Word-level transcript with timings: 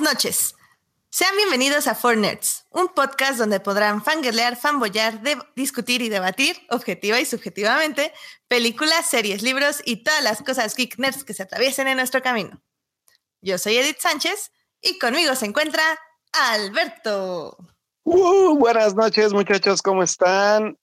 Buenas 0.00 0.14
noches. 0.14 0.54
Sean 1.10 1.36
bienvenidos 1.36 1.86
a 1.86 1.94
Four 1.94 2.16
Nerds, 2.16 2.64
un 2.70 2.88
podcast 2.88 3.38
donde 3.38 3.60
podrán 3.60 4.02
fangirlear, 4.02 4.56
fanboyar, 4.56 5.20
discutir 5.54 6.00
y 6.00 6.08
debatir, 6.08 6.56
objetiva 6.70 7.20
y 7.20 7.26
subjetivamente, 7.26 8.10
películas, 8.48 9.10
series, 9.10 9.42
libros 9.42 9.82
y 9.84 10.02
todas 10.02 10.24
las 10.24 10.40
cosas 10.40 10.74
geek 10.74 10.98
nerds 10.98 11.22
que 11.22 11.34
se 11.34 11.42
atraviesen 11.42 11.86
en 11.86 11.98
nuestro 11.98 12.22
camino. 12.22 12.62
Yo 13.42 13.58
soy 13.58 13.76
Edith 13.76 13.98
Sánchez 13.98 14.52
y 14.80 14.98
conmigo 14.98 15.34
se 15.34 15.44
encuentra 15.44 15.82
Alberto. 16.32 17.58
Uh, 18.04 18.56
buenas 18.56 18.94
noches, 18.94 19.34
muchachos, 19.34 19.82
¿cómo 19.82 20.02
están? 20.02 20.78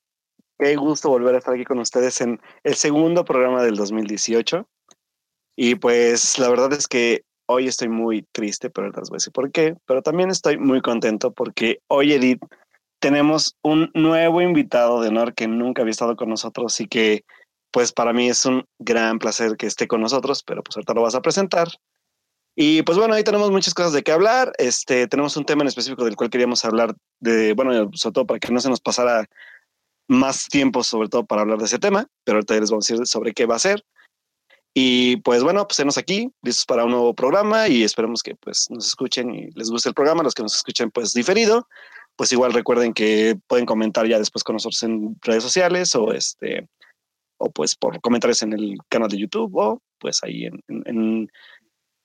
Qué 0.60 0.76
gusto 0.76 1.10
volver 1.10 1.34
a 1.34 1.40
estar 1.40 1.56
aquí 1.56 1.66
con 1.66 1.80
ustedes 1.80 2.22
en 2.22 2.40
el 2.64 2.76
segundo 2.76 3.26
programa 3.26 3.64
del 3.64 3.78
2018. 3.78 4.70
Y 5.56 5.74
pues 5.74 6.38
la 6.38 6.50
verdad 6.50 6.72
es 6.74 6.88
que 6.88 7.26
hoy 7.48 7.68
estoy 7.68 7.90
muy 7.90 8.26
triste, 8.32 8.70
pero 8.70 8.88
les 8.88 9.10
voy 9.10 9.16
a 9.16 9.20
decir 9.20 9.34
por 9.34 9.52
qué. 9.52 9.76
Pero 9.86 10.02
también 10.02 10.30
estoy 10.30 10.58
muy 10.58 10.82
contento 10.82 11.32
porque 11.32 11.80
hoy, 11.88 12.14
Edith, 12.14 12.42
tenemos 13.00 13.56
un 13.64 13.92
nuevo 13.94 14.42
invitado 14.42 15.02
de 15.02 15.10
honor 15.10 15.34
que 15.34 15.48
nunca 15.48 15.82
había 15.82 15.92
estado 15.92 16.16
con 16.16 16.30
nosotros 16.30 16.80
y 16.80 16.88
que, 16.88 17.24
pues, 17.72 17.92
para 17.92 18.14
mí 18.14 18.30
es 18.30 18.46
un 18.46 18.66
gran 18.80 19.20
placer 19.20 19.58
que 19.58 19.68
esté 19.68 19.88
con 19.88 20.02
nosotros, 20.02 20.44
pero 20.44 20.64
pues 20.64 20.78
ahorita 20.78 20.94
lo 20.94 21.02
vas 21.02 21.16
a 21.16 21.22
presentar. 21.22 21.68
Y 22.60 22.82
pues 22.82 22.98
bueno, 22.98 23.14
ahí 23.14 23.24
tenemos 23.24 23.52
muchas 23.52 23.76
cosas 23.76 23.94
de 23.94 24.02
qué 24.02 24.12
hablar. 24.12 24.52
Este, 24.58 25.08
tenemos 25.08 25.38
un 25.38 25.46
tema 25.46 25.62
en 25.62 25.68
específico 25.68 26.04
del 26.04 26.16
cual 26.16 26.32
queríamos 26.32 26.66
hablar 26.66 26.96
de, 27.20 27.54
bueno, 27.54 27.92
sobre 27.94 28.14
todo 28.14 28.26
para 28.26 28.40
que 28.40 28.52
no 28.52 28.60
se 28.60 28.70
nos 28.70 28.82
pasara 28.82 29.28
más 30.08 30.48
tiempo, 30.48 30.84
sobre 30.84 31.08
todo 31.08 31.24
para 31.24 31.44
hablar 31.44 31.60
de 31.60 31.66
ese 31.66 31.78
tema, 31.78 32.08
pero 32.24 32.38
ahorita 32.38 32.60
les 32.60 32.72
vamos 32.72 32.90
a 32.90 32.94
decir 32.94 33.06
sobre 33.06 33.34
qué 33.34 33.46
va 33.46 33.58
a 33.58 33.60
ser. 33.60 33.84
Y 34.74 35.18
pues 35.18 35.44
bueno, 35.44 35.66
pues 35.66 35.78
tenemos 35.78 35.98
aquí, 35.98 36.32
listos 36.44 36.66
para 36.66 36.86
un 36.86 36.92
nuevo 36.92 37.16
programa 37.16 37.68
y 37.68 37.84
esperemos 37.84 38.22
que 38.22 38.36
pues 38.36 38.68
nos 38.70 38.88
escuchen 38.88 39.34
y 39.34 39.50
les 39.56 39.72
guste 39.72 39.90
el 39.90 39.96
programa, 39.96 40.24
los 40.24 40.36
que 40.36 40.44
nos 40.44 40.56
escuchen 40.56 40.92
pues 40.92 41.14
diferido, 41.14 41.68
pues 42.16 42.32
igual 42.32 42.54
recuerden 42.54 42.94
que 42.94 43.40
pueden 43.48 43.66
comentar 43.66 44.08
ya 44.08 44.20
después 44.20 44.44
con 44.44 44.56
nosotros 44.56 44.84
en 44.84 45.18
redes 45.22 45.44
sociales 45.44 45.96
o 45.96 46.14
este 46.14 46.68
o 47.40 47.52
pues 47.52 47.76
por 47.76 48.00
comentarios 48.02 48.42
en 48.44 48.54
el 48.54 48.78
canal 48.90 49.10
de 49.10 49.20
YouTube 49.20 49.52
o 49.56 49.82
pues 50.00 50.24
ahí 50.24 50.46
en, 50.46 50.62
en, 50.68 51.32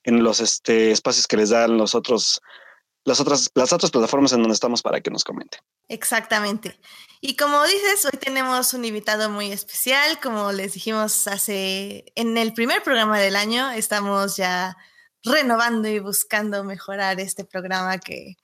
en 0.05 0.22
los 0.22 0.40
este, 0.40 0.90
espacios 0.90 1.27
que 1.27 1.36
les 1.36 1.50
dan 1.50 1.77
los 1.77 1.94
otros 1.94 2.40
las 3.05 3.20
otras, 3.20 3.50
las 3.55 3.72
otras 3.72 3.90
plataformas 3.90 4.33
en 4.33 4.40
donde 4.40 4.55
estamos 4.55 4.83
para 4.83 5.00
que 5.00 5.10
nos 5.10 5.24
comenten. 5.24 5.60
Exactamente. 5.88 6.78
Y 7.20 7.36
como 7.36 7.62
dices, 7.64 8.05
hoy 8.05 8.19
tenemos 8.19 8.75
un 8.75 8.84
invitado 8.84 9.30
muy 9.30 9.52
especial. 9.52 10.19
Como 10.20 10.50
les 10.52 10.72
dijimos 10.72 11.27
hace 11.28 12.05
en 12.16 12.36
el 12.36 12.52
primer 12.52 12.83
programa 12.83 13.19
del 13.20 13.36
año, 13.36 13.70
estamos 13.70 14.36
ya 14.36 14.77
renovando 15.22 15.89
y 15.89 15.98
buscando 15.98 16.64
mejorar 16.64 17.20
este 17.20 17.44
programa 17.44 17.98
que, 17.98 18.36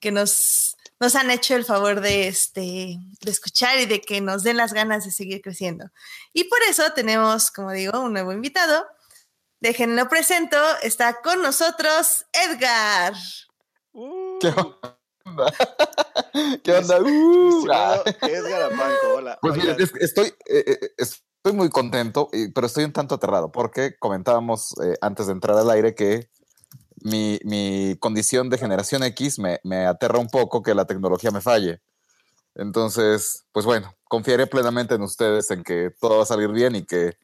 que 0.00 0.10
nos, 0.10 0.76
nos 1.00 1.14
han 1.14 1.30
hecho 1.30 1.54
el 1.54 1.64
favor 1.64 2.00
de, 2.00 2.28
este, 2.28 2.98
de 3.22 3.30
escuchar 3.30 3.78
y 3.78 3.86
de 3.86 4.00
que 4.00 4.20
nos 4.20 4.42
den 4.42 4.56
las 4.56 4.72
ganas 4.72 5.04
de 5.04 5.12
seguir 5.12 5.40
creciendo. 5.40 5.86
Y 6.32 6.44
por 6.44 6.62
eso 6.68 6.92
tenemos, 6.92 7.50
como 7.50 7.72
digo, 7.72 8.00
un 8.00 8.12
nuevo 8.12 8.32
invitado. 8.32 8.86
Déjenlo 9.60 10.08
presento, 10.08 10.58
está 10.82 11.22
con 11.22 11.40
nosotros 11.40 12.26
Edgar. 12.32 13.14
¿Qué 14.40 14.52
onda? 15.26 15.52
¿Qué 16.62 16.72
onda? 16.72 17.00
Uh, 17.00 17.66
ah. 17.72 18.02
es 18.22 18.44
Garapanco, 18.44 19.14
hola. 19.16 19.38
Pues 19.40 19.56
mira, 19.56 19.76
estoy, 20.00 20.26
eh, 20.46 20.64
eh, 20.66 20.78
estoy 20.96 21.52
muy 21.52 21.68
contento, 21.68 22.28
pero 22.54 22.66
estoy 22.66 22.84
un 22.84 22.92
tanto 22.92 23.16
aterrado 23.16 23.50
porque 23.50 23.96
comentábamos 23.98 24.74
eh, 24.82 24.96
antes 25.00 25.26
de 25.26 25.32
entrar 25.32 25.56
al 25.56 25.70
aire 25.70 25.94
que 25.94 26.28
mi, 27.02 27.38
mi 27.44 27.96
condición 28.00 28.50
de 28.50 28.58
generación 28.58 29.02
X 29.02 29.38
me, 29.38 29.60
me, 29.62 29.86
aterra 29.86 30.18
un 30.18 30.28
poco 30.28 30.62
que 30.62 30.74
la 30.74 30.86
tecnología 30.86 31.30
me 31.30 31.40
falle. 31.40 31.80
Entonces, 32.54 33.44
pues 33.52 33.66
bueno, 33.66 33.94
confiaré 34.04 34.46
plenamente 34.46 34.94
en 34.94 35.02
ustedes 35.02 35.50
en 35.50 35.62
que 35.62 35.90
todo 36.00 36.16
va 36.16 36.22
a 36.22 36.26
salir 36.26 36.50
bien 36.50 36.74
y 36.74 36.84
que 36.84 37.16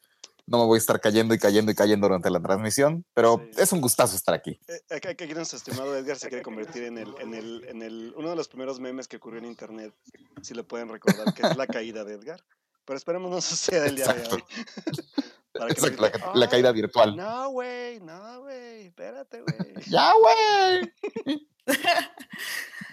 no 0.46 0.58
me 0.58 0.64
voy 0.64 0.76
a 0.76 0.78
estar 0.78 1.00
cayendo 1.00 1.34
y 1.34 1.38
cayendo 1.38 1.70
y 1.72 1.74
cayendo 1.74 2.08
durante 2.08 2.30
la 2.30 2.40
transmisión, 2.40 3.04
pero 3.14 3.42
es 3.56 3.72
un 3.72 3.80
gustazo 3.80 4.16
estar 4.16 4.34
aquí. 4.34 4.58
Eh, 4.68 5.00
aquí 5.08 5.26
nuestro 5.34 5.56
estimado 5.56 5.96
Edgar 5.96 6.18
se 6.18 6.28
quiere 6.28 6.42
convertir 6.42 6.84
en, 6.84 6.98
el, 6.98 7.14
en, 7.20 7.34
el, 7.34 7.64
en 7.68 7.82
el, 7.82 8.14
uno 8.16 8.30
de 8.30 8.36
los 8.36 8.48
primeros 8.48 8.80
memes 8.80 9.08
que 9.08 9.16
ocurrió 9.16 9.38
en 9.38 9.46
internet, 9.46 9.94
si 10.42 10.54
lo 10.54 10.66
pueden 10.66 10.88
recordar, 10.88 11.32
que 11.34 11.42
es 11.42 11.56
la 11.56 11.66
caída 11.66 12.04
de 12.04 12.14
Edgar. 12.14 12.42
Pero 12.84 12.96
esperemos 12.96 13.30
no 13.30 13.40
suceda 13.40 13.86
el 13.86 13.96
día 13.96 14.08
de 14.08 14.28
hoy. 14.28 14.44
Exacto, 15.68 16.02
la, 16.34 16.48
caída 16.48 16.72
virtual. 16.72 17.14
No, 17.14 17.50
güey, 17.50 18.00
no, 18.00 18.40
güey, 18.40 18.86
espérate, 18.86 19.42
güey. 19.42 19.74
ya, 19.86 20.12
güey. 20.14 20.92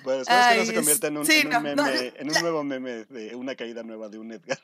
bueno, 0.03 0.21
esperemos 0.21 0.53
que 0.53 0.57
no 0.57 0.65
se 0.65 0.73
convierta 0.73 1.07
en 1.07 1.17
un, 1.17 1.31
en 1.31 1.55
un 1.55 1.63
meme, 1.63 2.13
en 2.17 2.29
un 2.29 2.41
nuevo 2.41 2.63
meme 2.63 3.05
de 3.05 3.35
una 3.35 3.55
caída 3.55 3.81
nueva 3.81 4.09
de 4.09 4.19
un 4.19 4.33
Edgar. 4.33 4.59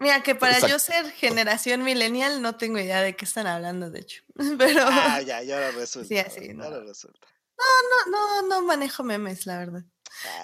Mira, 0.00 0.22
que 0.22 0.34
para 0.34 0.66
yo 0.66 0.78
ser 0.78 1.10
generación 1.12 1.82
millennial 1.82 2.40
no 2.40 2.56
tengo 2.56 2.78
idea 2.78 3.02
de 3.02 3.14
qué 3.14 3.26
están 3.26 3.46
hablando, 3.46 3.90
de 3.90 4.00
hecho. 4.00 4.22
Pero. 4.58 4.84
Ah, 4.86 5.20
ya, 5.20 5.42
ya 5.42 5.60
lo 5.60 5.72
resulta. 5.72 6.08
Sí, 6.08 6.18
así, 6.18 6.54
no. 6.54 6.70
Lo 6.70 6.82
resulta. 6.82 7.28
No, 7.58 8.10
no, 8.10 8.42
no, 8.42 8.48
no 8.48 8.62
manejo 8.62 9.04
memes, 9.04 9.44
la 9.44 9.58
verdad. 9.58 9.84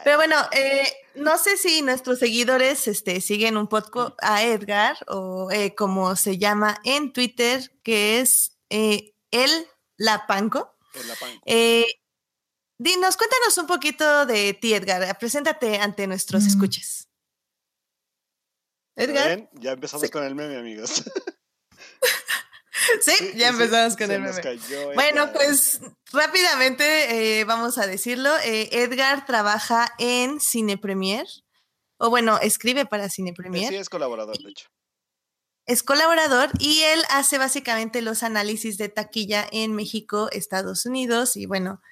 Pero 0.05 0.17
bueno, 0.19 0.37
eh, 0.53 0.93
no 1.15 1.39
sé 1.39 1.57
si 1.57 1.83
nuestros 1.83 2.19
seguidores 2.19 2.87
este, 2.87 3.21
siguen 3.23 3.57
un 3.57 3.67
poco 3.67 4.15
a 4.21 4.43
Edgar 4.45 4.97
o 5.09 5.51
eh, 5.51 5.75
como 5.75 6.15
se 6.17 6.39
llama 6.39 6.79
en 6.85 7.13
Twitter, 7.13 7.73
que 7.83 8.21
es 8.21 8.59
eh, 8.69 9.15
El 9.31 9.51
Lapanco. 9.97 10.77
El 10.95 11.09
Lapanco. 11.09 11.43
Eh, 11.47 11.87
dinos, 12.79 13.17
cuéntanos 13.17 13.57
un 13.59 13.67
poquito 13.67 14.27
de 14.27 14.53
ti, 14.55 14.75
Edgar. 14.75 15.19
Preséntate 15.19 15.79
ante 15.79 16.07
nuestros 16.07 16.45
mm. 16.45 16.49
escuchas. 16.49 17.06
Edgar. 18.97 19.49
Ya 19.53 19.73
empezamos 19.73 20.11
con 20.11 20.25
el 20.25 20.35
meme, 20.35 20.57
amigos. 20.57 21.05
¿Sí? 23.01 23.33
ya 23.37 23.49
empezamos 23.49 23.97
con 23.97 24.11
el 24.11 24.23
meme. 24.23 24.41
bueno, 24.95 25.33
pues 25.33 25.81
rápidamente 26.13 27.41
eh, 27.41 27.45
vamos 27.45 27.79
a 27.79 27.87
decirlo. 27.87 28.31
Eh, 28.45 28.69
Edgar 28.73 29.27
trabaja 29.27 29.93
en 29.99 30.41
Cine 30.41 30.79
Premier, 30.79 31.27
o 31.99 32.11
bueno, 32.11 32.39
escribe 32.41 32.87
para 32.87 33.09
Cine 33.09 33.33
Premier. 33.33 33.69
Sí, 33.69 33.77
es 33.77 33.89
colaborador, 33.89 34.39
de 34.39 34.51
hecho. 34.51 34.69
Es 35.67 35.83
colaborador 35.83 36.51
y 36.61 36.83
él 36.83 37.03
hace 37.11 37.39
básicamente 37.39 38.01
los 38.01 38.23
análisis 38.23 38.79
de 38.79 38.89
taquilla 38.89 39.47
en 39.51 39.75
México, 39.75 40.29
Estados 40.31 40.87
Unidos 40.87 41.37
y 41.37 41.47
bueno, 41.47 41.83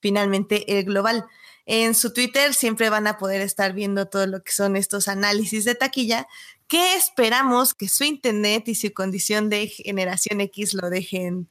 finalmente 0.00 0.78
el 0.78 0.84
global. 0.84 1.24
En 1.66 1.94
su 1.94 2.12
Twitter 2.12 2.52
siempre 2.54 2.90
van 2.90 3.06
a 3.06 3.16
poder 3.16 3.40
estar 3.40 3.72
viendo 3.72 4.06
todo 4.06 4.26
lo 4.26 4.42
que 4.42 4.52
son 4.52 4.76
estos 4.76 5.08
análisis 5.08 5.64
de 5.64 5.74
taquilla, 5.74 6.26
que 6.68 6.94
esperamos 6.94 7.74
que 7.74 7.88
su 7.88 8.04
internet 8.04 8.68
y 8.68 8.74
su 8.74 8.92
condición 8.92 9.48
de 9.48 9.68
generación 9.68 10.40
X 10.40 10.74
lo 10.74 10.90
dejen 10.90 11.48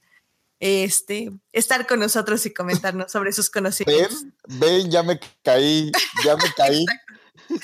este, 0.60 1.30
estar 1.52 1.86
con 1.86 2.00
nosotros 2.00 2.46
y 2.46 2.54
comentarnos 2.54 3.12
sobre 3.12 3.32
sus 3.32 3.50
conocimientos. 3.50 4.22
Ven, 4.46 4.60
ven, 4.60 4.90
ya 4.90 5.02
me 5.02 5.20
caí, 5.42 5.90
ya 6.24 6.36
me 6.36 6.44
caí. 6.56 6.84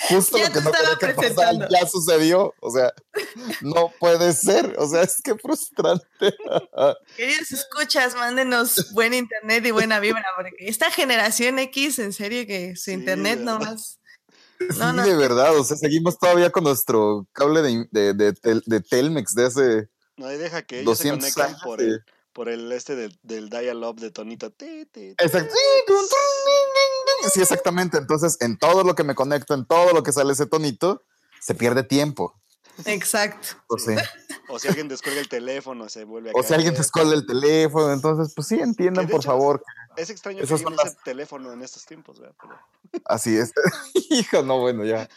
Justo 0.08 0.38
lo 0.38 0.50
que 0.52 0.60
no 0.60 0.72
quería 0.72 1.14
que 1.14 1.28
pasara 1.28 1.68
ya 1.70 1.86
sucedió. 1.86 2.54
O 2.60 2.70
sea, 2.70 2.92
no 3.62 3.92
puede 3.98 4.32
ser. 4.32 4.74
O 4.78 4.88
sea, 4.88 5.02
es 5.02 5.20
que 5.22 5.34
frustrante. 5.36 6.06
Queridos 7.16 7.52
escuchas, 7.52 8.14
mándenos 8.14 8.92
buen 8.92 9.14
internet 9.14 9.64
y 9.66 9.70
buena 9.70 10.00
vibra, 10.00 10.24
porque 10.36 10.52
esta 10.60 10.90
generación 10.90 11.58
X, 11.58 11.98
en 11.98 12.12
serio 12.12 12.46
que 12.46 12.76
su 12.76 12.90
internet 12.90 13.40
no 13.40 13.58
más. 13.58 13.98
No, 14.76 15.04
sí, 15.04 15.10
de 15.10 15.16
verdad, 15.16 15.56
o 15.56 15.64
sea, 15.64 15.76
seguimos 15.78 16.18
todavía 16.18 16.50
con 16.50 16.64
nuestro 16.64 17.26
cable 17.32 17.62
de, 17.62 17.86
de, 17.90 18.12
de, 18.12 18.62
de 18.66 18.80
Telmex 18.80 19.34
de 19.34 19.46
hace. 19.46 19.88
No, 20.18 20.26
deja 20.26 20.62
que 20.62 20.80
ellos 20.80 20.98
se 20.98 21.08
conecten 21.08 21.56
por 21.64 21.80
el, 21.80 22.04
por 22.34 22.50
el 22.50 22.70
este 22.72 22.94
del, 22.94 23.18
del 23.22 23.48
dial-up 23.48 23.98
de 23.98 24.10
tonito. 24.10 24.52
Exacto. 24.58 25.54
Sí, 27.32 27.40
exactamente. 27.40 27.98
Entonces, 27.98 28.36
en 28.40 28.58
todo 28.58 28.84
lo 28.84 28.94
que 28.94 29.04
me 29.04 29.14
conecto, 29.14 29.54
en 29.54 29.66
todo 29.66 29.92
lo 29.92 30.02
que 30.02 30.12
sale 30.12 30.32
ese 30.32 30.46
tonito, 30.46 31.02
se 31.40 31.54
pierde 31.54 31.82
tiempo. 31.82 32.34
Exacto. 32.86 33.48
Pues 33.66 33.84
sí. 33.86 33.94
O 34.48 34.58
si 34.58 34.68
alguien 34.68 34.88
descuelga 34.88 35.20
el 35.20 35.28
teléfono, 35.28 35.88
se 35.88 36.04
vuelve 36.04 36.30
a 36.30 36.32
O 36.34 36.42
si 36.42 36.54
alguien 36.54 36.74
descuelga 36.74 37.14
el 37.14 37.26
teléfono, 37.26 37.92
entonces, 37.92 38.34
pues 38.34 38.48
sí, 38.48 38.60
entiendan, 38.60 39.08
por 39.08 39.22
favor. 39.22 39.62
Es 39.96 40.10
extraño 40.10 40.38
que 40.44 40.52
alguien 40.52 40.74
ese 40.84 40.96
teléfono 41.04 41.52
en 41.52 41.62
estos 41.62 41.84
tiempos, 41.84 42.20
¿verdad? 42.20 42.34
Así 43.04 43.36
es. 43.36 43.52
Hijo, 44.10 44.42
no, 44.42 44.58
bueno, 44.58 44.84
ya. 44.84 45.08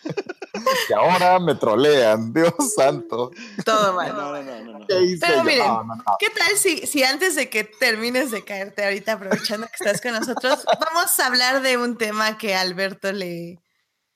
y 0.89 0.93
ahora 0.93 1.39
me 1.39 1.55
trolean, 1.55 2.33
Dios 2.33 2.53
santo. 2.75 3.31
Todo 3.63 3.93
mal. 3.93 4.13
No, 4.15 4.31
no, 4.31 4.43
no, 4.43 4.79
no. 4.79 4.85
Pero 4.87 5.43
miren, 5.43 5.71
¿qué 6.19 6.29
tal 6.29 6.57
si, 6.57 6.85
si 6.85 7.03
antes 7.03 7.35
de 7.35 7.49
que 7.49 7.63
termines 7.63 8.31
de 8.31 8.43
caerte 8.43 8.83
ahorita, 8.83 9.13
aprovechando 9.13 9.67
que 9.67 9.83
estás 9.83 10.01
con 10.01 10.11
nosotros, 10.11 10.65
vamos 10.65 11.19
a 11.19 11.25
hablar 11.25 11.61
de 11.61 11.77
un 11.77 11.97
tema 11.97 12.37
que 12.37 12.55
a 12.55 12.61
Alberto 12.61 13.11
le, 13.11 13.59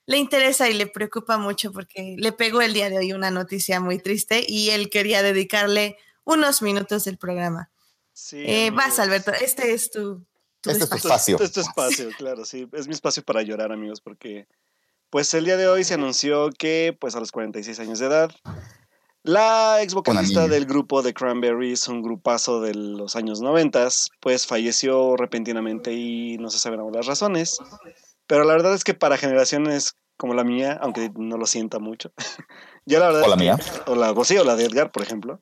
le 0.07 0.17
interesa 0.17 0.69
y 0.69 0.73
le 0.73 0.87
preocupa 0.87 1.37
mucho 1.37 1.71
porque 1.71 2.15
le 2.17 2.31
pegó 2.31 2.61
el 2.61 2.73
día 2.73 2.89
de 2.89 2.97
hoy 2.97 3.13
una 3.13 3.29
noticia 3.29 3.79
muy 3.79 3.99
triste 3.99 4.43
y 4.47 4.69
él 4.71 4.89
quería 4.89 5.21
dedicarle 5.21 5.97
unos 6.23 6.61
minutos 6.61 7.03
del 7.03 7.17
programa. 7.17 7.69
Sí, 8.13 8.43
eh, 8.47 8.71
vas, 8.71 8.97
Alberto, 8.97 9.31
este 9.33 9.73
es 9.73 9.91
tu, 9.91 10.25
este 10.65 10.83
es 10.83 10.89
tu 10.89 10.95
espacio. 10.95 11.37
Este, 11.39 11.59
es 11.59 11.67
espacio, 11.67 12.09
claro, 12.17 12.45
sí. 12.45 12.67
Es 12.71 12.87
mi 12.87 12.93
espacio 12.93 13.21
para 13.21 13.43
llorar, 13.43 13.71
amigos, 13.71 14.01
porque 14.01 14.47
pues 15.09 15.33
el 15.33 15.45
día 15.45 15.57
de 15.57 15.67
hoy 15.67 15.83
se 15.83 15.93
anunció 15.93 16.49
que 16.57 16.97
pues 16.99 17.15
a 17.15 17.19
los 17.19 17.31
46 17.31 17.79
años 17.79 17.99
de 17.99 18.07
edad 18.07 18.31
la 19.23 19.81
ex 19.83 19.93
vocalista 19.93 20.47
del 20.47 20.65
grupo 20.65 21.03
The 21.03 21.13
Cranberries, 21.13 21.89
un 21.89 22.01
grupazo 22.01 22.61
de 22.61 22.73
los 22.73 23.17
años 23.17 23.41
90, 23.41 23.89
pues 24.21 24.47
falleció 24.47 25.17
repentinamente 25.17 25.91
y 25.91 26.37
no 26.37 26.49
se 26.49 26.59
saben 26.59 26.79
aún 26.79 26.93
las 26.93 27.07
razones. 27.07 27.59
Pero 28.27 28.43
la 28.43 28.53
verdad 28.53 28.73
es 28.73 28.83
que 28.83 28.93
para 28.93 29.17
generaciones 29.17 29.97
como 30.17 30.33
la 30.33 30.43
mía, 30.43 30.77
aunque 30.81 31.11
no 31.15 31.37
lo 31.37 31.45
sienta 31.45 31.79
mucho, 31.79 32.11
ya 32.85 32.99
la 32.99 33.07
verdad. 33.07 33.23
O 33.23 33.27
la 33.29 33.35
mía. 33.35 33.57
O 33.85 33.95
la, 33.95 34.13
pues 34.13 34.27
sí, 34.27 34.37
o 34.37 34.43
la 34.43 34.55
de 34.55 34.65
Edgar, 34.65 34.91
por 34.91 35.03
ejemplo. 35.03 35.41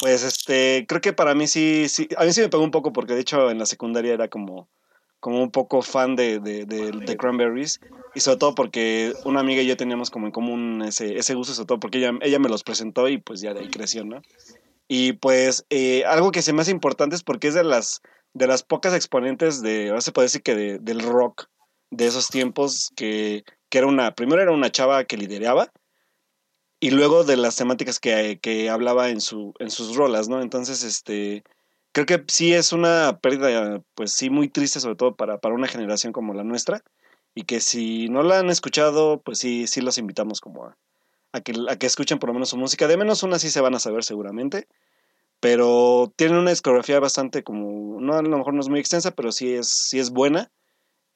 Pues 0.00 0.22
este, 0.22 0.86
creo 0.86 1.00
que 1.00 1.12
para 1.12 1.34
mí 1.34 1.48
sí, 1.48 1.88
sí, 1.88 2.08
a 2.16 2.24
mí 2.24 2.32
sí 2.32 2.40
me 2.40 2.48
pegó 2.48 2.62
un 2.62 2.70
poco 2.70 2.92
porque 2.92 3.14
de 3.14 3.20
hecho 3.20 3.50
en 3.50 3.58
la 3.58 3.66
secundaria 3.66 4.14
era 4.14 4.28
como, 4.28 4.68
como 5.18 5.42
un 5.42 5.50
poco 5.50 5.82
fan 5.82 6.14
de, 6.14 6.38
de, 6.38 6.64
de, 6.64 7.16
Cranberries 7.16 7.80
y 8.14 8.20
sobre 8.20 8.38
todo 8.38 8.54
porque 8.54 9.12
una 9.24 9.40
amiga 9.40 9.60
y 9.60 9.66
yo 9.66 9.76
teníamos 9.76 10.10
como 10.10 10.26
en 10.26 10.32
común 10.32 10.82
ese, 10.86 11.18
ese 11.18 11.34
gusto, 11.34 11.52
sobre 11.52 11.66
todo 11.66 11.80
porque 11.80 11.98
ella, 11.98 12.12
ella 12.22 12.38
me 12.38 12.48
los 12.48 12.62
presentó 12.62 13.08
y 13.08 13.18
pues 13.18 13.40
ya 13.40 13.54
de 13.54 13.60
ahí 13.60 13.70
creció, 13.70 14.04
¿no? 14.04 14.22
Y 14.86 15.14
pues 15.14 15.66
eh, 15.68 16.04
algo 16.06 16.30
que 16.30 16.42
se 16.42 16.52
me 16.52 16.62
hace 16.62 16.70
importante 16.70 17.16
es 17.16 17.24
porque 17.24 17.48
es 17.48 17.54
de 17.54 17.64
las, 17.64 18.00
de 18.34 18.46
las 18.46 18.62
pocas 18.62 18.94
exponentes 18.94 19.62
de, 19.62 19.88
ahora 19.88 20.00
se 20.00 20.12
puede 20.12 20.26
decir 20.26 20.42
que 20.42 20.54
de, 20.54 20.78
del 20.78 21.00
rock 21.00 21.48
de 21.90 22.06
esos 22.06 22.28
tiempos 22.28 22.90
que, 22.96 23.44
que 23.68 23.78
era 23.78 23.86
una, 23.86 24.14
primero 24.14 24.42
era 24.42 24.52
una 24.52 24.70
chava 24.70 25.04
que 25.04 25.16
lideraba 25.16 25.72
y 26.80 26.90
luego 26.90 27.24
de 27.24 27.36
las 27.36 27.56
temáticas 27.56 27.98
que, 27.98 28.38
que 28.40 28.70
hablaba 28.70 29.10
en, 29.10 29.20
su, 29.20 29.54
en 29.58 29.70
sus 29.70 29.96
rolas, 29.96 30.28
¿no? 30.28 30.40
Entonces, 30.42 30.84
este, 30.84 31.42
creo 31.92 32.06
que 32.06 32.24
sí 32.28 32.52
es 32.54 32.72
una 32.72 33.18
pérdida, 33.20 33.82
pues 33.94 34.12
sí, 34.12 34.30
muy 34.30 34.48
triste, 34.48 34.80
sobre 34.80 34.96
todo 34.96 35.16
para, 35.16 35.38
para 35.38 35.54
una 35.54 35.66
generación 35.66 36.12
como 36.12 36.34
la 36.34 36.44
nuestra, 36.44 36.82
y 37.34 37.42
que 37.44 37.60
si 37.60 38.08
no 38.08 38.22
la 38.22 38.38
han 38.40 38.50
escuchado, 38.50 39.20
pues 39.22 39.38
sí, 39.38 39.66
sí 39.66 39.80
los 39.80 39.98
invitamos 39.98 40.40
como 40.40 40.66
a, 40.66 40.78
a, 41.32 41.40
que, 41.40 41.52
a 41.68 41.76
que 41.76 41.86
escuchen 41.86 42.18
por 42.18 42.28
lo 42.28 42.34
menos 42.34 42.50
su 42.50 42.56
música. 42.56 42.86
De 42.86 42.96
menos 42.96 43.22
una 43.22 43.38
sí 43.38 43.50
se 43.50 43.60
van 43.60 43.74
a 43.74 43.80
saber 43.80 44.04
seguramente, 44.04 44.68
pero 45.40 46.12
tiene 46.16 46.38
una 46.38 46.50
discografía 46.50 47.00
bastante 47.00 47.42
como, 47.42 48.00
no, 48.00 48.14
a 48.14 48.22
lo 48.22 48.38
mejor 48.38 48.54
no 48.54 48.60
es 48.60 48.68
muy 48.68 48.80
extensa, 48.80 49.12
pero 49.12 49.32
sí 49.32 49.54
es, 49.54 49.68
sí 49.68 49.98
es 49.98 50.10
buena, 50.10 50.50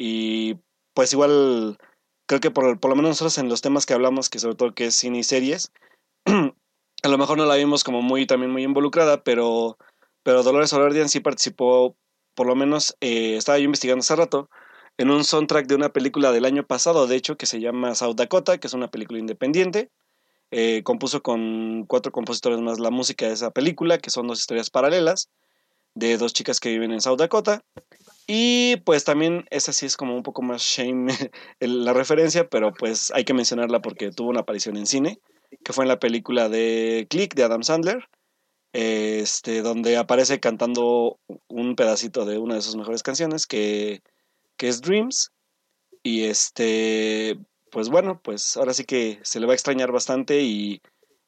y 0.05 0.59
pues 0.95 1.13
igual 1.13 1.79
creo 2.27 2.41
que 2.41 2.51
por, 2.51 2.81
por 2.81 2.91
lo 2.91 2.97
menos 2.97 3.11
nosotros 3.11 3.39
en 3.39 3.49
los 3.49 3.61
temas 3.61 3.87
que 3.87 3.95
hablamos, 3.95 4.31
que 4.31 4.41
sobre 4.41 4.57
todo 4.57 4.75
que 4.75 4.87
es 4.87 4.97
cine 4.97 5.19
y 5.19 5.23
series, 5.23 5.71
a 6.27 7.09
lo 7.09 7.19
mejor 7.19 7.39
no 7.39 7.47
la 7.47 7.55
vimos 7.55 7.85
como 7.85 8.03
muy 8.03 8.27
también 8.27 8.51
muy 8.51 8.65
involucrada, 8.65 9.23
pero, 9.23 9.79
pero 10.25 10.43
Dolores 10.43 10.73
O'Riordan 10.73 11.09
sí 11.09 11.21
participó, 11.21 11.97
por 12.35 12.49
lo 12.49 12.57
menos 12.57 12.97
eh, 13.01 13.37
estaba 13.37 13.59
yo 13.59 13.67
investigando 13.67 14.01
hace 14.01 14.17
rato, 14.17 14.51
en 14.99 15.09
un 15.09 15.23
soundtrack 15.23 15.69
de 15.69 15.77
una 15.77 15.93
película 15.93 16.33
del 16.33 16.47
año 16.47 16.67
pasado, 16.67 17.07
de 17.07 17.15
hecho, 17.15 17.37
que 17.37 17.47
se 17.47 17.61
llama 17.61 17.95
South 17.95 18.17
Dakota, 18.17 18.59
que 18.59 18.67
es 18.67 18.75
una 18.75 18.91
película 18.91 19.21
independiente. 19.21 19.93
Eh, 20.51 20.83
compuso 20.83 21.23
con 21.23 21.87
cuatro 21.87 22.11
compositores 22.11 22.61
más 22.61 22.81
la 22.81 22.91
música 22.91 23.29
de 23.29 23.35
esa 23.35 23.53
película, 23.53 23.99
que 23.99 24.11
son 24.11 24.27
dos 24.27 24.41
historias 24.41 24.69
paralelas 24.69 25.31
de 25.95 26.19
dos 26.19 26.33
chicas 26.33 26.59
que 26.59 26.71
viven 26.71 26.91
en 26.91 27.01
South 27.01 27.19
Dakota. 27.19 27.63
Y 28.27 28.77
pues 28.85 29.05
también 29.05 29.47
esa 29.51 29.73
sí 29.73 29.87
es 29.87 29.97
como 29.97 30.15
un 30.15 30.23
poco 30.23 30.43
más 30.43 30.63
shame 30.63 31.07
la 31.61 31.93
referencia, 31.93 32.49
pero 32.49 32.73
pues 32.73 33.11
hay 33.13 33.25
que 33.25 33.35
mencionarla 33.35 33.83
porque 33.83 34.11
tuvo 34.11 34.31
una 34.31 34.41
aparición 34.41 34.77
en 34.77 34.87
cine, 34.87 35.21
que 35.65 35.73
fue 35.73 35.85
en 35.85 35.89
la 35.89 35.99
película 35.99 36.49
de 36.49 37.07
Click 37.11 37.35
de 37.35 37.45
Adam 37.45 37.63
Sandler, 37.63 38.09
este, 38.73 39.63
donde 39.63 39.97
aparece 39.97 40.41
cantando 40.41 41.19
un 41.49 41.77
pedacito 41.77 42.25
de 42.25 42.39
una 42.39 42.55
de 42.55 42.63
sus 42.63 42.77
mejores 42.77 43.03
canciones, 43.03 43.47
que, 43.47 44.03
que 44.57 44.69
es 44.69 44.81
Dreams. 44.81 45.33
Y 46.05 46.25
este, 46.25 47.39
pues 47.71 47.89
bueno, 47.89 48.21
pues 48.23 48.57
ahora 48.57 48.75
sí 48.75 48.85
que 48.85 49.21
se 49.23 49.41
le 49.41 49.47
va 49.47 49.53
a 49.53 49.55
extrañar 49.55 49.93
bastante 49.93 50.41
y, 50.43 50.81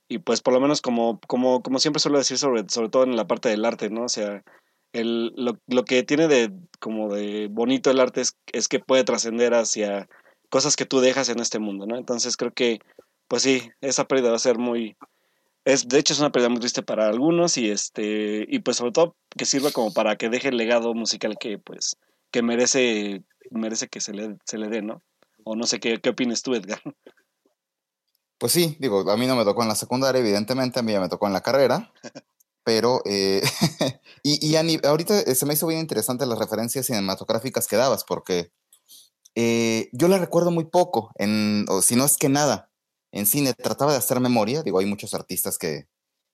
y 0.09 0.19
pues 0.19 0.41
por 0.41 0.55
lo 0.55 0.61
menos 0.61 0.81
como, 0.81 1.21
como, 1.27 1.63
como 1.63 1.79
siempre 1.79 2.01
suelo 2.01 2.19
decir 2.19 2.39
sobre, 2.39 2.69
sobre 2.69 2.89
todo 2.89 3.05
en 3.05 3.17
la 3.17 3.27
parte 3.27 3.49
del 3.49 3.65
arte, 3.65 3.91
¿no? 3.91 4.05
O 4.05 4.09
sea, 4.09 4.43
el, 4.95 5.33
lo, 5.37 5.59
lo, 5.67 5.85
que 5.85 6.03
tiene 6.05 6.29
de 6.29 6.53
como 6.81 7.13
de 7.13 7.49
bonito 7.51 7.91
el 7.91 8.01
arte 8.01 8.21
es, 8.21 8.37
es 8.53 8.69
que 8.69 8.79
puede 8.79 9.05
trascender 9.05 9.53
hacia 9.53 10.09
cosas 10.49 10.77
que 10.77 10.87
tú 10.87 11.01
dejas 11.01 11.29
en 11.29 11.41
este 11.41 11.59
mundo, 11.59 11.87
¿no? 11.87 11.97
Entonces 11.99 12.37
creo 12.37 12.53
que, 12.53 12.79
pues 13.29 13.43
sí, 13.43 13.71
esa 13.81 14.07
pérdida 14.07 14.31
va 14.31 14.37
a 14.37 14.39
ser 14.39 14.57
muy, 14.57 14.97
es, 15.65 15.89
de 15.89 15.99
hecho 15.99 16.15
es 16.15 16.21
una 16.21 16.31
pérdida 16.31 16.49
muy 16.49 16.61
triste 16.61 16.83
para 16.83 17.09
algunos 17.09 17.59
y 17.59 17.71
este, 17.71 18.47
y 18.49 18.61
pues 18.61 18.77
sobre 18.77 18.93
todo 18.93 19.17
que 19.37 19.47
sirva 19.47 19.73
como 19.73 19.93
para 19.93 20.17
que 20.17 20.29
deje 20.29 20.49
el 20.49 20.57
legado 20.57 20.95
musical 20.95 21.37
que 21.39 21.59
pues, 21.59 21.97
que 22.31 22.43
merece, 22.43 23.25
merece 23.51 23.89
que 23.89 24.01
se 24.01 24.13
le, 24.13 24.37
se 24.45 24.59
le 24.59 24.69
dé, 24.69 24.81
¿no? 24.81 25.03
O 25.43 25.57
no 25.57 25.67
sé 25.67 25.81
qué, 25.81 26.01
qué 26.01 26.11
opinas 26.11 26.43
tú, 26.43 26.55
Edgar. 26.55 26.81
Pues 28.39 28.53
sí, 28.53 28.77
digo, 28.79 29.11
a 29.11 29.17
mí 29.17 29.27
no 29.27 29.37
me 29.37 29.45
tocó 29.45 29.63
en 29.63 29.69
la 29.69 29.75
secundaria, 29.75 30.21
evidentemente, 30.21 30.79
a 30.79 30.83
mí 30.83 30.93
ya 30.93 31.01
me 31.01 31.09
tocó 31.09 31.27
en 31.27 31.33
la 31.33 31.41
carrera. 31.41 31.93
pero 32.65 33.03
eh, 33.05 33.43
y, 34.23 34.45
y 34.47 34.57
ahorita 34.57 35.21
eh, 35.21 35.35
se 35.35 35.47
me 35.47 35.55
hizo 35.55 35.67
bien 35.67 35.81
interesante 35.81 36.27
las 36.27 36.39
referencias 36.39 36.87
cinematográficas 36.87 37.69
que 37.69 37.77
dabas, 37.77 38.05
porque 38.05 38.51
eh, 39.35 39.91
yo 39.93 40.09
la 40.09 40.19
recuerdo 40.19 40.51
muy 40.51 40.65
poco, 40.65 41.13
o 41.69 41.83
si 41.83 41.97
no 41.97 42.05
es 42.05 42.17
que 42.17 42.29
nada, 42.29 42.71
en 43.13 43.27
cine 43.27 43.53
trataba 43.53 43.93
de 43.93 43.99
hacer 43.99 44.19
memoria, 44.21 44.63
digo, 44.63 44.79
hay 44.79 44.87
muchos 44.87 45.15
artistas 45.15 45.59
que 45.59 45.89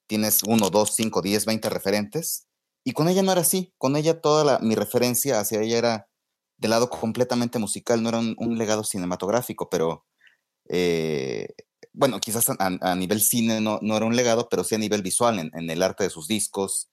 tienes 0.07 0.43
uno, 0.45 0.71
dos, 0.71 0.95
cinco, 0.95 1.21
diez, 1.21 1.45
veinte 1.45 1.69
referentes, 1.69 2.47
y 2.85 2.93
con 2.93 3.09
ella 3.09 3.23
no 3.23 3.33
era 3.33 3.43
así, 3.43 3.75
con 3.77 3.97
ella 3.97 4.21
toda 4.21 4.45
la, 4.45 4.59
mi 4.61 4.75
referencia 4.75 5.41
hacia 5.41 5.61
ella 5.61 5.79
era 5.79 6.09
de 6.59 6.69
lado 6.69 6.91
completamente 6.91 7.59
musical, 7.59 8.03
no 8.03 8.11
era 8.11 8.19
un, 8.19 8.59
legado 8.59 8.85
cinematográfico, 8.85 9.69
pero 9.71 10.07
bueno, 11.93 12.21
quizás 12.21 12.47
a, 12.59 12.95
nivel 12.95 13.21
cine 13.21 13.61
no, 13.61 13.79
no, 13.83 13.97
era 13.97 14.07
un 14.07 14.17
legado, 14.17 14.49
pero 14.49 14.65
sí 14.65 14.75
a 14.75 14.79
nivel 14.79 15.03
visual, 15.03 15.39
en, 15.39 15.71
el 15.71 15.83
arte 15.83 16.05
de 16.05 16.11
sus 16.11 16.29
discos, 16.29 16.89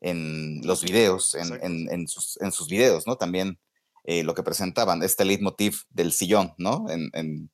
en 0.00 0.60
los 0.64 0.82
videos, 0.82 1.34
en, 1.34 1.88
en, 1.90 2.08
sus, 2.08 2.40
en 2.40 2.52
sus 2.52 2.68
videos, 2.68 3.06
¿no? 3.06 3.16
También 3.16 3.58
eh, 4.04 4.22
lo 4.24 4.34
que 4.34 4.42
presentaban, 4.42 5.02
este 5.02 5.24
leitmotiv 5.24 5.82
del 5.90 6.12
sillón, 6.12 6.54
¿no? 6.58 6.86
En, 6.88 7.50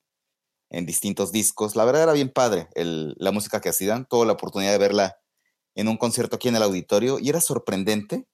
distintos 0.85 1.33
discos. 1.33 1.75
La 1.75 1.87
verdad 1.87 2.03
era 2.03 2.13
bien 2.13 2.31
padre 2.31 2.69
el, 2.75 3.15
la 3.19 3.33
música 3.33 3.63
que 3.63 3.71
hacían, 3.71 4.07
tuve 4.07 4.27
la 4.27 4.35
oportunidad 4.35 4.73
de 4.73 4.79
verla 4.79 5.17
en 5.75 5.89
un 5.89 5.97
concierto 5.97 6.37
aquí 6.37 6.49
en 6.49 6.57
el 6.57 6.63
auditorio 6.63 7.19
y 7.19 7.31
era 7.31 7.41
sorprendente 7.41 8.27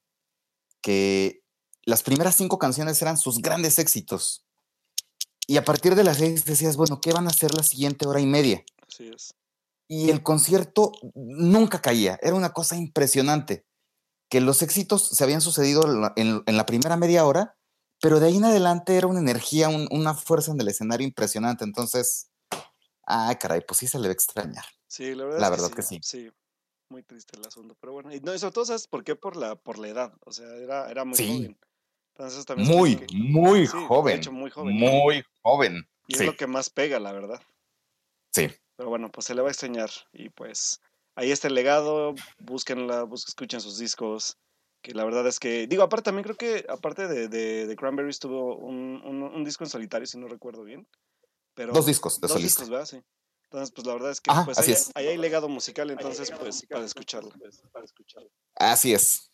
que 0.81 1.41
las 1.83 2.03
primeras 2.03 2.35
cinco 2.35 2.59
canciones 2.59 3.01
eran 3.01 3.17
sus 3.17 3.41
grandes 3.41 3.79
éxitos 3.79 4.45
y 5.47 5.57
a 5.57 5.65
partir 5.65 5.95
de 5.95 6.03
las 6.03 6.17
seis 6.17 6.45
decías, 6.45 6.77
bueno, 6.77 7.01
¿qué 7.01 7.11
van 7.11 7.27
a 7.27 7.31
hacer 7.31 7.53
la 7.53 7.63
siguiente 7.63 8.07
hora 8.07 8.21
y 8.21 8.25
media? 8.25 8.63
Así 8.87 9.09
es. 9.13 9.35
Y 9.87 10.09
el 10.09 10.23
concierto 10.23 10.91
nunca 11.13 11.81
caía, 11.81 12.17
era 12.21 12.35
una 12.35 12.53
cosa 12.53 12.77
impresionante, 12.77 13.65
que 14.29 14.41
los 14.41 14.61
éxitos 14.61 15.09
se 15.09 15.23
habían 15.23 15.41
sucedido 15.41 15.83
en, 16.15 16.43
la 16.45 16.65
primera 16.65 16.95
media 16.95 17.25
hora, 17.25 17.57
pero 18.01 18.19
de 18.19 18.27
ahí 18.27 18.37
en 18.37 18.45
adelante 18.45 18.95
era 18.95 19.07
una 19.07 19.19
energía, 19.19 19.69
una 19.69 20.13
fuerza 20.13 20.51
en 20.51 20.61
el 20.61 20.69
escenario 20.69 21.05
impresionante. 21.05 21.63
Entonces, 21.63 22.31
ay, 23.05 23.35
caray, 23.35 23.61
pues 23.67 23.79
sí 23.79 23.87
se 23.87 23.99
le 23.99 24.07
va 24.07 24.11
a 24.11 24.13
extrañar. 24.13 24.65
Sí, 24.87 25.13
la 25.13 25.25
verdad, 25.25 25.39
la 25.39 25.49
verdad 25.49 25.71
que, 25.71 25.81
sí. 25.81 25.99
sí. 26.01 26.31
muy 26.89 27.03
triste 27.03 27.37
el 27.37 27.45
asunto, 27.45 27.75
pero 27.79 27.93
bueno, 27.93 28.13
y 28.13 28.19
no, 28.21 28.37
sobre 28.37 28.53
todo, 28.53 28.65
¿sabes 28.65 28.87
por 28.87 29.03
qué? 29.03 29.15
Por 29.15 29.35
la, 29.35 29.55
por 29.55 29.77
la 29.77 29.89
edad, 29.89 30.13
o 30.25 30.31
sea, 30.31 30.47
era, 30.55 30.89
era 30.89 31.05
muy 31.05 31.17
joven 31.17 31.57
muy, 32.57 33.05
muy, 33.13 33.65
joven, 33.67 34.21
muy 34.31 34.49
joven. 34.49 34.75
Muy 34.75 35.23
joven. 35.41 35.87
Y 36.07 36.15
es 36.15 36.25
lo 36.25 36.35
que 36.35 36.47
más 36.47 36.69
pega, 36.69 36.99
la 36.99 37.11
verdad. 37.11 37.41
Sí. 38.31 38.49
Pero 38.75 38.89
bueno, 38.89 39.11
pues 39.11 39.25
se 39.25 39.35
le 39.35 39.41
va 39.41 39.47
a 39.47 39.51
extrañar. 39.51 39.89
Y 40.11 40.29
pues 40.29 40.81
ahí 41.15 41.31
está 41.31 41.47
el 41.47 41.55
legado. 41.55 42.13
Búsquenla, 42.39 43.03
busquen, 43.03 43.29
escuchen 43.29 43.61
sus 43.61 43.77
discos. 43.77 44.37
Que 44.81 44.93
la 44.93 45.05
verdad 45.05 45.25
es 45.27 45.39
que, 45.39 45.65
digo, 45.65 45.83
aparte 45.83 46.05
también 46.05 46.23
creo 46.23 46.35
que, 46.35 46.65
aparte 46.67 47.07
de, 47.07 47.29
de, 47.29 47.75
Cranberries, 47.77 48.19
tuvo 48.19 48.57
un, 48.57 49.01
un, 49.05 49.43
disco 49.45 49.63
en 49.63 49.69
solitario, 49.69 50.05
si 50.05 50.17
no 50.17 50.27
recuerdo 50.27 50.65
bien. 50.65 50.85
Pero, 51.53 51.71
dos 51.71 51.85
discos 51.85 52.19
de 52.19 52.27
dos 52.27 52.41
discos, 52.41 52.69
¿verdad? 52.69 52.85
Sí. 52.85 53.01
Entonces, 53.45 53.71
pues 53.71 53.87
la 53.87 53.93
verdad 53.93 54.11
es 54.11 54.19
que 54.19 54.29
pues, 54.43 54.57
ahí, 54.57 54.75
ahí, 54.95 55.07
hay 55.13 55.17
legado 55.17 55.47
musical, 55.47 55.89
entonces, 55.89 56.33
pues, 56.37 56.65
para 56.65 56.83
escucharlo. 56.83 57.31
Para 57.71 57.85
escucharlo. 57.85 58.29
Así 58.55 58.93
es. 58.93 59.31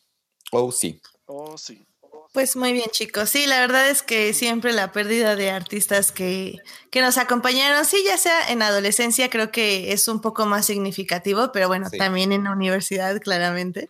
Oh, 0.51 0.71
sí. 0.71 1.01
Oh, 1.25 1.57
sí. 1.57 1.83
Pues 2.31 2.55
muy 2.55 2.73
bien, 2.73 2.87
chicos. 2.91 3.31
Sí, 3.31 3.47
la 3.47 3.59
verdad 3.59 3.89
es 3.89 4.03
que 4.03 4.33
siempre 4.35 4.71
la 4.71 4.91
pérdida 4.91 5.35
de 5.35 5.49
artistas 5.49 6.11
que, 6.11 6.59
que 6.91 7.01
nos 7.01 7.17
acompañaron, 7.17 7.83
sí, 7.85 8.03
ya 8.05 8.19
sea 8.19 8.49
en 8.51 8.61
adolescencia, 8.61 9.31
creo 9.31 9.51
que 9.51 9.91
es 9.93 10.07
un 10.07 10.21
poco 10.21 10.45
más 10.45 10.67
significativo, 10.67 11.51
pero 11.51 11.67
bueno, 11.67 11.89
también 11.89 12.31
en 12.31 12.43
la 12.43 12.51
universidad, 12.51 13.19
claramente. 13.19 13.89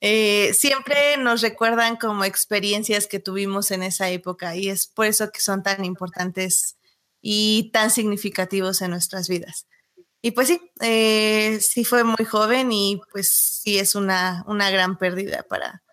Eh, 0.00 0.52
siempre 0.52 1.16
nos 1.18 1.42
recuerdan 1.42 1.94
como 1.96 2.24
experiencias 2.24 3.06
que 3.06 3.20
tuvimos 3.20 3.70
en 3.70 3.84
esa 3.84 4.10
época 4.10 4.56
y 4.56 4.68
es 4.68 4.88
por 4.88 5.06
eso 5.06 5.30
que 5.30 5.40
son 5.40 5.62
tan 5.62 5.84
importantes 5.84 6.76
y 7.22 7.70
tan 7.72 7.92
significativos 7.92 8.82
en 8.82 8.90
nuestras 8.90 9.28
vidas. 9.28 9.68
Y 10.22 10.32
pues 10.32 10.48
sí, 10.48 10.60
eh, 10.80 11.60
sí 11.60 11.84
fue 11.84 12.02
muy 12.02 12.24
joven 12.24 12.72
y 12.72 13.00
pues 13.12 13.28
sí 13.62 13.78
es 13.78 13.94
una, 13.94 14.42
una 14.48 14.70
gran 14.70 14.98
pérdida 14.98 15.44
para, 15.48 15.84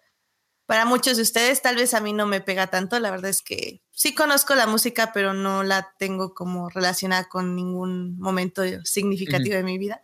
para 0.65 0.86
muchos 0.86 1.17
de 1.17 1.24
ustedes. 1.24 1.62
Tal 1.62 1.75
vez 1.75 1.93
a 1.93 2.00
mí 2.00 2.13
no 2.13 2.25
me 2.25 2.41
pega 2.41 2.67
tanto, 2.67 3.00
la 3.00 3.12
verdad 3.12 3.29
es 3.29 3.41
que 3.41 3.82
sí 3.91 4.13
conozco 4.13 4.55
la 4.55 4.67
música, 4.67 5.12
pero 5.13 5.34
no 5.34 5.63
la 5.63 5.93
tengo 5.98 6.34
como 6.34 6.70
relacionada 6.70 7.27
con 7.29 7.55
ningún 7.55 8.17
momento 8.17 8.63
significativo 8.84 9.55
de 9.55 9.63
mi 9.63 9.77
vida. 9.77 10.01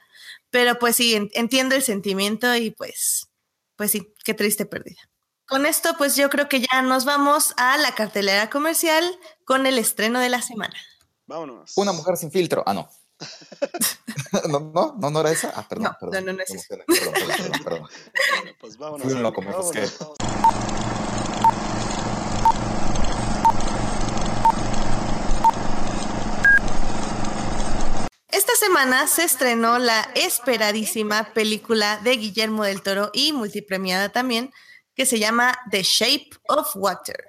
Pero 0.50 0.80
pues 0.80 0.96
sí, 0.96 1.30
entiendo 1.34 1.76
el 1.76 1.84
sentimiento 1.84 2.56
y 2.56 2.72
pues, 2.72 3.30
pues 3.76 3.92
sí, 3.92 4.14
qué 4.24 4.34
triste 4.34 4.66
pérdida. 4.66 5.02
Con 5.48 5.66
esto, 5.66 5.96
pues 5.98 6.16
yo 6.16 6.30
creo 6.30 6.48
que 6.48 6.62
ya 6.62 6.82
nos 6.84 7.06
vamos 7.06 7.54
a 7.58 7.78
la 7.78 7.96
cartelera 7.96 8.50
comercial 8.52 9.04
con 9.46 9.66
el 9.66 9.80
estreno 9.80 10.20
de 10.20 10.30
la 10.30 10.42
semana. 10.44 10.76
Vámonos. 11.26 11.74
Una 11.76 11.92
mujer 11.92 12.18
sin 12.18 12.32
filtro. 12.32 12.64
Ah, 12.68 12.74
no. 12.74 12.90
no, 14.50 14.60
no, 14.60 14.96
no, 14.98 15.10
no 15.10 15.20
era 15.22 15.32
esa. 15.32 15.52
Ah, 15.56 15.68
perdón, 15.68 15.84
no, 15.84 15.98
perdón. 16.00 16.26
No, 16.26 16.34
no, 16.34 16.42
es 16.42 16.68
Perdón, 16.68 16.86
perdón, 16.88 17.14
perdón, 17.14 17.64
perdón. 17.64 17.90
Pues 18.60 18.78
vámonos. 18.78 19.04
Fui 19.06 19.14
un 19.14 19.24
loco, 19.24 19.42
me 19.42 19.52
vámonos, 19.52 19.76
ofusqué. 19.76 19.98
vámonos. 20.00 20.18
Esta 28.32 28.56
semana 28.56 29.08
se 29.08 29.24
estrenó 29.24 29.80
la 29.80 30.08
esperadísima 30.16 31.34
película 31.34 31.98
de 32.04 32.16
Guillermo 32.16 32.64
del 32.64 32.82
Toro 32.82 33.10
y 33.14 33.34
multipremiada 33.34 34.10
también, 34.10 34.52
que 34.96 35.06
se 35.06 35.20
llama 35.20 35.58
The 35.72 35.84
Shape 35.84 36.30
of 36.48 36.76
Water. 36.76 37.29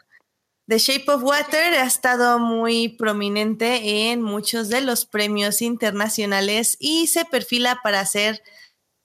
The 0.70 0.78
Shape 0.78 1.10
of 1.10 1.24
Water 1.24 1.74
ha 1.74 1.84
estado 1.84 2.38
muy 2.38 2.90
prominente 2.90 4.12
en 4.12 4.22
muchos 4.22 4.68
de 4.68 4.80
los 4.80 5.04
premios 5.04 5.62
internacionales 5.62 6.76
y 6.78 7.08
se 7.08 7.24
perfila 7.24 7.80
para 7.82 8.06
ser, 8.06 8.40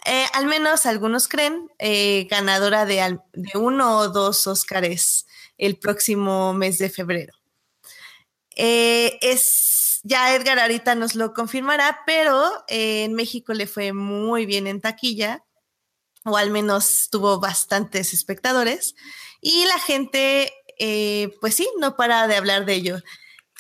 eh, 0.06 0.28
al 0.34 0.46
menos 0.46 0.86
algunos 0.86 1.28
creen, 1.28 1.72
eh, 1.80 2.28
ganadora 2.30 2.86
de, 2.86 3.20
uno 3.56 3.98
o 3.98 4.10
dos 4.10 4.46
Óscares 4.46 5.26
el 5.58 5.80
próximo 5.80 6.54
mes 6.54 6.78
de 6.78 6.92
febrero. 6.92 7.34
Eh, 8.56 9.18
es, 9.22 10.02
ya 10.04 10.36
Edgar 10.36 10.60
ahorita 10.60 10.94
nos 10.94 11.16
lo 11.16 11.34
confirmará, 11.34 12.02
pero 12.06 12.44
en 12.68 13.16
México 13.16 13.54
le 13.54 13.66
fue 13.66 13.92
muy 13.92 14.46
bien 14.46 14.68
en 14.68 14.82
taquilla, 14.82 15.44
o 16.26 16.38
al 16.38 16.52
menos 16.52 17.08
tuvo 17.10 17.40
bastantes 17.40 18.14
espectadores, 18.14 18.94
y 19.42 19.66
la 19.66 19.80
gente, 19.80 20.54
eh, 20.80 21.36
pues 21.42 21.56
sí, 21.56 21.68
no 21.80 21.96
para 21.96 22.28
de 22.28 22.36
hablar 22.36 22.66
de 22.66 22.74
ello. 22.74 22.98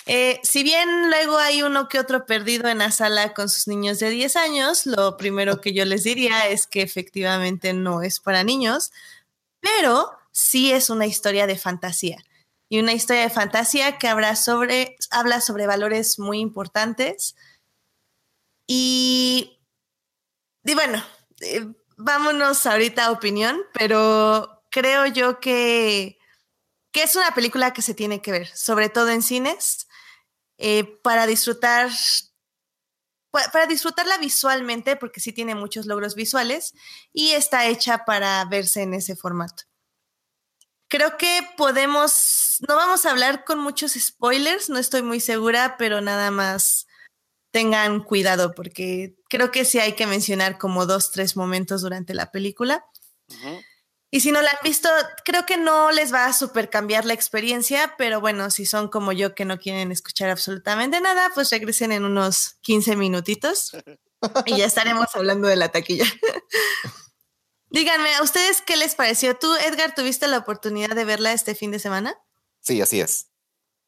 Eh, 0.07 0.39
si 0.43 0.61
bien 0.61 1.09
luego 1.09 1.37
hay 1.37 1.63
uno 1.63 1.87
que 1.87 1.99
otro 1.99 2.27
perdido 2.27 2.67
en 2.69 2.77
la 2.77 2.91
sala 2.91 3.33
con 3.33 3.49
sus 3.49 3.67
niños 3.67 3.97
de 3.99 4.11
10 4.11 4.35
años, 4.35 4.85
lo 4.85 5.17
primero 5.17 5.61
que 5.61 5.73
yo 5.73 5.83
les 5.83 6.03
diría 6.03 6.47
es 6.47 6.67
que 6.67 6.83
efectivamente 6.83 7.73
no 7.73 8.03
es 8.03 8.19
para 8.19 8.43
niños, 8.43 8.91
pero 9.59 10.11
sí 10.31 10.71
es 10.71 10.89
una 10.89 11.07
historia 11.07 11.47
de 11.47 11.57
fantasía. 11.57 12.23
Y 12.69 12.79
una 12.79 12.93
historia 12.93 13.23
de 13.23 13.29
fantasía 13.29 13.97
que 13.97 14.07
habla 14.07 14.35
sobre, 14.35 14.97
valores 15.67 16.19
muy 16.19 16.39
importantes. 16.39 17.35
Y, 18.67 19.59
y 20.63 20.73
bueno, 20.73 21.03
eh, 21.41 21.65
vámonos 21.97 22.65
ahorita 22.65 23.05
a 23.05 23.11
opinión, 23.11 23.61
pero 23.73 24.63
creo 24.71 25.05
yo 25.07 25.39
que, 25.39 26.17
que 26.95 27.03
es 27.03 27.17
una 27.17 27.35
película 27.35 27.73
que 27.73 27.81
se 27.81 27.93
tiene 27.93 28.21
que 28.21 28.31
ver, 28.31 28.47
sobre 28.55 28.87
todo 28.87 29.09
en 29.09 29.21
cines, 29.21 29.89
eh, 30.57 30.85
para 31.03 31.27
disfrutar 31.27 31.91
pa- 33.31 33.51
para 33.51 33.65
disfrutarla 33.67 34.17
visualmente, 34.17 34.95
porque 34.95 35.19
sí 35.19 35.33
tiene 35.33 35.55
muchos 35.55 35.87
logros 35.87 36.15
visuales, 36.15 36.73
y 37.11 37.31
está 37.31 37.65
hecha 37.67 38.05
para 38.05 38.45
verse 38.45 38.81
en 38.83 38.93
ese 38.93 39.17
formato. 39.17 39.63
Creo 40.87 41.17
que 41.17 41.41
podemos, 41.57 42.59
no 42.65 42.77
vamos 42.77 43.05
a 43.05 43.11
hablar 43.11 43.43
con 43.43 43.59
muchos 43.59 43.91
spoilers, 43.91 44.69
no 44.69 44.77
estoy 44.79 45.01
muy 45.01 45.19
segura, 45.19 45.75
pero 45.77 45.99
nada 45.99 46.31
más 46.31 46.87
tengan 47.51 48.05
cuidado, 48.05 48.55
porque 48.55 49.17
creo 49.27 49.51
que 49.51 49.65
sí 49.65 49.79
hay 49.79 49.95
que 49.95 50.07
mencionar 50.07 50.57
como 50.57 50.85
dos, 50.85 51.11
tres 51.11 51.35
momentos 51.35 51.81
durante 51.81 52.13
la 52.13 52.31
película. 52.31 52.85
Y 54.15 54.21
si 54.21 54.31
no 54.31 54.41
la 54.41 54.49
han 54.49 54.59
visto, 54.63 54.87
creo 55.25 55.45
que 55.45 55.57
no 55.57 55.91
les 55.91 56.13
va 56.13 56.25
a 56.25 56.31
super 56.31 56.69
cambiar 56.69 57.03
la 57.03 57.13
experiencia, 57.13 57.95
pero 57.97 58.21
bueno, 58.21 58.49
si 58.49 58.65
son 58.65 58.87
como 58.87 59.11
yo 59.11 59.35
que 59.35 59.43
no 59.43 59.59
quieren 59.59 59.91
escuchar 59.91 60.29
absolutamente 60.29 61.01
nada, 61.01 61.31
pues 61.35 61.49
regresen 61.49 61.91
en 61.91 62.05
unos 62.05 62.53
15 62.61 62.95
minutitos 62.95 63.75
y 64.45 64.55
ya 64.55 64.67
estaremos 64.67 65.07
hablando 65.15 65.49
de 65.49 65.57
la 65.57 65.67
taquilla. 65.67 66.05
Díganme, 67.69 68.15
¿a 68.15 68.23
ustedes 68.23 68.61
qué 68.61 68.77
les 68.77 68.95
pareció? 68.95 69.35
¿Tú, 69.35 69.53
Edgar, 69.67 69.93
tuviste 69.93 70.27
la 70.27 70.37
oportunidad 70.37 70.95
de 70.95 71.03
verla 71.03 71.33
este 71.33 71.53
fin 71.53 71.71
de 71.71 71.79
semana? 71.79 72.17
Sí, 72.61 72.79
así 72.79 73.01
es. 73.01 73.27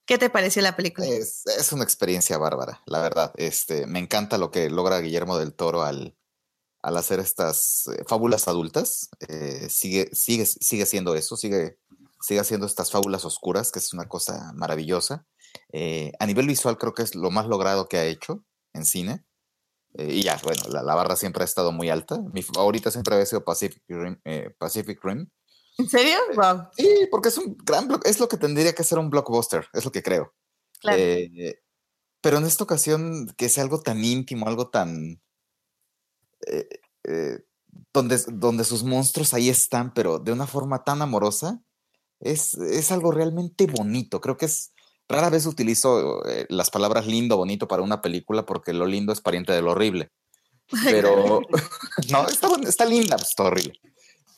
¿Qué 0.06 0.18
te 0.18 0.30
pareció 0.30 0.62
la 0.62 0.76
película? 0.76 1.08
Es, 1.08 1.46
es 1.46 1.72
una 1.72 1.86
experiencia 1.86 2.38
bárbara, 2.38 2.82
la 2.86 3.00
verdad. 3.00 3.32
Este, 3.38 3.88
me 3.88 4.00
encanta 4.00 4.38
lo 4.38 4.52
que 4.52 4.70
logra 4.70 5.00
Guillermo 5.00 5.38
del 5.38 5.54
Toro 5.54 5.84
al, 5.84 6.17
al 6.88 6.96
hacer 6.96 7.20
estas 7.20 7.88
eh, 7.88 8.06
fábulas 8.08 8.48
adultas. 8.48 9.10
Eh, 9.28 9.68
sigue, 9.70 10.10
sigue, 10.14 10.46
sigue 10.46 10.86
siendo 10.86 11.16
eso, 11.16 11.36
sigue, 11.36 11.80
sigue 12.22 12.40
haciendo 12.40 12.66
estas 12.66 12.92
fábulas 12.92 13.26
oscuras, 13.26 13.74
que 13.74 13.80
es 13.80 13.94
una 13.94 14.08
cosa 14.08 14.54
maravillosa. 14.56 15.28
Eh, 15.74 16.14
a 16.18 16.26
nivel 16.26 16.48
visual 16.48 16.78
creo 16.78 16.94
que 16.94 17.04
es 17.04 17.14
lo 17.14 17.30
más 17.30 17.48
logrado 17.48 17.90
que 17.90 17.98
ha 17.98 18.06
hecho 18.06 18.46
en 18.74 18.86
cine. 18.86 19.26
Eh, 19.96 20.14
y 20.14 20.24
ya, 20.24 20.40
bueno, 20.46 20.62
la, 20.70 20.82
la 20.82 20.96
barra 20.96 21.18
siempre 21.18 21.42
ha 21.42 21.46
estado 21.46 21.74
muy 21.74 21.90
alta. 21.90 22.22
Mi 22.32 22.42
favorita 22.42 22.90
siempre 22.90 23.16
había 23.16 23.26
sido 23.26 23.44
Pacific 23.44 23.84
Rim. 23.90 24.22
Pacific 24.58 25.04
Rim. 25.04 25.30
¿En 25.78 25.90
serio? 25.90 26.18
Wow, 26.36 26.70
Sí, 26.78 27.08
porque 27.12 27.28
es 27.28 27.38
un 27.38 27.58
gran 27.66 27.90
es 28.06 28.22
lo 28.22 28.30
que 28.30 28.38
tendría 28.38 28.74
que 28.74 28.86
ser 28.86 28.98
un 28.98 29.10
blockbuster, 29.10 29.68
es 29.74 29.84
lo 29.84 29.92
que 29.92 30.02
creo. 30.02 30.34
claro. 30.80 31.04
Pero 32.22 32.38
en 32.38 32.46
esta 32.46 32.64
ocasión, 32.64 33.28
que 33.38 33.48
sea 33.50 33.64
algo 33.64 33.82
tan 33.82 34.04
íntimo, 34.04 34.48
algo 34.48 34.70
tan. 34.70 35.22
Eh, 36.46 36.68
eh, 37.04 37.40
donde, 37.94 38.20
donde 38.28 38.64
sus 38.64 38.84
monstruos 38.84 39.34
ahí 39.34 39.50
están, 39.50 39.94
pero 39.94 40.20
de 40.20 40.32
una 40.32 40.48
forma 40.48 40.84
tan 40.84 41.02
amorosa, 41.02 41.62
es, 42.20 42.56
es 42.56 42.92
algo 42.92 43.12
realmente 43.12 43.68
bonito. 43.68 44.22
Creo 44.22 44.38
que 44.38 44.46
es. 44.46 44.72
Rara 45.10 45.30
vez 45.30 45.46
utilizo 45.46 46.26
eh, 46.28 46.46
las 46.50 46.70
palabras 46.70 47.08
lindo, 47.08 47.38
bonito 47.38 47.66
para 47.68 47.82
una 47.82 48.02
película 48.02 48.46
porque 48.46 48.74
lo 48.74 48.86
lindo 48.86 49.14
es 49.14 49.22
pariente 49.22 49.54
de 49.54 49.62
lo 49.62 49.72
horrible. 49.72 50.12
Pero. 50.84 51.40
no, 52.12 52.28
está, 52.28 52.86
linda, 52.86 53.16
pues, 53.16 53.30
está 53.30 53.44
horrible. 53.44 53.80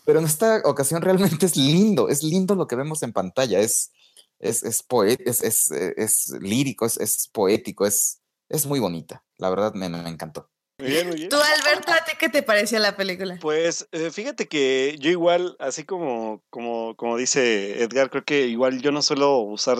Pero 0.06 0.20
en 0.20 0.26
esta 0.26 0.62
ocasión 0.66 1.02
realmente 1.02 1.46
es 1.46 1.56
lindo, 1.56 2.10
es 2.10 2.24
lindo 2.24 2.56
lo 2.56 2.68
que 2.68 2.76
vemos 2.76 3.02
en 3.04 3.14
pantalla, 3.14 3.60
es, 3.60 3.92
es, 4.40 4.64
es, 4.64 4.84
poe- 4.84 5.18
es, 5.26 5.42
es, 5.44 5.72
es 5.72 6.30
lírico, 6.40 6.86
es, 6.86 6.98
es 6.98 7.30
poético, 7.32 7.86
es, 7.86 8.20
es 8.48 8.66
muy 8.66 8.80
bonita. 8.80 9.24
La 9.38 9.50
verdad 9.50 9.74
me, 9.74 9.90
me 9.90 10.10
encantó. 10.10 10.50
Muy 10.80 10.92
bien, 10.92 11.08
muy 11.08 11.18
bien. 11.18 11.30
Tú, 11.30 11.36
Alberto, 11.36 11.92
¿a 11.92 12.06
ti 12.06 12.14
qué 12.18 12.30
te 12.30 12.42
pareció 12.42 12.80
la 12.80 12.96
película? 12.96 13.38
Pues 13.42 13.88
eh, 13.92 14.12
fíjate 14.12 14.48
que 14.48 14.96
yo 15.00 15.10
igual, 15.10 15.58
así 15.60 15.84
como, 15.84 16.42
como, 16.50 16.96
como 16.96 17.18
dice 17.18 17.84
Edgar, 17.84 18.10
creo 18.10 18.24
que 18.24 18.48
igual 18.48 18.82
yo 18.82 18.92
no 18.92 19.02
suelo 19.02 19.40
usar 19.40 19.78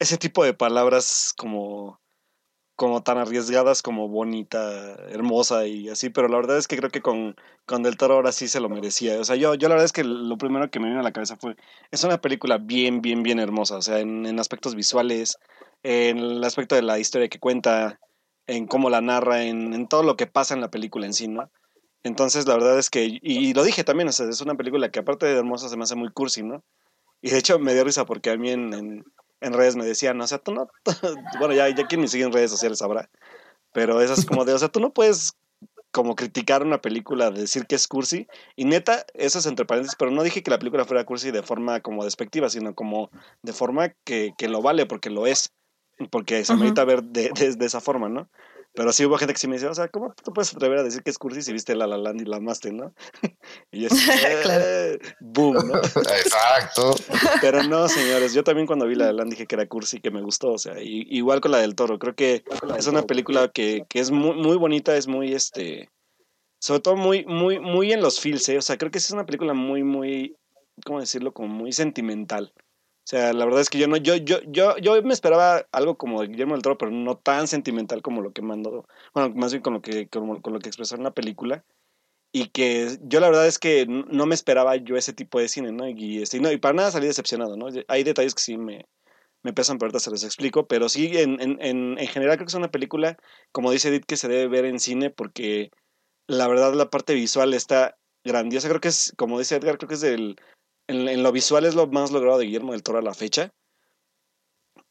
ese 0.00 0.18
tipo 0.18 0.42
de 0.42 0.52
palabras 0.52 1.32
como, 1.36 2.00
como 2.74 3.04
tan 3.04 3.18
arriesgadas 3.18 3.82
como 3.82 4.08
bonita, 4.08 4.94
hermosa 5.10 5.68
y 5.68 5.88
así, 5.88 6.10
pero 6.10 6.26
la 6.26 6.38
verdad 6.38 6.58
es 6.58 6.66
que 6.66 6.76
creo 6.76 6.90
que 6.90 7.02
con, 7.02 7.36
con 7.64 7.84
Del 7.84 7.96
Toro 7.96 8.14
ahora 8.14 8.32
sí 8.32 8.48
se 8.48 8.58
lo 8.58 8.68
merecía. 8.68 9.20
O 9.20 9.24
sea, 9.24 9.36
yo, 9.36 9.54
yo 9.54 9.68
la 9.68 9.76
verdad 9.76 9.84
es 9.86 9.92
que 9.92 10.02
lo 10.02 10.36
primero 10.38 10.68
que 10.72 10.80
me 10.80 10.88
vino 10.88 10.98
a 10.98 11.04
la 11.04 11.12
cabeza 11.12 11.36
fue, 11.36 11.54
es 11.92 12.02
una 12.02 12.20
película 12.20 12.58
bien, 12.58 13.00
bien, 13.00 13.22
bien 13.22 13.38
hermosa, 13.38 13.76
o 13.76 13.82
sea, 13.82 14.00
en, 14.00 14.26
en 14.26 14.40
aspectos 14.40 14.74
visuales, 14.74 15.38
en 15.84 16.18
el 16.18 16.42
aspecto 16.42 16.74
de 16.74 16.82
la 16.82 16.98
historia 16.98 17.28
que 17.28 17.38
cuenta, 17.38 18.00
en 18.46 18.66
cómo 18.66 18.90
la 18.90 19.00
narra, 19.00 19.44
en, 19.44 19.72
en 19.72 19.88
todo 19.88 20.02
lo 20.02 20.16
que 20.16 20.26
pasa 20.26 20.54
en 20.54 20.60
la 20.60 20.70
película 20.70 21.06
en 21.06 21.14
sí, 21.14 21.28
¿no? 21.28 21.50
Entonces, 22.04 22.46
la 22.46 22.54
verdad 22.54 22.78
es 22.78 22.90
que, 22.90 23.18
y, 23.22 23.54
lo 23.54 23.62
dije 23.62 23.84
también, 23.84 24.08
o 24.08 24.12
sea, 24.12 24.28
es 24.28 24.40
una 24.40 24.56
película 24.56 24.90
que 24.90 25.00
aparte 25.00 25.26
de 25.26 25.38
hermosa 25.38 25.68
se 25.68 25.76
me 25.76 25.84
hace 25.84 25.94
muy 25.94 26.10
cursi, 26.10 26.42
¿no? 26.42 26.64
Y 27.20 27.30
de 27.30 27.38
hecho 27.38 27.58
me 27.58 27.74
dio 27.74 27.84
risa 27.84 28.04
porque 28.04 28.30
a 28.30 28.36
mí 28.36 28.50
en, 28.50 29.04
en, 29.40 29.52
redes 29.52 29.76
me 29.76 29.84
decían, 29.84 30.20
o 30.20 30.26
sea, 30.26 30.38
tú 30.38 30.52
no, 30.52 30.68
bueno, 31.38 31.54
ya, 31.54 31.68
ya 31.68 31.86
quien 31.86 32.00
me 32.00 32.08
sigue 32.08 32.24
en 32.24 32.32
redes 32.32 32.50
sociales 32.50 32.78
sabrá, 32.78 33.08
pero 33.72 34.00
es 34.00 34.10
así 34.10 34.26
como 34.26 34.44
de, 34.44 34.52
o 34.54 34.58
sea, 34.58 34.68
tú 34.68 34.80
no 34.80 34.92
puedes 34.92 35.34
como 35.92 36.16
criticar 36.16 36.62
una 36.62 36.80
película, 36.80 37.30
decir 37.30 37.66
que 37.66 37.76
es 37.76 37.86
cursi, 37.86 38.26
y 38.56 38.64
neta, 38.64 39.06
eso 39.14 39.38
es 39.38 39.46
entre 39.46 39.66
paréntesis, 39.66 39.96
pero 39.96 40.10
no 40.10 40.24
dije 40.24 40.42
que 40.42 40.50
la 40.50 40.58
película 40.58 40.84
fuera 40.84 41.04
cursi 41.04 41.30
de 41.30 41.42
forma 41.42 41.80
como 41.80 42.02
despectiva, 42.02 42.48
sino 42.48 42.74
como 42.74 43.10
de 43.42 43.52
forma 43.52 43.90
que, 44.04 44.34
que 44.36 44.48
lo 44.48 44.62
vale, 44.62 44.86
porque 44.86 45.10
lo 45.10 45.26
es, 45.26 45.52
porque 46.10 46.44
se 46.44 46.52
Ujú. 46.52 46.60
amerita 46.62 46.84
ver 46.84 47.02
de, 47.02 47.30
de, 47.30 47.54
de 47.56 47.66
esa 47.66 47.80
forma, 47.80 48.08
¿no? 48.08 48.28
Pero 48.74 48.90
sí 48.92 49.04
hubo 49.04 49.18
gente 49.18 49.34
que 49.34 49.38
sí 49.38 49.48
me 49.48 49.56
decía, 49.56 49.70
o 49.70 49.74
sea, 49.74 49.88
¿cómo 49.88 50.14
te 50.14 50.30
puedes 50.30 50.54
atrever 50.54 50.78
a 50.78 50.82
decir 50.82 51.02
que 51.02 51.10
es 51.10 51.18
cursi 51.18 51.42
si 51.42 51.52
viste 51.52 51.74
La 51.74 51.86
La 51.86 51.98
Land 51.98 52.22
y 52.22 52.24
la 52.24 52.38
amaste, 52.38 52.72
no? 52.72 52.94
y 53.70 53.86
Claro. 53.88 54.62
"Eh", 54.64 54.98
boom, 55.20 55.68
¿no? 55.68 55.74
Exacto. 56.18 56.94
Pero 57.42 57.62
no, 57.62 57.86
señores, 57.88 58.32
yo 58.32 58.42
también 58.44 58.66
cuando 58.66 58.86
vi 58.86 58.94
La 58.94 59.06
La 59.06 59.12
Land 59.12 59.30
dije 59.32 59.46
que 59.46 59.56
era 59.56 59.66
cursi, 59.66 60.00
que 60.00 60.10
me 60.10 60.22
gustó, 60.22 60.52
o 60.52 60.58
sea, 60.58 60.80
y- 60.82 61.06
igual 61.10 61.40
con 61.42 61.50
la 61.50 61.58
del 61.58 61.74
Toro, 61.74 61.98
creo 61.98 62.14
que 62.14 62.44
es 62.78 62.86
una 62.86 63.02
película 63.02 63.48
que, 63.48 63.84
que 63.90 64.00
es 64.00 64.10
muy, 64.10 64.36
muy 64.36 64.56
bonita, 64.56 64.96
es 64.96 65.06
muy, 65.06 65.34
este, 65.34 65.90
sobre 66.58 66.80
todo 66.80 66.96
muy, 66.96 67.26
muy, 67.26 67.60
muy 67.60 67.92
en 67.92 68.00
los 68.00 68.20
feels, 68.20 68.48
¿eh? 68.48 68.56
o 68.56 68.62
sea, 68.62 68.78
creo 68.78 68.90
que 68.90 68.98
es 68.98 69.10
una 69.10 69.26
película 69.26 69.52
muy, 69.52 69.82
muy 69.84 70.34
¿cómo 70.86 71.00
decirlo? 71.00 71.32
Como 71.34 71.48
muy 71.48 71.72
sentimental. 71.72 72.54
O 73.04 73.08
sea, 73.12 73.32
la 73.32 73.44
verdad 73.44 73.60
es 73.60 73.68
que 73.68 73.78
yo 73.78 73.88
no, 73.88 73.96
yo, 73.96 74.14
yo, 74.16 74.40
yo, 74.46 74.76
yo 74.78 75.02
me 75.02 75.12
esperaba 75.12 75.66
algo 75.72 75.98
como 75.98 76.20
Guillermo 76.22 76.54
del 76.54 76.62
Toro, 76.62 76.78
pero 76.78 76.92
no 76.92 77.16
tan 77.16 77.48
sentimental 77.48 78.00
como 78.00 78.22
lo 78.22 78.32
que 78.32 78.42
mandó, 78.42 78.86
bueno, 79.12 79.34
más 79.34 79.52
bien 79.52 79.62
con 79.62 79.74
lo 79.74 79.82
que, 79.82 80.08
con 80.08 80.40
lo 80.44 80.60
que 80.60 80.68
expresó 80.68 80.94
en 80.94 81.02
la 81.02 81.10
película. 81.10 81.64
Y 82.34 82.48
que 82.48 82.98
yo 83.02 83.20
la 83.20 83.28
verdad 83.28 83.46
es 83.46 83.58
que 83.58 83.86
no 83.86 84.24
me 84.26 84.34
esperaba 84.34 84.76
yo 84.76 84.96
ese 84.96 85.12
tipo 85.12 85.38
de 85.38 85.48
cine, 85.48 85.70
¿no? 85.72 85.86
Y, 85.88 86.22
este, 86.22 86.40
no, 86.40 86.50
y 86.50 86.56
para 86.56 86.74
nada 86.74 86.90
salí 86.90 87.06
decepcionado, 87.06 87.56
¿no? 87.58 87.68
Hay 87.88 88.04
detalles 88.04 88.34
que 88.34 88.42
sí 88.42 88.56
me, 88.56 88.86
me 89.42 89.52
pesan, 89.52 89.76
pero 89.78 89.88
ahorita 89.88 90.00
se 90.00 90.10
los 90.10 90.24
explico. 90.24 90.66
Pero 90.66 90.88
sí, 90.88 91.10
en, 91.18 91.40
en, 91.40 91.58
en 91.60 92.06
general 92.08 92.36
creo 92.36 92.46
que 92.46 92.50
es 92.50 92.54
una 92.54 92.70
película, 92.70 93.18
como 93.52 93.70
dice 93.70 93.90
Edith, 93.90 94.06
que 94.06 94.16
se 94.16 94.28
debe 94.28 94.48
ver 94.48 94.64
en 94.64 94.80
cine 94.80 95.10
porque 95.10 95.70
la 96.26 96.48
verdad 96.48 96.72
la 96.74 96.88
parte 96.90 97.14
visual 97.14 97.52
está 97.52 97.98
grandiosa. 98.24 98.68
Creo 98.68 98.80
que 98.80 98.88
es, 98.88 99.12
como 99.18 99.38
dice 99.38 99.56
Edgar, 99.56 99.76
creo 99.76 99.88
que 99.88 99.94
es 99.96 100.00
del 100.00 100.36
en, 100.92 101.22
lo 101.22 101.32
visual 101.32 101.64
es 101.64 101.74
lo 101.74 101.86
más 101.86 102.10
logrado 102.10 102.38
de 102.38 102.46
Guillermo 102.46 102.72
del 102.72 102.82
Toro 102.82 102.98
a 102.98 103.02
la 103.02 103.14
fecha. 103.14 103.50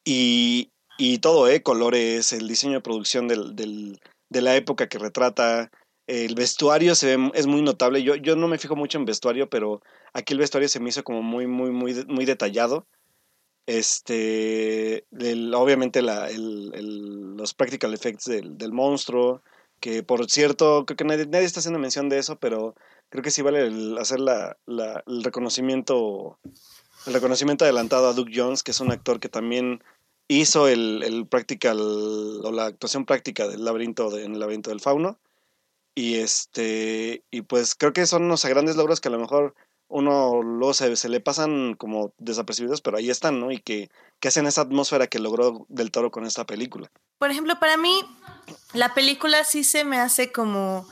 Y, 0.04 0.72
y 0.98 1.20
todo, 1.20 1.48
¿eh? 1.48 1.64
Colores, 1.64 2.34
el 2.34 2.48
diseño 2.48 2.74
de 2.74 2.82
producción 2.82 3.28
del, 3.28 3.56
del, 3.56 4.00
de 4.30 4.42
la 4.42 4.56
época 4.56 4.88
que 4.88 4.98
retrata. 4.98 5.72
El 6.08 6.36
vestuario 6.36 6.96
se 6.96 7.18
es 7.34 7.48
muy 7.48 7.62
notable. 7.62 8.04
Yo, 8.04 8.16
yo 8.16 8.36
no 8.36 8.48
me 8.48 8.58
fijo 8.58 8.76
mucho 8.76 8.98
en 8.98 9.06
vestuario, 9.06 9.50
pero 9.50 9.82
aquí 10.14 10.34
el 10.34 10.40
vestuario 10.40 10.68
se 10.68 10.80
me 10.80 10.90
hizo 10.90 11.04
como 11.04 11.22
muy, 11.22 11.48
muy, 11.48 11.72
muy, 11.72 12.06
muy 12.08 12.26
detallado. 12.26 12.88
Este, 13.68 15.06
obviamente 15.54 16.02
la, 16.02 16.30
los 16.32 17.54
practical 17.54 17.94
effects 17.94 18.26
del, 18.26 18.58
del, 18.58 18.72
monstruo, 18.72 19.44
que 19.82 20.04
por 20.04 20.30
cierto, 20.32 20.86
creo 20.86 20.96
que 20.96 21.04
nadie, 21.04 21.26
nadie, 21.26 21.46
está 21.46 21.60
haciendo 21.60 21.80
mención 21.80 22.08
de 22.08 22.20
eso, 22.20 22.40
pero 22.40 22.76
creo 23.10 23.24
que 23.24 23.32
sí 23.32 23.42
vale 23.42 23.70
hacer 24.00 24.22
la, 24.22 24.56
el 24.68 25.24
reconocimiento 25.24 26.40
el 27.08 27.14
reconocimiento 27.14 27.66
adelantado 27.66 28.08
a 28.08 28.14
Duke 28.14 28.32
Jones, 28.34 28.64
que 28.64 28.72
es 28.72 28.80
un 28.80 28.92
actor 28.92 29.20
que 29.20 29.28
también 29.28 29.84
hizo 30.28 30.68
el, 30.68 31.04
el 31.04 31.28
practical 31.28 31.80
o 31.80 32.52
la 32.52 32.68
actuación 32.68 33.06
práctica 33.06 33.48
del 33.48 33.66
laberinto 33.66 34.18
en 34.18 34.34
el 34.34 34.40
laberinto 34.40 34.70
del 34.70 34.80
fauno. 34.80 35.20
Y 35.96 36.16
este 36.16 37.24
y 37.32 37.42
pues 37.42 37.76
creo 37.76 37.92
que 37.92 38.06
son 38.06 38.24
unos 38.24 38.46
grandes 38.46 38.78
logros 38.78 39.02
que 39.02 39.10
a 39.10 39.12
lo 39.12 39.20
mejor 39.20 39.56
uno 39.92 40.42
luego 40.42 40.74
se, 40.74 40.96
se, 40.96 41.10
le 41.10 41.20
pasan 41.20 41.76
como 41.76 42.14
desapercibidos, 42.18 42.82
pero 42.82 42.98
ahí 42.98 43.10
están, 43.10 43.40
¿no? 43.40 43.52
Y 43.52 43.60
que, 43.60 43.90
que 44.20 44.30
hacen 44.30 44.48
esa 44.48 44.62
atmósfera 44.62 45.08
que 45.08 45.20
logró 45.20 45.66
Del 45.70 45.92
Toro 45.92 46.12
con 46.12 46.26
esta 46.26 46.46
película. 46.46 46.90
Por 47.20 47.30
ejemplo, 47.30 47.60
para 47.60 47.78
mí, 47.78 48.04
la 48.74 48.94
película 48.94 49.44
sí 49.44 49.64
se 49.64 49.84
me 49.84 49.98
hace 49.98 50.32
como 50.32 50.88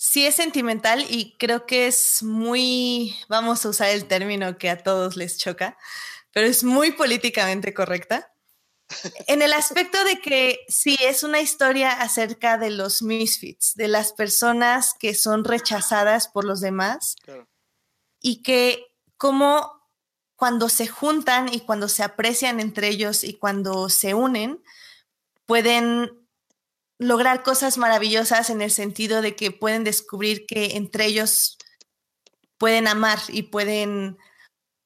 sí 0.00 0.26
es 0.26 0.36
sentimental 0.36 1.04
y 1.10 1.36
creo 1.38 1.66
que 1.66 1.86
es 1.86 2.22
muy, 2.22 3.14
vamos 3.28 3.64
a 3.64 3.68
usar 3.68 3.90
el 3.90 4.06
término 4.06 4.56
que 4.56 4.70
a 4.70 4.82
todos 4.82 5.16
les 5.16 5.36
choca, 5.36 5.76
pero 6.32 6.46
es 6.46 6.64
muy 6.64 6.92
políticamente 6.92 7.74
correcta. 7.74 8.32
En 9.28 9.40
el 9.40 9.52
aspecto 9.52 10.02
de 10.02 10.20
que 10.20 10.64
sí 10.66 10.96
es 11.00 11.22
una 11.22 11.40
historia 11.40 11.92
acerca 11.92 12.58
de 12.58 12.70
los 12.70 13.02
misfits, 13.02 13.76
de 13.76 13.86
las 13.86 14.12
personas 14.12 14.94
que 14.98 15.14
son 15.14 15.44
rechazadas 15.44 16.26
por 16.26 16.44
los 16.44 16.60
demás 16.60 17.14
y 18.20 18.42
que 18.42 18.86
como 19.16 19.80
cuando 20.36 20.68
se 20.68 20.86
juntan 20.86 21.52
y 21.52 21.60
cuando 21.60 21.88
se 21.88 22.02
aprecian 22.02 22.60
entre 22.60 22.88
ellos 22.88 23.24
y 23.24 23.34
cuando 23.34 23.88
se 23.90 24.14
unen, 24.14 24.62
pueden 25.44 26.10
lograr 26.98 27.42
cosas 27.42 27.78
maravillosas 27.78 28.50
en 28.50 28.62
el 28.62 28.70
sentido 28.70 29.22
de 29.22 29.34
que 29.34 29.50
pueden 29.50 29.84
descubrir 29.84 30.46
que 30.46 30.76
entre 30.76 31.06
ellos 31.06 31.58
pueden 32.58 32.88
amar 32.88 33.18
y 33.28 33.44
pueden, 33.44 34.18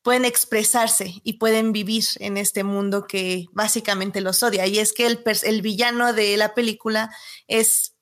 pueden 0.03 0.25
expresarse 0.25 1.21
y 1.25 1.35
pueden 1.35 1.73
vivir 1.73 2.05
en 2.21 2.37
este 2.37 2.63
mundo 2.63 3.07
que 3.07 3.47
básicamente 3.53 4.21
los 4.21 4.43
odia. 4.45 4.67
Y 4.67 4.79
es 4.79 4.93
que 4.93 5.07
el, 5.07 5.23
el 5.43 5.63
villano 5.63 6.13
de 6.13 6.37
la 6.37 6.55
película 6.55 7.11
es 7.49 7.94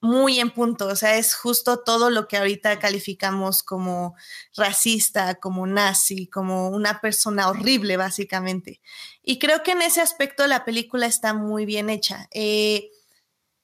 muy 0.00 0.40
en 0.40 0.50
punto, 0.50 0.88
o 0.88 0.96
sea, 0.96 1.16
es 1.16 1.34
justo 1.34 1.78
todo 1.82 2.10
lo 2.10 2.28
que 2.28 2.36
ahorita 2.36 2.78
calificamos 2.78 3.62
como 3.62 4.14
racista, 4.56 5.36
como 5.36 5.66
nazi, 5.66 6.28
como 6.28 6.68
una 6.68 7.00
persona 7.00 7.48
horrible, 7.48 7.96
básicamente. 7.96 8.80
Y 9.22 9.38
creo 9.38 9.62
que 9.62 9.72
en 9.72 9.82
ese 9.82 10.00
aspecto 10.00 10.46
la 10.46 10.64
película 10.64 11.06
está 11.06 11.34
muy 11.34 11.66
bien 11.66 11.90
hecha. 11.90 12.28
Eh, 12.32 12.90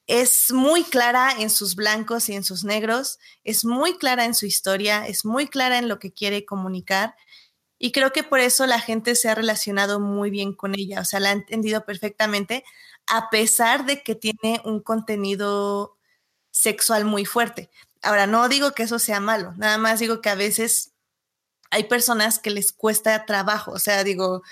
es 0.07 0.53
muy 0.53 0.85
clara 0.85 1.33
en 1.39 1.51
sus 1.51 1.77
blancos 1.77 2.29
y 2.29 2.35
en 2.35 2.45
sus 2.45 2.65
negros, 2.65 3.19
es 3.45 3.65
muy 3.65 3.97
clara 3.99 4.25
en 4.25 4.35
su 4.35 4.47
historia, 4.47 5.07
es 5.07 5.25
muy 5.25 5.47
clara 5.49 5.79
en 5.79 5.89
lo 5.89 5.99
que 5.99 6.13
quiere 6.13 6.45
comunicar 6.45 7.15
y 7.79 7.93
creo 7.93 8.13
que 8.13 8.23
por 8.23 8.41
eso 8.41 8.67
la 8.67 8.81
gente 8.81 9.17
se 9.17 9.29
ha 9.29 9.35
relacionado 9.35 10.01
muy 10.01 10.31
bien 10.31 10.55
con 10.55 10.75
ella, 10.79 11.01
o 11.01 11.05
sea, 11.05 11.21
la 11.21 11.31
ha 11.31 11.33
entendido 11.33 11.85
perfectamente 11.85 12.65
a 13.09 13.29
pesar 13.31 13.87
de 13.87 14.03
que 14.03 14.15
tiene 14.15 14.61
un 14.65 14.81
contenido 14.81 15.97
sexual 16.53 17.05
muy 17.05 17.25
fuerte. 17.25 17.69
Ahora, 18.03 18.29
no 18.29 18.49
digo 18.49 18.73
que 18.73 18.85
eso 18.85 19.01
sea 19.01 19.19
malo, 19.19 19.55
nada 19.57 19.79
más 19.79 19.99
digo 19.99 20.21
que 20.21 20.31
a 20.31 20.37
veces 20.37 20.93
hay 21.71 21.85
personas 21.85 22.39
que 22.39 22.51
les 22.51 22.73
cuesta 22.73 23.27
trabajo, 23.27 23.73
o 23.73 23.79
sea, 23.81 24.05
digo, 24.05 24.43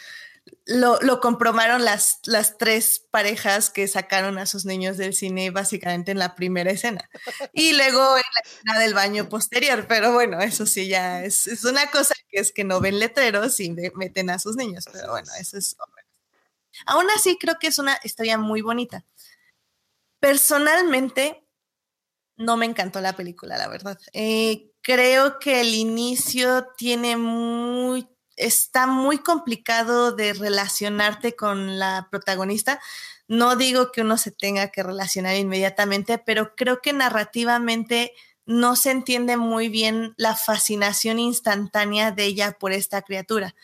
lo, 0.67 1.21
comprobaron 1.21 1.85
las, 1.85 2.21
las 2.25 2.57
tres 2.57 3.05
parejas 3.11 3.71
que 3.71 3.89
sacaron 3.89 4.39
a 4.39 4.47
sus 4.47 4.65
niños 4.65 4.97
del 4.97 5.15
cine 5.15 5.51
básicamente 5.51 6.13
en 6.13 6.19
la 6.19 6.35
primera 6.35 6.71
escena. 6.71 7.09
Y 7.53 7.73
luego 7.73 8.17
en 8.17 8.23
la 8.23 8.51
escena 8.51 8.79
del 8.79 8.95
baño 8.95 9.29
posterior. 9.29 9.87
Pero 9.89 10.13
bueno, 10.13 10.41
eso 10.41 10.67
sí 10.67 10.89
ya 10.89 11.25
es, 11.25 11.47
es 11.47 11.65
una 11.65 11.91
cosa 11.91 12.15
que 12.29 12.41
es 12.41 12.53
que 12.53 12.65
no 12.65 12.81
ven 12.81 12.99
letreros 12.99 13.59
y 13.61 13.71
meten 13.95 14.31
a 14.31 14.39
sus 14.39 14.57
niños. 14.57 14.85
Pero 14.93 15.11
bueno, 15.11 15.31
eso 15.39 15.59
es... 15.59 15.77
Aún 16.87 17.07
así, 17.17 17.37
creo 17.39 17.57
que 17.59 17.67
es 17.67 17.79
una 17.79 17.99
historia 18.05 18.39
muy 18.39 18.63
bonita. 18.63 19.05
Personalmente, 20.21 21.40
no 22.41 22.57
me 22.57 22.67
encantó 22.67 23.01
la 23.01 23.13
película, 23.13 23.59
la 23.59 23.69
verdad. 23.69 23.99
Eh, 24.13 24.73
creo 24.81 25.39
que 25.39 25.61
el 25.61 25.75
inicio 25.75 26.67
tiene 26.77 27.17
muy 27.17 28.09
está 28.37 28.87
muy 28.87 29.19
complicado 29.19 30.13
de 30.13 30.33
relacionarte 30.33 31.37
con 31.37 31.79
la 31.79 32.09
protagonista. 32.11 32.81
No 33.29 33.55
digo 33.55 33.93
que 33.93 34.01
uno 34.01 34.17
se 34.17 34.31
tenga 34.31 34.69
que 34.69 34.83
relacionar 34.83 35.37
inmediatamente, 35.37 36.17
pero 36.17 36.55
creo 36.57 36.81
que 36.81 36.95
narrativamente 36.95 38.15
no 38.47 38.77
se 38.77 38.93
entiende 38.93 39.37
muy 39.37 39.69
bien 39.69 40.15
la 40.17 40.35
fascinación 40.35 41.19
instantánea 41.19 42.13
de 42.13 42.25
ella 42.25 42.57
por 42.59 42.73
esta 42.73 43.03
criatura. 43.03 43.55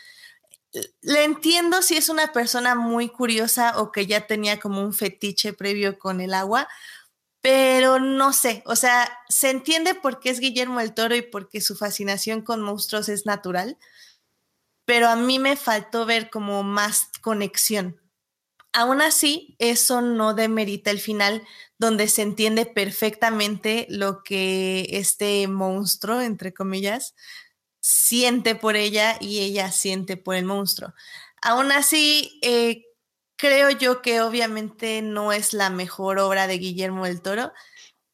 Le 1.00 1.24
entiendo 1.24 1.80
si 1.80 1.96
es 1.96 2.10
una 2.10 2.32
persona 2.32 2.74
muy 2.74 3.08
curiosa 3.08 3.78
o 3.80 3.90
que 3.90 4.06
ya 4.06 4.26
tenía 4.26 4.60
como 4.60 4.82
un 4.82 4.92
fetiche 4.92 5.54
previo 5.54 5.98
con 5.98 6.20
el 6.20 6.34
agua, 6.34 6.68
pero 7.46 8.00
no 8.00 8.32
sé, 8.32 8.64
o 8.66 8.74
sea, 8.74 9.08
se 9.28 9.50
entiende 9.50 9.94
por 9.94 10.18
qué 10.18 10.30
es 10.30 10.40
Guillermo 10.40 10.80
el 10.80 10.94
Toro 10.94 11.14
y 11.14 11.22
porque 11.22 11.60
su 11.60 11.76
fascinación 11.76 12.42
con 12.42 12.60
monstruos 12.60 13.08
es 13.08 13.24
natural, 13.24 13.78
pero 14.84 15.06
a 15.06 15.14
mí 15.14 15.38
me 15.38 15.54
faltó 15.54 16.06
ver 16.06 16.28
como 16.28 16.64
más 16.64 17.08
conexión. 17.20 18.00
Aún 18.72 19.00
así, 19.00 19.54
eso 19.60 20.00
no 20.00 20.34
demerita 20.34 20.90
el 20.90 20.98
final 20.98 21.46
donde 21.78 22.08
se 22.08 22.22
entiende 22.22 22.66
perfectamente 22.66 23.86
lo 23.90 24.24
que 24.24 24.88
este 24.90 25.46
monstruo, 25.46 26.22
entre 26.22 26.52
comillas, 26.52 27.14
siente 27.78 28.56
por 28.56 28.74
ella 28.74 29.18
y 29.20 29.38
ella 29.38 29.70
siente 29.70 30.16
por 30.16 30.34
el 30.34 30.46
monstruo. 30.46 30.94
Aún 31.42 31.70
así, 31.70 32.40
eh, 32.42 32.82
creo 33.36 33.70
yo 33.70 34.02
que 34.02 34.20
obviamente 34.22 35.02
no 35.02 35.32
es 35.32 35.52
la 35.54 35.70
mejor 35.70 36.18
obra 36.18 36.46
de 36.46 36.58
Guillermo 36.58 37.06
del 37.06 37.22
Toro, 37.22 37.52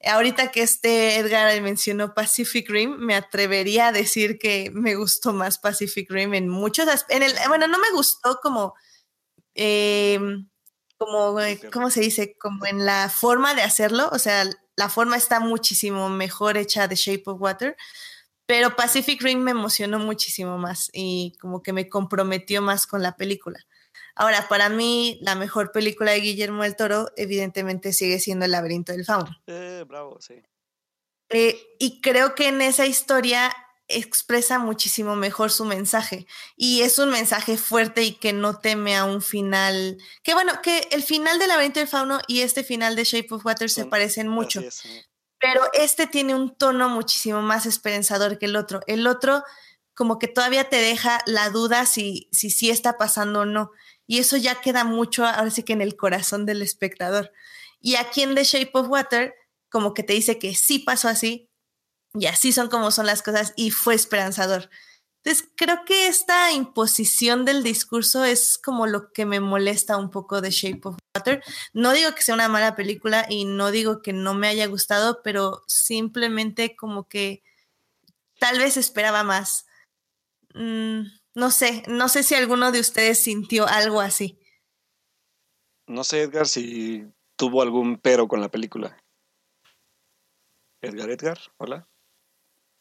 ahorita 0.04 0.50
que 0.52 0.62
este 0.62 1.18
Edgar 1.18 1.60
mencionó 1.62 2.14
Pacific 2.14 2.68
Rim, 2.70 2.96
me 2.98 3.14
atrevería 3.14 3.88
a 3.88 3.92
decir 3.92 4.38
que 4.38 4.70
me 4.74 4.94
gustó 4.96 5.32
más 5.32 5.58
Pacific 5.58 6.10
Rim 6.10 6.34
en 6.34 6.48
muchos 6.48 6.88
en 7.08 7.22
el 7.22 7.32
Bueno, 7.48 7.68
no 7.68 7.78
me 7.78 7.90
gustó 7.92 8.38
como, 8.42 8.74
em, 9.54 10.48
como, 10.98 11.40
eh, 11.40 11.60
¿cómo 11.72 11.90
se 11.90 12.00
dice? 12.00 12.36
Como 12.38 12.66
en 12.66 12.84
la 12.86 13.08
forma 13.10 13.54
de 13.54 13.62
hacerlo, 13.62 14.08
o 14.12 14.18
sea, 14.18 14.44
la 14.76 14.88
forma 14.88 15.16
está 15.16 15.40
muchísimo 15.40 16.08
mejor 16.10 16.56
hecha 16.58 16.88
de 16.88 16.96
Shape 16.96 17.24
of 17.26 17.40
Water, 17.40 17.76
pero 18.46 18.76
Pacific 18.76 19.22
Rim 19.22 19.40
me 19.40 19.52
emocionó 19.52 19.98
muchísimo 19.98 20.58
más 20.58 20.90
y 20.92 21.34
como 21.40 21.62
que 21.62 21.72
me 21.72 21.88
comprometió 21.88 22.62
más 22.62 22.86
con 22.86 23.02
la 23.02 23.16
película. 23.16 23.60
Ahora, 24.14 24.48
para 24.48 24.68
mí, 24.68 25.18
la 25.22 25.34
mejor 25.34 25.72
película 25.72 26.12
de 26.12 26.20
Guillermo 26.20 26.62
del 26.62 26.76
Toro, 26.76 27.10
evidentemente, 27.16 27.92
sigue 27.92 28.18
siendo 28.18 28.44
El 28.44 28.52
laberinto 28.52 28.92
del 28.92 29.04
fauno. 29.04 29.30
Eh, 29.46 29.84
bravo, 29.86 30.20
sí. 30.20 30.42
Eh, 31.30 31.58
y 31.78 32.00
creo 32.00 32.34
que 32.34 32.48
en 32.48 32.60
esa 32.60 32.86
historia 32.86 33.50
expresa 33.88 34.58
muchísimo 34.58 35.16
mejor 35.16 35.50
su 35.50 35.64
mensaje. 35.64 36.26
Y 36.56 36.82
es 36.82 36.98
un 36.98 37.10
mensaje 37.10 37.56
fuerte 37.56 38.02
y 38.02 38.12
que 38.12 38.32
no 38.32 38.58
teme 38.58 38.96
a 38.96 39.04
un 39.04 39.22
final. 39.22 39.98
Que 40.22 40.34
bueno, 40.34 40.52
que 40.62 40.88
el 40.90 41.02
final 41.02 41.38
del 41.38 41.48
laberinto 41.48 41.80
del 41.80 41.88
fauno 41.88 42.20
y 42.26 42.40
este 42.40 42.64
final 42.64 42.96
de 42.96 43.04
Shape 43.04 43.28
of 43.30 43.44
Water 43.44 43.70
se 43.70 43.86
parecen 43.86 44.28
mucho. 44.28 44.62
Pero 45.38 45.62
este 45.72 46.06
tiene 46.06 46.34
un 46.34 46.54
tono 46.54 46.88
muchísimo 46.88 47.42
más 47.42 47.66
esperanzador 47.66 48.38
que 48.38 48.46
el 48.46 48.56
otro. 48.56 48.80
El 48.86 49.06
otro 49.06 49.42
como 49.94 50.18
que 50.18 50.28
todavía 50.28 50.68
te 50.68 50.76
deja 50.76 51.20
la 51.26 51.50
duda 51.50 51.86
si 51.86 52.28
sí 52.32 52.50
si, 52.50 52.70
está 52.70 52.98
pasando 52.98 53.40
o 53.40 53.44
no. 53.46 53.70
Y 54.06 54.18
eso 54.18 54.36
ya 54.36 54.60
queda 54.60 54.84
mucho, 54.84 55.26
ahora 55.26 55.50
sí 55.50 55.62
que 55.62 55.72
en 55.72 55.82
el 55.82 55.96
corazón 55.96 56.46
del 56.46 56.62
espectador. 56.62 57.32
Y 57.80 57.96
aquí 57.96 58.22
en 58.22 58.34
The 58.34 58.44
Shape 58.44 58.70
of 58.74 58.88
Water, 58.88 59.34
como 59.70 59.94
que 59.94 60.02
te 60.02 60.12
dice 60.12 60.38
que 60.38 60.54
sí 60.54 60.78
pasó 60.78 61.08
así, 61.08 61.50
y 62.14 62.26
así 62.26 62.52
son 62.52 62.68
como 62.68 62.90
son 62.90 63.06
las 63.06 63.22
cosas, 63.22 63.52
y 63.56 63.70
fue 63.70 63.94
esperanzador. 63.94 64.70
Entonces, 65.24 65.48
creo 65.56 65.84
que 65.86 66.08
esta 66.08 66.50
imposición 66.52 67.44
del 67.44 67.62
discurso 67.62 68.24
es 68.24 68.58
como 68.58 68.88
lo 68.88 69.12
que 69.12 69.24
me 69.24 69.38
molesta 69.38 69.96
un 69.96 70.10
poco 70.10 70.40
de 70.40 70.50
Shape 70.50 70.80
of 70.82 70.96
Water. 71.16 71.44
No 71.72 71.92
digo 71.92 72.12
que 72.14 72.22
sea 72.22 72.34
una 72.34 72.48
mala 72.48 72.74
película 72.74 73.26
y 73.28 73.44
no 73.44 73.70
digo 73.70 74.02
que 74.02 74.12
no 74.12 74.34
me 74.34 74.48
haya 74.48 74.66
gustado, 74.66 75.22
pero 75.22 75.62
simplemente 75.68 76.74
como 76.74 77.08
que 77.08 77.44
tal 78.40 78.58
vez 78.58 78.76
esperaba 78.76 79.22
más. 79.22 79.66
Mm, 80.54 81.06
no 81.34 81.50
sé, 81.50 81.82
no 81.88 82.08
sé 82.08 82.22
si 82.22 82.34
alguno 82.34 82.72
de 82.72 82.80
ustedes 82.80 83.22
sintió 83.22 83.66
algo 83.66 84.00
así. 84.00 84.38
No 85.86 86.04
sé, 86.04 86.22
Edgar, 86.22 86.46
si 86.46 87.06
tuvo 87.36 87.62
algún 87.62 87.98
pero 87.98 88.28
con 88.28 88.40
la 88.40 88.50
película. 88.50 88.96
Edgar, 90.82 91.10
Edgar, 91.10 91.38
hola. 91.58 91.88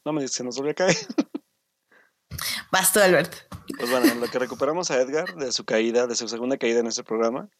No 0.05 0.13
me 0.13 0.21
dice, 0.21 0.35
se 0.35 0.43
nos 0.43 0.57
volvió 0.57 0.71
a 0.71 0.75
caer. 0.75 0.95
Vas 2.71 2.93
tú, 2.93 2.99
Alberto. 2.99 3.37
Pues 3.77 3.89
bueno, 3.89 4.07
en 4.07 4.19
lo 4.19 4.27
que 4.27 4.39
recuperamos 4.39 4.89
a 4.91 4.99
Edgar 5.01 5.35
de 5.35 5.51
su 5.51 5.65
caída, 5.65 6.07
de 6.07 6.15
su 6.15 6.27
segunda 6.27 6.57
caída 6.57 6.79
en 6.79 6.87
este 6.87 7.03
programa. 7.03 7.49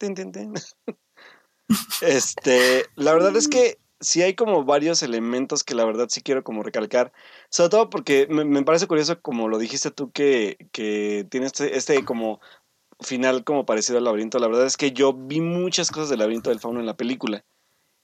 Este, 2.02 2.84
la 2.96 3.14
verdad 3.14 3.34
es 3.34 3.48
que 3.48 3.78
sí 4.02 4.22
hay 4.22 4.34
como 4.34 4.64
varios 4.64 5.02
elementos 5.02 5.64
que 5.64 5.74
la 5.74 5.84
verdad 5.84 6.08
sí 6.10 6.20
quiero 6.20 6.44
como 6.44 6.62
recalcar. 6.62 7.12
Sobre 7.48 7.70
todo 7.70 7.90
porque 7.90 8.26
me, 8.28 8.62
parece 8.64 8.86
curioso, 8.86 9.20
como 9.22 9.48
lo 9.48 9.58
dijiste 9.58 9.90
tú, 9.90 10.10
que, 10.12 10.68
que 10.72 11.26
tiene 11.30 11.46
este, 11.46 11.76
este 11.76 12.04
como 12.04 12.40
final 13.00 13.44
como 13.44 13.64
parecido 13.64 13.98
al 13.98 14.04
laberinto. 14.04 14.38
La 14.38 14.48
verdad 14.48 14.66
es 14.66 14.76
que 14.76 14.92
yo 14.92 15.12
vi 15.14 15.40
muchas 15.40 15.90
cosas 15.90 16.10
del 16.10 16.18
laberinto 16.18 16.50
del 16.50 16.60
fauno 16.60 16.80
en 16.80 16.86
la 16.86 16.96
película. 16.96 17.44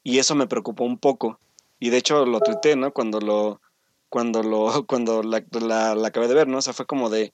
Y 0.03 0.19
eso 0.19 0.35
me 0.35 0.47
preocupó 0.47 0.85
un 0.85 0.99
poco. 0.99 1.39
Y 1.79 1.91
de 1.91 1.99
hecho 1.99 2.25
lo 2.25 2.41
tuité, 2.41 2.77
¿no? 2.77 2.93
Cuando 2.93 3.21
lo, 3.21 3.61
cuando 4.09 4.43
lo, 4.43 4.87
cuando 4.87 5.23
la, 5.23 5.45
la, 5.61 6.07
acabé 6.07 6.29
de 6.29 6.35
ver, 6.35 6.49
¿no? 6.49 6.59
O 6.59 6.63
sea, 6.63 6.73
fue 6.73 6.87
como 6.87 7.11
de 7.11 7.33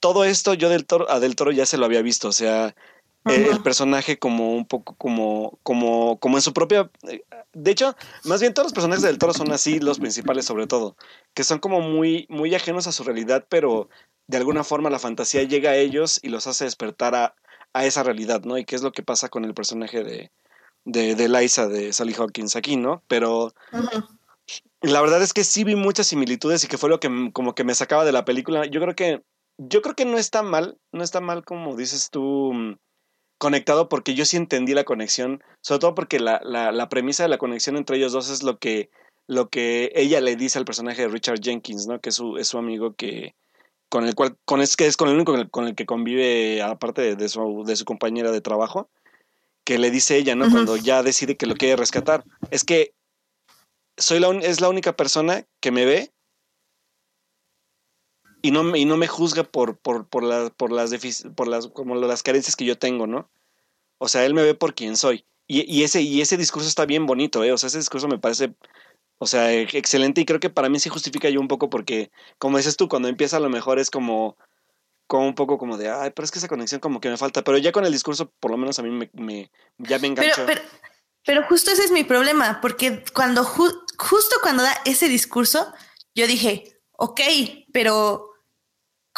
todo 0.00 0.24
esto 0.24 0.54
yo 0.54 0.68
del 0.68 0.86
toro, 0.86 1.10
a 1.10 1.20
Del 1.20 1.36
Toro 1.36 1.52
ya 1.52 1.66
se 1.66 1.76
lo 1.76 1.84
había 1.84 2.02
visto, 2.02 2.28
o 2.28 2.32
sea, 2.32 2.74
el, 3.26 3.62
personaje 3.62 4.18
como 4.18 4.54
un 4.54 4.66
poco 4.66 4.94
como, 4.96 5.58
como, 5.62 6.18
como 6.18 6.38
en 6.38 6.42
su 6.42 6.52
propia. 6.52 6.90
Eh, 7.08 7.22
de 7.52 7.70
hecho, 7.70 7.96
más 8.24 8.40
bien 8.40 8.54
todos 8.54 8.66
los 8.66 8.72
personajes 8.72 9.02
del 9.02 9.18
Toro 9.18 9.34
son 9.34 9.52
así, 9.52 9.78
los 9.78 9.98
principales 9.98 10.44
sobre 10.44 10.66
todo, 10.66 10.96
que 11.34 11.44
son 11.44 11.58
como 11.58 11.80
muy, 11.80 12.26
muy 12.28 12.54
ajenos 12.54 12.86
a 12.86 12.92
su 12.92 13.04
realidad, 13.04 13.46
pero 13.48 13.88
de 14.26 14.36
alguna 14.36 14.64
forma 14.64 14.90
la 14.90 14.98
fantasía 14.98 15.42
llega 15.42 15.70
a 15.70 15.76
ellos 15.76 16.20
y 16.22 16.28
los 16.28 16.46
hace 16.46 16.64
despertar 16.64 17.14
a, 17.14 17.34
a 17.72 17.84
esa 17.84 18.02
realidad, 18.02 18.42
¿no? 18.44 18.58
Y 18.58 18.64
qué 18.64 18.76
es 18.76 18.82
lo 18.82 18.92
que 18.92 19.02
pasa 19.02 19.28
con 19.28 19.44
el 19.44 19.54
personaje 19.54 20.04
de, 20.04 20.30
de, 20.84 21.14
de 21.14 21.28
Liza 21.28 21.68
de 21.68 21.92
Sally 21.92 22.14
Hawkins 22.14 22.56
aquí, 22.56 22.76
¿no? 22.76 23.02
Pero 23.08 23.52
la 24.80 25.00
verdad 25.00 25.22
es 25.22 25.32
que 25.32 25.44
sí 25.44 25.64
vi 25.64 25.76
muchas 25.76 26.06
similitudes 26.06 26.64
y 26.64 26.68
que 26.68 26.78
fue 26.78 26.88
lo 26.88 27.00
que 27.00 27.30
como 27.32 27.54
que 27.54 27.64
me 27.64 27.74
sacaba 27.74 28.04
de 28.04 28.12
la 28.12 28.24
película. 28.24 28.66
Yo 28.66 28.80
creo 28.80 28.94
que 28.94 29.22
yo 29.58 29.82
creo 29.82 29.94
que 29.94 30.06
no 30.06 30.16
está 30.16 30.42
mal, 30.42 30.78
no 30.92 31.04
está 31.04 31.20
mal 31.20 31.44
como 31.44 31.76
dices 31.76 32.08
tú 32.10 32.52
mm, 32.54 32.76
conectado 33.40 33.88
porque 33.88 34.14
yo 34.14 34.26
sí 34.26 34.36
entendí 34.36 34.74
la 34.74 34.84
conexión, 34.84 35.42
sobre 35.62 35.80
todo 35.80 35.94
porque 35.94 36.20
la, 36.20 36.42
la, 36.44 36.72
la, 36.72 36.90
premisa 36.90 37.22
de 37.22 37.30
la 37.30 37.38
conexión 37.38 37.78
entre 37.78 37.96
ellos 37.96 38.12
dos 38.12 38.28
es 38.28 38.42
lo 38.42 38.58
que, 38.58 38.90
lo 39.26 39.48
que 39.48 39.90
ella 39.94 40.20
le 40.20 40.36
dice 40.36 40.58
al 40.58 40.66
personaje 40.66 41.00
de 41.02 41.08
Richard 41.08 41.40
Jenkins, 41.40 41.86
¿no? 41.86 42.00
Que 42.02 42.10
es 42.10 42.16
su, 42.16 42.36
es 42.36 42.48
su 42.48 42.58
amigo 42.58 42.92
que 42.94 43.34
con 43.88 44.06
el 44.06 44.14
cual 44.14 44.36
con 44.44 44.60
es 44.60 44.76
que 44.76 44.86
es 44.86 44.98
con 44.98 45.08
el 45.08 45.14
único 45.14 45.34
con 45.50 45.66
el, 45.66 45.74
que 45.74 45.86
convive 45.86 46.60
aparte 46.60 47.16
de, 47.16 47.28
su, 47.30 47.64
de 47.66 47.76
su 47.76 47.86
compañera 47.86 48.30
de 48.30 48.42
trabajo 48.42 48.90
que 49.64 49.78
le 49.78 49.90
dice 49.90 50.18
ella, 50.18 50.34
¿no? 50.34 50.50
Cuando 50.50 50.76
ya 50.76 51.02
decide 51.02 51.36
que 51.36 51.46
lo 51.46 51.54
quiere 51.54 51.76
rescatar. 51.76 52.24
Es 52.50 52.64
que 52.64 52.92
soy 53.96 54.20
la 54.20 54.28
es 54.42 54.60
la 54.60 54.68
única 54.68 54.96
persona 54.96 55.46
que 55.60 55.70
me 55.70 55.86
ve 55.86 56.12
y 58.42 58.50
no, 58.50 58.76
y 58.76 58.84
no 58.84 58.96
me 58.96 59.06
juzga 59.06 59.44
por, 59.44 59.78
por, 59.78 60.08
por, 60.08 60.52
por, 60.54 60.72
las 60.72 60.90
por 61.34 61.48
las, 61.48 61.66
como 61.68 61.94
las 61.94 62.22
carencias 62.22 62.56
que 62.56 62.64
yo 62.64 62.78
tengo, 62.78 63.06
¿no? 63.06 63.30
O 63.98 64.08
sea, 64.08 64.24
él 64.24 64.34
me 64.34 64.42
ve 64.42 64.54
por 64.54 64.74
quien 64.74 64.96
soy. 64.96 65.26
Y, 65.46 65.60
y, 65.70 65.84
ese, 65.84 66.00
y 66.00 66.20
ese 66.20 66.36
discurso 66.36 66.68
está 66.68 66.86
bien 66.86 67.06
bonito, 67.06 67.42
¿eh? 67.44 67.52
O 67.52 67.58
sea, 67.58 67.66
ese 67.66 67.78
discurso 67.78 68.08
me 68.08 68.18
parece, 68.18 68.54
o 69.18 69.26
sea, 69.26 69.52
excelente 69.52 70.20
y 70.20 70.24
creo 70.24 70.40
que 70.40 70.48
para 70.48 70.68
mí 70.68 70.78
sí 70.78 70.88
justifica 70.88 71.28
yo 71.28 71.40
un 71.40 71.48
poco 71.48 71.68
porque, 71.68 72.10
como 72.38 72.56
dices 72.56 72.76
tú, 72.76 72.88
cuando 72.88 73.08
empieza 73.08 73.36
a 73.36 73.40
lo 73.40 73.50
mejor 73.50 73.78
es 73.78 73.90
como, 73.90 74.36
como 75.06 75.26
un 75.26 75.34
poco 75.34 75.58
como 75.58 75.76
de, 75.76 75.90
ay, 75.90 76.12
pero 76.14 76.24
es 76.24 76.30
que 76.30 76.38
esa 76.38 76.48
conexión 76.48 76.80
como 76.80 77.00
que 77.00 77.10
me 77.10 77.16
falta, 77.16 77.42
pero 77.42 77.58
ya 77.58 77.72
con 77.72 77.84
el 77.84 77.92
discurso 77.92 78.32
por 78.38 78.52
lo 78.52 78.56
menos 78.56 78.78
a 78.78 78.82
mí 78.82 78.90
me, 78.90 79.10
me 79.12 79.50
ya 79.78 79.98
me 79.98 80.06
enganchó. 80.06 80.46
Pero 81.26 81.42
justo 81.46 81.70
ese 81.70 81.84
es 81.84 81.90
mi 81.90 82.04
problema, 82.04 82.60
porque 82.62 83.04
cuando 83.12 83.44
justo 83.44 84.36
cuando 84.42 84.62
da 84.62 84.72
ese 84.84 85.08
discurso, 85.08 85.70
yo 86.14 86.26
dije, 86.26 86.80
ok, 86.92 87.20
pero 87.72 88.29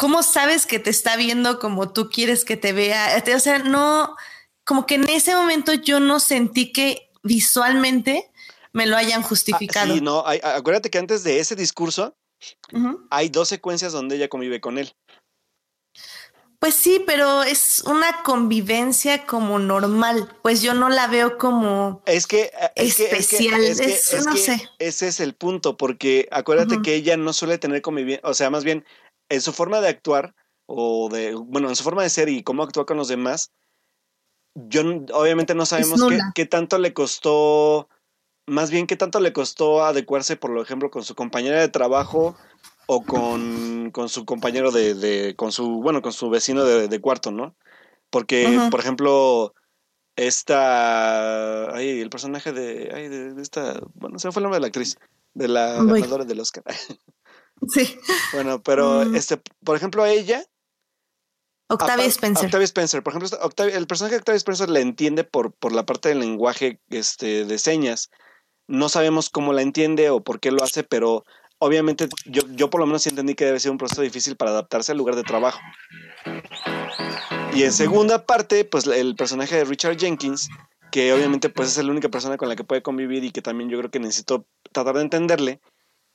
¿cómo 0.02 0.24
sabes 0.24 0.66
que 0.66 0.80
te 0.80 0.90
está 0.90 1.14
viendo 1.14 1.60
como 1.60 1.92
tú 1.92 2.10
quieres 2.10 2.44
que 2.44 2.56
te 2.56 2.72
vea? 2.72 3.22
O 3.36 3.38
sea, 3.38 3.60
no, 3.60 4.16
como 4.64 4.84
que 4.84 4.96
en 4.96 5.08
ese 5.08 5.32
momento 5.32 5.74
yo 5.74 6.00
no 6.00 6.18
sentí 6.18 6.72
que 6.72 7.08
visualmente 7.22 8.28
me 8.72 8.86
lo 8.86 8.96
hayan 8.96 9.22
justificado. 9.22 9.94
sí, 9.94 10.00
no, 10.00 10.24
acuérdate 10.26 10.90
que 10.90 10.98
antes 10.98 11.22
de 11.22 11.38
ese 11.38 11.54
discurso 11.54 12.16
hay 13.10 13.28
dos 13.28 13.46
secuencias 13.46 13.92
donde 13.92 14.16
ella 14.16 14.26
convive 14.26 14.60
con 14.60 14.78
él. 14.78 14.92
Pues 16.58 16.74
sí, 16.74 17.02
pero 17.06 17.44
es 17.44 17.84
una 17.86 18.24
convivencia 18.24 19.24
como 19.24 19.60
normal, 19.60 20.36
pues 20.42 20.62
yo 20.62 20.74
no 20.74 20.88
la 20.88 21.06
veo 21.06 21.38
como 21.38 22.02
es 22.06 22.26
que, 22.26 22.50
especial, 22.74 23.62
es 23.62 24.24
no 24.24 24.36
sé. 24.36 24.68
Ese 24.80 25.06
es 25.06 25.20
el 25.20 25.34
punto, 25.34 25.76
porque 25.76 26.28
acuérdate 26.32 26.82
que 26.82 26.96
ella 26.96 27.16
no 27.16 27.32
suele 27.32 27.58
tener 27.58 27.82
convivencia, 27.82 28.28
o 28.28 28.34
sea, 28.34 28.50
más 28.50 28.64
bien 28.64 28.84
en 29.32 29.40
su 29.40 29.52
forma 29.52 29.80
de 29.80 29.88
actuar 29.88 30.34
o 30.66 31.08
de, 31.10 31.34
bueno, 31.34 31.68
en 31.68 31.76
su 31.76 31.82
forma 31.82 32.02
de 32.02 32.10
ser 32.10 32.28
y 32.28 32.42
cómo 32.42 32.62
actúa 32.62 32.86
con 32.86 32.96
los 32.96 33.08
demás, 33.08 33.52
yo 34.54 34.82
obviamente 35.14 35.54
no 35.54 35.66
sabemos 35.66 36.00
qué, 36.08 36.18
qué 36.34 36.46
tanto 36.46 36.78
le 36.78 36.92
costó, 36.92 37.88
más 38.46 38.70
bien 38.70 38.86
qué 38.86 38.96
tanto 38.96 39.20
le 39.20 39.32
costó 39.32 39.84
adecuarse, 39.84 40.36
por 40.36 40.58
ejemplo, 40.58 40.90
con 40.90 41.04
su 41.04 41.14
compañera 41.14 41.60
de 41.60 41.68
trabajo 41.68 42.36
o 42.86 43.02
con, 43.02 43.90
con 43.92 44.08
su 44.08 44.24
compañero 44.24 44.70
de, 44.70 44.94
de, 44.94 45.34
con 45.36 45.52
su, 45.52 45.80
bueno, 45.80 46.02
con 46.02 46.12
su 46.12 46.28
vecino 46.28 46.64
de, 46.64 46.88
de 46.88 47.00
cuarto, 47.00 47.30
¿no? 47.30 47.54
Porque, 48.10 48.68
por 48.70 48.80
ejemplo, 48.80 49.54
esta, 50.16 51.74
ay, 51.74 52.00
el 52.00 52.10
personaje 52.10 52.52
de, 52.52 52.90
ay, 52.94 53.08
de, 53.08 53.40
esta, 53.40 53.80
bueno, 53.94 54.18
se 54.18 54.30
fue 54.30 54.40
el 54.40 54.44
nombre 54.44 54.58
de 54.58 54.60
la 54.60 54.66
actriz, 54.66 54.98
de 55.32 55.48
la 55.48 55.82
ganadora 55.82 56.24
del 56.26 56.40
Oscar. 56.40 56.64
sí. 57.68 57.98
Bueno, 58.32 58.62
pero, 58.62 59.04
mm. 59.04 59.16
este, 59.16 59.40
por 59.64 59.76
ejemplo, 59.76 60.02
a 60.02 60.10
ella, 60.10 60.44
Octavia 61.72 62.04
Spencer. 62.06 62.46
Octavia 62.46 62.64
Spencer, 62.64 63.02
por 63.02 63.14
ejemplo, 63.14 63.38
Octavia, 63.40 63.76
el 63.76 63.86
personaje 63.86 64.14
de 64.14 64.18
Octavia 64.18 64.36
Spencer 64.36 64.68
la 64.68 64.80
entiende 64.80 65.24
por, 65.24 65.52
por 65.52 65.72
la 65.72 65.86
parte 65.86 66.10
del 66.10 66.20
lenguaje 66.20 66.80
este, 66.90 67.46
de 67.46 67.58
señas. 67.58 68.10
No 68.68 68.88
sabemos 68.88 69.30
cómo 69.30 69.52
la 69.52 69.62
entiende 69.62 70.10
o 70.10 70.22
por 70.22 70.38
qué 70.38 70.50
lo 70.50 70.62
hace, 70.62 70.84
pero 70.84 71.24
obviamente 71.58 72.08
yo, 72.26 72.42
yo 72.50 72.68
por 72.68 72.80
lo 72.80 72.86
menos 72.86 73.02
sí 73.02 73.08
entendí 73.08 73.34
que 73.34 73.46
debe 73.46 73.60
ser 73.60 73.70
un 73.70 73.78
proceso 73.78 74.02
difícil 74.02 74.36
para 74.36 74.50
adaptarse 74.50 74.92
al 74.92 74.98
lugar 74.98 75.16
de 75.16 75.22
trabajo. 75.22 75.60
Y 77.54 77.64
en 77.64 77.72
segunda 77.72 78.26
parte, 78.26 78.64
pues 78.64 78.86
el 78.86 79.14
personaje 79.14 79.56
de 79.56 79.64
Richard 79.64 79.98
Jenkins, 79.98 80.48
que 80.90 81.12
obviamente 81.12 81.48
pues 81.48 81.76
es 81.76 81.84
la 81.84 81.90
única 81.90 82.08
persona 82.08 82.36
con 82.36 82.48
la 82.48 82.56
que 82.56 82.64
puede 82.64 82.82
convivir 82.82 83.24
y 83.24 83.30
que 83.30 83.42
también 83.42 83.70
yo 83.70 83.78
creo 83.78 83.90
que 83.90 83.98
necesito 83.98 84.46
tratar 84.72 84.96
de 84.96 85.02
entenderle. 85.02 85.60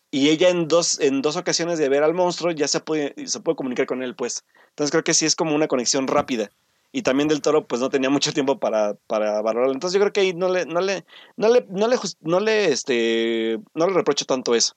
Y 0.09 0.29
ella 0.29 0.49
en 0.49 0.67
dos, 0.67 0.99
en 0.99 1.21
dos 1.21 1.35
ocasiones 1.35 1.79
de 1.79 1.89
ver 1.89 2.03
al 2.03 2.13
monstruo 2.13 2.51
ya 2.51 2.67
se 2.67 2.79
puede, 2.79 3.13
se 3.27 3.39
puede 3.41 3.57
comunicar 3.57 3.85
con 3.85 4.03
él, 4.03 4.15
pues. 4.15 4.45
Entonces 4.69 4.91
creo 4.91 5.03
que 5.03 5.13
sí 5.13 5.25
es 5.25 5.35
como 5.35 5.53
una 5.55 5.67
conexión 5.67 6.07
rápida. 6.07 6.49
Y 6.93 7.01
también 7.01 7.27
del 7.27 7.41
toro, 7.41 7.67
pues 7.67 7.81
no 7.81 7.89
tenía 7.89 8.09
mucho 8.09 8.31
tiempo 8.31 8.59
para, 8.59 8.93
para 9.07 9.41
valorarlo. 9.41 9.73
Entonces 9.73 9.93
yo 9.93 9.99
creo 9.99 10.13
que 10.13 10.21
ahí 10.21 10.33
no 10.33 10.47
le, 10.47 10.65
no 10.65 10.79
le, 10.79 11.05
no 11.35 11.49
le, 11.49 11.65
no 11.69 11.87
le, 11.87 11.97
no 12.21 12.39
le, 12.39 12.71
este, 12.71 13.59
no 13.73 13.87
le 13.87 13.93
reprocho 13.93 14.25
tanto 14.25 14.55
eso. 14.55 14.75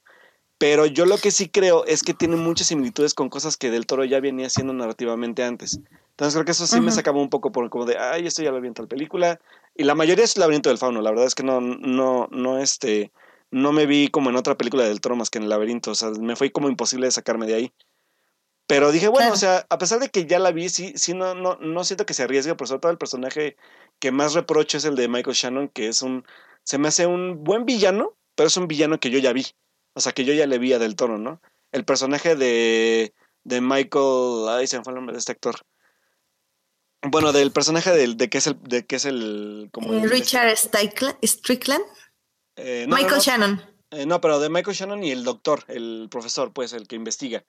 Pero 0.58 0.84
yo 0.84 1.06
lo 1.06 1.16
que 1.16 1.30
sí 1.30 1.48
creo 1.48 1.86
es 1.86 2.02
que 2.02 2.12
tiene 2.12 2.36
muchas 2.36 2.66
similitudes 2.66 3.14
con 3.14 3.30
cosas 3.30 3.56
que 3.56 3.70
Del 3.70 3.86
Toro 3.86 4.04
ya 4.04 4.20
venía 4.20 4.48
haciendo 4.48 4.74
narrativamente 4.74 5.42
antes. 5.42 5.80
Entonces 6.10 6.34
creo 6.34 6.44
que 6.44 6.52
eso 6.52 6.66
sí 6.66 6.80
me 6.82 6.90
sacaba 6.90 7.18
un 7.18 7.30
poco 7.30 7.50
por 7.50 7.70
como 7.70 7.86
de, 7.86 7.96
ay, 7.96 8.26
esto 8.26 8.42
ya 8.42 8.50
lo 8.50 8.60
vi 8.60 8.68
en 8.68 8.74
tal 8.74 8.86
película. 8.86 9.40
Y 9.74 9.84
la 9.84 9.94
mayoría 9.94 10.24
es 10.24 10.36
el 10.36 10.40
laberinto 10.40 10.68
del 10.68 10.76
fauno. 10.76 11.00
La 11.00 11.08
verdad 11.10 11.24
es 11.24 11.34
que 11.34 11.44
no, 11.44 11.62
no, 11.62 12.28
no, 12.30 12.58
este, 12.58 13.10
no 13.50 13.72
me 13.72 13.86
vi 13.86 14.08
como 14.08 14.30
en 14.30 14.36
otra 14.36 14.56
película 14.56 14.84
del 14.84 15.00
Toro 15.00 15.16
más 15.16 15.30
que 15.30 15.38
en 15.38 15.44
el 15.44 15.50
laberinto. 15.50 15.90
O 15.90 15.94
sea, 15.94 16.10
me 16.10 16.36
fue 16.36 16.52
como 16.52 16.68
imposible 16.68 17.06
de 17.06 17.12
sacarme 17.12 17.46
de 17.46 17.54
ahí. 17.54 17.72
Pero 18.66 18.92
dije, 18.92 19.08
bueno, 19.08 19.32
o 19.32 19.36
sea, 19.36 19.66
a 19.68 19.78
pesar 19.78 19.98
de 19.98 20.10
que 20.10 20.26
ya 20.26 20.38
la 20.38 20.52
vi, 20.52 20.68
sí, 20.68 20.92
sí 20.94 21.12
no, 21.12 21.34
no, 21.34 21.56
no 21.56 21.82
siento 21.82 22.06
que 22.06 22.14
se 22.14 22.22
arriesgue, 22.22 22.54
por 22.54 22.68
sobre 22.68 22.80
todo 22.80 22.92
el 22.92 22.98
personaje 22.98 23.56
que 23.98 24.12
más 24.12 24.34
reprocho 24.34 24.78
es 24.78 24.84
el 24.84 24.94
de 24.94 25.08
Michael 25.08 25.34
Shannon, 25.34 25.68
que 25.68 25.88
es 25.88 26.02
un, 26.02 26.24
se 26.62 26.78
me 26.78 26.86
hace 26.86 27.06
un 27.06 27.42
buen 27.42 27.64
villano, 27.66 28.16
pero 28.36 28.46
es 28.46 28.56
un 28.56 28.68
villano 28.68 29.00
que 29.00 29.10
yo 29.10 29.18
ya 29.18 29.32
vi. 29.32 29.44
O 29.94 30.00
sea, 30.00 30.12
que 30.12 30.24
yo 30.24 30.32
ya 30.34 30.46
le 30.46 30.58
vi 30.58 30.72
a 30.72 30.78
Del 30.78 30.94
Toro, 30.94 31.18
¿no? 31.18 31.42
El 31.72 31.84
personaje 31.84 32.36
de, 32.36 33.12
de 33.42 33.60
Michael, 33.60 34.48
ay, 34.48 34.68
se 34.68 34.78
me 34.78 34.84
fue 34.84 34.92
el 34.92 34.96
nombre 34.96 35.14
de 35.14 35.18
este 35.18 35.32
actor. 35.32 35.56
Bueno, 37.02 37.32
del 37.32 37.50
personaje 37.50 37.90
del, 37.90 38.16
de 38.16 38.28
que 38.28 38.38
es 38.38 38.46
el, 38.46 38.62
de 38.62 38.84
que 38.86 38.96
es 38.96 39.04
el, 39.04 39.68
como 39.72 39.94
Eh, 39.94 40.06
Richard 40.06 40.56
Strickland. 40.56 41.84
Eh, 42.56 42.86
no, 42.88 42.96
Michael 42.96 43.16
no, 43.16 43.22
Shannon. 43.22 43.62
eh, 43.90 44.06
no, 44.06 44.20
pero 44.20 44.38
de 44.40 44.50
Michael 44.50 44.76
Shannon 44.76 45.02
y 45.02 45.10
el 45.10 45.24
doctor, 45.24 45.64
el 45.68 46.08
profesor, 46.10 46.52
pues, 46.52 46.72
el 46.72 46.86
que 46.86 46.96
investiga. 46.96 47.44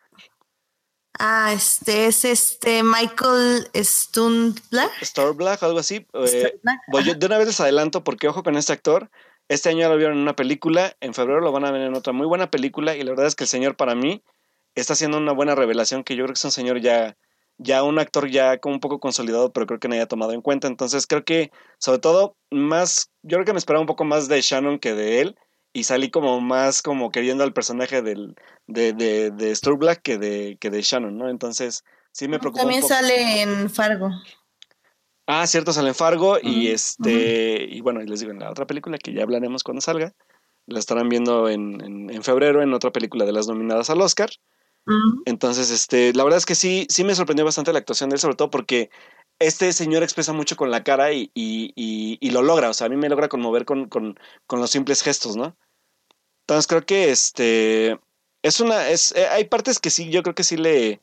Ah, 1.20 1.52
este 1.54 2.08
es 2.08 2.24
este 2.26 2.84
Michael 2.84 3.70
Stundler. 3.76 4.90
Storblack, 5.04 5.62
algo 5.64 5.80
así. 5.80 6.08
eh, 6.14 6.60
Pues 6.90 7.06
yo 7.06 7.14
de 7.14 7.26
una 7.26 7.38
vez 7.38 7.48
les 7.48 7.60
adelanto 7.60 8.04
porque 8.04 8.28
ojo 8.28 8.44
con 8.44 8.56
este 8.56 8.74
actor. 8.74 9.12
Este 9.50 9.70
año 9.70 9.90
lo 9.90 9.98
vieron 9.98 10.16
en 10.16 10.22
una 10.24 10.36
película, 10.36 10.96
en 11.02 11.14
febrero 11.14 11.42
lo 11.42 11.52
van 11.52 11.66
a 11.66 11.72
ver 11.72 11.82
en 11.82 11.96
otra 11.96 12.14
muy 12.14 12.26
buena 12.26 12.50
película 12.50 12.96
y 12.96 13.04
la 13.04 13.12
verdad 13.12 13.28
es 13.28 13.36
que 13.36 13.44
el 13.44 13.50
señor 13.50 13.76
para 13.76 13.96
mí 13.96 14.24
está 14.76 14.94
haciendo 14.94 15.18
una 15.18 15.34
buena 15.34 15.54
revelación 15.56 16.06
que 16.06 16.16
yo 16.16 16.24
creo 16.24 16.34
que 16.34 16.38
es 16.40 16.46
un 16.46 16.52
señor 16.52 16.80
ya 16.80 17.18
ya 17.64 17.84
un 17.84 18.00
actor 18.00 18.30
ya 18.30 18.58
como 18.60 18.76
un 18.76 18.82
poco 18.82 19.00
consolidado, 19.00 19.52
pero 19.54 19.66
creo 19.68 19.80
que 19.80 19.88
nadie 19.88 20.02
ha 20.02 20.08
tomado 20.08 20.34
en 20.34 20.42
cuenta. 20.42 20.68
Entonces 20.68 21.08
creo 21.08 21.24
que 21.24 21.52
sobre 21.80 22.00
todo 22.00 22.36
más 22.52 23.12
yo 23.24 23.38
creo 23.38 23.46
que 23.46 23.54
me 23.54 23.60
esperaba 23.60 23.82
un 23.82 23.88
poco 23.88 24.04
más 24.06 24.28
de 24.28 24.42
Shannon 24.42 24.80
que 24.80 24.94
de 24.94 25.22
él 25.22 25.36
y 25.74 25.84
salí 25.86 26.10
como 26.12 26.42
más 26.42 26.82
como 26.82 27.12
queriendo 27.12 27.44
al 27.44 27.54
personaje 27.54 28.02
del 28.02 28.36
de 28.68 28.94
de, 28.94 29.32
de 29.32 29.56
Storblack 29.56 30.02
que 30.02 30.18
de 30.18 30.58
que 30.60 30.70
de 30.70 30.82
Shannon, 30.82 31.18
¿no? 31.18 31.30
Entonces 31.30 31.84
sí 32.12 32.28
me 32.28 32.40
preocupó 32.40 32.68
un 32.68 32.74
También 32.74 32.82
poco. 32.82 32.94
sale 32.94 33.42
en 33.42 33.70
Fargo. 33.70 34.10
Ah, 35.28 35.48
cierto, 35.48 35.72
sale 35.72 35.90
en 35.90 35.96
Fargo 35.96 36.38
y 36.42 36.68
este, 36.70 37.64
y 37.70 37.80
bueno, 37.82 38.02
y 38.02 38.08
les 38.08 38.20
digo, 38.20 38.32
en 38.32 38.40
la 38.40 38.50
otra 38.50 38.66
película 38.68 38.98
que 38.98 39.14
ya 39.14 39.24
hablaremos 39.24 39.64
cuando 39.64 39.80
salga, 39.80 40.14
la 40.66 40.80
estarán 40.80 41.10
viendo 41.10 41.48
en, 41.48 41.80
en, 41.82 42.10
en 42.10 42.24
febrero 42.24 42.62
en 42.62 42.74
otra 42.74 42.92
película 42.92 43.24
de 43.26 43.32
las 43.32 43.48
nominadas 43.48 43.90
al 43.90 44.02
Oscar. 44.02 44.30
Entonces, 45.26 45.70
este, 45.72 46.14
la 46.14 46.24
verdad 46.24 46.38
es 46.38 46.46
que 46.46 46.56
sí, 46.56 46.88
sí 46.90 47.04
me 47.04 47.16
sorprendió 47.16 47.46
bastante 47.46 47.72
la 47.72 47.80
actuación 47.80 48.10
de 48.10 48.16
él, 48.16 48.20
sobre 48.20 48.36
todo 48.36 48.50
porque 48.50 48.90
este 49.40 49.74
señor 49.74 50.04
expresa 50.04 50.34
mucho 50.34 50.56
con 50.56 50.72
la 50.72 50.84
cara 50.84 51.14
y, 51.14 51.32
y, 51.34 51.72
y, 51.76 52.18
y 52.20 52.32
lo 52.32 52.42
logra, 52.42 52.70
o 52.70 52.74
sea, 52.74 52.88
a 52.88 52.90
mí 52.90 52.96
me 52.98 53.10
logra 53.10 53.30
conmover 53.30 53.66
con, 53.66 53.88
con, 53.88 54.20
con 54.48 54.60
los 54.60 54.72
simples 54.72 55.02
gestos, 55.02 55.36
¿no? 55.36 55.56
Entonces 56.42 56.68
creo 56.68 56.86
que 56.86 57.12
este, 57.12 58.00
es 58.42 58.60
una, 58.60 58.90
es, 58.90 59.16
eh, 59.16 59.28
hay 59.28 59.46
partes 59.46 59.80
que 59.80 59.90
sí, 59.90 60.10
yo 60.10 60.24
creo 60.24 60.36
que 60.36 60.44
sí 60.44 60.58
le, 60.58 61.02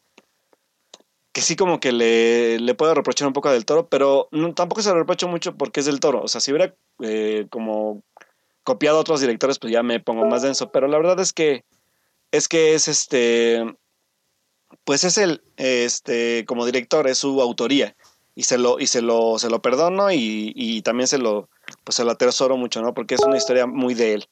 que 1.33 1.41
sí 1.41 1.57
como 1.57 1.79
que 1.79 1.93
le, 1.93 2.59
le 2.59 2.75
puedo 2.75 2.95
reprochar 2.95 3.29
un 3.29 3.33
poco 3.33 3.51
del 3.51 3.65
toro, 3.65 3.89
pero 3.89 4.29
no, 4.33 4.55
tampoco 4.55 4.83
se 4.83 4.91
lo 4.91 4.99
reprocho 4.99 5.29
mucho 5.29 5.57
porque 5.57 5.81
es 5.81 5.87
del 5.87 6.01
toro. 6.01 6.23
O 6.23 6.29
sea, 6.29 6.41
si 6.41 6.51
hubiera 6.51 6.75
eh, 7.01 7.47
como 7.51 8.03
copiado 8.65 8.99
a 8.99 9.01
otros 9.01 9.21
directores, 9.21 9.59
pues 9.59 9.73
ya 9.73 9.83
me 9.83 10.01
pongo 10.01 10.27
más 10.27 10.43
denso. 10.43 10.73
Pero 10.73 10.89
la 10.89 10.99
verdad 10.99 11.21
es 11.21 11.33
que 11.33 11.65
es 12.33 12.49
que 12.49 12.75
es 12.75 12.89
este. 12.89 13.65
Pues 14.85 15.05
es 15.05 15.19
el, 15.19 15.43
este, 15.57 16.45
como 16.47 16.67
director, 16.67 17.07
es 17.09 17.19
su 17.19 17.41
autoría. 17.41 17.97
Y 18.35 18.45
se 18.45 18.57
lo, 18.59 18.79
y 18.79 18.87
se 18.87 19.03
lo, 19.03 19.39
se 19.39 19.51
lo 19.51 19.61
perdono 19.61 20.13
y, 20.13 20.53
y 20.55 20.83
también 20.83 21.09
se 21.09 21.19
lo, 21.19 21.49
pues 21.85 21.97
se 21.97 22.05
lo 22.05 22.13
atesoro 22.13 22.57
mucho, 22.57 22.81
¿no? 22.83 22.95
Porque 22.95 23.17
es 23.17 23.23
una 23.23 23.37
historia 23.37 23.67
muy 23.67 23.95
de 23.95 24.15
él. 24.15 24.29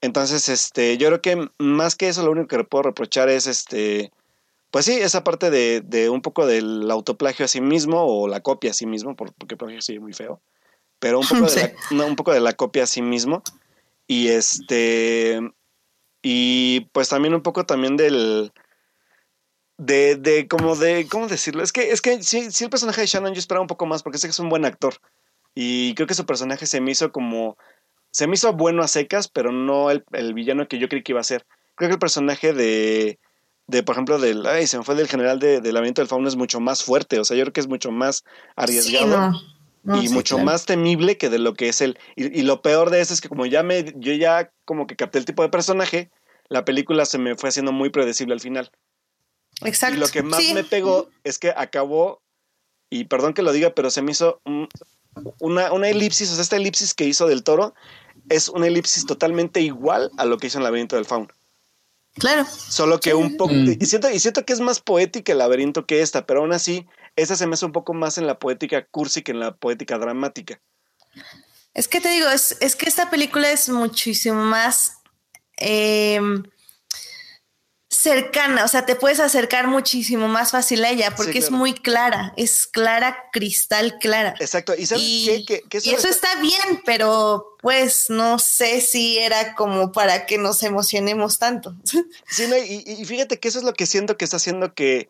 Entonces, 0.00 0.48
este, 0.48 0.96
yo 0.96 1.08
creo 1.08 1.20
que 1.20 1.48
más 1.58 1.94
que 1.96 2.08
eso, 2.08 2.24
lo 2.24 2.30
único 2.30 2.46
que 2.48 2.56
le 2.58 2.64
puedo 2.64 2.84
reprochar 2.84 3.28
es 3.28 3.46
este 3.46 4.10
pues 4.70 4.84
sí, 4.84 4.92
esa 4.92 5.24
parte 5.24 5.50
de, 5.50 5.80
de 5.80 6.10
un 6.10 6.20
poco 6.20 6.46
del 6.46 6.90
autoplagio 6.90 7.46
a 7.46 7.48
sí 7.48 7.60
mismo 7.62 8.02
o 8.04 8.28
la 8.28 8.40
copia 8.40 8.70
a 8.70 8.74
sí 8.74 8.84
mismo, 8.84 9.16
por- 9.16 9.32
porque 9.32 9.56
plagio 9.56 9.80
sí 9.80 9.98
muy 9.98 10.12
feo, 10.12 10.42
pero 10.98 11.18
un 11.18 11.26
poco, 11.26 11.42
de 11.46 11.48
Sí. 11.50 11.60
la, 11.60 11.72
no, 11.96 12.06
un 12.06 12.16
poco 12.16 12.32
de 12.32 12.40
la 12.40 12.52
copia 12.52 12.82
a 12.82 12.86
sí 12.86 13.00
mismo 13.00 13.42
y 14.06 14.28
este 14.28 15.40
y 16.22 16.80
pues 16.92 17.08
también 17.08 17.34
un 17.34 17.42
poco 17.42 17.64
también 17.66 17.96
del 17.96 18.52
de, 19.76 20.16
de 20.16 20.48
como 20.48 20.74
de 20.76 21.06
cómo 21.08 21.28
decirlo 21.28 21.62
es 21.62 21.72
que 21.72 21.90
es 21.92 22.00
que 22.00 22.22
sí, 22.22 22.50
sí 22.50 22.64
el 22.64 22.70
personaje 22.70 23.00
de 23.02 23.06
Shannon 23.06 23.34
yo 23.34 23.38
esperaba 23.38 23.62
un 23.62 23.68
poco 23.68 23.86
más 23.86 24.02
porque 24.02 24.18
sé 24.18 24.26
que 24.26 24.32
es 24.32 24.40
un 24.40 24.48
buen 24.48 24.64
actor 24.64 24.94
y 25.54 25.94
creo 25.94 26.06
que 26.06 26.14
su 26.14 26.26
personaje 26.26 26.66
se 26.66 26.80
me 26.80 26.90
hizo 26.90 27.12
como 27.12 27.56
se 28.10 28.26
me 28.26 28.34
hizo 28.34 28.52
bueno 28.52 28.82
a 28.82 28.88
secas 28.88 29.28
pero 29.28 29.52
no 29.52 29.90
el, 29.90 30.04
el 30.12 30.34
villano 30.34 30.66
que 30.66 30.78
yo 30.78 30.88
creí 30.88 31.02
que 31.02 31.12
iba 31.12 31.20
a 31.20 31.24
ser. 31.24 31.46
Creo 31.76 31.88
que 31.88 31.94
el 31.94 32.00
personaje 32.00 32.52
de 32.52 33.18
de, 33.68 33.82
por 33.82 33.94
ejemplo, 33.94 34.18
del, 34.18 34.46
ay, 34.46 34.66
se 34.66 34.78
me 34.78 34.82
fue 34.82 34.94
del 34.94 35.08
general 35.08 35.38
de, 35.38 35.60
del 35.60 35.74
laberinto 35.74 36.00
del 36.00 36.08
fauno 36.08 36.26
es 36.26 36.36
mucho 36.36 36.58
más 36.58 36.82
fuerte, 36.82 37.20
o 37.20 37.24
sea, 37.24 37.36
yo 37.36 37.44
creo 37.44 37.52
que 37.52 37.60
es 37.60 37.68
mucho 37.68 37.90
más 37.92 38.16
Sí, 38.16 38.22
arriesgado. 38.56 39.06
no. 39.08 39.42
No, 39.88 40.02
y 40.02 40.08
sí, 40.08 40.14
mucho 40.14 40.36
claro. 40.36 40.46
más 40.46 40.66
temible 40.66 41.16
que 41.18 41.28
de 41.30 41.38
lo 41.38 41.54
que 41.54 41.68
es 41.68 41.80
él. 41.80 41.98
Y, 42.14 42.38
y 42.38 42.42
lo 42.42 42.62
peor 42.62 42.90
de 42.90 43.00
eso 43.00 43.12
es 43.14 43.20
que 43.20 43.28
como 43.28 43.46
ya 43.46 43.62
me, 43.62 43.92
yo 43.96 44.12
ya 44.12 44.52
como 44.64 44.86
que 44.86 44.96
capté 44.96 45.18
el 45.18 45.24
tipo 45.24 45.42
de 45.42 45.48
personaje, 45.48 46.10
la 46.48 46.64
película 46.64 47.04
se 47.06 47.18
me 47.18 47.34
fue 47.36 47.48
haciendo 47.48 47.72
muy 47.72 47.90
predecible 47.90 48.34
al 48.34 48.40
final. 48.40 48.70
Exacto. 49.64 49.96
Y 49.96 50.00
lo 50.00 50.08
que 50.08 50.22
más 50.22 50.40
Sí. 50.42 50.54
me 50.54 50.62
pegó 50.64 51.08
es 51.24 51.38
que 51.38 51.50
acabó, 51.56 52.22
y 52.90 53.04
perdón 53.04 53.34
que 53.34 53.42
lo 53.42 53.52
diga, 53.52 53.70
pero 53.74 53.90
se 53.90 54.02
me 54.02 54.12
hizo 54.12 54.40
un- 54.44 54.68
una, 55.40 55.72
una 55.72 55.88
elipsis, 55.88 56.30
o 56.30 56.34
sea, 56.34 56.42
esta 56.42 56.56
elipsis 56.56 56.94
que 56.94 57.04
hizo 57.04 57.26
del 57.26 57.42
toro 57.42 57.74
es 58.28 58.48
una 58.48 58.66
elipsis 58.66 59.04
totalmente 59.06 59.60
igual 59.60 60.10
a 60.16 60.24
lo 60.24 60.38
que 60.38 60.46
hizo 60.46 60.58
en 60.58 60.62
el 60.62 60.64
laberinto 60.64 60.96
del 60.96 61.06
fauno. 61.06 61.28
Claro. 62.18 62.44
Solo 62.46 62.98
que 63.00 63.14
un 63.14 63.36
poco. 63.36 63.54
Mm. 63.54 63.76
Y 63.80 63.86
siento, 63.86 64.10
y 64.10 64.18
siento 64.18 64.44
que 64.44 64.52
es 64.52 64.60
más 64.60 64.80
poética 64.80 65.32
el 65.32 65.38
laberinto 65.38 65.86
que 65.86 66.02
esta, 66.02 66.26
pero 66.26 66.40
aún 66.40 66.52
así, 66.52 66.86
esta 67.20 67.36
se 67.36 67.46
me 67.46 67.54
hace 67.54 67.66
un 67.66 67.72
poco 67.72 67.94
más 67.94 68.18
en 68.18 68.26
la 68.26 68.38
poética 68.38 68.84
cursi 68.86 69.22
que 69.22 69.32
en 69.32 69.40
la 69.40 69.54
poética 69.56 69.98
dramática. 69.98 70.60
Es 71.74 71.88
que 71.88 72.00
te 72.00 72.08
digo, 72.10 72.28
es, 72.28 72.56
es 72.60 72.76
que 72.76 72.88
esta 72.88 73.10
película 73.10 73.50
es 73.50 73.68
muchísimo 73.68 74.42
más 74.44 74.94
eh, 75.58 76.20
cercana, 77.90 78.64
o 78.64 78.68
sea, 78.68 78.84
te 78.84 78.96
puedes 78.96 79.18
acercar 79.18 79.66
muchísimo 79.66 80.28
más 80.28 80.50
fácil 80.50 80.84
a 80.84 80.90
ella 80.90 81.14
porque 81.16 81.32
Sí, 81.32 81.38
es 81.38 81.50
muy 81.50 81.72
clara, 81.74 82.34
es 82.36 82.66
clara, 82.66 83.24
cristal 83.32 83.98
clara. 83.98 84.34
Exacto. 84.40 84.74
¿Y 84.76 84.86
sabes 84.86 85.02
Y, 85.04 85.24
qué? 85.26 85.44
Que, 85.44 85.68
que 85.68 85.78
y 85.88 85.94
eso 85.94 86.08
está- 86.08 86.32
está 86.32 86.40
bien, 86.40 86.82
pero 86.84 87.56
pues 87.60 88.06
no 88.10 88.38
sé 88.38 88.80
si 88.82 89.18
era 89.18 89.54
como 89.54 89.90
para 89.90 90.26
que 90.26 90.36
nos 90.38 90.62
emocionemos 90.62 91.38
tanto. 91.38 91.74
Sí, 92.30 92.46
no, 92.48 92.56
y, 92.58 92.84
y 92.86 93.04
fíjate 93.06 93.40
que 93.40 93.48
eso 93.48 93.58
es 93.58 93.64
lo 93.64 93.72
que 93.72 93.86
siento 93.86 94.16
que 94.18 94.24
está 94.26 94.36
haciendo 94.36 94.74
que, 94.74 95.08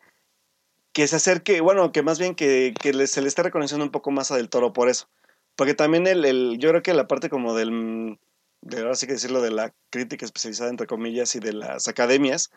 que 0.93 1.07
se 1.07 1.15
acerque, 1.17 1.61
bueno, 1.61 1.91
que 1.91 2.01
más 2.03 2.19
bien 2.19 2.35
que, 2.35 2.73
que 2.81 3.07
se 3.07 3.21
le 3.21 3.27
esté 3.27 3.43
reconociendo 3.43 3.85
un 3.85 3.91
poco 3.91 4.11
más 4.11 4.31
a 4.31 4.37
Del 4.37 4.49
Toro 4.49 4.73
por 4.73 4.89
eso. 4.89 5.07
Porque 5.55 5.73
también 5.73 6.07
el, 6.07 6.25
el- 6.25 6.57
yo 6.59 6.69
creo 6.69 6.81
que 6.81 6.93
la 6.93 7.07
parte 7.07 7.29
como 7.29 7.53
del, 7.53 8.17
de 8.61 8.79
ahora 8.79 8.95
sí 8.95 9.05
que 9.07 9.13
decirlo, 9.13 9.41
de 9.41 9.51
la 9.51 9.73
crítica 9.89 10.25
especializada, 10.25 10.69
entre 10.69 10.87
comillas, 10.87 11.35
y 11.35 11.39
de 11.39 11.53
las 11.53 11.87
academias, 11.87 12.49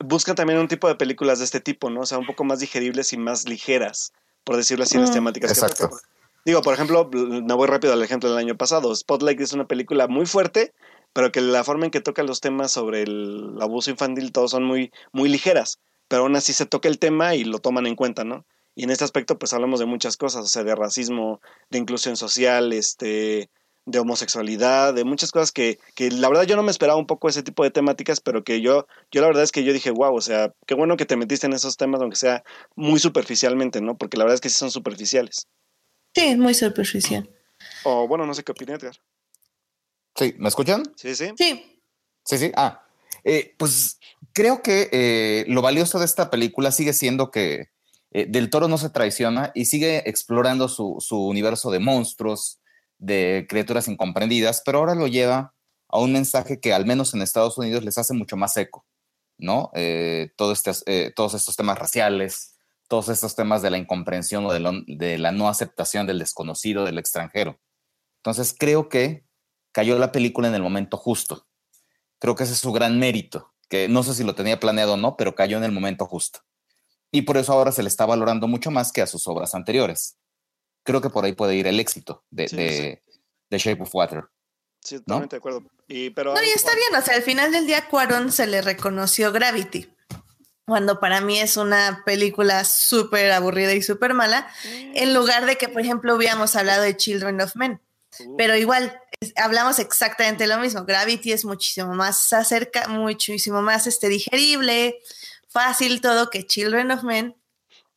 buscan 0.00 0.34
también 0.34 0.58
un 0.58 0.68
tipo 0.68 0.88
de 0.88 0.96
películas 0.96 1.38
de 1.38 1.44
este 1.44 1.60
tipo, 1.60 1.88
¿no? 1.90 2.00
O 2.02 2.06
sea, 2.06 2.18
un 2.18 2.26
poco 2.26 2.44
más 2.44 2.60
digeribles 2.60 3.12
y 3.12 3.16
más 3.16 3.48
ligeras, 3.48 4.12
por 4.44 4.56
decirlo 4.56 4.84
así, 4.84 4.96
en 4.96 5.02
las 5.02 5.10
Mm. 5.10 5.14
temáticas 5.14 5.52
que 5.52 5.60
Exacto. 5.60 5.96
Digo, 6.44 6.62
por 6.62 6.74
ejemplo, 6.74 7.10
me 7.12 7.54
voy 7.54 7.66
rápido 7.66 7.92
al 7.92 8.02
ejemplo 8.02 8.28
del 8.28 8.38
año 8.38 8.56
pasado. 8.56 8.94
Spotlight 8.94 9.40
es 9.40 9.52
una 9.52 9.66
película 9.66 10.06
muy 10.06 10.26
fuerte, 10.26 10.74
pero 11.12 11.32
que 11.32 11.40
la 11.40 11.64
forma 11.64 11.86
en 11.86 11.90
que 11.90 12.00
toca 12.00 12.22
los 12.22 12.40
temas 12.40 12.70
sobre 12.70 13.02
el 13.02 13.56
abuso 13.60 13.90
infantil, 13.90 14.30
todos 14.30 14.52
son 14.52 14.62
muy, 14.62 14.92
muy 15.10 15.28
ligeras, 15.28 15.80
pero 16.08 16.22
aún 16.22 16.36
así 16.36 16.52
se 16.52 16.66
toca 16.66 16.88
el 16.88 16.98
tema 16.98 17.34
y 17.34 17.44
lo 17.44 17.58
toman 17.58 17.86
en 17.86 17.96
cuenta, 17.96 18.24
¿no? 18.24 18.46
Y 18.74 18.84
en 18.84 18.90
este 18.90 19.04
aspecto, 19.04 19.38
pues 19.38 19.52
hablamos 19.52 19.80
de 19.80 19.86
muchas 19.86 20.16
cosas, 20.16 20.44
o 20.44 20.48
sea, 20.48 20.62
de 20.62 20.74
racismo, 20.74 21.40
de 21.70 21.78
inclusión 21.78 22.16
social, 22.16 22.72
este, 22.72 23.50
de 23.86 23.98
homosexualidad, 23.98 24.92
de 24.92 25.04
muchas 25.04 25.30
cosas 25.30 25.52
que, 25.52 25.78
que 25.94 26.10
la 26.10 26.28
verdad 26.28 26.44
yo 26.44 26.56
no 26.56 26.62
me 26.62 26.70
esperaba 26.70 26.98
un 26.98 27.06
poco 27.06 27.28
ese 27.28 27.42
tipo 27.42 27.64
de 27.64 27.70
temáticas, 27.70 28.20
pero 28.20 28.44
que 28.44 28.60
yo, 28.60 28.86
yo 29.10 29.20
la 29.22 29.28
verdad 29.28 29.44
es 29.44 29.52
que 29.52 29.64
yo 29.64 29.72
dije, 29.72 29.90
wow, 29.90 30.14
o 30.14 30.20
sea, 30.20 30.52
qué 30.66 30.74
bueno 30.74 30.96
que 30.96 31.06
te 31.06 31.16
metiste 31.16 31.46
en 31.46 31.54
esos 31.54 31.76
temas, 31.76 32.00
aunque 32.02 32.16
sea 32.16 32.44
muy 32.74 32.98
superficialmente, 32.98 33.80
¿no? 33.80 33.96
Porque 33.96 34.18
la 34.18 34.24
verdad 34.24 34.34
es 34.34 34.40
que 34.40 34.50
sí 34.50 34.56
son 34.56 34.70
superficiales. 34.70 35.46
Sí, 36.14 36.36
muy 36.36 36.52
superficial. 36.52 37.30
O 37.84 38.06
bueno, 38.06 38.26
no 38.26 38.34
sé 38.34 38.44
qué 38.44 38.52
opina 38.52 38.74
Edgar. 38.74 38.96
Sí, 40.14 40.34
¿me 40.38 40.48
escuchan? 40.48 40.82
Sí, 40.96 41.14
sí. 41.14 41.30
Sí, 41.36 41.76
Sí, 42.26 42.38
sí. 42.38 42.52
Ah, 42.56 42.84
eh, 43.22 43.54
pues 43.56 43.98
creo 44.36 44.62
que 44.62 44.90
eh, 44.92 45.46
lo 45.48 45.62
valioso 45.62 45.98
de 45.98 46.04
esta 46.04 46.28
película 46.28 46.70
sigue 46.70 46.92
siendo 46.92 47.30
que 47.30 47.70
eh, 48.10 48.26
Del 48.28 48.50
Toro 48.50 48.68
no 48.68 48.76
se 48.76 48.90
traiciona 48.90 49.50
y 49.54 49.64
sigue 49.64 50.08
explorando 50.08 50.68
su, 50.68 50.98
su 51.00 51.26
universo 51.26 51.70
de 51.70 51.78
monstruos, 51.80 52.60
de 52.98 53.46
criaturas 53.48 53.88
incomprendidas, 53.88 54.62
pero 54.64 54.78
ahora 54.78 54.94
lo 54.94 55.06
lleva 55.06 55.54
a 55.88 55.98
un 55.98 56.12
mensaje 56.12 56.60
que 56.60 56.74
al 56.74 56.84
menos 56.84 57.14
en 57.14 57.22
Estados 57.22 57.56
Unidos 57.56 57.82
les 57.82 57.96
hace 57.96 58.12
mucho 58.12 58.36
más 58.36 58.56
eco, 58.58 58.84
¿no? 59.38 59.70
Eh, 59.74 60.28
todo 60.36 60.52
este, 60.52 60.72
eh, 60.84 61.12
todos 61.16 61.32
estos 61.32 61.56
temas 61.56 61.78
raciales, 61.78 62.58
todos 62.88 63.08
estos 63.08 63.34
temas 63.36 63.62
de 63.62 63.70
la 63.70 63.78
incomprensión 63.78 64.44
o 64.44 64.52
de, 64.52 64.60
lo- 64.60 64.82
de 64.86 65.16
la 65.16 65.32
no 65.32 65.48
aceptación 65.48 66.06
del 66.06 66.18
desconocido, 66.18 66.84
del 66.84 66.98
extranjero. 66.98 67.58
Entonces 68.18 68.54
creo 68.58 68.90
que 68.90 69.24
cayó 69.72 69.98
la 69.98 70.12
película 70.12 70.48
en 70.48 70.54
el 70.54 70.62
momento 70.62 70.98
justo. 70.98 71.46
Creo 72.18 72.34
que 72.34 72.44
ese 72.44 72.52
es 72.52 72.58
su 72.60 72.72
gran 72.72 72.98
mérito, 72.98 73.54
que 73.68 73.88
no 73.88 74.02
sé 74.02 74.14
si 74.14 74.24
lo 74.24 74.34
tenía 74.34 74.60
planeado 74.60 74.94
o 74.94 74.96
no, 74.96 75.16
pero 75.16 75.34
cayó 75.34 75.56
en 75.58 75.64
el 75.64 75.72
momento 75.72 76.06
justo. 76.06 76.40
Y 77.10 77.22
por 77.22 77.36
eso 77.36 77.52
ahora 77.52 77.72
se 77.72 77.82
le 77.82 77.88
está 77.88 78.06
valorando 78.06 78.48
mucho 78.48 78.70
más 78.70 78.92
que 78.92 79.02
a 79.02 79.06
sus 79.06 79.26
obras 79.26 79.54
anteriores. 79.54 80.18
Creo 80.84 81.00
que 81.00 81.10
por 81.10 81.24
ahí 81.24 81.32
puede 81.32 81.56
ir 81.56 81.66
el 81.66 81.80
éxito 81.80 82.24
de, 82.30 82.48
Sí, 82.48 82.56
de, 82.56 83.02
de 83.50 83.58
Shape 83.58 83.82
of 83.82 83.94
Water. 83.94 84.24
Sí, 84.82 84.98
totalmente 84.98 85.36
de 85.36 85.38
acuerdo. 85.38 85.62
Y, 85.88 86.10
pero, 86.10 86.34
no, 86.34 86.42
y 86.42 86.48
está 86.50 86.72
bien, 86.74 86.94
o 86.96 87.04
sea, 87.04 87.14
al 87.14 87.22
final 87.22 87.50
del 87.52 87.66
día 87.66 87.88
Cuarón 87.88 88.30
se 88.32 88.46
le 88.46 88.62
reconoció 88.62 89.32
Gravity. 89.32 89.88
cuando 90.66 90.98
para 90.98 91.20
mí 91.20 91.38
es 91.38 91.56
una 91.56 92.02
película 92.04 92.64
súper 92.64 93.30
aburrida 93.30 93.72
y 93.72 93.82
súper 93.82 94.14
mala, 94.14 94.48
en 94.64 95.14
lugar 95.14 95.46
de 95.46 95.56
que, 95.56 95.68
por 95.68 95.80
ejemplo, 95.80 96.14
hubiéramos 96.14 96.56
hablado 96.56 96.82
de 96.82 96.96
Children 96.96 97.40
of 97.40 97.54
Men. 97.56 97.80
Pero 98.36 98.56
igual, 98.56 99.00
hablamos 99.36 99.78
exactamente 99.78 100.46
lo 100.46 100.58
mismo. 100.58 100.84
Gravity 100.84 101.32
es 101.32 101.44
muchísimo 101.44 101.94
más 101.94 102.32
acerca, 102.32 102.88
muchísimo 102.88 103.62
más 103.62 103.86
este, 103.86 104.08
digerible, 104.08 104.98
fácil 105.48 106.00
todo 106.00 106.30
que 106.30 106.46
Children 106.46 106.90
of 106.90 107.02
Men, 107.02 107.36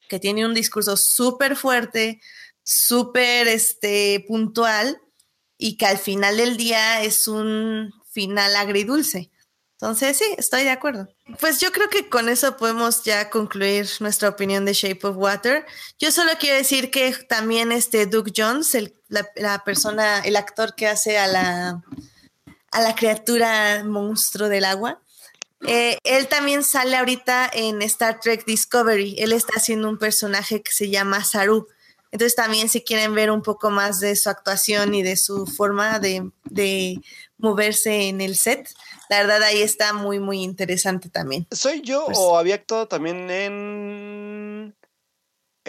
que 0.08 0.20
tiene 0.20 0.46
un 0.46 0.54
discurso 0.54 0.98
súper 0.98 1.56
fuerte, 1.56 2.22
súper 2.64 3.48
este, 3.48 4.24
puntual 4.28 5.02
y 5.58 5.78
que 5.78 5.86
al 5.86 5.98
final 5.98 6.38
del 6.38 6.58
día 6.58 7.04
es 7.04 7.28
un 7.28 7.94
final 8.12 8.56
agridulce. 8.56 9.32
Entonces, 9.82 10.18
sí, 10.18 10.26
estoy 10.38 10.64
de 10.64 10.72
acuerdo. 10.72 11.08
Pues 11.40 11.62
yo 11.62 11.72
creo 11.72 11.90
que 11.90 12.10
con 12.10 12.28
eso 12.28 12.58
podemos 12.58 13.04
ya 13.04 13.30
concluir 13.30 13.88
nuestra 14.02 14.28
opinión 14.28 14.66
de 14.66 14.74
Shape 14.74 15.08
of 15.08 15.16
Water. 15.16 15.66
Yo 15.98 16.12
solo 16.12 16.32
quiero 16.38 16.58
decir 16.58 16.92
que 16.92 17.14
también 17.30 17.72
este 17.72 18.06
Doug 18.06 18.34
Jones, 18.36 18.76
el, 18.76 18.99
la, 19.10 19.64
persona, 19.64 20.20
el 20.20 20.36
actor 20.36 20.76
que 20.76 20.88
hace 20.88 21.18
a 21.18 21.28
la, 21.28 21.84
a 22.72 22.82
la 22.82 22.96
criatura 22.96 23.84
monstruo 23.84 24.48
del 24.48 24.66
agua, 24.66 25.02
eh, 25.68 25.98
él 26.04 26.28
también 26.28 26.64
sale 26.64 26.96
ahorita 26.96 27.50
en 27.54 27.82
Star 27.82 28.20
Trek 28.20 28.46
Discovery. 28.46 29.16
Él 29.20 29.34
está 29.34 29.54
haciendo 29.58 29.90
un 29.90 29.98
personaje 29.98 30.62
que 30.62 30.72
se 30.72 30.90
llama 30.90 31.24
Saru. 31.24 31.68
Entonces 32.12 32.36
también 32.36 32.70
si 32.70 32.82
quieren 32.82 33.14
ver 33.14 33.30
un 33.30 33.42
poco 33.42 33.70
más 33.70 34.00
de 34.00 34.16
su 34.16 34.30
actuación 34.30 34.96
y 34.96 35.04
de 35.04 35.16
su 35.16 35.46
forma 35.46 36.00
de, 36.00 36.32
de 36.46 37.02
moverse 37.38 38.08
en 38.08 38.22
el 38.22 38.36
set, 38.36 38.68
la 39.10 39.22
verdad 39.22 39.44
ahí 39.44 39.62
está 39.62 39.94
muy, 39.94 40.20
muy 40.20 40.42
interesante 40.42 41.10
también. 41.10 41.48
¿Soy 41.52 41.82
yo 41.82 42.06
Pues 42.06 42.18
o 42.20 42.38
había 42.38 42.56
actuado 42.56 42.88
también 42.88 43.30
en. 43.30 44.76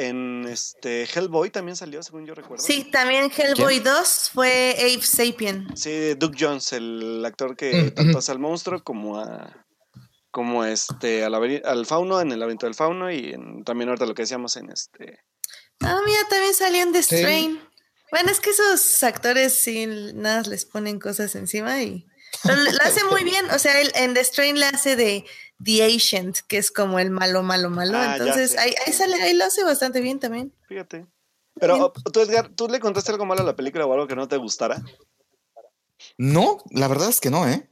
En 0.08 0.46
este. 0.48 1.04
Hellboy 1.04 1.50
también 1.50 1.76
salió, 1.76 2.02
según 2.02 2.26
yo 2.26 2.34
recuerdo? 2.34 2.64
Sí, 2.64 2.84
también 2.90 3.30
Hellboy 3.36 3.80
2 3.80 4.30
fue 4.32 4.72
Ape 4.78 5.02
Sapien. 5.02 5.68
Sí, 5.76 6.14
Doug 6.14 6.34
Jones, 6.38 6.72
el 6.72 7.22
actor 7.24 7.56
que 7.56 7.72
Mm, 7.74 7.94
tanto 7.94 8.18
hace 8.18 8.32
al 8.32 8.38
monstruo 8.38 8.82
como 8.82 9.18
a. 9.20 9.66
Como 10.32 10.64
este, 10.64 11.24
al, 11.24 11.34
al 11.34 11.86
fauno, 11.86 12.20
en 12.20 12.30
el 12.30 12.38
laberinto 12.38 12.66
del 12.66 12.76
fauno 12.76 13.10
y 13.10 13.30
en- 13.32 13.64
también 13.64 13.88
ahorita 13.88 14.06
lo 14.06 14.14
que 14.14 14.22
decíamos 14.22 14.56
en 14.56 14.70
este. 14.70 15.18
Ah, 15.80 16.00
mira, 16.06 16.20
también 16.28 16.54
salió 16.54 16.82
en 16.82 16.92
The 16.92 17.02
Sí. 17.02 17.16
Strain. 17.16 17.60
Bueno, 18.12 18.30
es 18.30 18.38
que 18.40 18.50
esos 18.50 19.02
actores 19.02 19.54
sí, 19.54 19.86
nada, 20.14 20.42
les 20.42 20.64
ponen 20.66 20.98
cosas 21.00 21.34
encima 21.34 21.82
y... 21.82 22.06
Lo 22.44 22.82
hace 22.84 23.02
muy 23.04 23.24
bien, 23.24 23.50
o 23.50 23.58
sea, 23.58 23.80
él 23.80 23.90
en 23.96 24.14
The 24.14 24.22
Strain 24.24 24.58
le 24.58 24.66
hace 24.66 24.94
de 24.94 25.24
The 25.62 25.84
Ancient, 25.84 26.38
que 26.48 26.56
es 26.58 26.70
como 26.70 26.98
el 26.98 27.10
malo, 27.10 27.42
malo, 27.42 27.68
malo. 27.70 27.96
Ah, 27.98 28.16
Entonces, 28.16 28.56
ahí, 28.56 28.74
ahí 28.86 28.92
sale, 28.92 29.20
ahí 29.20 29.34
lo 29.34 29.44
hace 29.44 29.62
bastante 29.64 30.00
bien 30.00 30.18
también. 30.18 30.54
Fíjate. 30.68 31.06
Pero 31.60 31.92
tú, 32.12 32.20
Edgar, 32.20 32.48
¿tú 32.54 32.68
le 32.68 32.80
contaste 32.80 33.10
algo 33.12 33.26
malo 33.26 33.42
a 33.42 33.44
la 33.44 33.56
película 33.56 33.84
o 33.84 33.92
algo 33.92 34.06
que 34.06 34.16
no 34.16 34.26
te 34.28 34.36
gustara? 34.38 34.82
No, 36.16 36.62
la 36.70 36.88
verdad 36.88 37.08
es 37.08 37.20
que 37.20 37.30
no, 37.30 37.46
¿eh? 37.48 37.70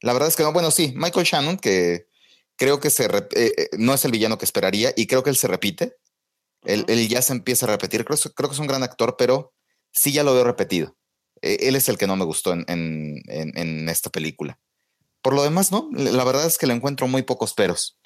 La 0.00 0.12
verdad 0.12 0.28
es 0.28 0.36
que 0.36 0.42
no. 0.42 0.52
Bueno, 0.52 0.70
sí, 0.70 0.92
Michael 0.96 1.26
Shannon, 1.26 1.56
que 1.58 2.08
creo 2.56 2.80
que 2.80 2.90
se 2.90 3.08
rep- 3.08 3.32
eh, 3.36 3.52
eh, 3.56 3.68
no 3.78 3.94
es 3.94 4.04
el 4.04 4.10
villano 4.12 4.38
que 4.38 4.44
esperaría 4.44 4.92
y 4.96 5.06
creo 5.06 5.22
que 5.22 5.30
él 5.30 5.36
se 5.36 5.46
repite. 5.48 5.96
Él, 6.64 6.84
él 6.88 7.08
ya 7.08 7.22
se 7.22 7.32
empieza 7.32 7.66
a 7.66 7.70
repetir. 7.70 8.04
Creo, 8.04 8.18
creo 8.34 8.48
que 8.48 8.54
es 8.54 8.60
un 8.60 8.66
gran 8.66 8.82
actor, 8.82 9.16
pero 9.16 9.52
sí 9.92 10.12
ya 10.12 10.24
lo 10.24 10.34
veo 10.34 10.44
repetido. 10.44 10.96
Eh, 11.40 11.58
él 11.62 11.76
es 11.76 11.88
el 11.88 11.98
que 11.98 12.06
no 12.08 12.16
me 12.16 12.24
gustó 12.24 12.52
en, 12.52 12.64
en- 12.68 13.22
en- 13.28 13.56
en 13.56 13.88
esta 13.88 14.10
película. 14.10 14.58
Por 15.22 15.34
lo 15.34 15.42
demás, 15.42 15.72
no. 15.72 15.88
La 15.92 16.24
verdad 16.24 16.46
es 16.46 16.58
que 16.58 16.66
le 16.66 16.74
encuentro 16.74 17.08
muy 17.08 17.22
pocos 17.22 17.54
peros. 17.54 17.96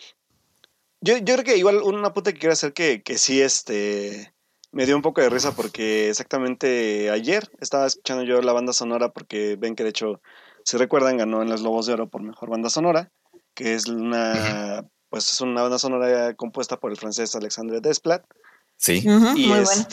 Yo, 1.01 1.18
yo 1.18 1.35
creo 1.35 1.44
que 1.44 1.57
igual 1.57 1.83
una 1.83 2.12
puta 2.12 2.33
que 2.33 2.38
quiero 2.38 2.53
hacer 2.53 2.72
que, 2.72 3.03
que 3.03 3.18
sí, 3.18 3.42
este, 3.42 4.33
me 4.72 4.87
dio 4.87 4.96
un 4.96 5.03
poco 5.03 5.20
de 5.20 5.29
risa 5.29 5.55
porque 5.55 6.09
exactamente 6.09 7.11
ayer 7.11 7.51
estaba 7.61 7.87
escuchando 7.87 8.25
yo 8.25 8.40
la 8.40 8.53
banda 8.53 8.72
sonora 8.72 9.11
porque 9.11 9.57
ven 9.57 9.77
que 9.77 9.85
de 9.85 9.90
hecho, 9.90 10.20
si 10.64 10.77
recuerdan, 10.77 11.18
ganó 11.18 11.42
en 11.42 11.51
los 11.51 11.61
Lobos 11.61 11.87
de 11.87 11.92
Oro 11.92 12.09
por 12.09 12.22
Mejor 12.22 12.51
Banda 12.51 12.70
Sonora, 12.70 13.11
que 13.55 13.75
es 13.75 13.87
una, 13.87 14.87
pues 15.11 15.31
es 15.31 15.40
una 15.40 15.62
banda 15.62 15.79
sonora 15.79 16.35
compuesta 16.35 16.79
por 16.79 16.90
el 16.90 16.96
francés 16.96 17.37
Alexandre 17.37 17.81
Desplat. 17.81 18.25
Sí. 18.79 19.03
Y 19.05 19.09
muy 19.09 19.46
bueno. 19.46 19.87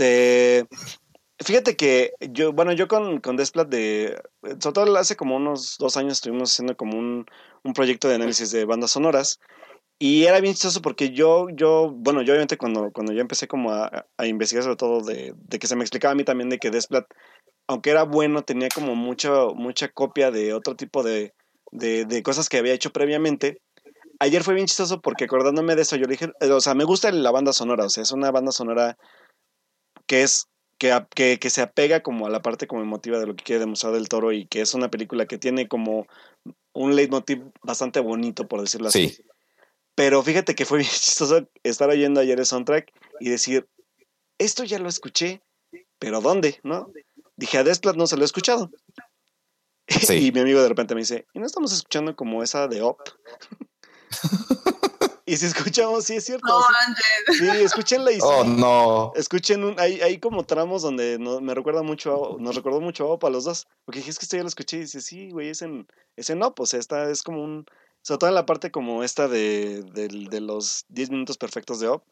Fíjate 1.40 1.76
que 1.76 2.14
yo, 2.20 2.54
bueno, 2.54 2.72
yo 2.74 2.88
con, 2.88 3.20
con 3.20 3.38
Desplat 3.38 3.70
de, 3.70 4.22
sobre 4.60 4.74
todo 4.74 4.98
hace 4.98 5.16
como 5.16 5.36
unos 5.36 5.78
dos 5.80 5.98
años 5.98 6.14
estuvimos 6.14 6.52
haciendo 6.52 6.76
como 6.76 6.98
un, 6.98 7.26
un 7.64 7.74
proyecto 7.74 8.08
de 8.08 8.16
análisis 8.16 8.52
de 8.52 8.66
bandas 8.66 8.92
sonoras 8.92 9.40
y 10.02 10.26
era 10.26 10.40
bien 10.40 10.54
chistoso 10.54 10.82
porque 10.82 11.12
yo, 11.12 11.48
yo, 11.50 11.92
bueno, 11.92 12.22
yo 12.22 12.32
obviamente 12.32 12.58
cuando, 12.58 12.92
cuando 12.92 13.12
yo 13.12 13.20
empecé 13.20 13.48
como 13.48 13.72
a, 13.72 14.06
investigar 14.26 14.64
sobre 14.64 14.78
todo 14.78 15.02
de, 15.02 15.34
de 15.36 15.60
que 15.60 15.68
se 15.68 15.76
me 15.76 15.84
explicaba 15.84 16.14
a 16.14 16.16
mí 16.16 16.24
también 16.24 16.50
de 16.50 16.58
que 16.58 16.72
Desplat, 16.72 17.06
aunque 17.68 17.92
era 17.92 18.04
bueno, 18.04 18.44
tenía 18.44 18.70
como 18.74 18.96
mucho, 18.96 19.54
mucha 19.56 19.90
copia 19.90 20.32
de 20.32 20.54
otro 20.54 20.76
tipo 20.76 21.04
de, 21.04 21.34
de, 21.72 22.06
de 22.06 22.24
cosas 22.24 22.48
que 22.48 22.58
había 22.58 22.74
hecho 22.74 22.92
previamente. 22.92 23.62
Ayer 24.20 24.44
fue 24.44 24.54
bien 24.54 24.68
chistoso 24.68 25.02
porque 25.02 25.26
acordándome 25.26 25.76
de 25.76 25.82
eso, 25.82 25.98
yo 25.98 26.08
dije, 26.08 26.32
o 26.42 26.62
sea, 26.62 26.76
me 26.76 26.86
gusta 26.86 27.12
la 27.12 27.32
banda 27.32 27.54
sonora, 27.54 27.86
o 27.86 27.90
sea, 27.90 28.04
es 28.04 28.12
una 28.12 28.32
banda 28.32 28.52
sonora 28.52 28.98
que 30.08 30.24
es 30.24 30.48
que, 30.80 30.92
a- 30.92 31.08
que, 31.14 31.38
que 31.40 31.50
se 31.52 31.62
apega 31.62 32.02
como 32.02 32.26
a 32.26 32.30
la 32.32 32.42
parte 32.42 32.66
como 32.66 32.82
emotiva 32.82 33.20
de 33.20 33.28
lo 33.28 33.36
que 33.36 33.44
quiere 33.44 33.60
demostrar 33.60 33.94
del 33.94 34.10
toro 34.10 34.32
y 34.32 34.48
que 34.48 34.62
es 34.62 34.74
una 34.74 34.90
película 34.90 35.28
que 35.28 35.38
tiene 35.38 35.68
como 35.68 36.08
un 36.74 36.96
leitmotiv 36.96 37.44
bastante 37.62 38.00
bonito, 38.00 38.48
por 38.48 38.62
decirlo 38.62 38.88
así. 38.88 39.10
Sí. 39.10 39.24
Pero 39.96 40.24
fíjate 40.24 40.56
que 40.56 40.66
fue 40.66 40.80
bien 40.80 40.90
chistoso 40.92 41.48
estar 41.64 41.90
oyendo 41.90 42.20
ayer 42.22 42.40
el 42.40 42.46
soundtrack 42.46 42.92
y 43.20 43.30
decir, 43.30 43.68
esto 44.40 44.64
ya 44.64 44.80
lo 44.80 44.90
escuché, 44.90 45.42
pero 46.00 46.22
¿dónde? 46.22 46.60
¿No? 46.64 46.92
Dije, 47.36 47.58
a 47.58 47.64
Desplat 47.64 47.96
no 47.96 48.08
se 48.08 48.16
lo 48.16 48.24
he 48.24 48.26
escuchado. 48.26 48.72
Sí. 49.88 50.14
y 50.28 50.32
mi 50.32 50.40
amigo 50.40 50.62
de 50.62 50.70
repente 50.70 50.96
me 50.96 51.02
dice, 51.02 51.26
¿y 51.34 51.40
no 51.40 51.46
estamos 51.46 51.74
escuchando 51.74 52.16
como 52.16 52.42
esa 52.44 52.68
de 52.68 52.82
Op? 52.82 53.00
y 55.34 55.38
si 55.38 55.46
escuchamos, 55.48 56.06
sí 56.06 56.16
es 56.16 56.26
cierto. 56.26 56.48
No 56.48 56.62
sí, 57.28 57.34
sí, 57.38 57.48
escúchenla 57.62 58.12
y 58.12 58.16
sí. 58.20 58.22
Oh, 58.24 58.44
no. 58.44 59.12
Escuchen, 59.16 59.64
un, 59.64 59.80
hay, 59.80 60.02
hay 60.02 60.20
como 60.20 60.44
tramos 60.46 60.82
donde 60.82 61.18
no- 61.20 61.40
me 61.42 61.54
recuerda 61.54 61.84
mucho, 61.84 62.36
a- 62.38 62.42
nos 62.42 62.56
recordó 62.56 62.82
mucho 62.82 63.06
a 63.06 63.08
Opa 63.14 63.30
los 63.30 63.44
dos. 63.46 63.68
Porque 63.86 64.00
dije, 64.00 64.12
es 64.12 64.20
que 64.20 64.26
esto 64.26 64.38
ya 64.38 64.44
lo 64.44 64.50
escuché 64.50 64.78
y 64.78 64.82
dice, 64.82 65.02
sí, 65.02 65.30
güey, 65.32 65.50
es 65.50 65.62
en, 65.62 65.88
es 66.16 66.30
en 66.30 66.42
Op, 66.44 66.60
o 66.60 66.66
sea, 66.66 66.80
esta 66.80 67.10
es 67.10 67.24
como 67.24 67.44
un, 67.44 67.66
sobre 68.02 68.18
todo 68.20 68.30
en 68.30 68.36
la 68.36 68.46
parte 68.46 68.72
como 68.72 69.04
esta 69.04 69.28
de, 69.28 69.84
del- 69.94 70.28
de 70.28 70.42
los 70.42 70.86
10 70.90 71.10
minutos 71.10 71.38
perfectos 71.38 71.80
de 71.80 71.88
Op, 71.90 72.04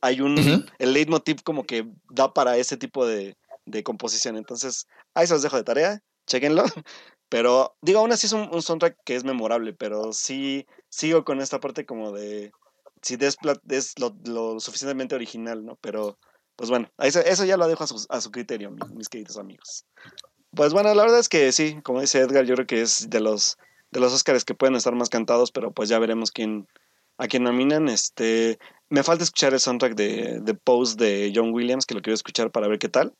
hay 0.00 0.20
un, 0.20 0.38
Ujú. 0.38 0.64
el 0.78 0.92
leitmotiv 0.92 1.42
como 1.42 1.64
que 1.64 1.86
da 2.08 2.32
para 2.32 2.56
ese 2.56 2.76
tipo 2.76 3.06
de, 3.06 3.36
de 3.66 3.82
composición. 3.82 4.36
Entonces, 4.36 4.86
ahí 5.14 5.26
se 5.26 5.34
los 5.34 5.42
dejo 5.42 5.56
de 5.56 5.64
tarea, 5.64 6.02
chequenlo. 6.26 6.64
Pero, 7.30 7.76
digo, 7.80 8.00
aún 8.00 8.12
así 8.12 8.26
es 8.26 8.32
un, 8.34 8.50
un 8.52 8.60
soundtrack 8.60 8.98
que 9.04 9.14
es 9.16 9.24
memorable, 9.24 9.72
pero 9.72 10.12
sí 10.12 10.66
sigo 10.90 11.24
con 11.24 11.40
esta 11.40 11.60
parte 11.60 11.86
como 11.86 12.12
de 12.12 12.52
si 13.00 13.16
es 13.20 13.94
lo, 13.98 14.60
suficientemente 14.60 15.14
original, 15.14 15.64
¿no? 15.64 15.76
Pero, 15.80 16.18
pues 16.56 16.68
bueno, 16.68 16.90
eso, 16.98 17.20
eso 17.20 17.44
ya 17.46 17.56
lo 17.56 17.66
dejo 17.68 17.84
a 17.84 17.86
su, 17.86 18.04
a 18.10 18.20
su 18.20 18.30
criterio, 18.30 18.70
mi- 18.70 18.94
mis 18.94 19.08
queridos 19.08 19.38
amigos. 19.38 19.86
Pues 20.54 20.72
bueno, 20.72 20.92
la 20.92 21.02
verdad 21.02 21.20
es 21.20 21.28
que 21.28 21.52
sí, 21.52 21.80
como 21.82 22.00
dice 22.00 22.18
Edgar, 22.18 22.44
yo 22.44 22.54
creo 22.56 22.66
que 22.66 22.82
es 22.82 23.08
de 23.08 23.20
los 23.20 23.56
de 23.92 24.00
los 24.00 24.12
Oscars 24.12 24.44
que 24.44 24.54
pueden 24.54 24.76
estar 24.76 24.94
más 24.94 25.08
cantados, 25.08 25.50
pero 25.50 25.72
pues 25.72 25.88
ya 25.88 25.98
veremos 25.98 26.30
quién 26.30 26.68
a 27.18 27.26
quién 27.28 27.44
nominan. 27.44 27.88
Este, 27.88 28.58
me 28.88 29.02
falta 29.02 29.24
escuchar 29.24 29.52
el 29.52 29.60
soundtrack 29.60 29.94
de, 29.94 30.40
de 30.42 30.54
Pose 30.54 30.96
de 30.96 31.32
John 31.34 31.52
Williams, 31.52 31.86
que 31.86 31.94
lo 31.94 32.02
quiero 32.02 32.14
escuchar 32.14 32.50
para 32.50 32.68
ver 32.68 32.78
qué 32.78 32.88
tal. 32.88 33.14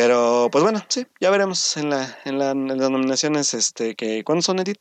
Pero, 0.00 0.48
pues 0.52 0.62
bueno, 0.62 0.80
sí, 0.86 1.04
ya 1.20 1.28
veremos 1.28 1.76
en, 1.76 1.90
la, 1.90 2.18
en, 2.24 2.38
la- 2.38 2.52
en 2.52 2.68
las 2.68 2.88
nominaciones, 2.88 3.52
este, 3.52 3.96
que, 3.96 4.22
¿cuándo 4.22 4.42
son, 4.42 4.60
Edith? 4.60 4.78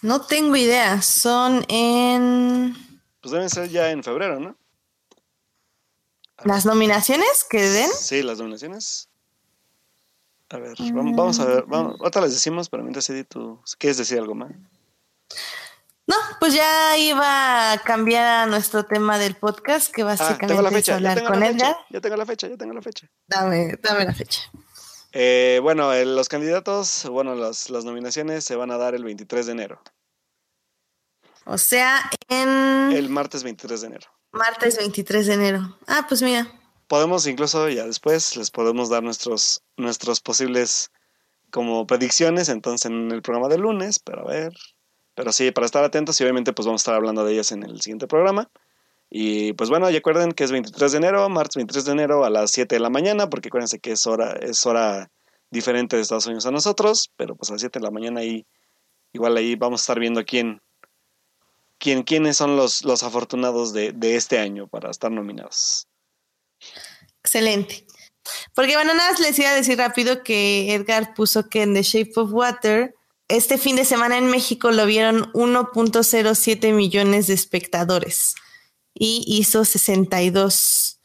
No 0.00 0.20
tengo 0.20 0.54
idea, 0.54 1.02
son 1.02 1.64
en 1.68 2.76
Pues 3.20 3.32
deben 3.32 3.50
ser 3.50 3.68
ya 3.68 3.90
en 3.90 4.04
febrero, 4.04 4.38
¿no? 4.38 4.56
las 6.44 6.64
nominaciones 6.66 7.42
que 7.50 7.60
den. 7.60 7.90
Sí, 7.92 8.22
las 8.22 8.38
nominaciones. 8.38 9.08
A 10.50 10.58
ver, 10.58 10.76
vamos, 10.92 11.16
vamos 11.16 11.40
a 11.40 11.44
ver. 11.46 11.64
Vamos, 11.66 11.96
ahorita 11.98 12.20
les 12.20 12.34
decimos, 12.34 12.68
pero 12.68 12.84
mientras 12.84 13.10
Edith, 13.10 13.26
tú 13.28 13.60
quieres 13.76 13.96
decir 13.96 14.20
algo 14.20 14.36
más. 14.36 14.52
Pues 16.40 16.54
ya 16.54 16.96
iba 16.96 17.72
a 17.72 17.78
cambiar 17.78 18.24
a 18.26 18.46
nuestro 18.46 18.84
tema 18.84 19.18
del 19.18 19.34
podcast, 19.34 19.92
que 19.92 20.02
Ah, 20.02 20.06
básicamente 20.06 20.46
tengo 20.46 20.62
la 20.62 20.68
es 20.68 20.74
fecha, 20.76 20.92
ya 20.92 20.96
hablar 20.96 21.24
con 21.24 21.42
Edgar. 21.42 21.76
ya 21.90 22.00
tengo 22.00 22.16
la 22.16 22.26
fecha, 22.26 22.46
ya 22.48 22.56
tengo 22.56 22.72
la 22.74 22.82
fecha. 22.82 23.08
Dame, 23.26 23.76
dame 23.82 24.04
la 24.04 24.14
fecha. 24.14 24.42
Eh, 25.12 25.58
bueno, 25.62 25.92
eh, 25.92 26.04
los 26.04 26.28
candidatos, 26.28 27.06
bueno, 27.10 27.34
las, 27.34 27.70
las 27.70 27.84
nominaciones 27.84 28.44
se 28.44 28.54
van 28.56 28.70
a 28.70 28.76
dar 28.78 28.94
el 28.94 29.02
23 29.04 29.46
de 29.46 29.52
enero, 29.52 29.82
O 31.46 31.58
sea, 31.58 32.08
en 32.28 32.92
el 32.92 33.08
martes 33.08 33.42
23 33.42 33.80
de 33.80 33.86
enero. 33.88 34.06
martes 34.32 34.76
23 34.76 35.26
de 35.26 35.34
enero. 35.34 35.78
Ah, 35.86 36.04
pues 36.08 36.22
mira. 36.22 36.46
Podemos 36.86 37.26
incluso 37.26 37.68
ya 37.68 37.84
después 37.84 38.36
les 38.36 38.50
podemos 38.50 38.88
dar 38.88 39.02
nuestros 39.02 39.62
nuestros 39.76 40.20
posibles 40.20 40.90
como 41.50 41.86
predicciones 41.86 42.48
entonces 42.48 42.86
en 42.90 43.10
el 43.10 43.20
programa 43.22 43.48
del 43.48 43.62
lunes, 43.62 43.98
pero 43.98 44.22
a 44.28 44.32
ver, 44.32 44.52
Pero 45.18 45.32
sí, 45.32 45.50
para 45.50 45.64
estar 45.64 45.82
atentos 45.82 46.20
y 46.20 46.22
obviamente 46.22 46.52
pues 46.52 46.64
vamos 46.64 46.80
a 46.80 46.82
estar 46.82 46.94
hablando 46.94 47.24
de 47.24 47.32
ellas 47.32 47.50
en 47.50 47.64
el 47.64 47.80
siguiente 47.80 48.06
programa. 48.06 48.52
Y 49.10 49.52
pues 49.54 49.68
bueno, 49.68 49.90
ya 49.90 49.98
acuerden 49.98 50.30
que 50.30 50.44
es 50.44 50.52
23 50.52 50.92
de 50.92 50.98
enero, 50.98 51.28
martes 51.28 51.56
23 51.56 51.86
de 51.86 51.90
enero 51.90 52.24
a 52.24 52.30
las 52.30 52.52
7 52.52 52.76
de 52.76 52.78
la 52.78 52.88
mañana, 52.88 53.28
porque 53.28 53.48
acuérdense 53.48 53.80
que 53.80 53.90
es 53.90 54.06
hora, 54.06 54.34
es 54.40 54.64
hora 54.64 55.10
diferente 55.50 55.96
de 55.96 56.02
Estados 56.02 56.26
Unidos 56.26 56.46
a 56.46 56.52
nosotros, 56.52 57.10
pero 57.16 57.34
pues 57.34 57.50
a 57.50 57.54
las 57.54 57.62
7 57.62 57.80
de 57.80 57.84
la 57.84 57.90
mañana 57.90 58.20
ahí, 58.20 58.46
igual 59.12 59.36
ahí 59.36 59.56
vamos 59.56 59.80
a 59.80 59.82
estar 59.82 59.98
viendo 59.98 60.24
quién, 60.24 60.62
quién 61.78 62.04
quiénes 62.04 62.36
son 62.36 62.54
los, 62.54 62.84
los 62.84 63.02
afortunados 63.02 63.72
de, 63.72 63.90
de 63.90 64.14
este 64.14 64.38
año 64.38 64.68
para 64.68 64.88
estar 64.88 65.10
nominados. 65.10 65.88
Excelente. 67.24 67.84
Porque 68.54 68.76
bueno, 68.76 68.94
nada 68.94 69.10
más 69.10 69.18
les 69.18 69.36
iba 69.36 69.50
a 69.50 69.54
decir 69.56 69.78
rápido 69.78 70.22
que 70.22 70.72
Edgar 70.72 71.12
puso 71.14 71.48
que 71.48 71.62
en 71.62 71.74
The 71.74 71.82
Shape 71.82 72.12
of 72.14 72.32
Water, 72.32 72.94
este 73.28 73.58
fin 73.58 73.76
de 73.76 73.84
semana 73.84 74.18
en 74.18 74.26
México 74.26 74.70
lo 74.70 74.86
vieron 74.86 75.32
1.07 75.32 76.72
millones 76.72 77.26
de 77.26 77.34
espectadores 77.34 78.34
y 78.94 79.24
hizo 79.26 79.64
62 79.64 81.00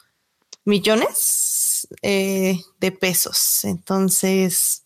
millones 0.64 1.86
eh, 2.02 2.58
de 2.80 2.92
pesos. 2.92 3.64
Entonces, 3.64 4.84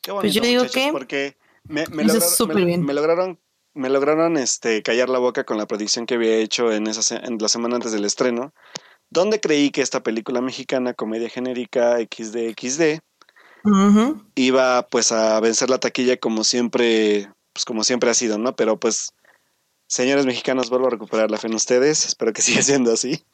Qué 0.00 0.10
bonito, 0.10 0.22
pues 0.22 0.34
yo 0.34 0.42
digo 0.42 0.64
que 0.72 0.90
porque 0.90 1.36
me, 1.64 1.86
me, 1.88 2.04
lograron, 2.04 2.84
me, 2.84 2.94
lograron, 2.94 3.40
me 3.74 3.90
lograron 3.90 4.36
este, 4.36 4.82
callar 4.82 5.08
la 5.08 5.18
boca 5.18 5.44
con 5.44 5.58
la 5.58 5.66
predicción 5.66 6.06
que 6.06 6.14
había 6.14 6.36
hecho 6.36 6.72
en, 6.72 6.86
esa, 6.86 7.16
en 7.16 7.38
la 7.38 7.48
semana 7.48 7.76
antes 7.76 7.92
del 7.92 8.04
estreno 8.04 8.54
donde 9.10 9.40
creí 9.40 9.70
que 9.70 9.80
esta 9.80 10.02
película 10.02 10.40
mexicana, 10.40 10.92
comedia 10.92 11.28
genérica 11.28 11.98
XD 11.98 12.54
iba 14.34 14.86
pues 14.88 15.12
a 15.12 15.40
vencer 15.40 15.70
la 15.70 15.78
taquilla 15.78 16.16
como 16.16 16.44
siempre, 16.44 17.30
pues 17.52 17.64
como 17.64 17.84
siempre 17.84 18.10
ha 18.10 18.14
sido, 18.14 18.38
¿no? 18.38 18.54
Pero 18.56 18.78
pues, 18.78 19.12
señores 19.88 20.26
mexicanos, 20.26 20.70
vuelvo 20.70 20.88
a 20.88 20.90
recuperar 20.90 21.30
la 21.30 21.38
fe 21.38 21.46
en 21.46 21.54
ustedes, 21.54 22.06
espero 22.06 22.32
que 22.32 22.42
siga 22.42 22.62
siendo 22.62 22.92
así 22.92 23.24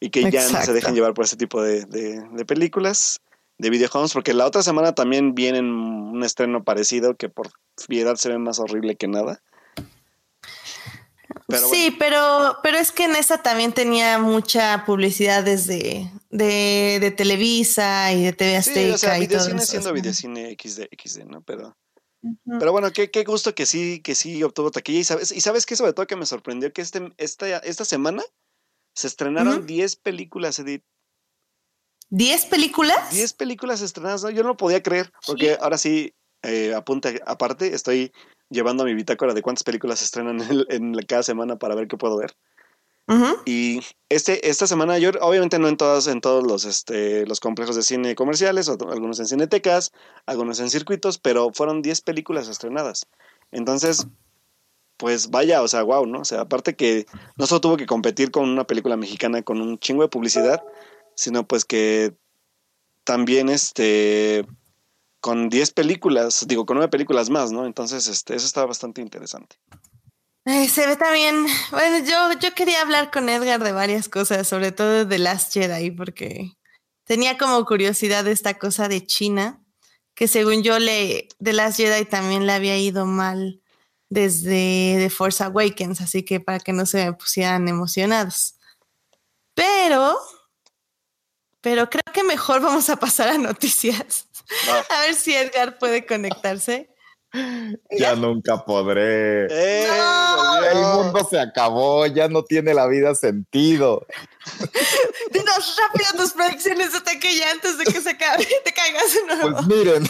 y 0.00 0.10
que 0.10 0.30
ya 0.30 0.48
no 0.48 0.62
se 0.62 0.72
dejen 0.72 0.94
llevar 0.94 1.14
por 1.14 1.24
ese 1.24 1.36
tipo 1.36 1.62
de, 1.62 1.84
de, 1.84 2.44
películas, 2.46 3.20
de 3.58 3.68
videojuegos, 3.68 4.14
porque 4.14 4.32
la 4.32 4.46
otra 4.46 4.62
semana 4.62 4.94
también 4.94 5.34
viene 5.34 5.60
un 5.60 6.22
estreno 6.24 6.64
parecido 6.64 7.16
que 7.16 7.28
por 7.28 7.50
piedad 7.86 8.16
se 8.16 8.30
ve 8.30 8.38
más 8.38 8.58
horrible 8.58 8.96
que 8.96 9.08
nada 9.08 9.42
sí, 11.70 11.94
pero, 11.98 12.58
pero 12.62 12.78
es 12.78 12.92
que 12.92 13.04
en 13.04 13.16
esa 13.16 13.42
también 13.42 13.72
tenía 13.72 14.18
mucha 14.18 14.84
publicidad 14.84 15.44
desde 15.44 16.10
de, 16.30 17.14
Televisa 17.16 18.12
y 18.12 18.24
de 18.24 18.32
TV 18.32 18.56
Azteca. 18.56 18.80
Sí, 18.80 18.90
o 18.90 18.98
sea, 18.98 19.18
videocine 19.18 19.60
siendo 19.60 19.92
videocine 19.92 20.56
XD, 20.58 20.84
XD, 20.96 21.24
¿no? 21.24 21.42
Pero, 21.42 21.76
pero 22.58 22.72
bueno, 22.72 22.92
qué, 22.92 23.10
qué 23.10 23.24
gusto 23.24 23.54
que 23.54 23.66
sí, 23.66 24.00
que 24.00 24.14
sí 24.14 24.42
obtuvo 24.42 24.70
taquilla. 24.70 25.00
Y 25.00 25.04
sabes, 25.04 25.32
y 25.32 25.40
sabes 25.40 25.66
que 25.66 25.76
sobre 25.76 25.92
todo 25.92 26.06
que 26.06 26.16
me 26.16 26.26
sorprendió 26.26 26.72
que 26.72 26.82
este, 26.82 27.12
esta, 27.16 27.58
esta 27.58 27.84
semana 27.84 28.22
se 28.94 29.06
estrenaron 29.06 29.66
10 29.66 29.96
películas, 29.96 30.58
Edith. 30.58 30.84
¿10 32.10 32.48
películas? 32.48 33.10
10 33.12 33.32
películas 33.34 33.82
estrenadas, 33.82 34.22
¿no? 34.22 34.30
Yo 34.30 34.42
no 34.42 34.50
lo 34.50 34.56
podía 34.56 34.82
creer, 34.82 35.12
porque 35.26 35.56
ahora 35.60 35.78
sí, 35.78 36.14
eh, 36.42 36.74
apunta 36.74 37.10
aparte, 37.26 37.74
estoy 37.74 38.12
llevando 38.50 38.84
mi 38.84 38.94
bitácora 38.94 39.34
de 39.34 39.42
cuántas 39.42 39.64
películas 39.64 40.00
se 40.00 40.04
estrenan 40.04 40.40
en, 40.68 40.94
cada 41.06 41.22
semana 41.22 41.56
para 41.56 41.74
ver 41.74 41.88
qué 41.88 41.96
puedo 41.96 42.16
ver. 42.16 42.34
Y 43.44 43.80
este, 44.08 44.48
esta 44.48 44.68
semana, 44.68 44.96
yo 44.98 45.10
obviamente 45.20 45.58
no 45.58 45.66
en 45.66 45.76
todas, 45.76 46.06
en 46.06 46.20
todos 46.20 46.46
los, 46.46 46.64
este, 46.64 47.26
los 47.26 47.40
complejos 47.40 47.74
de 47.74 47.82
cine 47.82 48.14
comerciales, 48.14 48.68
algunos 48.68 49.18
en 49.18 49.26
cinetecas, 49.26 49.90
algunos 50.26 50.60
en 50.60 50.70
circuitos, 50.70 51.18
pero 51.18 51.50
fueron 51.52 51.82
10 51.82 52.02
películas 52.02 52.46
estrenadas. 52.46 53.06
Entonces, 53.50 54.06
pues 54.96 55.30
vaya, 55.30 55.62
o 55.62 55.66
sea, 55.66 55.82
wow, 55.82 56.06
¿no? 56.06 56.20
O 56.20 56.24
sea, 56.24 56.42
aparte 56.42 56.76
que 56.76 57.06
no 57.36 57.46
solo 57.46 57.60
tuvo 57.60 57.76
que 57.76 57.86
competir 57.86 58.30
con 58.30 58.48
una 58.48 58.64
película 58.64 58.96
mexicana 58.96 59.42
con 59.42 59.60
un 59.60 59.78
chingo 59.78 60.02
de 60.02 60.08
publicidad, 60.08 60.62
sino 61.16 61.48
pues 61.48 61.64
que 61.64 62.14
también 63.02 63.48
este 63.48 64.46
con 65.20 65.48
10 65.48 65.72
películas, 65.72 66.46
digo, 66.48 66.66
con 66.66 66.76
9 66.76 66.90
películas 66.90 67.30
más, 67.30 67.52
¿no? 67.52 67.66
Entonces, 67.66 68.08
este, 68.08 68.34
eso 68.34 68.46
está 68.46 68.64
bastante 68.64 69.00
interesante. 69.00 69.56
se 70.44 70.86
ve 70.86 70.96
también, 70.96 71.46
bueno, 71.70 72.04
yo, 72.06 72.38
yo 72.40 72.54
quería 72.54 72.82
hablar 72.82 73.10
con 73.10 73.28
Edgar 73.28 73.62
de 73.62 73.72
varias 73.72 74.08
cosas, 74.08 74.48
sobre 74.48 74.72
todo 74.72 75.04
de 75.04 75.18
Last 75.18 75.52
Jedi, 75.52 75.90
porque 75.90 76.52
tenía 77.04 77.36
como 77.38 77.64
curiosidad 77.64 78.26
esta 78.26 78.58
cosa 78.58 78.88
de 78.88 79.04
China, 79.06 79.60
que 80.14 80.28
según 80.28 80.62
yo 80.62 80.78
le, 80.78 81.28
de 81.38 81.52
Last 81.52 81.78
Jedi 81.78 82.04
también 82.04 82.46
le 82.46 82.52
había 82.52 82.76
ido 82.78 83.06
mal 83.06 83.60
desde 84.08 84.96
The 84.98 85.10
Force 85.10 85.42
Awakens, 85.42 86.00
así 86.00 86.24
que 86.24 86.40
para 86.40 86.60
que 86.60 86.72
no 86.72 86.84
se 86.84 87.04
me 87.04 87.12
pusieran 87.12 87.68
emocionados. 87.68 88.56
Pero, 89.54 90.18
pero 91.60 91.88
creo 91.88 92.12
que 92.12 92.24
mejor 92.24 92.60
vamos 92.60 92.90
a 92.90 92.96
pasar 92.96 93.28
a 93.28 93.38
noticias. 93.38 94.28
A 94.90 95.00
ver 95.02 95.14
si 95.14 95.34
Edgar 95.34 95.78
puede 95.78 96.06
conectarse. 96.06 96.90
Ya 97.96 98.16
nunca 98.16 98.64
podré. 98.64 99.44
El 99.44 100.78
mundo 100.94 101.24
se 101.30 101.38
acabó, 101.38 102.04
ya 102.06 102.26
no 102.26 102.42
tiene 102.42 102.74
la 102.74 102.88
vida 102.88 103.14
sentido. 103.14 104.04
Dinos 105.32 105.76
rápido 105.78 106.10
tus 106.16 106.32
predicciones 106.32 106.92
de 106.92 107.00
taquilla 107.00 107.52
antes 107.52 107.78
de 107.78 107.84
que 107.84 108.00
se 108.00 108.10
acabe, 108.10 108.44
te 108.64 108.72
caigas 108.72 109.14
de 109.14 109.26
nuevo. 109.26 109.52
Pues 109.52 109.66
miren. 109.68 110.08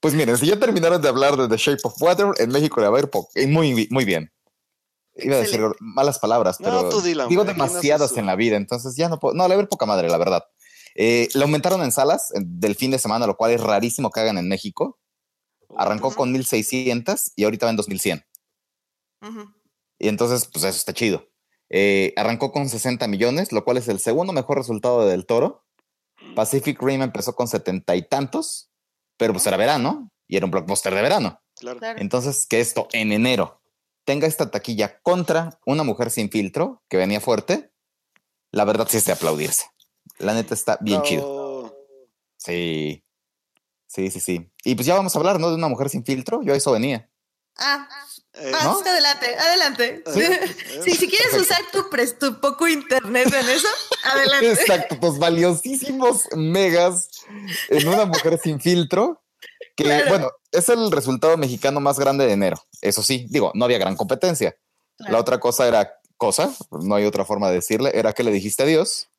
pues 0.00 0.12
miren, 0.14 0.36
si 0.36 0.46
ya 0.46 0.58
terminaron 0.58 1.00
de 1.00 1.08
hablar 1.08 1.38
de 1.38 1.48
The 1.48 1.56
Shape 1.56 1.80
of 1.84 1.94
Water, 2.02 2.26
en 2.36 2.50
México 2.50 2.82
le 2.82 2.88
va 2.88 2.98
a 2.98 3.00
ir 3.00 3.48
muy, 3.48 3.88
muy 3.90 4.04
bien. 4.04 4.30
Iba 5.14 5.36
a 5.36 5.38
decir 5.40 5.60
malas 5.80 6.18
palabras, 6.18 6.58
pero 6.58 6.88
digo 7.28 7.44
demasiadas 7.44 8.16
en 8.16 8.26
la 8.26 8.36
vida, 8.36 8.56
entonces 8.56 8.96
ya 8.96 9.08
no 9.08 9.18
puedo. 9.18 9.34
No, 9.34 9.44
le 9.44 9.50
va 9.50 9.54
a 9.54 9.62
ver 9.62 9.68
poca 9.68 9.86
madre, 9.86 10.08
la 10.08 10.18
verdad. 10.18 10.44
Eh, 10.94 11.28
lo 11.34 11.42
aumentaron 11.42 11.82
en 11.82 11.92
salas 11.92 12.32
del 12.34 12.74
fin 12.74 12.90
de 12.90 12.98
semana, 12.98 13.26
lo 13.26 13.36
cual 13.36 13.52
es 13.52 13.60
rarísimo 13.60 14.10
que 14.10 14.20
hagan 14.20 14.38
en 14.38 14.48
México. 14.48 14.98
Arrancó 15.76 16.14
con 16.14 16.32
1600 16.32 17.32
y 17.36 17.44
ahorita 17.44 17.66
va 17.66 17.70
en 17.70 17.76
2100. 17.76 18.24
Y 19.98 20.08
entonces, 20.08 20.48
pues 20.52 20.64
eso 20.64 20.76
está 20.76 20.92
chido. 20.92 21.28
Eh, 21.68 22.12
arrancó 22.16 22.50
con 22.50 22.68
60 22.68 23.06
millones, 23.06 23.52
lo 23.52 23.64
cual 23.64 23.76
es 23.76 23.88
el 23.88 24.00
segundo 24.00 24.32
mejor 24.32 24.58
resultado 24.58 25.04
de 25.04 25.10
Del 25.10 25.26
Toro. 25.26 25.64
Pacific 26.34 26.82
Rim 26.82 27.02
empezó 27.02 27.34
con 27.34 27.48
setenta 27.48 27.94
y 27.94 28.02
tantos, 28.02 28.70
pero 29.16 29.32
pues 29.32 29.46
era 29.46 29.56
verano 29.56 30.10
y 30.26 30.36
era 30.36 30.46
un 30.46 30.50
blockbuster 30.50 30.94
de 30.94 31.02
verano. 31.02 31.40
Entonces, 31.98 32.46
que 32.48 32.60
esto 32.60 32.88
en 32.92 33.12
enero 33.12 33.60
tenga 34.04 34.26
esta 34.26 34.50
taquilla 34.50 35.00
contra 35.02 35.60
una 35.64 35.84
mujer 35.84 36.10
sin 36.10 36.30
filtro 36.30 36.82
que 36.88 36.96
venía 36.96 37.20
fuerte, 37.20 37.70
la 38.50 38.64
verdad 38.64 38.88
sí 38.90 38.96
es 38.96 39.04
de 39.04 39.12
aplaudirse. 39.12 39.66
La 40.20 40.34
neta 40.34 40.54
está 40.54 40.78
bien 40.80 41.02
chido. 41.02 41.74
Sí. 42.36 43.04
Sí, 43.86 44.10
sí, 44.10 44.20
sí. 44.20 44.52
Y 44.64 44.74
pues 44.76 44.86
ya 44.86 44.94
vamos 44.94 45.14
a 45.14 45.18
hablar, 45.18 45.40
¿no? 45.40 45.48
De 45.48 45.56
una 45.56 45.68
mujer 45.68 45.88
sin 45.88 46.04
filtro. 46.04 46.42
Yo 46.42 46.52
a 46.52 46.56
eso 46.56 46.72
venía. 46.72 47.10
Ah, 47.56 47.88
eh, 48.34 48.52
adelante, 48.54 49.36
adelante. 49.36 50.04
¿Sí? 50.84 50.92
si 50.94 51.08
quieres 51.08 51.34
usar 51.34 51.60
tu, 51.72 51.84
tu 52.18 52.40
poco 52.40 52.68
internet 52.68 53.26
en 53.26 53.48
eso, 53.48 53.66
adelante. 54.04 54.52
Exacto, 54.52 54.96
pues 55.00 55.18
valiosísimos 55.18 56.28
megas 56.36 57.08
en 57.68 57.88
una 57.88 58.04
mujer 58.06 58.38
sin 58.42 58.60
filtro. 58.60 59.22
Que 59.76 60.04
bueno, 60.08 60.30
es 60.52 60.68
el 60.68 60.90
resultado 60.90 61.36
mexicano 61.36 61.80
más 61.80 61.98
grande 61.98 62.26
de 62.26 62.32
enero. 62.32 62.62
Eso 62.82 63.02
sí, 63.02 63.26
digo, 63.28 63.50
no 63.54 63.64
había 63.64 63.78
gran 63.78 63.96
competencia. 63.96 64.56
La 64.98 65.18
otra 65.18 65.40
cosa 65.40 65.66
era 65.66 66.00
cosa, 66.16 66.54
no 66.70 66.94
hay 66.94 67.06
otra 67.06 67.24
forma 67.24 67.48
de 67.48 67.54
decirle, 67.56 67.90
era 67.94 68.12
que 68.12 68.22
le 68.22 68.30
dijiste 68.30 68.62
adiós 68.62 69.09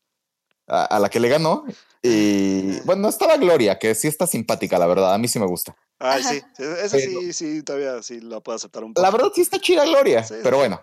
a, 0.67 0.99
la 0.99 1.09
que 1.09 1.19
le 1.19 1.29
ganó. 1.29 1.65
Y 2.01 2.79
bueno, 2.81 3.09
estaba 3.09 3.37
Gloria, 3.37 3.77
que 3.77 3.93
sí 3.95 4.07
está 4.07 4.25
simpática, 4.27 4.79
la 4.79 4.87
verdad. 4.87 5.13
A 5.13 5.17
mí 5.17 5.27
sí 5.27 5.39
me 5.39 5.45
gusta. 5.45 5.75
Ay, 5.99 6.23
sí. 6.23 6.41
Esa 6.57 6.97
sí, 6.97 7.33
sí, 7.33 7.63
todavía 7.63 8.01
sí 8.01 8.19
la 8.21 8.39
puedo 8.39 8.55
aceptar 8.55 8.83
un 8.83 8.93
poco. 8.93 9.03
La 9.03 9.11
verdad 9.11 9.31
sí 9.35 9.41
está 9.41 9.59
chida 9.59 9.85
Gloria, 9.85 10.25
pero 10.43 10.57
bueno. 10.57 10.81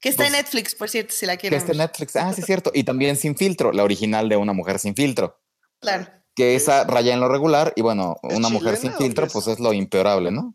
Que 0.00 0.08
está 0.08 0.26
en 0.26 0.32
Netflix, 0.32 0.74
por 0.74 0.88
cierto, 0.88 1.12
si 1.12 1.26
la 1.26 1.36
quieren. 1.36 1.58
Que 1.58 1.62
está 1.62 1.72
en 1.72 1.78
Netflix. 1.78 2.16
Ah, 2.16 2.32
sí, 2.32 2.40
es 2.40 2.46
cierto. 2.46 2.70
Y 2.74 2.84
también 2.84 3.16
Sin 3.16 3.36
Filtro, 3.36 3.72
la 3.72 3.84
original 3.84 4.28
de 4.28 4.36
Una 4.36 4.52
Mujer 4.54 4.78
Sin 4.78 4.94
Filtro. 4.94 5.38
Claro. 5.80 6.06
Que 6.34 6.54
esa 6.54 6.84
raya 6.84 7.12
en 7.12 7.20
lo 7.20 7.28
regular 7.28 7.72
y 7.76 7.82
bueno, 7.82 8.16
Una 8.22 8.48
Mujer 8.48 8.76
Sin 8.76 8.94
Filtro, 8.94 9.28
pues 9.28 9.46
es 9.46 9.60
lo 9.60 9.72
impeorable, 9.72 10.30
¿no? 10.30 10.54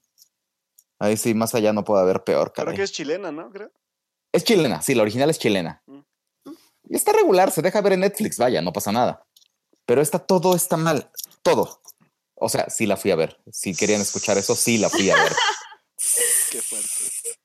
Ahí 0.98 1.18
sí, 1.18 1.34
más 1.34 1.54
allá 1.54 1.74
no 1.74 1.84
puede 1.84 2.02
haber 2.02 2.24
peor. 2.24 2.54
Creo 2.54 2.74
que 2.74 2.82
es 2.82 2.92
chilena, 2.92 3.32
¿no? 3.32 3.50
Creo. 3.52 3.72
Es 4.32 4.44
chilena, 4.44 4.82
sí, 4.82 4.96
la 4.96 5.04
original 5.04 5.30
es 5.30 5.38
chilena. 5.38 5.84
Mm. 5.86 6.00
Y 6.90 6.96
está 6.96 7.14
regular, 7.14 7.52
se 7.52 7.62
deja 7.62 7.82
ver 7.82 7.94
en 7.94 8.02
Netflix, 8.02 8.38
vaya, 8.38 8.62
no 8.62 8.74
pasa 8.74 8.92
nada. 8.92 9.26
Pero 9.86 10.02
está 10.02 10.20
todo 10.20 10.56
está 10.56 10.78
mal, 10.78 11.12
todo. 11.42 11.82
O 12.36 12.50
sea, 12.50 12.70
sí 12.70 12.86
la 12.86 12.98
fui 12.98 13.12
a 13.12 13.16
ver. 13.16 13.38
Si 13.52 13.76
querían 13.76 14.02
escuchar 14.02 14.38
eso, 14.38 14.56
sí 14.56 14.78
la 14.78 14.90
fui 14.90 15.10
a 15.10 15.16
ver. 15.16 15.34
Qué 16.52 16.62
fuerte. 16.62 16.90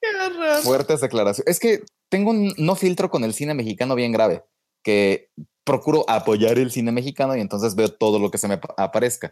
Qué 0.01 0.63
Fuertes 0.63 1.01
declaraciones. 1.01 1.51
Es 1.51 1.61
que 1.61 1.85
tengo 2.09 2.31
un 2.31 2.53
no 2.59 2.77
filtro 2.77 3.11
con 3.11 3.25
el 3.25 3.35
cine 3.35 3.55
mexicano 3.55 3.95
bien 3.95 4.13
grave, 4.13 4.45
que 4.83 5.31
procuro 5.65 6.05
apoyar 6.09 6.59
el 6.59 6.71
cine 6.71 6.93
mexicano 6.93 7.37
y 7.37 7.41
entonces 7.41 7.75
veo 7.75 7.93
todo 7.93 8.19
lo 8.19 8.31
que 8.31 8.39
se 8.39 8.49
me 8.49 8.61
aparezca. 8.77 9.31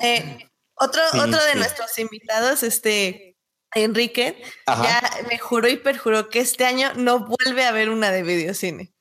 Eh, 0.00 0.38
Otro, 0.74 1.00
otro 1.14 1.44
de 1.44 1.54
nuestros 1.54 1.98
invitados, 1.98 2.62
este 2.62 3.36
Enrique, 3.74 4.42
ya 4.66 5.10
me 5.28 5.38
juró 5.38 5.68
y 5.68 5.76
perjuró 5.76 6.28
que 6.28 6.40
este 6.40 6.64
año 6.64 6.92
no 6.94 7.26
vuelve 7.26 7.64
a 7.64 7.68
haber 7.68 7.90
una 7.90 8.10
de 8.10 8.22
videocine. 8.22 8.92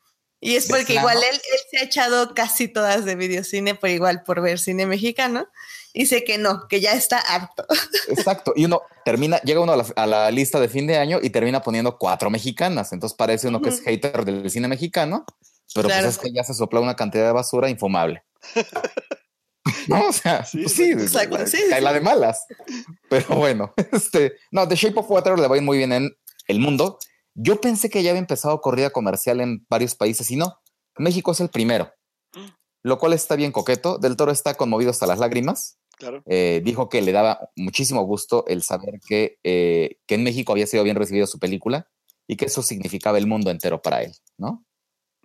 Y 0.46 0.56
es 0.56 0.68
porque 0.68 0.94
igual 0.94 1.18
él, 1.18 1.24
él, 1.34 1.60
se 1.72 1.78
ha 1.80 1.84
echado 1.84 2.36
casi 2.36 2.68
todas 2.68 3.04
de 3.04 3.16
videocine, 3.16 3.74
por 3.74 3.90
igual 3.90 4.22
por 4.24 4.42
ver 4.42 4.60
cine 4.60 4.86
mexicano. 4.86 5.48
Dice 5.92 6.24
que 6.24 6.38
no, 6.38 6.68
que 6.68 6.82
ya 6.82 6.94
está 6.94 7.18
harto. 7.18 7.66
Exacto. 8.10 8.54
Y 8.56 8.66
uno 8.66 8.84
termina, 9.04 9.42
llega 9.42 9.62
uno 9.62 9.74
a 9.96 10.06
la, 10.06 10.30
lista 10.30 10.60
de 10.60 10.70
fin 10.70 10.86
de 10.86 10.98
año 10.98 11.20
y 11.20 11.32
termina 11.32 11.64
poniendo 11.64 11.98
cuatro 11.98 12.30
mexicanas. 12.30 12.94
Entonces 12.94 13.16
parece 13.18 13.48
uno 13.48 13.60
que 13.60 13.70
es 13.70 13.82
hater 13.82 14.24
del 14.24 14.52
cine 14.52 14.68
mexicano, 14.68 15.26
pero 15.74 15.90
pues 15.90 16.06
es 16.06 16.18
que 16.20 16.32
ya 16.32 16.44
se 16.44 16.54
sopla 16.54 16.80
una 16.80 16.96
cantidad 16.96 17.26
de 17.26 17.32
basura 17.32 17.68
infumable. 17.68 18.24
no, 19.88 20.10
o 20.10 20.14
sea, 20.14 20.46
sí, 20.46 20.66
pues 20.96 21.50
sí, 21.50 21.58
cae 21.72 21.82
la 21.82 21.92
de 21.92 22.02
malas. 22.02 22.46
Pero 23.10 23.36
bueno, 23.38 23.74
este, 23.92 24.36
no, 24.52 24.68
The 24.68 24.76
Shape 24.76 25.00
of 25.00 25.10
Water 25.10 25.40
le 25.40 25.48
va 25.48 25.56
a 25.56 25.58
ir 25.58 25.64
muy 25.64 25.80
bien 25.80 25.92
en 25.92 26.16
el 26.48 26.60
mundo. 26.60 27.00
Yo 27.36 27.60
pensé 27.60 27.90
que 27.90 28.02
ya 28.02 28.12
había 28.12 28.20
empezado 28.20 28.62
corrida 28.62 28.90
comercial 28.90 29.42
en 29.42 29.66
varios 29.70 29.96
países 29.96 30.32
y 30.32 30.38
no. 30.38 30.62
México 30.98 31.34
es 31.34 31.42
el 31.42 31.50
primero, 31.50 31.92
lo 32.82 32.98
cual 32.98 33.14
está 33.14 33.36
bien 33.36 33.52
coqueto. 33.52 33.98
Del 33.98 34.16
Toro 34.16 34.32
está 34.32 34.56
conmovido 34.56 34.90
hasta 34.90 35.06
las 35.06 35.20
lágrimas. 35.20 35.78
Eh, 36.26 36.62
dijo 36.64 36.90
que 36.90 37.02
le 37.02 37.12
daba 37.12 37.50
muchísimo 37.56 38.04
gusto 38.04 38.46
el 38.48 38.64
saber 38.64 39.00
que, 39.06 39.38
eh, 39.44 39.98
que 40.06 40.16
en 40.16 40.24
México 40.24 40.52
había 40.52 40.68
sido 40.68 40.84
bien 40.84 40.96
recibido 40.96 41.28
su 41.28 41.40
película 41.40 41.90
y 42.28 42.36
que 42.38 42.46
eso 42.46 42.62
significaba 42.62 43.18
el 43.18 43.28
mundo 43.28 43.52
entero 43.52 43.82
para 43.82 44.02
él, 44.02 44.14
¿no? 44.38 44.66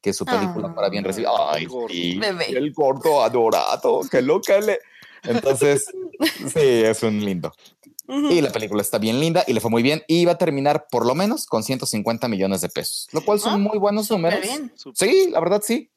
Que 0.03 0.13
su 0.13 0.25
película 0.25 0.73
fuera 0.73 0.89
bien 0.89 1.05
recibida. 1.05 1.31
Ay, 1.53 1.67
sí, 1.89 2.21
el 2.49 2.73
gordo 2.73 3.23
adorado, 3.23 4.01
que 4.11 4.23
lo 4.23 4.41
que 4.41 4.61
le. 4.61 4.79
Entonces, 5.25 5.87
sí, 6.55 6.61
es 6.85 7.03
un 7.03 7.25
lindo. 7.25 7.53
Y 8.31 8.41
la 8.41 8.51
película 8.51 8.83
está 8.83 8.99
bien 8.99 9.21
linda 9.21 9.45
y 9.47 9.53
le 9.53 9.61
fue 9.61 9.71
muy 9.71 9.83
bien. 9.83 10.03
Y 10.09 10.21
iba 10.21 10.33
a 10.33 10.39
terminar 10.39 10.87
por 10.91 11.07
lo 11.07 11.15
menos 11.15 11.47
con 11.47 11.63
150 11.63 12.27
millones 12.29 12.61
de 12.61 12.69
pesos, 12.69 13.09
lo 13.13 13.25
cual 13.25 13.39
son 13.39 13.55
ah, 13.55 13.59
muy 13.59 13.79
buenos 13.79 14.11
números. 14.11 14.41
Sí, 14.95 15.29
la 15.31 15.41
verdad 15.41 15.63
sí 15.65 15.91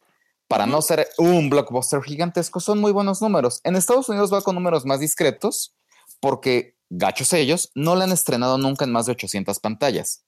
para 0.53 0.67
no 0.67 0.83
ser 0.83 1.07
un 1.17 1.49
blockbuster 1.49 2.03
gigantesco, 2.03 2.59
son 2.59 2.79
muy 2.79 2.91
buenos 2.91 3.23
números. 3.23 3.59
En 3.63 3.75
Estados 3.75 4.07
Unidos 4.09 4.31
va 4.31 4.41
con 4.41 4.53
números 4.53 4.85
más 4.85 4.99
discretos 4.99 5.75
porque, 6.19 6.77
gachos 6.91 7.33
ellos, 7.33 7.71
no 7.73 7.95
la 7.95 8.03
han 8.03 8.11
estrenado 8.11 8.59
nunca 8.59 8.85
en 8.85 8.91
más 8.91 9.07
de 9.07 9.13
800 9.13 9.59
pantallas, 9.59 10.25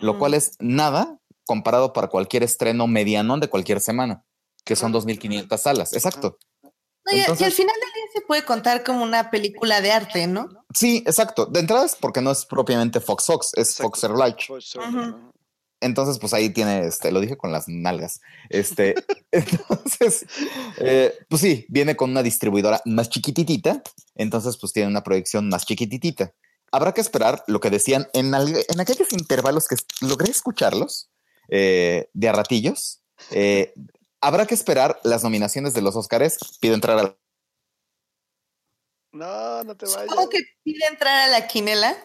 lo 0.00 0.18
cual 0.18 0.32
es 0.32 0.52
nada 0.60 1.18
comparado 1.44 1.92
para 1.92 2.08
cualquier 2.08 2.42
estreno 2.42 2.86
mediano 2.86 3.38
de 3.38 3.48
cualquier 3.48 3.80
semana, 3.80 4.24
que 4.64 4.76
son 4.76 4.94
2.500 4.94 5.58
salas. 5.58 5.92
Exacto. 5.92 6.38
Y, 7.12 7.20
al 7.20 7.36
final 7.36 7.46
del 7.54 7.92
día 7.92 8.04
se 8.12 8.20
puede 8.22 8.44
contar 8.44 8.84
como 8.84 9.02
una 9.02 9.30
película 9.30 9.80
de 9.80 9.92
arte, 9.92 10.26
¿no? 10.26 10.48
Sí, 10.74 11.02
exacto. 11.06 11.46
De 11.46 11.60
entrada 11.60 11.86
es 11.86 11.94
porque 11.96 12.20
no 12.20 12.30
es 12.30 12.44
propiamente 12.44 13.00
Fox 13.00 13.26
Fox, 13.26 13.52
es 13.54 13.76
Fox 13.76 14.00
Searchlight. 14.00 14.36
Entonces, 15.80 16.18
pues 16.18 16.32
ahí 16.32 16.50
tiene, 16.50 16.86
este, 16.86 17.12
lo 17.12 17.20
dije 17.20 17.36
con 17.36 17.52
las 17.52 17.68
nalgas. 17.68 18.20
Este, 18.48 18.94
entonces, 19.30 20.26
eh, 20.78 21.14
pues 21.28 21.42
sí, 21.42 21.66
viene 21.68 21.96
con 21.96 22.10
una 22.10 22.22
distribuidora 22.22 22.80
más 22.86 23.08
chiquititita. 23.10 23.82
Entonces, 24.14 24.56
pues 24.56 24.72
tiene 24.72 24.88
una 24.88 25.02
proyección 25.02 25.48
más 25.48 25.66
chiquititita. 25.66 26.32
Habrá 26.72 26.92
que 26.92 27.00
esperar 27.00 27.44
lo 27.46 27.60
que 27.60 27.70
decían 27.70 28.08
en, 28.12 28.34
en 28.34 28.80
aquellos 28.80 29.12
intervalos 29.12 29.68
que 29.68 29.76
logré 30.00 30.30
escucharlos 30.30 31.10
eh, 31.48 32.08
de 32.12 32.28
a 32.28 32.32
ratillos. 32.32 33.02
Eh, 33.30 33.72
habrá 34.26 34.46
que 34.46 34.54
esperar 34.54 34.98
las 35.04 35.22
nominaciones 35.22 35.72
de 35.74 35.82
los 35.82 35.94
Oscars. 35.94 36.38
Pido 36.60 36.74
entrar 36.74 36.98
a 36.98 37.16
No, 39.12 39.64
no 39.64 39.76
te 39.76 39.86
vayas. 39.86 40.06
¿Cómo 40.08 40.28
que 40.28 40.40
pide 40.64 40.86
entrar 40.86 41.28
a 41.28 41.28
la 41.28 41.46
quinela? 41.46 41.96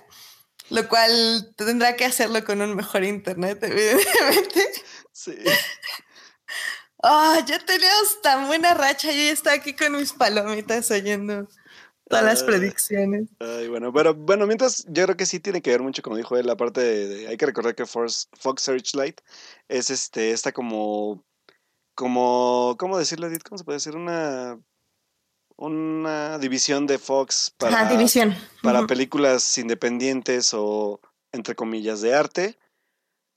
Lo 0.70 0.88
cual 0.88 1.54
tendrá 1.58 1.96
que 1.96 2.06
hacerlo 2.06 2.46
con 2.46 2.62
un 2.62 2.76
mejor 2.76 3.04
internet, 3.04 3.60
evidentemente. 3.64 4.66
Sí. 5.12 5.36
Ah, 7.04 7.40
ya 7.46 7.58
teníamos 7.66 8.22
tan 8.22 8.48
buena 8.48 8.76
racha. 8.76 9.12
Yo 9.12 9.18
ya 9.18 9.32
estaba 9.32 9.56
aquí 9.56 9.76
con 9.76 9.98
mis 9.98 10.14
palomitas 10.14 10.92
oyendo 10.92 11.48
todas 12.08 12.24
las 12.24 12.44
predicciones. 12.44 13.30
Ay, 13.40 13.68
bueno, 13.68 13.92
pero 13.92 14.14
bueno, 14.14 14.46
mientras 14.46 14.86
yo 14.88 15.06
creo 15.06 15.18
que 15.18 15.26
sí 15.26 15.40
tiene 15.40 15.62
que 15.62 15.72
ver 15.72 15.82
mucho, 15.82 16.02
como 16.04 16.18
dijo 16.18 16.38
él, 16.38 16.46
la 16.46 16.58
parte 16.58 16.82
de, 16.82 17.28
hay 17.28 17.38
que 17.38 17.46
recordar 17.46 17.74
que 17.74 17.86
Fox, 17.86 18.30
Fox 18.38 18.62
Searchlight 18.64 19.22
es 19.70 19.90
este, 19.90 20.32
esta 20.32 20.52
como, 20.52 21.26
como, 21.96 22.76
¿cómo 22.80 22.98
decirlo, 22.98 23.28
Edith? 23.28 23.44
¿Cómo 23.44 23.58
se 23.58 23.64
puede 23.64 23.78
decir? 23.78 23.96
Una 23.96 24.60
una 25.62 26.40
división 26.40 26.88
de 26.88 26.98
Fox 26.98 27.54
para, 27.56 27.88
división. 27.88 28.36
para 28.64 28.88
películas 28.88 29.60
independientes 29.60 30.56
o, 30.56 31.00
entre 31.32 31.54
comillas, 31.54 32.02
de 32.02 32.16
arte, 32.16 32.58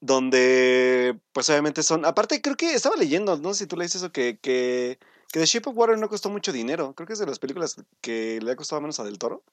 donde, 0.00 1.20
pues 1.32 1.50
obviamente 1.50 1.82
son, 1.82 2.06
aparte 2.06 2.40
creo 2.40 2.56
que 2.56 2.72
estaba 2.72 2.96
leyendo, 2.96 3.36
no 3.36 3.52
sé 3.52 3.60
si 3.60 3.66
tú 3.66 3.76
leíste 3.76 3.98
eso, 3.98 4.10
que, 4.10 4.38
que, 4.38 4.98
que 5.30 5.38
The 5.38 5.44
Shape 5.44 5.68
of 5.68 5.76
Water 5.76 5.98
no 5.98 6.08
costó 6.08 6.30
mucho 6.30 6.50
dinero, 6.50 6.94
creo 6.94 7.06
que 7.06 7.12
es 7.12 7.18
de 7.18 7.26
las 7.26 7.38
películas 7.38 7.76
que 8.00 8.40
le 8.42 8.52
ha 8.52 8.56
costado 8.56 8.80
menos 8.80 8.98
a 9.00 9.04
Del 9.04 9.18
Toro. 9.18 9.44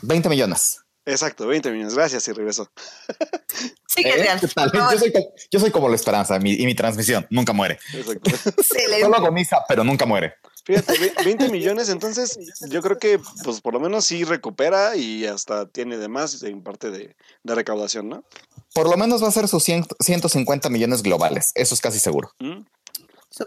20 0.00 0.30
millones. 0.30 0.82
Exacto, 1.04 1.46
20 1.46 1.70
millones. 1.70 1.94
Gracias 1.94 2.26
y 2.28 2.32
regreso. 2.32 2.70
Sí, 3.90 4.04
que 4.04 4.10
¿Eh? 4.10 5.32
Yo, 5.50 5.58
soy, 5.58 5.72
como 5.72 5.88
la 5.88 5.96
esperanza 5.96 6.36
y 6.36 6.64
mi 6.64 6.74
transmisión 6.76 7.26
nunca 7.28 7.52
muere. 7.52 7.80
Exacto. 7.92 8.30
Solo 9.02 9.16
agoniza, 9.16 9.64
pero 9.68 9.82
nunca 9.82 10.06
muere. 10.06 10.34
Fíjate, 10.64 11.12
20 11.24 11.48
millones, 11.48 11.88
entonces 11.88 12.38
yo 12.68 12.82
creo 12.82 13.00
que 13.00 13.18
pues 13.42 13.60
por 13.60 13.74
lo 13.74 13.80
menos 13.80 14.04
sí 14.04 14.22
recupera 14.22 14.94
y 14.94 15.26
hasta 15.26 15.66
tiene 15.66 15.98
de 15.98 16.06
más 16.06 16.40
en 16.44 16.62
parte 16.62 16.92
de, 16.92 17.16
recaudación, 17.42 18.08
¿no? 18.08 18.22
Por 18.74 18.88
lo 18.88 18.96
menos 18.96 19.24
va 19.24 19.28
a 19.28 19.32
ser 19.32 19.48
sus 19.48 19.64
150 19.64 20.68
millones 20.68 21.02
globales, 21.02 21.50
eso 21.56 21.74
es 21.74 21.80
casi 21.80 21.98
seguro. 21.98 22.32
Mm. 22.38 22.60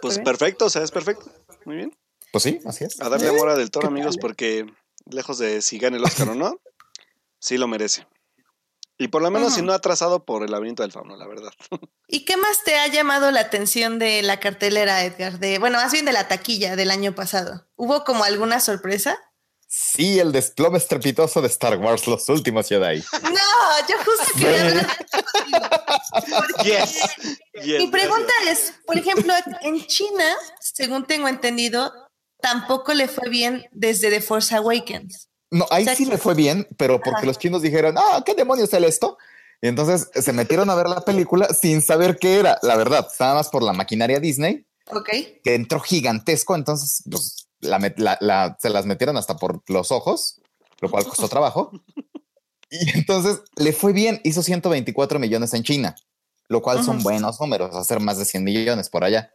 Pues 0.01 0.19
perfecto, 0.19 0.65
o 0.65 0.69
sea, 0.69 0.83
es 0.83 0.91
perfecto. 0.91 1.31
Muy 1.63 1.77
bien. 1.77 1.97
Pues 2.33 2.43
sí, 2.43 2.59
así 2.65 2.83
es. 2.83 2.99
A 2.99 3.07
darle 3.07 3.29
amor 3.29 3.47
a 3.47 3.55
Del 3.55 3.71
Toro, 3.71 3.87
amigos, 3.87 4.17
porque 4.17 4.65
lejos 5.05 5.37
de 5.37 5.61
si 5.61 5.77
gane 5.77 5.95
el 5.95 6.03
Oscar 6.03 6.27
o 6.29 6.35
no, 6.35 6.59
sí 7.39 7.57
lo 7.57 7.69
merece. 7.69 8.05
Y 8.97 9.07
por 9.07 9.21
lo 9.21 9.31
menos 9.31 9.55
si 9.55 9.61
no 9.61 9.73
ha 9.73 9.79
trazado 9.79 10.23
por 10.23 10.43
el 10.43 10.51
laberinto 10.51 10.83
del 10.83 10.91
fauno, 10.91 11.15
la 11.17 11.27
verdad. 11.27 11.51
¿Y 12.07 12.25
qué 12.25 12.37
más 12.37 12.63
te 12.63 12.77
ha 12.77 12.87
llamado 12.87 13.31
la 13.31 13.41
atención 13.41 13.97
de 13.99 14.21
la 14.21 14.39
cartelera, 14.39 15.03
Edgar? 15.03 15.39
De, 15.39 15.57
bueno, 15.59 15.77
más 15.77 15.91
bien 15.91 16.05
de 16.05 16.13
la 16.13 16.27
taquilla 16.27 16.75
del 16.75 16.91
año 16.91 17.15
pasado. 17.15 17.67
¿Hubo 17.75 18.03
como 18.03 18.23
alguna 18.23 18.59
sorpresa? 18.59 19.17
Sí, 19.67 20.19
el 20.19 20.31
desplome 20.31 20.77
estrepitoso 20.77 21.41
de 21.41 21.47
Star 21.47 21.79
Wars, 21.79 22.05
los 22.05 22.29
últimos 22.29 22.69
Jedi. 22.69 23.03
No, 23.23 23.87
yo 23.87 23.95
justo 23.97 24.25
quería 24.35 24.67
hablar 24.67 24.97
de 27.63 27.77
Mi 27.79 27.87
pregunta 27.87 28.31
es, 28.47 28.75
por 28.85 28.97
ejemplo, 28.99 29.33
en 29.61 29.83
China, 29.87 30.35
según 30.59 31.05
tengo 31.07 31.27
entendido, 31.27 31.91
tampoco 32.39 32.93
le 32.93 33.07
fue 33.07 33.29
bien 33.29 33.65
desde 33.71 34.11
The 34.11 34.21
Force 34.21 34.55
Awakens. 34.55 35.29
No, 35.53 35.67
ahí 35.69 35.85
sí 35.95 36.05
le 36.05 36.17
fue 36.17 36.33
bien, 36.33 36.67
pero 36.77 36.99
porque 36.99 37.27
los 37.27 37.37
chinos 37.37 37.61
dijeron, 37.61 37.95
ah, 37.97 38.23
¿qué 38.25 38.33
demonios 38.33 38.73
es 38.73 38.83
esto? 38.83 39.17
Y 39.61 39.67
entonces 39.67 40.09
se 40.13 40.33
metieron 40.33 40.69
a 40.71 40.75
ver 40.75 40.89
la 40.89 41.01
película 41.01 41.47
sin 41.53 41.81
saber 41.83 42.17
qué 42.17 42.39
era, 42.39 42.57
la 42.63 42.75
verdad, 42.75 43.07
nada 43.19 43.35
más 43.35 43.49
por 43.49 43.61
la 43.61 43.71
maquinaria 43.71 44.19
Disney. 44.19 44.65
Ok. 44.87 45.09
Que 45.43 45.53
entró 45.53 45.79
gigantesco, 45.79 46.55
entonces 46.55 47.03
pues, 47.09 47.47
se 47.61 48.69
las 48.69 48.85
metieron 48.87 49.15
hasta 49.15 49.37
por 49.37 49.61
los 49.67 49.91
ojos, 49.91 50.41
lo 50.81 50.89
cual 50.89 51.05
costó 51.05 51.29
trabajo. 51.29 51.71
Y 52.69 52.89
entonces 52.97 53.41
le 53.55 53.71
fue 53.71 53.93
bien, 53.93 54.19
hizo 54.23 54.41
124 54.41 55.19
millones 55.19 55.53
en 55.53 55.61
China, 55.61 55.95
lo 56.47 56.63
cual 56.63 56.83
son 56.83 57.03
buenos 57.03 57.39
números, 57.39 57.75
hacer 57.75 57.99
más 57.99 58.17
de 58.17 58.25
100 58.25 58.43
millones 58.43 58.89
por 58.89 59.03
allá. 59.03 59.31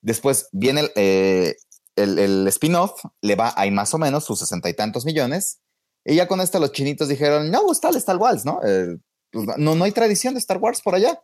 Después 0.00 0.48
viene 0.52 0.80
el, 0.80 0.92
eh, 0.96 1.56
el, 2.02 2.48
spin-off 2.48 3.02
le 3.20 3.34
va 3.36 3.52
ahí 3.56 3.70
más 3.70 3.92
o 3.94 3.98
menos 3.98 4.24
sus 4.24 4.38
sesenta 4.38 4.68
y 4.68 4.74
tantos 4.74 5.04
millones. 5.04 5.60
Y 6.04 6.14
ya 6.14 6.26
con 6.26 6.40
esto 6.40 6.58
los 6.58 6.72
chinitos 6.72 7.08
dijeron, 7.08 7.50
no, 7.50 7.70
está 7.70 7.90
Star 7.90 8.16
Wars, 8.16 8.44
¿no? 8.44 8.60
Eh, 8.64 8.98
pues, 9.30 9.46
no, 9.58 9.74
no 9.74 9.84
hay 9.84 9.92
tradición 9.92 10.34
de 10.34 10.40
Star 10.40 10.58
Wars 10.58 10.80
por 10.80 10.94
allá. 10.94 11.22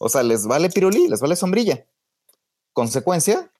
O 0.00 0.08
sea, 0.08 0.22
les 0.22 0.46
vale 0.46 0.70
pirulí, 0.70 1.08
les 1.08 1.20
vale 1.20 1.36
sombrilla. 1.36 1.86
Consecuencia, 2.72 3.50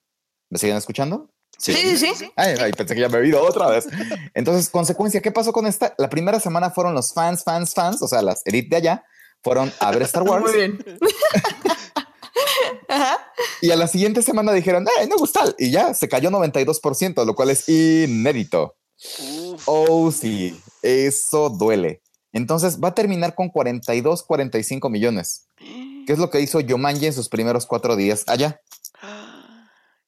¿me 0.49 0.59
siguen 0.59 0.77
escuchando? 0.77 1.29
Sí, 1.57 1.73
sí, 1.97 2.11
sí. 2.15 2.31
Ay, 2.35 2.73
pensé 2.73 2.95
que 2.95 3.01
ya 3.01 3.09
me 3.09 3.17
he 3.17 3.21
oído 3.21 3.41
otra 3.41 3.69
vez. 3.69 3.87
Entonces, 4.33 4.69
consecuencia, 4.69 5.21
¿qué 5.21 5.31
pasó 5.31 5.53
con 5.53 5.65
esta? 5.65 5.95
La 5.97 6.09
primera 6.09 6.39
semana 6.39 6.69
fueron 6.71 6.93
los 6.93 7.13
fans, 7.13 7.43
fans, 7.43 7.73
fans, 7.73 8.01
o 8.01 8.07
sea, 8.07 8.21
las 8.21 8.45
elite 8.45 8.69
de 8.69 8.75
allá, 8.75 9.05
fueron 9.41 9.71
a 9.79 9.91
ver 9.91 10.01
Star 10.03 10.23
Wars. 10.27 10.43
Muy 10.43 10.53
bien. 10.53 10.83
Y 13.61 13.71
a 13.71 13.75
la 13.75 13.87
siguiente 13.87 14.21
semana 14.21 14.53
dijeron, 14.53 14.85
eh, 15.01 15.07
no 15.07 15.17
gusta. 15.17 15.55
Y 15.57 15.71
ya 15.71 15.93
se 15.93 16.07
cayó 16.07 16.29
92%, 16.29 17.25
lo 17.25 17.35
cual 17.35 17.49
es 17.49 17.67
inédito. 17.67 18.75
Oh, 19.65 20.11
sí, 20.11 20.59
eso 20.81 21.49
duele. 21.49 22.01
Entonces 22.31 22.81
va 22.81 22.89
a 22.89 22.95
terminar 22.95 23.33
con 23.35 23.49
42, 23.49 24.23
45 24.23 24.89
millones, 24.89 25.47
que 25.57 26.13
es 26.13 26.19
lo 26.19 26.29
que 26.29 26.41
hizo 26.41 26.59
Yomanji 26.59 27.07
en 27.07 27.13
sus 27.13 27.29
primeros 27.29 27.65
cuatro 27.65 27.95
días 27.95 28.23
allá. 28.27 28.61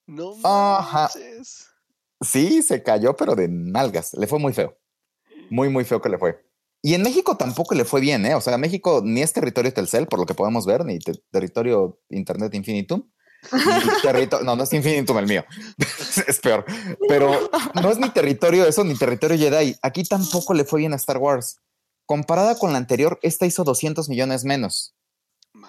No 0.06 0.34
Ajá. 0.44 1.10
Sí, 2.22 2.64
se 2.64 2.82
cayó, 2.82 3.16
pero 3.16 3.36
de 3.36 3.48
nalgas. 3.48 4.14
Le 4.14 4.28
fue 4.28 4.40
muy 4.40 4.54
feo. 4.54 4.78
Muy, 5.50 5.70
muy 5.70 5.86
feo 5.86 6.02
que 6.02 6.10
le 6.10 6.18
fue. 6.18 6.44
Y 6.82 6.94
en 6.94 7.02
México 7.02 7.38
tampoco 7.38 7.76
le 7.76 7.86
fue 7.86 8.02
bien, 8.02 8.26
¿eh? 8.26 8.36
O 8.36 8.42
sea, 8.42 8.58
México 8.58 9.02
ni 9.04 9.22
es 9.22 9.34
territorio 9.34 9.74
Telcel, 9.74 10.08
por 10.08 10.20
lo 10.20 10.26
que 10.26 10.34
podemos 10.34 10.66
ver, 10.66 10.86
ni 10.86 11.00
territorio 11.32 12.00
Internet 12.10 12.54
Infinitum. 12.54 13.04
No, 14.44 14.56
no 14.56 14.64
es 14.64 14.74
Infinitum 14.74 15.18
el 15.18 15.28
mío. 15.28 15.46
es 16.28 16.40
peor. 16.40 16.66
Pero 17.08 17.50
no 17.82 17.92
es 17.92 17.98
ni 17.98 18.10
territorio 18.10 18.66
eso, 18.66 18.84
ni 18.84 18.96
territorio 18.96 19.38
Jedi. 19.38 19.76
Aquí 19.82 20.04
tampoco 20.04 20.54
le 20.54 20.66
fue 20.66 20.80
bien 20.80 20.94
a 20.94 20.98
Star 20.98 21.18
Wars. 21.18 21.58
Comparada 22.06 22.58
con 22.58 22.72
la 22.72 22.78
anterior, 22.78 23.20
esta 23.22 23.46
hizo 23.46 23.64
200 23.64 24.10
millones 24.10 24.44
menos. 24.46 24.96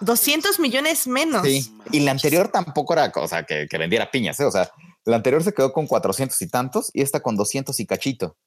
200 0.01 0.59
millones 0.59 1.07
menos. 1.07 1.45
Sí, 1.45 1.75
y 1.91 2.01
la 2.01 2.11
anterior 2.11 2.49
tampoco 2.49 2.93
era 2.93 3.11
cosa 3.11 3.43
que, 3.43 3.67
que 3.69 3.77
vendiera 3.77 4.11
piñas, 4.11 4.39
¿eh? 4.39 4.45
O 4.45 4.51
sea, 4.51 4.71
la 5.05 5.17
anterior 5.17 5.43
se 5.43 5.53
quedó 5.53 5.73
con 5.73 5.87
400 5.87 6.41
y 6.41 6.47
tantos 6.47 6.91
y 6.93 7.01
esta 7.01 7.21
con 7.21 7.35
200 7.35 7.77
y 7.79 7.85
cachito. 7.85 8.37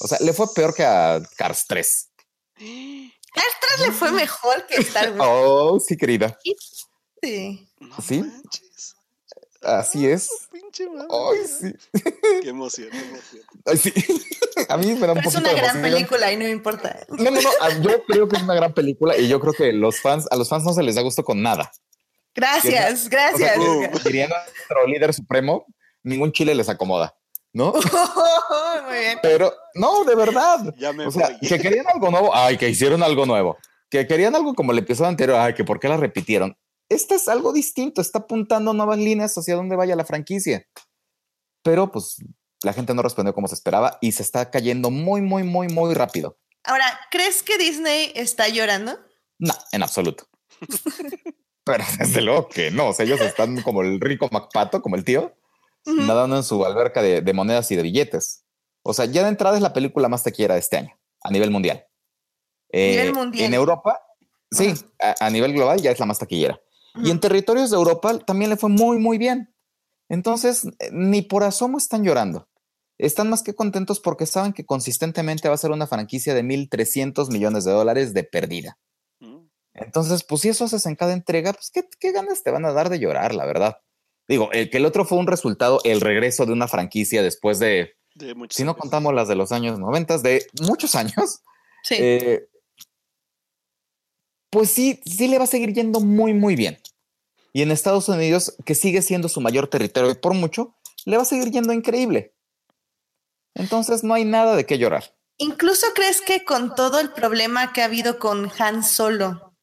O 0.00 0.08
sea, 0.08 0.18
le 0.20 0.32
fue 0.32 0.46
peor 0.54 0.74
que 0.74 0.84
a 0.84 1.20
Cars 1.36 1.64
3. 1.68 2.10
Cars 2.56 3.54
3 3.76 3.86
le 3.86 3.92
fue 3.92 4.12
mejor 4.12 4.66
que 4.66 4.76
Star 4.76 5.10
Wars. 5.12 5.20
Oh, 5.20 5.80
sí, 5.80 5.96
querida. 5.96 6.38
Sí. 7.22 7.65
¿Sí? 8.02 8.24
Así 9.62 10.06
es. 10.06 10.28
Ay, 11.10 11.38
sí. 11.46 11.74
Qué 12.42 12.48
emoción, 12.48 12.88
qué 12.90 12.98
emoción. 12.98 13.42
Ay, 13.64 13.76
sí. 13.76 13.92
A 14.68 14.76
mí 14.76 14.94
me 14.94 15.06
da 15.06 15.12
un 15.12 15.18
Pero 15.18 15.28
Es 15.28 15.34
una 15.34 15.52
gran 15.52 15.82
película 15.82 16.32
y 16.32 16.36
no 16.36 16.44
me 16.44 16.50
importa. 16.50 16.98
No, 17.08 17.30
no, 17.30 17.40
no. 17.40 17.50
Yo 17.80 18.04
creo 18.04 18.28
que 18.28 18.36
es 18.36 18.42
una 18.42 18.54
gran 18.54 18.72
película 18.74 19.16
y 19.16 19.28
yo 19.28 19.40
creo 19.40 19.52
que 19.52 19.72
los 19.72 20.00
fans, 20.00 20.26
a 20.30 20.36
los 20.36 20.48
fans 20.48 20.64
no 20.64 20.72
se 20.72 20.82
les 20.82 20.94
da 20.94 21.02
gusto 21.02 21.24
con 21.24 21.42
nada. 21.42 21.70
Gracias, 22.34 23.08
gracias. 23.08 23.58
diría 24.04 24.28
nuestro 24.28 24.86
líder 24.86 25.14
supremo, 25.14 25.66
ningún 26.02 26.32
chile 26.32 26.54
les 26.54 26.68
acomoda. 26.68 27.14
¿no? 27.56 27.72
Muy 28.86 28.98
bien. 28.98 29.18
Pero 29.22 29.52
no, 29.74 30.04
de 30.04 30.14
verdad. 30.14 30.74
o 31.06 31.10
sea, 31.10 31.38
que 31.40 31.58
querían 31.58 31.86
algo 31.88 32.10
nuevo, 32.10 32.30
ay, 32.34 32.58
que 32.58 32.68
hicieron 32.68 33.02
algo 33.02 33.24
nuevo. 33.24 33.56
Que 33.88 34.06
querían 34.06 34.34
algo 34.34 34.54
como 34.54 34.72
el 34.72 34.78
episodio 34.78 35.08
anterior, 35.08 35.38
ay, 35.40 35.54
que 35.54 35.64
por 35.64 35.80
qué 35.80 35.88
la 35.88 35.96
repitieron. 35.96 36.56
Este 36.88 37.16
es 37.16 37.28
algo 37.28 37.52
distinto, 37.52 38.00
está 38.00 38.20
apuntando 38.20 38.72
nuevas 38.72 38.98
líneas 38.98 39.36
hacia 39.36 39.56
dónde 39.56 39.76
vaya 39.76 39.96
la 39.96 40.04
franquicia. 40.04 40.66
Pero 41.62 41.90
pues 41.90 42.16
la 42.62 42.72
gente 42.72 42.94
no 42.94 43.02
respondió 43.02 43.34
como 43.34 43.48
se 43.48 43.54
esperaba 43.54 43.98
y 44.00 44.12
se 44.12 44.22
está 44.22 44.50
cayendo 44.50 44.90
muy, 44.90 45.20
muy, 45.20 45.42
muy, 45.42 45.68
muy 45.68 45.94
rápido. 45.94 46.38
Ahora, 46.64 46.98
¿crees 47.10 47.42
que 47.42 47.58
Disney 47.58 48.12
está 48.14 48.48
llorando? 48.48 48.98
No, 49.38 49.54
en 49.72 49.82
absoluto. 49.82 50.28
Pero 51.64 51.84
desde 51.98 52.22
luego 52.22 52.48
que 52.48 52.70
no, 52.70 52.88
o 52.88 52.92
sea, 52.92 53.04
ellos 53.04 53.20
están 53.20 53.60
como 53.62 53.82
el 53.82 54.00
rico 54.00 54.28
MacPato, 54.30 54.82
como 54.82 54.94
el 54.94 55.04
tío, 55.04 55.34
nadando 55.84 56.36
en 56.36 56.44
su 56.44 56.64
alberca 56.64 57.02
de, 57.02 57.32
monedas 57.32 57.70
y 57.70 57.76
de 57.76 57.82
billetes. 57.82 58.44
O 58.82 58.94
sea, 58.94 59.06
ya 59.06 59.22
de 59.22 59.30
entrada 59.30 59.56
es 59.56 59.62
la 59.62 59.72
película 59.72 60.08
más 60.08 60.22
taquillera 60.22 60.54
de 60.54 60.60
este 60.60 60.76
año, 60.76 60.96
a 61.22 61.30
nivel 61.30 61.50
mundial. 61.50 61.84
Eh, 62.70 63.10
mundial. 63.12 63.46
En 63.46 63.54
Europa, 63.54 64.00
sí, 64.50 64.74
a, 65.20 65.28
nivel 65.30 65.52
global 65.52 65.80
ya 65.80 65.90
es 65.90 65.98
la 65.98 66.06
más 66.06 66.18
taquillera. 66.18 66.60
Y 67.02 67.10
en 67.10 67.20
territorios 67.20 67.70
de 67.70 67.76
Europa 67.76 68.18
también 68.20 68.50
le 68.50 68.56
fue 68.56 68.70
muy, 68.70 68.98
muy 68.98 69.18
bien. 69.18 69.54
Entonces, 70.08 70.68
ni 70.92 71.22
por 71.22 71.44
asomo 71.44 71.78
están 71.78 72.04
llorando. 72.04 72.48
Están 72.98 73.28
más 73.28 73.42
que 73.42 73.54
contentos 73.54 74.00
porque 74.00 74.24
saben 74.24 74.52
que 74.52 74.64
consistentemente 74.64 75.48
va 75.48 75.54
a 75.54 75.58
ser 75.58 75.70
una 75.70 75.86
franquicia 75.86 76.32
de 76.34 76.42
1.300 76.42 77.30
millones 77.30 77.64
de 77.64 77.72
dólares 77.72 78.14
de 78.14 78.24
perdida. 78.24 78.78
Mm. 79.20 79.48
Entonces, 79.74 80.24
pues 80.24 80.40
si 80.40 80.48
eso 80.48 80.64
haces 80.64 80.86
en 80.86 80.96
cada 80.96 81.12
entrega, 81.12 81.52
pues 81.52 81.70
¿qué, 81.70 81.84
qué 81.98 82.12
ganas 82.12 82.42
te 82.42 82.50
van 82.50 82.64
a 82.64 82.72
dar 82.72 82.88
de 82.88 82.98
llorar, 82.98 83.34
la 83.34 83.44
verdad. 83.44 83.78
Digo, 84.28 84.50
el 84.52 84.70
que 84.70 84.78
el 84.78 84.86
otro 84.86 85.04
fue 85.04 85.18
un 85.18 85.26
resultado, 85.26 85.80
el 85.84 86.00
regreso 86.00 86.46
de 86.46 86.52
una 86.52 86.68
franquicia 86.68 87.22
después 87.22 87.58
de, 87.58 87.96
si 88.50 88.64
no 88.64 88.76
contamos 88.76 89.14
las 89.14 89.28
de 89.28 89.36
los 89.36 89.52
años 89.52 89.78
90, 89.78 90.18
de 90.18 90.46
muchos 90.62 90.94
años. 90.94 91.42
Sí. 91.82 91.96
Eh, 91.98 92.48
pues 94.56 94.70
sí, 94.70 95.02
sí 95.04 95.28
le 95.28 95.36
va 95.36 95.44
a 95.44 95.46
seguir 95.46 95.74
yendo 95.74 96.00
muy, 96.00 96.32
muy 96.32 96.56
bien. 96.56 96.78
Y 97.52 97.60
en 97.60 97.70
Estados 97.70 98.08
Unidos, 98.08 98.56
que 98.64 98.74
sigue 98.74 99.02
siendo 99.02 99.28
su 99.28 99.42
mayor 99.42 99.68
territorio 99.68 100.18
por 100.18 100.32
mucho, 100.32 100.74
le 101.04 101.18
va 101.18 101.24
a 101.24 101.26
seguir 101.26 101.50
yendo 101.50 101.74
increíble. 101.74 102.34
Entonces 103.52 104.02
no 104.02 104.14
hay 104.14 104.24
nada 104.24 104.56
de 104.56 104.64
qué 104.64 104.78
llorar. 104.78 105.14
Incluso 105.36 105.88
crees 105.94 106.22
que 106.22 106.46
con 106.46 106.74
todo 106.74 107.00
el 107.00 107.12
problema 107.12 107.74
que 107.74 107.82
ha 107.82 107.84
habido 107.84 108.18
con 108.18 108.50
Han 108.58 108.82
Solo, 108.82 109.54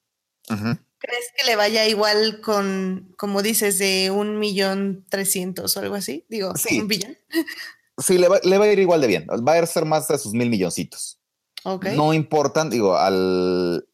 ¿Crees 0.48 1.26
que 1.36 1.46
le 1.48 1.56
vaya 1.56 1.88
igual 1.88 2.40
con, 2.42 3.16
como 3.18 3.42
dices, 3.42 3.80
de 3.80 4.12
un 4.12 4.38
millón 4.38 5.08
trescientos 5.10 5.76
o 5.76 5.80
algo 5.80 5.96
así? 5.96 6.24
Digo, 6.30 6.56
sí. 6.56 6.80
un 6.80 6.88
billón. 6.88 7.18
Sí, 7.98 8.20
le 8.20 8.28
va, 8.28 8.38
a 8.38 8.72
ir 8.72 8.80
igual 8.80 9.02
de 9.02 9.08
bien. 9.08 9.28
Va 9.28 9.54
a 9.54 9.66
ser 9.66 9.86
más 9.86 10.08
de 10.08 10.20
sus 10.20 10.34
mil 10.34 10.50
milloncitos. 10.50 11.20
Okay. 11.64 11.96
No 11.96 12.14
importan, 12.14 12.70
digo, 12.72 12.98
al, 12.98 13.88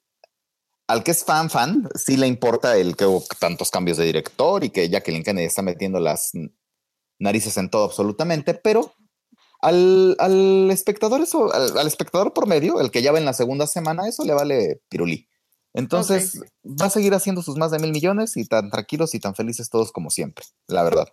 al 0.89 1.03
que 1.03 1.11
es 1.11 1.23
fan, 1.23 1.51
fan, 1.51 1.87
sí 1.93 2.17
le 2.17 2.25
importa 2.25 2.75
el 2.75 2.95
que 2.95 3.05
hubo 3.05 3.23
tantos 3.39 3.69
cambios 3.69 3.97
de 3.97 4.05
director 4.05 4.63
y 4.63 4.71
que 4.71 4.89
Jacqueline 4.89 5.23
Kennedy 5.23 5.45
está 5.45 5.61
metiendo 5.61 5.99
las 5.99 6.31
narices 7.19 7.57
en 7.57 7.69
todo 7.69 7.83
absolutamente, 7.83 8.55
pero 8.55 8.95
al, 9.61 10.15
al 10.17 10.71
espectador, 10.71 11.21
eso, 11.21 11.53
al, 11.53 11.77
al 11.77 11.85
espectador 11.85 12.33
promedio, 12.33 12.81
el 12.81 12.89
que 12.89 13.03
ya 13.03 13.11
va 13.11 13.19
en 13.19 13.25
la 13.25 13.33
segunda 13.33 13.67
semana, 13.67 14.07
eso 14.07 14.25
le 14.25 14.33
vale 14.33 14.81
pirulí. 14.89 15.29
Entonces, 15.75 16.41
va 16.65 16.87
a 16.87 16.89
seguir 16.89 17.13
haciendo 17.13 17.43
sus 17.43 17.55
más 17.55 17.69
de 17.69 17.77
mil 17.77 17.91
millones 17.91 18.35
y 18.35 18.45
tan 18.45 18.71
tranquilos 18.71 19.13
y 19.13 19.19
tan 19.19 19.35
felices 19.35 19.69
todos 19.69 19.91
como 19.91 20.09
siempre, 20.09 20.43
la 20.65 20.81
verdad. 20.81 21.07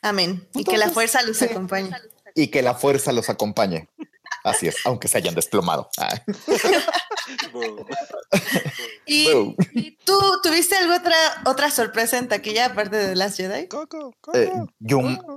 Amén. 0.00 0.48
y 0.54 0.64
que 0.64 0.78
la 0.78 0.88
fuerza 0.88 1.20
los 1.22 1.42
acompañe. 1.42 1.90
Y 2.34 2.48
que 2.48 2.62
la 2.62 2.74
fuerza 2.74 3.12
los 3.12 3.28
acompañe. 3.28 3.90
Así 4.42 4.68
es, 4.68 4.76
aunque 4.84 5.08
se 5.08 5.18
hayan 5.18 5.34
desplomado. 5.34 5.90
¿Y, 9.06 9.96
tú 10.04 10.18
tuviste 10.42 10.76
alguna 10.76 10.98
otra, 10.98 11.16
otra 11.46 11.70
sorpresa 11.70 12.18
en 12.18 12.28
taquilla 12.28 12.66
aparte 12.66 12.96
de 12.96 13.16
Last 13.16 13.36
Jedi? 13.36 13.68
Coco, 13.68 14.14
Coco. 14.20 14.38
Eh, 14.38 14.50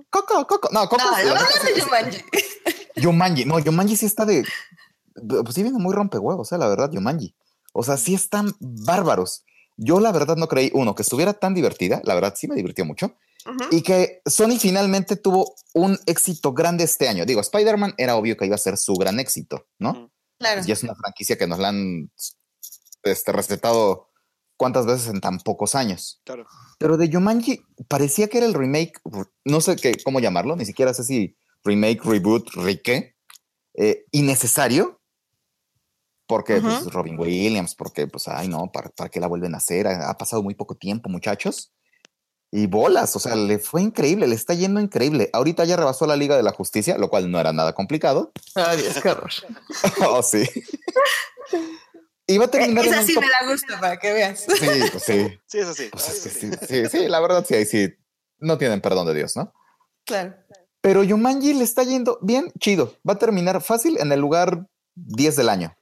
Coco, 0.09 0.47
Coco. 0.47 0.69
No, 0.71 0.87
Coco. 0.89 1.03
No, 1.03 1.11
no, 1.11 1.41
de 1.63 1.79
Yumanji. 1.79 2.23
Yumanji. 2.95 3.45
No, 3.45 3.59
Yumanji 3.59 3.95
sí 3.97 4.05
está 4.05 4.25
de. 4.25 4.45
Pues 5.15 5.55
sí 5.55 5.63
viene 5.63 5.79
muy 5.79 5.93
rompehuevos, 5.93 6.51
eh, 6.51 6.57
la 6.57 6.67
verdad, 6.67 6.91
Yumanji. 6.91 7.35
O 7.73 7.83
sea, 7.83 7.97
sí 7.97 8.13
están 8.13 8.55
bárbaros. 8.59 9.43
Yo 9.77 9.99
la 9.99 10.11
verdad 10.11 10.35
no 10.37 10.47
creí, 10.47 10.71
uno, 10.73 10.95
que 10.95 11.03
estuviera 11.03 11.33
tan 11.33 11.53
divertida, 11.53 12.01
la 12.03 12.15
verdad 12.15 12.33
sí 12.35 12.47
me 12.47 12.55
divirtió 12.55 12.83
mucho, 12.83 13.13
y 13.69 13.81
que 13.81 14.21
Sony 14.25 14.57
finalmente 14.59 15.15
tuvo 15.15 15.53
un 15.75 15.99
éxito 16.07 16.51
grande 16.53 16.83
este 16.83 17.07
año. 17.07 17.25
Digo, 17.25 17.41
Spider-Man 17.41 17.93
era 17.97 18.15
obvio 18.15 18.35
que 18.35 18.47
iba 18.47 18.55
a 18.55 18.59
ser 18.59 18.77
su 18.77 18.95
gran 18.95 19.19
éxito, 19.19 19.67
¿no? 19.77 20.09
Claro. 20.39 20.61
Y 20.65 20.71
es 20.71 20.83
una 20.83 20.95
franquicia 20.95 21.37
que 21.37 21.47
nos 21.47 21.59
la 21.59 21.69
han 21.69 22.11
este, 23.03 23.31
recetado 23.31 24.11
cuántas 24.57 24.85
veces 24.85 25.07
en 25.07 25.21
tan 25.21 25.39
pocos 25.39 25.75
años. 25.75 26.21
Claro. 26.25 26.45
Pero 26.79 26.97
de 26.97 27.11
Jumanji 27.11 27.61
parecía 27.87 28.27
que 28.27 28.37
era 28.39 28.47
el 28.47 28.53
remake, 28.53 28.99
no 29.45 29.61
sé 29.61 29.75
qué, 29.75 29.93
cómo 30.03 30.19
llamarlo, 30.19 30.55
ni 30.55 30.65
siquiera 30.65 30.93
sé 30.93 31.03
si 31.03 31.37
remake, 31.63 32.03
reboot, 32.03 32.49
rique, 32.55 33.15
eh, 33.75 34.05
innecesario, 34.11 35.01
porque 36.27 36.59
pues, 36.59 36.85
Robin 36.91 37.17
Williams, 37.17 37.73
porque 37.75 38.07
pues, 38.07 38.27
ay 38.27 38.47
no, 38.49 38.69
¿para, 38.71 38.89
¿para 38.89 39.09
qué 39.09 39.19
la 39.19 39.27
vuelven 39.27 39.53
a 39.53 39.57
hacer? 39.57 39.87
Ha, 39.87 40.17
pasado 40.17 40.43
muy 40.43 40.55
poco 40.55 40.75
tiempo, 40.75 41.09
muchachos. 41.09 41.73
Y 42.51 42.67
bolas, 42.67 43.15
o 43.15 43.19
sea, 43.19 43.35
le 43.35 43.59
fue 43.59 43.81
increíble, 43.81 44.25
le 44.25 44.35
está 44.35 44.53
yendo 44.53 44.79
increíble. 44.79 45.29
Ahorita 45.33 45.65
ya 45.65 45.75
rebasó 45.75 46.07
la 46.07 46.15
Liga 46.15 46.37
de 46.37 46.43
la 46.43 46.53
Justicia, 46.53 46.97
lo 46.97 47.09
cual 47.09 47.29
no 47.29 47.39
era 47.39 47.51
nada 47.51 47.73
complicado. 47.73 48.31
Ay, 48.55 48.81
Dios, 48.81 48.99
qué 49.01 49.09
horror. 49.09 49.31
oh, 50.07 50.23
sí. 50.23 50.47
Iba 52.25 52.45
a 52.45 52.47
terminar. 52.47 52.85
Esa 52.85 53.03
sí 53.03 53.15
me 53.19 53.27
da 53.27 53.49
gusto 53.49 53.73
para 53.79 53.97
que 53.97 54.13
veas. 54.13 54.41
Sí, 54.41 54.67
pues 54.91 55.03
sí. 55.03 55.39
Sí, 55.45 55.59
eso 55.59 55.73
sí. 55.73 55.89
Pues 55.91 56.03
sí, 56.03 56.51
sí, 56.67 56.85
sí, 56.89 57.07
la 57.07 57.19
verdad 57.19 57.45
sí, 57.47 57.55
ahí 57.55 57.65
sí. 57.65 57.93
No 58.39 58.57
tienen 58.57 58.81
perdón 58.81 59.07
de 59.07 59.13
Dios, 59.13 59.35
¿no? 59.35 59.53
Claro. 60.05 60.35
Pero 60.81 61.03
Yumanji 61.03 61.53
le 61.53 61.63
está 61.63 61.83
yendo 61.83 62.19
bien 62.21 62.51
chido. 62.59 62.95
Va 63.07 63.13
a 63.13 63.19
terminar 63.19 63.61
fácil 63.61 63.97
en 63.99 64.11
el 64.11 64.19
lugar 64.19 64.67
10 64.95 65.35
del 65.35 65.49
año. 65.49 65.75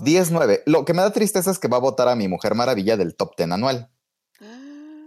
10-9. 0.00 0.62
Lo 0.66 0.84
que 0.84 0.94
me 0.94 1.02
da 1.02 1.12
tristeza 1.12 1.50
es 1.50 1.58
que 1.58 1.68
va 1.68 1.76
a 1.76 1.80
votar 1.80 2.08
a 2.08 2.16
mi 2.16 2.26
Mujer 2.28 2.54
Maravilla 2.54 2.96
del 2.96 3.14
top 3.14 3.36
10 3.36 3.52
anual. 3.52 3.91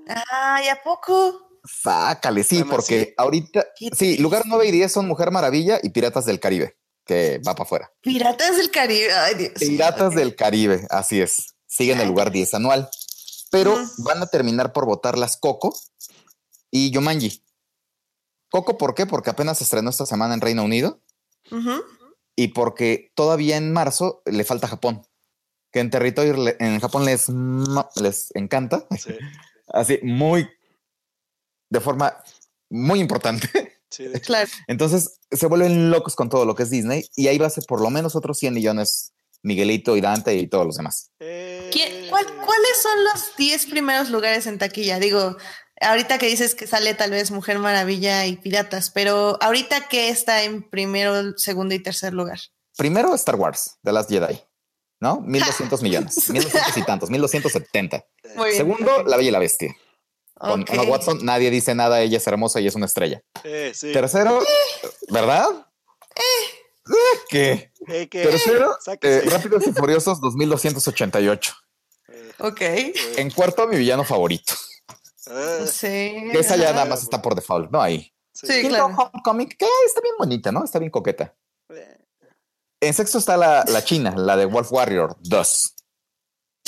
Ay, 0.07 0.69
¿a 0.69 0.81
poco? 0.83 1.59
Sácale, 1.63 2.43
sí, 2.43 2.63
porque 2.63 3.13
ahorita, 3.17 3.65
sí, 3.97 4.17
lugar 4.17 4.43
9 4.45 4.67
y 4.67 4.71
10 4.71 4.91
son 4.91 5.07
Mujer 5.07 5.31
Maravilla 5.31 5.79
y 5.81 5.89
Piratas 5.89 6.25
del 6.25 6.39
Caribe, 6.39 6.77
que 7.05 7.39
va 7.39 7.55
para 7.55 7.63
afuera. 7.63 7.91
Piratas 8.01 8.57
del 8.57 8.69
Caribe, 8.69 9.11
ay 9.11 9.35
Dios. 9.35 9.53
Piratas 9.57 10.13
del 10.13 10.35
Caribe, 10.35 10.85
así 10.89 11.21
es. 11.21 11.55
Siguen 11.65 11.99
el 11.99 12.07
lugar 12.07 12.31
10 12.31 12.53
anual. 12.53 12.89
Pero 13.51 13.77
van 13.99 14.21
a 14.21 14.27
terminar 14.27 14.73
por 14.73 14.85
votar 14.85 15.17
las 15.17 15.37
Coco 15.37 15.73
y 16.69 16.91
Yomanji. 16.91 17.43
Coco, 18.49 18.77
¿por 18.77 18.93
qué? 18.95 19.05
Porque 19.05 19.29
apenas 19.29 19.57
se 19.57 19.63
estrenó 19.63 19.89
esta 19.89 20.05
semana 20.05 20.33
en 20.33 20.41
Reino 20.41 20.63
Unido 20.63 21.01
y 22.35 22.49
porque 22.49 23.11
todavía 23.15 23.57
en 23.57 23.71
marzo 23.71 24.21
le 24.25 24.43
falta 24.43 24.67
Japón, 24.67 25.07
que 25.71 25.79
en 25.79 25.89
territorio 25.89 26.55
en 26.59 26.79
Japón 26.79 27.05
les, 27.05 27.27
les 27.95 28.31
encanta, 28.35 28.87
así 29.67 29.99
muy, 30.03 30.47
de 31.69 31.79
forma 31.81 32.15
muy 32.69 32.99
importante. 32.99 33.47
Sí, 33.89 34.05
de. 34.05 34.19
Claro. 34.21 34.49
Entonces 34.67 35.19
se 35.31 35.47
vuelven 35.47 35.89
locos 35.91 36.15
con 36.15 36.29
todo 36.29 36.45
lo 36.45 36.55
que 36.55 36.63
es 36.63 36.69
Disney 36.69 37.05
y 37.15 37.27
ahí 37.27 37.37
va 37.37 37.47
a 37.47 37.51
ser 37.51 37.63
por 37.67 37.81
lo 37.81 37.89
menos 37.89 38.15
otros 38.15 38.37
100 38.39 38.53
millones 38.53 39.13
Miguelito 39.43 39.95
y 39.95 40.01
Dante 40.01 40.33
y 40.35 40.47
todos 40.47 40.65
los 40.65 40.75
demás. 40.77 41.11
Eh, 41.19 41.69
¿Quién- 41.71 42.09
cuál- 42.09 42.25
¿Cuáles 42.25 42.81
son 42.81 43.03
los 43.03 43.35
10 43.37 43.67
primeros 43.67 44.09
lugares 44.09 44.47
en 44.47 44.57
taquilla? 44.57 44.97
Digo, 44.99 45.37
ahorita 45.81 46.17
que 46.17 46.25
dices 46.27 46.55
que 46.55 46.65
sale 46.65 46.93
tal 46.95 47.11
vez 47.11 47.29
Mujer 47.31 47.59
Maravilla 47.59 48.25
y 48.25 48.37
Piratas, 48.37 48.89
pero 48.89 49.37
ahorita 49.41 49.87
qué 49.87 50.09
está 50.09 50.43
en 50.43 50.67
primero, 50.67 51.37
segundo 51.37 51.75
y 51.75 51.79
tercer 51.83 52.13
lugar. 52.13 52.39
Primero 52.75 53.13
Star 53.13 53.35
Wars, 53.35 53.77
The 53.83 53.91
Last 53.93 54.09
Jedi, 54.09 54.39
¿no? 54.99 55.21
1200 55.25 55.81
millones, 55.81 56.29
1200 56.29 56.77
y 56.77 56.83
tantos, 56.83 57.09
1270. 57.09 58.05
Muy 58.35 58.45
bien. 58.47 58.57
Segundo, 58.57 59.03
La 59.03 59.17
Bella 59.17 59.29
y 59.29 59.31
la 59.31 59.39
Bestia. 59.39 59.75
Con 60.37 60.61
Ok. 60.63 60.69
Emma 60.73 60.83
Watson, 60.83 61.19
nadie 61.25 61.49
dice 61.49 61.73
nada, 61.75 62.01
ella 62.01 62.17
es 62.17 62.27
hermosa 62.27 62.59
y 62.59 62.67
es 62.67 62.75
una 62.75 62.85
estrella. 62.87 63.21
eh, 63.43 63.71
sí. 63.73 63.93
Tercero, 63.93 64.39
¿verdad? 65.09 65.47
Eh, 66.15 66.91
¿Qué? 67.29 67.71
Eh, 67.87 68.07
que- 68.09 68.23
Tercero, 68.23 68.77
eh, 69.01 69.21
Rápidos 69.27 69.65
y 69.67 69.71
Furiosos 69.71 70.19
2288. 70.21 71.53
Eh, 72.09 72.31
Ok. 72.39 72.61
eh, 72.61 72.93
En 73.17 73.31
cuarto, 73.31 73.65
mi 73.67 73.77
villano 73.77 74.03
favorito. 74.03 74.53
eh, 75.27 75.65
Sí. 75.67 76.29
Que 76.31 76.39
esa 76.39 76.55
ya 76.57 76.71
nada 76.73 76.85
más 76.85 77.01
está 77.01 77.21
por 77.21 77.33
default, 77.35 77.71
¿no? 77.71 77.81
Ahí. 77.81 78.11
sí. 78.33 78.67
Claro. 78.67 78.87
Homecoming, 78.87 79.47
que 79.47 79.65
está 79.87 80.01
bien 80.01 80.15
bonita, 80.19 80.51
¿no? 80.51 80.63
Está 80.65 80.79
bien 80.79 80.91
coqueta. 80.91 81.33
En 82.85 82.93
sexto 82.93 83.17
está 83.17 83.35
la, 83.37 83.63
la 83.67 83.83
china, 83.83 84.13
la 84.15 84.37
de 84.37 84.45
Wolf 84.45 84.71
Warrior 84.71 85.15
2. 85.21 85.75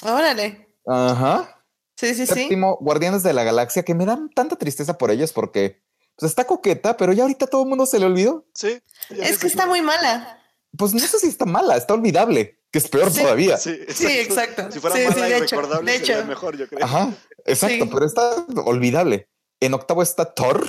Órale. 0.04 0.76
Ajá. 0.86 1.64
Sí, 1.96 2.14
sí, 2.16 2.26
sí. 2.28 2.34
Séptimo, 2.34 2.78
Guardianes 2.82 3.24
de 3.24 3.34
la 3.34 3.44
Galaxia, 3.44 3.84
que 3.84 3.94
me 3.96 4.06
dan 4.06 4.30
tanta 4.30 4.56
tristeza 4.56 4.98
por 4.98 5.12
ellos 5.12 5.34
porque 5.34 5.84
pues, 6.16 6.30
está 6.32 6.46
coqueta, 6.46 6.98
pero 6.98 7.14
ya 7.14 7.24
ahorita 7.24 7.48
todo 7.48 7.64
el 7.64 7.70
mundo 7.70 7.86
se 7.86 8.00
le 8.00 8.06
olvidó. 8.06 8.46
Sí. 8.54 8.80
Es 9.10 9.38
que 9.40 9.48
está 9.48 9.66
muy 9.68 9.82
mala. 9.82 10.40
Pues 10.78 10.94
no 10.94 11.00
sé 11.00 11.20
si 11.20 11.28
está 11.28 11.46
mala, 11.46 11.76
está 11.78 11.94
olvidable, 11.94 12.60
que 12.72 12.80
es 12.80 12.88
peor 12.88 13.12
Sí. 13.12 13.22
todavía. 13.22 13.58
Sí, 13.58 13.76
Sí, 13.90 14.08
exacto. 14.20 14.72
Si 14.72 14.80
fuera 14.80 14.96
Sí, 14.96 15.04
sí, 15.04 15.10
mala 15.10 15.26
de 15.26 15.32
y 15.32 15.34
hecho, 15.44 15.56
recordable, 15.56 15.92
de 15.92 15.98
sería 16.00 16.18
hecho. 16.20 16.28
mejor, 16.28 16.58
yo 16.58 16.68
creo. 16.68 16.84
Ajá, 16.86 17.14
exacto, 17.46 17.86
Sí. 17.86 17.90
pero 17.94 18.06
está 18.06 18.46
olvidable. 18.66 19.30
En 19.60 19.74
octavo 19.74 20.02
está 20.04 20.34
Thor, 20.34 20.68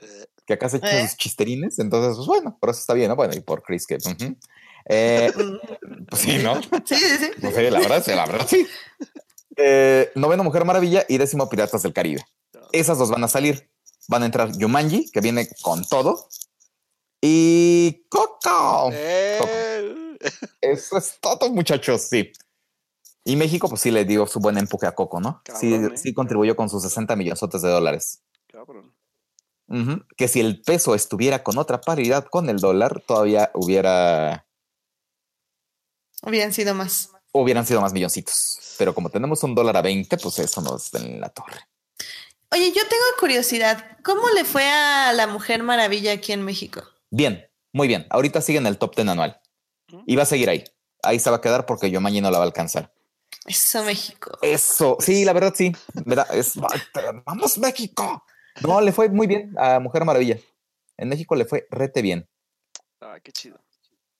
Eh, 0.00 0.26
que 0.46 0.52
acá 0.54 0.68
se 0.68 0.76
echa 0.78 1.00
¿Eh? 1.00 1.08
sus 1.08 1.16
chisterines, 1.16 1.78
entonces, 1.78 2.14
pues 2.16 2.26
bueno, 2.28 2.56
por 2.60 2.70
eso 2.70 2.78
está 2.80 2.94
bien, 2.94 3.08
¿no? 3.08 3.16
Bueno, 3.16 3.34
y 3.34 3.40
por 3.40 3.62
Chris, 3.62 3.86
que. 3.86 3.96
ujú. 3.96 4.36
Eh, 4.88 5.30
pues 6.08 6.22
sí, 6.22 6.38
¿no? 6.38 6.60
Sí, 6.62 6.94
sí, 6.96 7.16
sí. 7.18 7.30
No 7.42 7.50
sé, 7.50 7.70
la 7.70 7.80
verdad, 7.80 8.02
sí, 8.04 8.10
la 8.12 8.26
verdad, 8.26 8.46
sí. 8.48 8.66
Eh, 9.56 10.10
noveno 10.14 10.44
Mujer 10.44 10.64
Maravilla 10.64 11.04
y 11.08 11.18
décimo 11.18 11.48
Piratas 11.48 11.82
del 11.82 11.92
Caribe. 11.92 12.24
Esas 12.72 12.98
dos 12.98 13.10
van 13.10 13.24
a 13.24 13.28
salir. 13.28 13.70
Van 14.08 14.22
a 14.22 14.26
entrar 14.26 14.50
Yumanji, 14.56 15.10
que 15.10 15.20
viene 15.20 15.48
con 15.62 15.84
todo. 15.84 16.28
Y 17.20 18.06
Coco. 18.08 18.90
eh, 18.92 20.16
Eso 20.60 20.96
es 20.98 21.18
todo, 21.20 21.50
muchachos, 21.50 22.02
sí. 22.02 22.32
Y 23.24 23.36
México, 23.36 23.68
pues 23.68 23.82
sí 23.82 23.90
le 23.90 24.04
dio 24.04 24.26
su 24.26 24.40
buen 24.40 24.56
empuje 24.56 24.86
a 24.86 24.92
Coco, 24.94 25.20
¿no? 25.20 25.42
sí, 25.58 25.74
¿eh? 25.74 25.90
sí 25.96 26.14
contribuyó 26.14 26.56
con 26.56 26.70
sus 26.70 26.82
60 26.82 27.14
millones 27.16 27.40
de 27.50 27.68
dólares. 27.68 28.22
cabrón. 28.46 28.94
Que 30.16 30.28
si 30.28 30.40
el 30.40 30.62
peso 30.62 30.94
estuviera 30.94 31.42
con 31.42 31.58
otra 31.58 31.80
paridad 31.82 32.24
con 32.30 32.48
el 32.48 32.58
dólar, 32.58 33.02
todavía 33.06 33.50
hubiera 33.52 34.46
Hubieran 36.22 36.52
sido 36.52 36.74
más. 36.74 37.10
hubieran 37.32 37.66
sido 37.66 37.80
más 37.80 37.92
milloncitos. 37.92 38.74
Pero 38.78 38.94
como 38.94 39.10
tenemos 39.10 39.42
un 39.42 39.54
dólar 39.54 39.76
a 39.76 39.82
20, 39.82 40.16
pues 40.18 40.38
eso 40.38 40.60
nos 40.60 40.90
da 40.90 41.00
en 41.00 41.20
la 41.20 41.28
torre. 41.28 41.60
Oye, 42.50 42.68
yo 42.68 42.82
tengo 42.88 43.04
curiosidad. 43.20 43.98
¿Cómo 44.02 44.28
le 44.30 44.44
fue 44.44 44.64
a 44.64 45.12
la 45.12 45.26
Mujer 45.26 45.62
Maravilla 45.62 46.12
aquí 46.12 46.32
en 46.32 46.42
México? 46.42 46.82
Bien, 47.10 47.46
muy 47.72 47.88
bien. 47.88 48.06
Ahorita 48.10 48.40
sigue 48.40 48.58
en 48.58 48.66
el 48.66 48.78
top 48.78 48.96
10 48.96 49.08
anual. 49.08 49.40
Y 50.06 50.16
va 50.16 50.22
a 50.22 50.26
seguir 50.26 50.48
ahí. 50.48 50.64
Ahí 51.02 51.18
se 51.20 51.30
va 51.30 51.36
a 51.36 51.40
quedar 51.40 51.66
porque 51.66 51.90
yo 51.90 52.00
mañana 52.00 52.28
no 52.28 52.32
la 52.32 52.38
va 52.38 52.44
a 52.44 52.46
alcanzar. 52.46 52.92
Eso, 53.46 53.82
México. 53.84 54.38
Eso, 54.42 54.96
sí, 55.00 55.24
la 55.24 55.32
verdad 55.32 55.54
sí. 55.56 55.72
Es 56.32 56.54
vamos 57.24 57.58
México. 57.58 58.24
No, 58.62 58.80
le 58.80 58.92
fue 58.92 59.08
muy 59.08 59.26
bien 59.26 59.54
a 59.58 59.78
Mujer 59.78 60.04
Maravilla. 60.04 60.38
En 60.96 61.08
México 61.08 61.34
le 61.36 61.44
fue 61.44 61.66
rete 61.70 62.02
bien. 62.02 62.28
Ah, 63.00 63.18
qué 63.22 63.30
chido. 63.32 63.58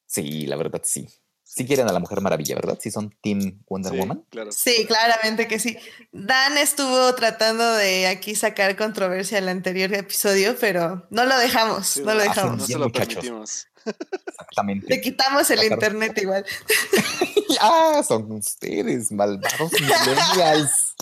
Sí, 0.07 0.47
la 0.47 0.57
verdad 0.57 0.81
sí. 0.85 1.09
Sí 1.51 1.67
quieren 1.67 1.89
a 1.89 1.93
la 1.93 1.99
Mujer 1.99 2.21
Maravilla, 2.21 2.55
¿verdad? 2.57 2.79
Sí 2.81 2.91
son 2.91 3.11
Team 3.23 3.63
Wonder 3.69 3.93
Sí, 3.93 3.99
Woman. 3.99 4.25
claro. 4.31 4.53
Sí, 4.53 4.85
claramente 4.87 5.49
que 5.49 5.59
sí. 5.59 5.77
Dan 6.13 6.59
estuvo 6.59 7.15
tratando 7.15 7.65
de 7.75 8.07
aquí 8.07 8.35
sacar 8.35 8.77
controversia 8.77 9.39
al 9.39 9.49
anterior 9.49 9.93
episodio, 9.95 10.57
pero 10.61 11.07
no 11.11 11.25
lo 11.25 11.37
dejamos, 11.39 11.87
Sí, 11.89 12.03
no 12.05 12.13
lo 12.15 12.23
dejamos. 12.23 12.59
No 12.59 12.67
se 12.67 12.79
lo 12.79 12.85
muchachos. 12.85 13.15
permitimos. 13.15 13.67
Le 13.87 13.93
Exactamente. 14.39 15.01
quitamos 15.01 15.51
el 15.51 15.65
internet 15.65 16.19
igual. 16.21 16.45
ah, 17.61 18.03
son 18.07 18.31
ustedes, 18.33 19.11
malvados 19.11 19.73
millennials. 19.73 20.95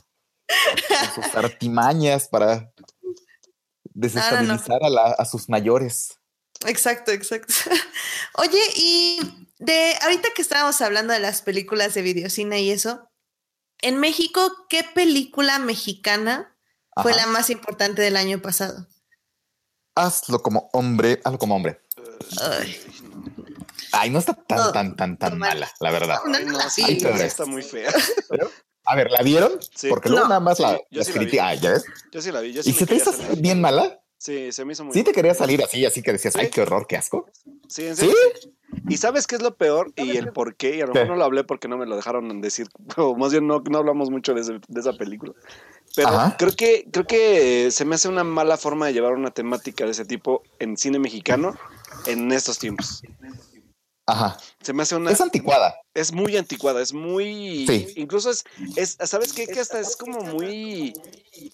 Con 1.17 1.25
sus 1.25 1.35
artimañas 1.35 2.29
para 2.29 2.71
desestabilizar 3.93 4.83
A, 4.85 4.89
la- 4.89 5.17
a 5.19 5.25
sus 5.25 5.49
mayores. 5.49 6.19
Exacto, 6.67 7.11
exacto. 7.11 7.53
Oye, 8.35 8.61
y 8.77 9.19
de 9.59 9.95
ahorita 10.03 10.29
que 10.35 10.43
estábamos 10.43 10.81
hablando 10.81 11.13
de 11.13 11.21
las 11.21 11.43
películas 11.43 11.95
de 11.95 12.03
videocine 12.03 12.61
y 12.63 12.71
eso, 12.71 13.11
en 13.83 13.99
México, 13.99 14.67
¿qué 14.69 14.85
película 14.95 15.59
mexicana 15.59 16.57
fue 17.03 17.15
la 17.15 17.27
más 17.27 17.51
importante 17.51 18.03
del 18.03 18.17
año 18.17 18.41
pasado? 18.41 18.87
Hazlo 19.95 20.43
como 20.43 20.69
hombre, 20.73 21.21
hazlo 21.25 21.39
como 21.39 21.57
hombre. 21.57 21.81
Ay, 22.41 22.77
Ay, 23.93 24.11
no 24.11 24.19
está 24.19 24.35
tan, 24.35 24.59
No, 24.59 24.73
tan, 24.73 24.97
tan, 24.97 25.19
tan 25.19 25.39
mala, 25.39 25.71
la 25.81 25.91
verdad. 25.91 26.19
No, 26.27 26.37
Ay, 26.37 26.45
no 26.45 26.71
sí. 26.71 26.83
Ay, 26.85 26.99
pero- 27.01 27.17
está 27.17 27.47
muy 27.47 27.63
fea. 27.63 27.91
A 28.89 28.95
ver, 28.95 29.11
¿la 29.11 29.21
vieron? 29.23 29.59
Sí. 29.75 29.89
Porque 29.89 30.09
luego 30.09 30.25
No, 30.25 30.29
nada 30.29 30.41
más 30.41 30.61
la, 30.61 30.77
sí, 31.03 31.13
la 31.13 31.21
vi. 31.25 31.39
Ah, 31.41 31.55
¿ya 31.55 31.71
ves? 31.73 31.85
Yo 32.13 32.23
sí 32.23 32.31
la 32.31 32.41
vi. 32.41 32.53
Yo 32.53 32.63
sí 32.63 32.71
¿Y 32.71 32.73
se 32.73 32.87
te 32.87 32.95
hizo 32.95 33.13
bien 33.37 33.61
mala? 33.61 34.01
Sí, 34.19 34.51
se 34.51 34.65
me 34.65 34.73
hizo 34.73 34.85
muy 34.85 34.95
Sí 34.95 35.03
te 35.05 35.13
quería 35.13 35.35
salir 35.35 35.63
así, 35.63 35.85
así 35.85 36.03
que 36.03 36.13
decías, 36.13 36.35
Sí. 36.35 36.41
ay, 36.41 36.51
qué 36.51 36.63
horror, 36.63 36.87
qué 36.89 36.97
asco. 36.97 37.27
Sí, 37.69 37.87
en 37.87 37.97
¿Sí? 37.97 38.07
serio. 38.07 38.17
Y 38.89 38.97
sabes 38.97 39.27
qué 39.27 39.37
es 39.37 39.43
lo 39.43 39.57
peor 39.57 39.93
y 39.97 40.17
el 40.17 40.33
por 40.33 40.57
qué. 40.57 40.77
Y 40.77 40.81
a 40.81 40.87
lo 40.87 40.93
¿Qué? 40.93 41.01
mejor 41.01 41.15
no 41.15 41.19
lo 41.19 41.25
hablé 41.25 41.45
porque 41.45 41.69
no 41.69 41.77
me 41.77 41.87
lo 41.87 41.97
dejaron 41.97 42.41
decir. 42.41 42.69
O 42.97 43.17
más 43.17 43.31
bien 43.33 43.47
no, 43.47 43.63
no 43.71 43.79
hablamos 43.79 44.11
mucho 44.11 44.35
de, 44.35 44.41
ese- 44.41 44.61
de 44.67 44.81
esa 44.81 44.93
película. 44.95 45.33
Pero 45.95 46.09
Ajá. 46.09 46.37
creo 46.39 46.53
que, 46.53 46.87
creo 46.93 47.07
que 47.07 47.71
se 47.71 47.85
me 47.85 47.95
hace 47.95 48.09
una 48.09 48.25
mala 48.25 48.57
forma 48.57 48.87
de 48.87 48.93
llevar 48.93 49.13
una 49.15 49.31
temática 49.31 49.85
de 49.85 49.93
ese 49.93 50.05
tipo 50.05 50.43
en 50.59 50.77
cine 50.77 50.99
mexicano 50.99 51.55
en 52.07 52.33
estos 52.33 52.59
tiempos. 52.59 53.03
Ajá. 54.07 54.39
Se 54.63 54.73
me 54.73 54.83
hace 54.85 54.95
una. 54.97 55.11
Es 55.11 55.21
anticuada. 55.21 55.75
Es 55.93 56.13
muy 56.13 56.37
anticuada, 56.37 56.81
es 56.81 56.93
muy. 56.93 57.67
Sí. 57.67 57.93
Incluso 57.97 58.31
es, 58.31 58.45
es. 58.77 58.97
¿Sabes 59.05 59.33
qué? 59.33 59.47
Que 59.49 59.59
hasta 59.61 59.81
es 59.81 59.97
como 59.97 60.21
muy. 60.21 60.93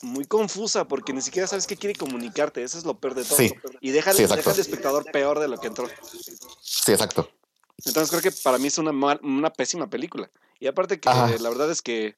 Muy 0.03 0.27
confusa 0.27 0.87
porque 0.87 1.13
ni 1.13 1.23
siquiera 1.23 1.49
sabes 1.49 1.67
qué 1.67 1.77
quiere 1.77 1.95
comunicarte. 1.99 2.63
Eso 2.63 2.77
es 2.79 2.85
lo 2.85 2.99
peor 2.99 3.15
de 3.15 3.25
todo. 3.25 3.37
Sí. 3.39 3.53
Y 3.81 3.91
deja, 3.91 4.13
Sí, 4.13 4.23
deja 4.23 4.35
exacto. 4.35 4.51
al 4.51 4.61
espectador 4.61 5.11
peor 5.11 5.39
de 5.41 5.49
lo 5.49 5.59
que 5.59 5.69
entró. 5.69 5.89
Sí, 6.61 6.93
exacto. 6.93 7.29
Entonces 7.85 8.11
creo 8.11 8.23
que 8.23 8.31
para 8.43 8.59
mí 8.59 8.69
es 8.69 8.79
una, 8.79 8.93
mal- 8.93 9.21
una 9.23 9.51
pésima 9.53 9.89
película. 9.89 10.31
Y 10.61 10.67
aparte 10.69 11.01
que 11.01 11.09
Ajá. 11.09 11.29
la 11.41 11.49
verdad 11.49 11.71
es 11.71 11.83
que, 11.83 12.15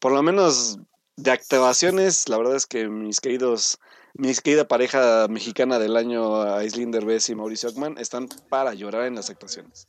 por 0.00 0.12
lo 0.12 0.22
menos 0.22 0.78
de 1.16 1.30
actuaciones, 1.32 2.28
la 2.28 2.38
verdad 2.38 2.56
es 2.56 2.66
que 2.66 2.88
mis 2.88 3.20
queridos, 3.20 3.78
mis 4.14 4.40
querida 4.40 4.66
pareja 4.66 5.26
mexicana 5.28 5.78
del 5.78 5.96
año, 5.96 6.42
Aislinn 6.42 6.90
Derbez 6.90 7.28
y 7.28 7.34
Mauricio 7.34 7.68
Ockman, 7.68 7.98
están 7.98 8.28
para 8.48 8.74
llorar 8.74 9.04
en 9.04 9.14
las 9.16 9.30
actuaciones. 9.30 9.88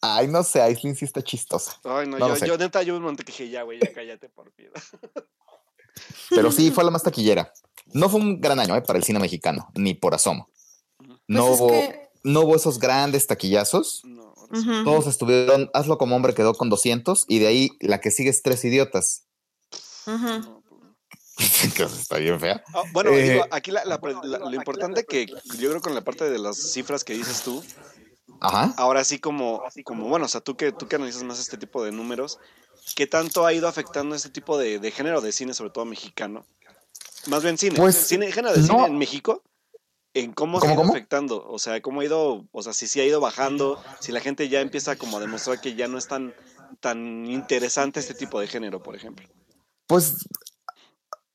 Ay, 0.00 0.28
no 0.28 0.42
sé, 0.42 0.60
Aislinn 0.60 0.94
sí 0.96 1.04
está 1.06 1.22
chistosa. 1.22 1.80
Ay, 1.84 2.06
no, 2.06 2.18
No 2.18 2.28
yo, 2.28 2.36
sé. 2.36 2.46
yo 2.46 2.58
neta, 2.58 2.82
yo 2.82 2.96
un 2.96 3.02
momento 3.02 3.22
que 3.24 3.32
dije, 3.32 3.48
ya, 3.48 3.62
güey, 3.62 3.78
ya 3.80 3.90
cállate 3.92 4.28
por 4.28 4.52
piedad. 4.52 4.74
Pero 6.30 6.50
sí, 6.52 6.70
fue 6.72 6.84
la 6.84 6.90
más 6.90 7.02
taquillera. 7.02 7.52
No 7.92 8.08
fue 8.08 8.20
un 8.20 8.40
gran 8.40 8.58
año 8.60 8.76
eh, 8.76 8.82
para 8.82 8.98
el 8.98 9.04
cine 9.04 9.18
mexicano, 9.20 9.70
ni 9.74 9.94
por 9.94 10.14
asomo. 10.14 10.50
No, 11.26 11.46
Pues 11.46 11.54
es 11.54 11.60
hubo, 11.60 11.68
que- 11.68 12.08
no 12.24 12.40
hubo 12.40 12.56
esos 12.56 12.78
grandes 12.78 13.26
taquillazos. 13.26 14.02
No. 14.04 14.34
Todos 14.84 15.06
estuvieron, 15.06 15.70
hazlo 15.74 15.98
como 15.98 16.14
hombre, 16.14 16.34
quedó 16.34 16.54
con 16.54 16.68
200 16.70 17.24
y 17.28 17.38
de 17.40 17.46
ahí 17.46 17.70
la 17.80 18.00
que 18.00 18.10
sigue 18.10 18.30
es 18.30 18.42
Tres 18.42 18.64
Idiotas. 18.64 19.24
Pues, 20.04 20.16
que 21.76 21.82
está 21.82 22.18
bien 22.18 22.38
fea. 22.40 22.62
Ah, 22.74 22.82
bueno, 22.92 23.10
Eh, 23.10 23.22
digo, 23.22 23.46
aquí 23.50 23.70
la- 23.70 23.84
la- 23.84 23.98
la- 24.22 24.38
lo 24.38 24.54
importante 24.54 25.04
que 25.04 25.26
yo 25.26 25.68
creo 25.70 25.80
con 25.80 25.94
la 25.94 26.02
parte 26.04 26.28
de 26.30 26.38
las 26.38 26.56
cifras 26.72 27.04
que 27.04 27.14
dices 27.14 27.42
tú, 27.42 27.62
Ajá. 28.40 28.74
ahora 28.76 29.04
sí 29.04 29.18
como, 29.18 29.62
como 29.84 30.08
bueno, 30.08 30.26
o 30.26 30.28
sea, 30.28 30.40
tú 30.40 30.56
que, 30.56 30.72
tú 30.72 30.86
que 30.88 30.96
analizas 30.96 31.22
más 31.24 31.38
este 31.40 31.56
tipo 31.58 31.82
de 31.84 31.92
números, 31.92 32.38
¿qué 32.94 33.06
tanto 33.06 33.46
ha 33.46 33.52
ido 33.52 33.68
afectando 33.68 34.14
este 34.14 34.30
tipo 34.30 34.58
de, 34.58 34.78
de 34.78 34.90
género 34.90 35.20
de 35.20 35.32
cine, 35.32 35.54
sobre 35.54 35.70
todo 35.70 35.84
mexicano? 35.84 36.44
Más 37.26 37.42
bien 37.42 37.56
cine, 37.58 37.76
Pues, 37.76 37.96
cine 37.96 38.30
género 38.30 38.54
de 38.54 38.60
no. 38.60 38.66
cine 38.66 38.86
en 38.86 38.98
México, 38.98 39.42
en 40.12 40.32
cómo 40.32 40.60
se 40.60 40.66
ha 40.66 40.70
¿Cómo, 40.70 40.74
ido 40.74 40.82
cómo? 40.82 40.92
afectando, 40.92 41.44
o 41.48 41.58
sea, 41.58 41.80
cómo 41.80 42.00
ha 42.00 42.04
ido, 42.04 42.46
o 42.52 42.62
sea, 42.62 42.72
si 42.72 42.86
sí 42.86 43.00
ha 43.00 43.04
ido 43.04 43.20
bajando, 43.20 43.82
si 44.00 44.12
la 44.12 44.20
gente 44.20 44.48
ya 44.48 44.60
empieza 44.60 44.96
como 44.96 45.16
a 45.16 45.20
demostrar 45.20 45.60
que 45.60 45.74
ya 45.74 45.88
no 45.88 45.98
es 45.98 46.06
tan, 46.06 46.34
tan 46.80 47.26
interesante 47.26 47.98
este 48.00 48.14
tipo 48.14 48.38
de 48.38 48.46
género, 48.46 48.82
por 48.82 48.94
ejemplo. 48.94 49.26
Pues 49.86 50.16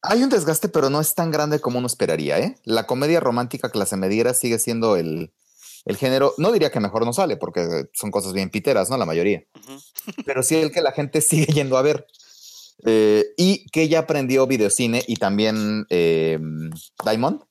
Hay 0.01 0.23
un 0.23 0.29
desgaste, 0.29 0.69
pero 0.69 0.89
no 0.89 1.01
es 1.01 1.13
tan 1.13 1.31
grande 1.31 1.59
como 1.59 1.79
uno 1.79 1.87
esperaría, 1.87 2.39
¿eh? 2.39 2.57
La 2.63 2.87
comedia 2.87 3.19
romántica 3.19 3.69
clase 3.69 3.97
mediera 3.97 4.33
sigue 4.33 4.57
siendo 4.57 4.95
el, 4.95 5.31
el 5.85 5.97
género, 5.97 6.33
no 6.37 6.51
diría 6.51 6.71
que 6.71 6.79
mejor 6.79 7.05
no 7.05 7.13
sale, 7.13 7.37
porque 7.37 7.87
son 7.93 8.11
cosas 8.11 8.33
bien 8.33 8.49
piteras, 8.49 8.89
¿no? 8.89 8.97
La 8.97 9.05
mayoría. 9.05 9.43
Pero 10.25 10.43
sí 10.43 10.55
el 10.55 10.71
que 10.71 10.81
la 10.81 10.91
gente 10.91 11.21
sigue 11.21 11.47
yendo 11.47 11.77
a 11.77 11.81
ver. 11.81 12.07
Eh, 12.85 13.33
y 13.35 13.67
que 13.71 13.89
ya 13.89 13.99
aprendió 13.99 14.47
videocine 14.47 15.03
y 15.05 15.17
también 15.17 15.85
eh, 15.89 16.39
Diamond, 17.03 17.41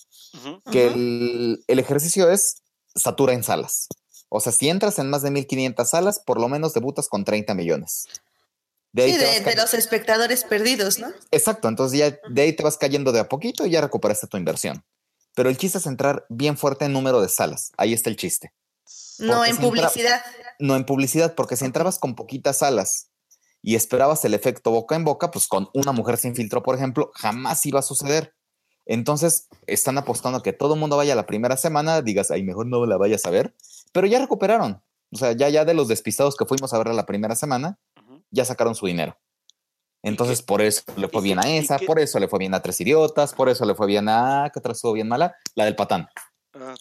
que 0.70 0.86
el, 0.86 1.64
el, 1.66 1.78
ejercicio 1.78 2.30
es 2.30 2.62
satura 2.94 3.34
en 3.34 3.42
salas. 3.42 3.88
O 4.30 4.40
sea, 4.40 4.52
si 4.52 4.70
entras 4.70 4.98
en 4.98 5.10
más 5.10 5.20
de 5.20 5.30
1500 5.30 5.86
salas, 5.86 6.18
por 6.18 6.40
lo 6.40 6.48
menos 6.48 6.72
debutas 6.72 7.08
con 7.08 7.24
30 7.24 7.52
millones. 7.54 8.06
De 8.92 9.10
sí, 9.10 9.18
de, 9.18 9.40
de 9.40 9.54
los 9.56 9.74
espectadores 9.74 10.44
perdidos, 10.44 10.98
¿no? 10.98 11.08
Exacto, 11.30 11.68
entonces 11.68 11.98
ya 11.98 12.18
de 12.30 12.42
ahí 12.42 12.52
te 12.54 12.62
vas 12.62 12.78
cayendo 12.78 13.12
de 13.12 13.20
a 13.20 13.28
poquito 13.28 13.66
y 13.66 13.70
ya 13.70 13.80
recuperaste 13.80 14.26
tu 14.26 14.36
inversión. 14.36 14.84
Pero 15.34 15.50
el 15.50 15.56
chiste 15.56 15.78
es 15.78 15.86
entrar 15.86 16.26
bien 16.28 16.56
fuerte 16.56 16.86
en 16.86 16.92
número 16.92 17.20
de 17.20 17.28
salas. 17.28 17.70
Ahí 17.76 17.92
está 17.92 18.10
el 18.10 18.16
chiste. 18.16 18.52
No 19.18 19.44
en 19.44 19.56
publicidad. 19.56 20.22
no 20.58 20.76
en 20.76 20.84
publicidad, 20.84 21.34
porque 21.34 21.56
si 21.56 21.64
entrabas 21.64 21.98
con 21.98 22.14
poquitas 22.14 22.58
salas 22.58 23.10
y 23.62 23.74
esperabas 23.74 24.24
el 24.24 24.34
efecto 24.34 24.70
boca 24.70 24.96
en 24.96 25.04
boca, 25.04 25.30
pues 25.30 25.46
con 25.46 25.68
una 25.74 25.92
mujer 25.92 26.16
sin 26.16 26.34
filtro, 26.34 26.62
por 26.62 26.74
ejemplo, 26.74 27.10
jamás 27.14 27.64
iba 27.66 27.80
a 27.80 27.82
suceder. 27.82 28.34
Entonces, 28.86 29.48
están 29.66 29.98
apostando 29.98 30.38
a 30.38 30.42
que 30.42 30.52
todo 30.52 30.74
el 30.74 30.80
mundo 30.80 30.96
vaya 30.96 31.14
la 31.14 31.26
primera 31.26 31.56
semana, 31.56 32.00
digas, 32.00 32.30
ay, 32.30 32.42
mejor 32.42 32.66
no 32.66 32.86
la 32.86 32.96
vayas 32.96 33.26
a 33.26 33.30
ver, 33.30 33.54
pero 33.92 34.06
ya 34.06 34.18
recuperaron. 34.18 34.82
O 35.10 35.16
sea, 35.18 35.32
ya, 35.32 35.48
ya 35.48 35.64
de 35.64 35.74
los 35.74 35.88
despistados 35.88 36.36
que 36.36 36.46
fuimos 36.46 36.72
a 36.72 36.78
ver 36.78 36.88
la 36.94 37.06
primera 37.06 37.34
semana, 37.34 37.78
ya 38.30 38.44
sacaron 38.44 38.74
su 38.74 38.86
dinero. 38.86 39.18
Entonces, 40.02 40.42
por 40.42 40.62
eso 40.62 40.82
le 40.96 41.08
fue 41.08 41.22
bien 41.22 41.38
a 41.38 41.48
esa, 41.48 41.78
por 41.78 41.98
eso 41.98 42.18
le 42.18 42.28
fue 42.28 42.38
bien 42.38 42.54
a 42.54 42.62
Tres 42.62 42.80
Idiotas, 42.80 43.34
por 43.34 43.48
eso 43.48 43.64
le 43.64 43.74
fue 43.74 43.86
bien 43.86 44.08
a, 44.08 44.50
¿qué 44.52 44.60
otra 44.60 44.72
estuvo 44.72 44.92
bien 44.92 45.08
mala? 45.08 45.34
La 45.54 45.64
del 45.64 45.74
patán. 45.74 46.08
Ah, 46.54 46.74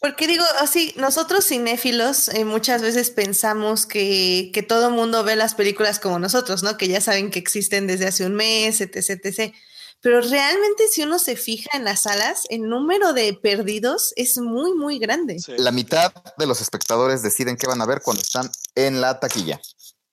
porque 0.00 0.26
digo, 0.26 0.44
así, 0.60 0.92
nosotros 0.96 1.46
cinéfilos 1.46 2.28
eh, 2.28 2.44
muchas 2.44 2.82
veces 2.82 3.10
pensamos 3.10 3.86
que, 3.86 4.50
que 4.52 4.62
todo 4.62 4.90
mundo 4.90 5.24
ve 5.24 5.36
las 5.36 5.54
películas 5.54 5.98
como 5.98 6.18
nosotros, 6.18 6.62
¿no? 6.62 6.76
Que 6.76 6.88
ya 6.88 7.00
saben 7.00 7.30
que 7.30 7.38
existen 7.38 7.86
desde 7.86 8.06
hace 8.06 8.26
un 8.26 8.34
mes, 8.34 8.80
etc, 8.80 9.24
etc. 9.24 9.54
Pero 10.00 10.20
realmente 10.20 10.88
si 10.88 11.02
uno 11.02 11.18
se 11.18 11.36
fija 11.36 11.70
en 11.76 11.84
las 11.84 12.02
salas, 12.02 12.42
el 12.50 12.68
número 12.68 13.14
de 13.14 13.32
perdidos 13.34 14.12
es 14.16 14.36
muy, 14.38 14.74
muy 14.74 14.98
grande. 14.98 15.38
La 15.56 15.72
mitad 15.72 16.12
de 16.36 16.46
los 16.46 16.60
espectadores 16.60 17.22
deciden 17.22 17.56
qué 17.56 17.66
van 17.66 17.80
a 17.80 17.86
ver 17.86 18.02
cuando 18.02 18.22
están 18.22 18.50
en 18.74 19.00
la 19.00 19.18
taquilla. 19.18 19.60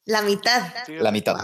La 0.05 0.21
mitad. 0.21 0.73
La 0.87 1.11
mitad. 1.11 1.35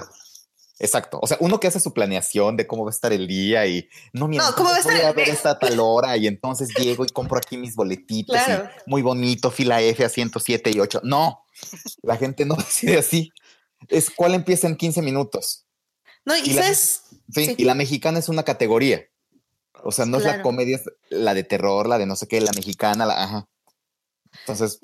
Exacto. 0.80 1.20
O 1.22 1.28
sea, 1.28 1.38
uno 1.42 1.60
que 1.60 1.68
hace 1.68 1.80
su 1.80 1.94
planeación 1.94 2.56
de 2.56 2.66
cómo 2.66 2.86
va 2.86 2.90
a 2.90 2.94
estar 2.94 3.12
el 3.12 3.28
día 3.28 3.68
y 3.68 3.90
no, 4.14 4.30
mira, 4.30 4.46
no, 4.46 4.56
¿cómo 4.56 4.70
va 4.70 4.78
a 4.78 4.80
estar? 4.80 4.96
voy 4.96 5.06
a 5.06 5.12
ver 5.12 5.28
esta 5.28 5.60
tal 5.60 5.78
hora 5.80 6.16
y 6.16 6.26
entonces 6.26 6.70
llego 6.78 7.04
y 7.04 7.10
compro 7.10 7.38
aquí 7.38 7.58
mis 7.58 7.76
boletitos 7.76 8.38
muy 8.86 9.02
bonito, 9.02 9.52
fila 9.52 9.82
F 9.82 10.06
a 10.06 10.10
107 10.10 10.72
y 10.74 10.80
8. 10.80 11.02
No, 11.04 11.44
la 12.02 12.16
gente 12.16 12.46
no 12.46 12.56
decide 12.58 12.98
así. 12.98 13.32
Es 13.90 14.10
cuál 14.10 14.34
empieza 14.36 14.68
en 14.68 14.78
15 14.78 15.02
minutos. 15.02 15.66
No, 16.24 16.36
y, 16.38 16.54
sabes. 16.54 17.04
sí, 17.34 17.56
y 17.58 17.66
la 17.66 17.76
mexicana 17.76 18.20
es 18.20 18.30
una 18.30 18.44
categoría. 18.44 19.06
O 19.84 19.92
sea, 19.92 20.06
no 20.06 20.18
es 20.18 20.26
la 20.26 20.42
comedia, 20.42 20.80
la 21.10 21.34
de 21.34 21.44
terror, 21.44 21.88
la 21.88 21.98
de 21.98 22.06
no 22.06 22.16
sé 22.16 22.28
qué, 22.28 22.42
la 22.42 22.52
mexicana, 22.54 23.06
la 23.06 23.24
ajá. 23.24 23.50
Entonces, 24.42 24.82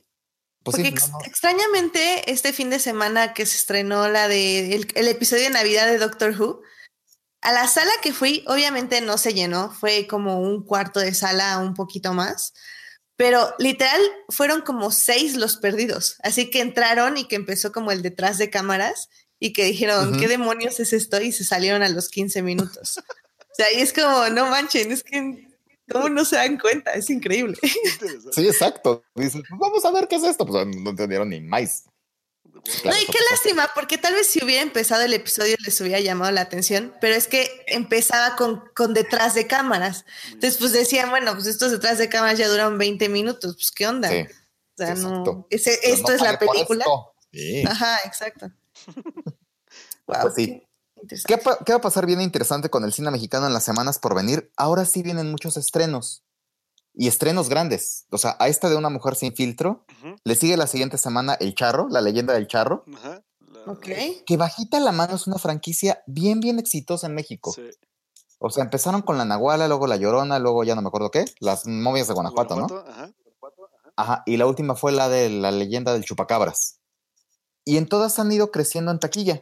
pues 0.65 0.77
Porque 0.77 0.95
extrañamente, 1.27 2.31
este 2.31 2.51
fin 2.51 2.71
de 2.71 2.79
semana 2.79 3.35
que 3.35 3.45
se 3.45 3.55
estrenó 3.55 4.09
la 4.09 4.27
de 4.27 4.73
el, 4.73 5.07
episodio 5.07 5.43
de 5.43 5.51
Navidad 5.51 5.85
de 5.85 5.99
Doctor 5.99 6.31
Who, 6.31 6.63
a 7.41 7.51
la 7.51 7.67
sala 7.67 7.91
que 8.01 8.13
fui, 8.13 8.43
obviamente 8.47 8.99
no 9.01 9.19
se 9.19 9.35
llenó, 9.35 9.71
fue 9.71 10.07
como 10.07 10.39
un 10.39 10.65
cuarto 10.65 10.99
de 10.99 11.13
sala, 11.13 11.59
un 11.59 11.75
poquito 11.75 12.15
más, 12.15 12.53
pero 13.15 13.53
literal 13.59 14.01
fueron 14.29 14.61
como 14.61 14.89
seis 14.89 15.35
los 15.35 15.57
perdidos. 15.57 16.15
Así 16.23 16.49
que 16.49 16.61
entraron 16.61 17.15
y 17.17 17.27
que 17.27 17.35
empezó 17.35 17.71
como 17.71 17.91
el 17.91 18.01
detrás 18.01 18.39
de 18.39 18.49
cámaras 18.49 19.09
y 19.39 19.53
que 19.53 19.65
dijeron, 19.65 20.17
¿qué 20.17 20.27
demonios 20.27 20.79
es 20.79 20.93
esto? 20.93 21.21
Y 21.21 21.31
se 21.31 21.43
salieron 21.43 21.83
a 21.83 21.89
los 21.89 22.09
15 22.09 22.41
minutos. 22.41 22.97
o 23.37 23.55
sea, 23.55 23.71
y 23.71 23.81
es 23.81 23.93
como, 23.93 24.29
no 24.29 24.49
manchen, 24.49 24.91
es 24.91 25.03
que 25.03 25.44
¿Cómo 25.91 26.09
no 26.09 26.25
se 26.25 26.35
dan 26.35 26.57
cuenta? 26.57 26.93
Es 26.93 27.09
increíble. 27.09 27.57
Sí, 28.31 28.47
exacto. 28.47 29.03
Dicen, 29.15 29.43
pues 29.47 29.59
vamos 29.59 29.85
a 29.85 29.91
ver 29.91 30.07
qué 30.07 30.15
es 30.15 30.23
esto. 30.23 30.45
Pues 30.45 30.65
no 30.67 30.89
entendieron 30.89 31.29
ni 31.29 31.39
más. 31.39 31.85
no, 32.43 32.61
y 32.61 33.05
qué 33.05 33.19
lástima, 33.31 33.69
porque 33.73 33.97
tal 33.97 34.13
vez 34.13 34.27
si 34.27 34.43
hubiera 34.43 34.61
empezado 34.61 35.03
el 35.03 35.13
episodio 35.13 35.55
les 35.63 35.79
hubiera 35.79 35.99
llamado 35.99 36.31
la 36.31 36.41
atención, 36.41 36.93
pero 36.99 37.15
es 37.15 37.27
que 37.27 37.63
empezaba 37.67 38.35
con, 38.35 38.63
con 38.75 38.93
detrás 38.93 39.35
de 39.35 39.47
cámaras. 39.47 40.05
Entonces, 40.27 40.57
pues 40.57 40.73
decían, 40.73 41.09
bueno, 41.09 41.33
pues 41.33 41.47
estos 41.47 41.71
detrás 41.71 41.97
de 41.97 42.09
cámaras 42.09 42.37
ya 42.37 42.49
duran 42.49 42.77
20 42.77 43.07
minutos, 43.09 43.55
pues 43.55 43.71
qué 43.71 43.87
onda. 43.87 44.09
o 44.09 44.77
sea, 44.77 44.95
no. 44.95 45.47
esto 45.49 46.11
es 46.11 46.21
la 46.21 46.37
película. 46.39 46.85
Ajá, 47.67 47.99
exacto. 48.05 48.51
wow, 50.07 50.21
pues 50.23 50.33
sí. 50.35 50.67
¿Qué, 51.07 51.35
va 51.35 51.75
a 51.75 51.81
pasar 51.81 52.05
bien 52.05 52.21
interesante 52.21 52.69
con 52.69 52.83
el 52.83 52.93
cine 52.93 53.11
mexicano 53.11 53.47
en 53.47 53.53
las 53.53 53.63
semanas 53.63 53.99
por 53.99 54.15
venir? 54.15 54.51
Ahora 54.57 54.85
sí 54.85 55.03
vienen 55.03 55.31
muchos 55.31 55.57
estrenos. 55.57 56.23
Y 56.93 57.07
estrenos 57.07 57.49
grandes. 57.49 58.05
O 58.09 58.17
sea, 58.17 58.37
a 58.39 58.47
esta 58.47 58.69
de 58.69 58.77
una 58.77 58.89
mujer 58.89 59.15
sin 59.15 59.35
filtro, 59.35 59.85
le 60.23 60.35
sigue 60.35 60.55
la 60.55 60.67
siguiente 60.67 60.97
semana 60.97 61.33
El 61.33 61.53
Charro, 61.53 61.87
la 61.89 61.99
leyenda 61.99 62.33
del 62.33 62.47
Charro. 62.47 62.85
Que 64.25 64.37
bajita 64.37 64.79
la 64.79 64.91
mano 64.91 65.15
es 65.15 65.27
una 65.27 65.37
franquicia 65.37 66.03
bien, 66.07 66.39
bien 66.39 66.57
exitosa 66.59 67.07
en 67.07 67.15
México. 67.15 67.53
O 68.39 68.49
sea, 68.49 68.63
empezaron 68.63 69.01
con 69.01 69.17
la 69.17 69.25
Nahuala, 69.25 69.67
luego 69.67 69.87
la 69.87 69.97
Llorona, 69.97 70.39
luego 70.39 70.63
ya 70.63 70.75
no 70.75 70.81
me 70.81 70.87
acuerdo 70.87 71.11
qué, 71.11 71.25
las 71.39 71.65
momias 71.65 72.07
de 72.07 72.13
Guanajuato, 72.13 72.55
¿no? 72.55 72.65
Ajá. 72.65 73.11
Ajá. 73.97 74.23
Y 74.25 74.37
la 74.37 74.45
última 74.45 74.75
fue 74.75 74.91
la 74.91 75.09
de 75.09 75.29
la 75.29 75.51
leyenda 75.51 75.93
del 75.93 76.03
Chupacabras. 76.03 76.79
Y 77.63 77.77
en 77.77 77.87
todas 77.87 78.19
han 78.19 78.31
ido 78.31 78.51
creciendo 78.51 78.91
en 78.91 78.99
taquilla. 78.99 79.41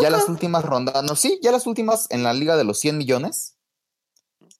Ya 0.00 0.10
las 0.10 0.28
últimas 0.28 0.64
rondas, 0.64 1.02
no, 1.04 1.16
sí, 1.16 1.38
ya 1.42 1.52
las 1.52 1.66
últimas 1.66 2.06
en 2.10 2.22
la 2.22 2.32
liga 2.32 2.56
de 2.56 2.64
los 2.64 2.78
100 2.80 2.98
millones, 2.98 3.56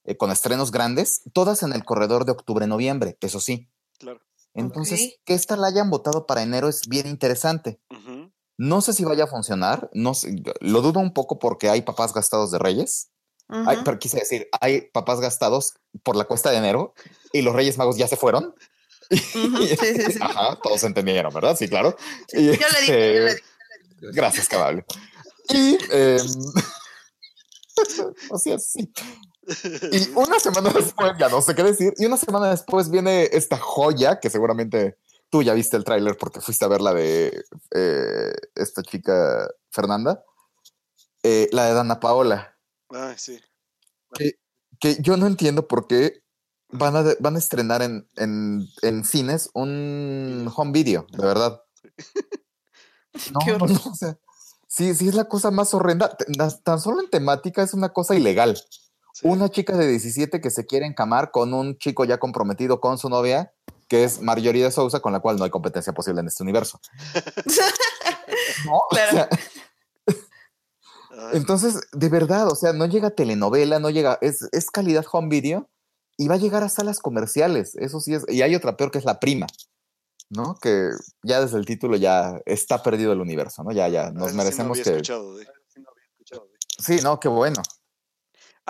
eh, 0.05 0.17
con 0.17 0.31
estrenos 0.31 0.71
grandes, 0.71 1.23
todas 1.33 1.63
en 1.63 1.73
el 1.73 1.85
corredor 1.85 2.25
de 2.25 2.33
octubre-noviembre, 2.33 3.17
eso 3.21 3.41
sí. 3.41 3.69
Claro. 3.99 4.21
Entonces, 4.55 5.19
que 5.25 5.35
esta 5.35 5.57
la 5.57 5.69
hayan 5.69 5.91
votado 5.91 6.27
para 6.27 6.43
enero 6.43 6.69
es 6.69 6.89
bien 6.89 7.07
interesante. 7.07 7.81
No 8.57 8.83
sé 8.83 8.93
si 8.93 9.05
vaya 9.05 9.25
a 9.25 9.27
funcionar, 9.27 9.89
no 9.95 10.13
lo 10.61 10.83
dudo 10.83 11.01
un 11.01 11.15
poco 11.15 11.39
porque 11.39 11.71
hay 11.71 11.83
papás 11.83 12.13
gastados 12.13 12.51
de 12.51 12.59
Reyes. 12.59 13.11
pero 13.85 13.99
quise 13.99 14.19
decir, 14.19 14.49
hay 14.61 14.83
papás 14.83 15.21
gastados 15.21 15.75
por 16.03 16.17
la 16.17 16.25
cuesta 16.25 16.51
de 16.51 16.59
enero 16.59 16.95
y 17.33 17.43
los 17.43 17.55
Reyes 17.55 17.79
Magos 17.79 17.97
ya 17.97 18.09
se 18.09 18.17
fueron. 18.17 18.55
Sí, 19.11 19.77
sí, 19.77 20.13
sí. 20.13 20.19
Ajá, 20.21 20.57
todos 20.63 20.85
entendieron, 20.85 21.35
¿verdad? 21.35 21.57
Sí, 21.57 21.69
claro. 21.69 21.97
yo, 22.33 22.41
le 22.41 22.51
dije, 22.53 23.15
yo 23.15 23.23
le 23.25 23.35
dije. 23.35 23.43
Gracias, 24.01 24.49
cabal. 24.49 24.85
Y, 25.53 25.79
eh, 25.91 26.19
o 28.31 28.39
sea, 28.39 28.59
sí. 28.59 28.93
Y 29.91 30.09
una 30.11 30.39
semana 30.39 30.71
después, 30.75 31.13
ya 31.19 31.29
no 31.29 31.41
sé 31.43 31.55
qué 31.55 31.63
decir, 31.63 31.93
y 31.97 32.07
una 32.07 32.17
semana 32.17 32.51
después 32.51 32.91
viene 32.91 33.29
esta 33.33 33.59
joya 33.59 34.21
que 34.21 34.31
seguramente 34.31 34.99
tú 35.29 35.43
ya 35.43 35.55
viste 35.55 35.77
el 35.77 35.85
tráiler 35.85 36.17
porque 36.17 36.41
fuiste 36.41 36.65
a 36.65 36.69
ver 36.69 36.81
la 36.81 36.93
de 36.93 37.45
eh, 37.75 38.33
esta 38.55 38.83
chica 38.83 39.49
Fernanda, 39.71 40.25
eh, 41.23 41.49
la 41.53 41.67
de 41.67 41.75
Dana 41.75 42.01
Paola. 42.01 42.57
Ah, 42.91 43.15
sí. 43.17 43.41
Que, 44.15 44.39
que, 44.81 44.97
yo 45.01 45.17
no 45.17 45.27
entiendo 45.27 45.69
por 45.69 45.87
qué 45.87 46.25
van 46.71 46.97
a, 46.97 47.05
van 47.21 47.37
a 47.37 47.39
estrenar 47.39 47.83
en, 47.83 48.09
en, 48.17 48.67
en 48.83 49.05
cines 49.05 49.51
un 49.55 50.51
home 50.55 50.73
video, 50.73 51.07
de 51.13 51.25
verdad. 51.25 51.63
No, 53.33 53.59
no, 53.59 53.67
no, 53.67 53.81
o 53.91 53.95
sea, 53.95 54.17
sí, 54.71 54.95
sí 54.95 55.09
es 55.09 55.15
la 55.15 55.25
cosa 55.25 55.51
más 55.51 55.75
horrenda. 55.75 56.17
Tan 56.63 56.81
solo 56.81 57.01
en 57.01 57.11
temática 57.11 57.63
es 57.63 57.75
una 57.75 57.91
cosa 57.91 58.15
ilegal. 58.15 58.59
Una 59.23 59.51
chica 59.51 59.77
de 59.77 59.89
17 59.89 60.41
que 60.41 60.51
se 60.51 60.65
quiere 60.65 60.87
encamar 60.87 61.31
con 61.31 61.53
un 61.53 61.77
chico 61.77 62.05
ya 62.05 62.19
comprometido 62.19 62.81
con 62.81 62.97
su 62.97 63.11
novia, 63.11 63.53
que 63.89 64.05
es 64.05 64.23
Marjorie 64.23 64.65
de 64.65 64.71
Sousa, 64.71 65.01
con 65.01 65.13
la 65.13 65.21
cual 65.21 65.37
no 65.37 65.45
hay 65.45 65.51
competencia 65.51 65.93
posible 65.93 66.21
en 66.21 66.29
este 66.29 66.43
universo. 66.43 66.81
no, 68.65 68.81
entonces, 71.33 71.81
de 71.93 72.09
verdad, 72.09 72.47
o 72.49 72.55
sea, 72.55 72.73
no 72.73 72.87
llega 72.87 73.11
telenovela, 73.11 73.79
no 73.79 73.91
llega, 73.91 74.19
es, 74.21 74.49
es 74.53 74.71
calidad 74.71 75.05
home 75.11 75.29
video 75.29 75.69
y 76.17 76.29
va 76.29 76.37
a 76.37 76.39
llegar 76.39 76.63
a 76.63 76.69
salas 76.69 77.01
comerciales. 77.01 77.75
Eso 77.77 78.01
sí 78.01 78.15
es, 78.15 78.25
y 78.29 78.43
hay 78.43 78.55
otra 78.55 78.77
peor 78.77 78.91
que 78.91 78.99
es 78.99 79.05
la 79.05 79.21
prima. 79.21 79.47
¿No? 80.31 80.57
Que 80.61 80.91
ya 81.23 81.41
desde 81.41 81.59
el 81.59 81.67
título 81.67 81.97
ya 81.97 82.41
está 82.47 82.83
perdido 82.83 83.13
el 83.13 83.21
universo, 83.21 83.63
¿no? 83.63 83.73
Ya, 83.73 83.89
ya, 83.89 84.11
nos 84.11 84.33
merecemos 84.33 84.81
que... 84.81 85.03
Sí, 86.79 87.01
no, 87.03 87.21
qué 87.21 87.29
bueno. 87.29 87.63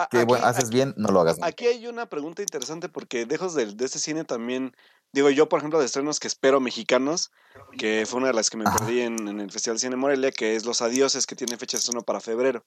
qué 0.09 0.25
bueno, 0.25 0.45
haces 0.45 0.69
bien, 0.69 0.93
no 0.97 1.09
lo 1.11 1.21
hagas. 1.21 1.37
Aquí 1.41 1.67
hay 1.67 1.87
una 1.87 2.07
pregunta 2.07 2.41
interesante 2.41 2.89
porque 2.89 3.25
dejos 3.25 3.53
de, 3.53 3.67
de 3.67 3.85
este 3.85 3.99
cine 3.99 4.25
también, 4.25 4.75
digo 5.13 5.29
yo, 5.29 5.47
por 5.47 5.59
ejemplo, 5.59 5.79
de 5.79 5.85
estrenos 5.85 6.19
que 6.19 6.27
espero 6.27 6.59
mexicanos, 6.59 7.31
que 7.77 8.05
fue 8.05 8.19
una 8.19 8.27
de 8.27 8.33
las 8.33 8.49
que 8.49 8.57
me 8.57 8.65
perdí 8.65 9.01
en, 9.01 9.39
el 9.39 9.51
Festival 9.51 9.79
Cine 9.79 9.95
Morelia, 9.95 10.31
que 10.31 10.55
es 10.55 10.65
Los 10.65 10.81
Adioses, 10.81 11.25
que 11.25 11.35
tiene 11.35 11.57
fecha 11.57 11.77
de 11.77 11.79
estreno 11.79 12.01
para 12.01 12.19
febrero. 12.19 12.65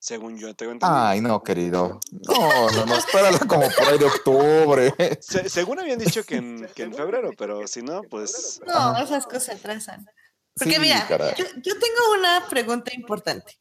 Según 0.00 0.38
yo 0.38 0.54
tengo 0.54 0.72
entendido. 0.72 0.96
Ay, 1.00 1.20
no, 1.20 1.42
querido. 1.42 1.98
No, 2.12 2.70
no, 2.70 2.86
no, 2.86 2.96
espérala 2.96 3.38
como 3.40 3.68
por 3.68 3.84
ahí 3.88 3.98
de 3.98 4.04
octubre. 4.04 4.94
Se- 5.20 5.48
según 5.48 5.80
habían 5.80 5.98
dicho 5.98 6.22
que 6.24 6.36
en, 6.36 6.68
que 6.74 6.84
en 6.84 6.94
febrero, 6.94 7.30
pero 7.36 7.66
si 7.66 7.82
no, 7.82 8.02
pues. 8.04 8.60
No, 8.66 8.96
esas 8.98 9.24
cosas 9.26 9.42
se 9.44 9.52
atrasan. 9.52 10.06
Porque 10.54 10.74
Sí, 10.74 10.80
mira, 10.80 11.06
yo, 11.36 11.44
yo 11.62 11.78
tengo 11.78 12.12
una 12.18 12.46
pregunta 12.48 12.92
importante. 12.94 13.56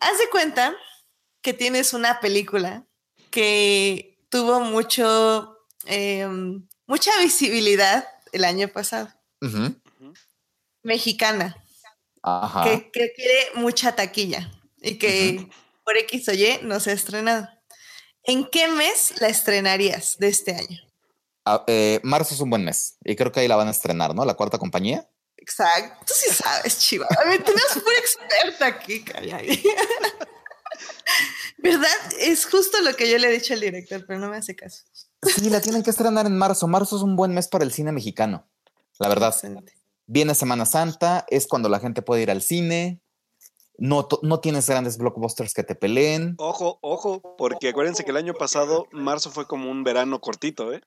Haz 0.00 0.18
de 0.18 0.28
cuenta 0.30 0.74
que 1.42 1.52
tienes 1.54 1.92
una 1.94 2.20
película 2.20 2.86
que 3.30 4.18
tuvo 4.28 4.60
mucho, 4.60 5.58
em, 5.86 6.66
mucha 6.86 7.10
visibilidad 7.20 8.06
el 8.32 8.44
año 8.44 8.68
pasado, 8.68 9.08
mexicana, 10.82 11.56
Ajá. 12.22 12.64
que, 12.64 12.90
que 12.90 13.12
quiere 13.14 13.50
mucha 13.54 13.94
taquilla 13.96 14.50
y 14.86 14.98
que 14.98 15.48
por 15.84 15.96
X 15.96 16.28
o 16.28 16.32
Y 16.32 16.60
no 16.62 16.80
se 16.80 16.90
ha 16.90 16.94
estrenado. 16.94 17.48
¿En 18.24 18.46
qué 18.46 18.68
mes 18.68 19.14
la 19.20 19.28
estrenarías 19.28 20.16
de 20.18 20.28
este 20.28 20.54
año? 20.54 20.80
Ah, 21.44 21.64
eh, 21.66 22.00
marzo 22.02 22.34
es 22.34 22.40
un 22.40 22.50
buen 22.50 22.64
mes 22.64 22.96
y 23.04 23.14
creo 23.14 23.30
que 23.30 23.40
ahí 23.40 23.48
la 23.48 23.56
van 23.56 23.68
a 23.68 23.70
estrenar, 23.70 24.14
¿no? 24.14 24.24
La 24.24 24.34
cuarta 24.34 24.58
compañía. 24.58 25.08
Exacto. 25.36 26.04
Tú 26.06 26.14
sí 26.16 26.34
sabes, 26.34 26.78
Chiva. 26.78 27.06
A 27.06 27.28
ver, 27.28 27.42
tenemos 27.44 27.76
una 27.76 27.98
experta 27.98 28.66
aquí, 28.66 29.04
caray. 29.04 29.62
¿Verdad? 31.58 31.88
Es 32.18 32.46
justo 32.46 32.80
lo 32.80 32.94
que 32.94 33.08
yo 33.08 33.18
le 33.18 33.28
he 33.28 33.32
dicho 33.32 33.54
al 33.54 33.60
director, 33.60 34.04
pero 34.06 34.18
no 34.18 34.28
me 34.28 34.38
hace 34.38 34.56
caso. 34.56 34.84
Sí, 35.22 35.48
la 35.48 35.60
tienen 35.60 35.82
que 35.82 35.90
estrenar 35.90 36.26
en 36.26 36.36
marzo. 36.36 36.66
Marzo 36.66 36.96
es 36.96 37.02
un 37.02 37.14
buen 37.16 37.32
mes 37.32 37.48
para 37.48 37.64
el 37.64 37.72
cine 37.72 37.92
mexicano. 37.92 38.48
La 38.98 39.08
verdad. 39.08 39.34
Viene 40.06 40.34
Semana 40.34 40.66
Santa, 40.66 41.26
es 41.28 41.46
cuando 41.46 41.68
la 41.68 41.80
gente 41.80 42.02
puede 42.02 42.22
ir 42.22 42.30
al 42.30 42.42
cine. 42.42 43.00
No, 43.78 44.08
no 44.22 44.40
tienes 44.40 44.68
grandes 44.68 44.96
blockbusters 44.96 45.52
que 45.52 45.62
te 45.62 45.74
peleen. 45.74 46.34
Ojo, 46.38 46.78
ojo, 46.80 47.36
porque 47.36 47.68
acuérdense 47.68 48.04
que 48.04 48.10
el 48.10 48.16
año 48.16 48.34
pasado, 48.34 48.86
marzo 48.90 49.30
fue 49.30 49.46
como 49.46 49.70
un 49.70 49.84
verano 49.84 50.20
cortito, 50.20 50.72
¿eh? 50.72 50.82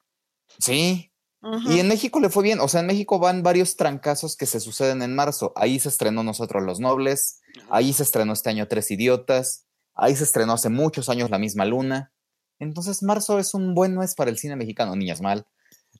Sí. 0.57 1.11
Y 1.41 1.79
en 1.79 1.87
México 1.87 2.19
le 2.19 2.29
fue 2.29 2.43
bien. 2.43 2.59
O 2.59 2.67
sea, 2.67 2.81
en 2.81 2.87
México 2.87 3.17
van 3.19 3.43
varios 3.43 3.77
trancazos 3.77 4.35
que 4.35 4.45
se 4.45 4.59
suceden 4.59 5.01
en 5.01 5.15
marzo. 5.15 5.53
Ahí 5.55 5.79
se 5.79 5.87
estrenó 5.87 6.23
Nosotros 6.23 6.63
los 6.63 6.79
Nobles. 6.79 7.39
Ahí 7.69 7.93
se 7.93 8.03
estrenó 8.03 8.33
este 8.33 8.49
año 8.49 8.67
Tres 8.67 8.91
Idiotas. 8.91 9.65
Ahí 9.93 10.15
se 10.15 10.25
estrenó 10.25 10.53
hace 10.53 10.69
muchos 10.69 11.07
años 11.07 11.29
La 11.29 11.39
misma 11.39 11.65
Luna. 11.65 12.11
Entonces, 12.59 13.03
marzo 13.03 13.39
es 13.39 13.53
un 13.53 13.73
buen 13.73 13.97
mes 13.97 14.15
para 14.15 14.29
el 14.29 14.37
cine 14.37 14.57
mexicano, 14.57 14.95
niñas 14.95 15.21
mal. 15.21 15.47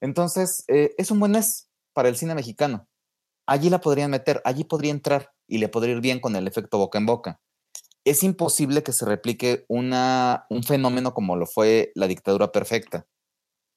Entonces, 0.01 0.65
eh, 0.67 0.93
es 0.97 1.09
un 1.09 1.19
buen 1.19 1.31
mes 1.31 1.69
para 1.93 2.09
el 2.09 2.17
cine 2.17 2.35
mexicano. 2.35 2.87
Allí 3.45 3.69
la 3.69 3.79
podrían 3.79 4.11
meter, 4.11 4.41
allí 4.43 4.65
podría 4.65 4.91
entrar 4.91 5.31
y 5.49 5.57
le 5.57 5.67
podría 5.67 5.95
ir 5.95 6.01
bien 6.01 6.19
con 6.19 6.35
el 6.35 6.47
efecto 6.47 6.77
boca 6.77 6.97
en 6.97 7.05
boca. 7.05 7.41
Es 8.05 8.23
imposible 8.23 8.83
que 8.83 8.93
se 8.93 9.05
replique 9.05 9.65
una, 9.67 10.45
un 10.49 10.63
fenómeno 10.63 11.13
como 11.13 11.35
lo 11.35 11.45
fue 11.45 11.91
la 11.95 12.07
dictadura 12.07 12.51
perfecta 12.51 13.07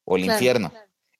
o 0.04 0.16
el 0.16 0.24
Claro. 0.24 0.38
infierno. 0.38 0.72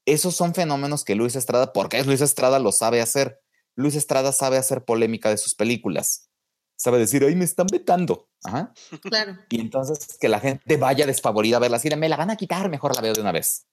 Esos 0.05 0.35
son 0.37 0.55
fenómenos 0.55 1.05
que 1.05 1.15
Luis 1.15 1.37
Estrada, 1.37 1.73
porque 1.73 1.99
es 1.99 2.07
Luis 2.07 2.21
Estrada, 2.21 2.59
lo 2.59 2.73
sabe 2.73 3.01
hacer. 3.01 3.41
Luis 3.75 3.95
Estrada 3.95 4.33
sabe 4.33 4.57
hacer 4.57 4.85
polémica 4.85 5.31
de 5.31 5.37
sus 5.37 5.55
películas. 5.55 6.29
Sabe 6.77 6.99
decir, 6.99 7.25
ahí 7.25 7.37
me 7.37 7.45
están 7.45 7.67
vetando. 7.69 8.29
Ajá. 8.45 8.73
Claro. 9.03 9.37
Y 9.49 9.61
entonces 9.61 10.19
que 10.21 10.29
la 10.29 10.41
gente 10.41 10.77
vaya 10.77 11.07
desfavorida 11.07 11.57
a 11.59 11.61
verla 11.61 11.77
así 11.77 11.89
me 11.97 12.09
la 12.09 12.17
van 12.17 12.31
a 12.31 12.37
quitar, 12.37 12.69
mejor 12.69 12.95
la 12.95 13.01
veo 13.03 13.15
de 13.15 13.21
una 13.21 13.31
vez. 13.33 13.67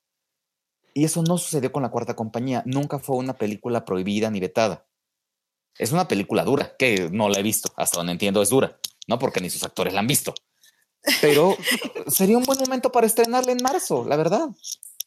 Y 0.94 1.06
eso 1.06 1.24
no 1.24 1.38
sucedió 1.38 1.72
con 1.72 1.84
la 1.84 1.90
cuarta 1.90 2.16
compañía. 2.16 2.62
Nunca 2.66 3.00
fue 3.00 3.16
una 3.16 3.34
película 3.34 3.86
prohibida 3.86 4.30
ni 4.30 4.40
vetada. 4.40 4.88
Es 5.80 5.92
una 5.92 6.08
película 6.08 6.44
dura, 6.44 6.76
que 6.78 7.10
no 7.12 7.30
la 7.30 7.40
he 7.40 7.44
visto. 7.44 7.74
Hasta 7.78 7.98
donde 7.98 8.12
entiendo 8.12 8.42
es 8.44 8.50
dura, 8.50 8.78
¿no? 9.08 9.18
Porque 9.18 9.42
ni 9.42 9.50
sus 9.50 9.64
actores 9.64 9.94
la 9.94 10.02
han 10.02 10.08
visto. 10.08 10.36
Pero 11.22 11.58
sería 12.08 12.38
un 12.38 12.44
buen 12.44 12.60
momento 12.60 12.92
para 12.92 13.08
estrenarla 13.08 13.52
en 13.54 13.64
marzo, 13.64 14.06
la 14.08 14.16
verdad. 14.18 14.50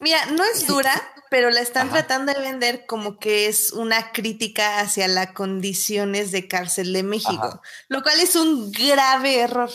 Mira, 0.01 0.27
no 0.27 0.43
es 0.45 0.66
dura, 0.66 0.93
pero 1.31 1.51
la 1.51 1.61
están 1.61 1.87
Ajá. 1.89 1.99
tratando 1.99 2.33
de 2.33 2.41
vender 2.41 2.87
como 2.87 3.18
que 3.20 3.47
es 3.47 3.70
una 3.73 4.11
crítica 4.11 4.81
hacia 4.81 5.07
las 5.07 5.33
condiciones 5.33 6.33
de 6.33 6.49
cárcel 6.49 6.93
de 6.93 7.05
México, 7.05 7.45
Ajá. 7.45 7.61
lo 7.89 8.03
cual 8.03 8.18
es 8.18 8.35
un 8.35 8.73
grave 8.73 9.39
error. 9.39 9.70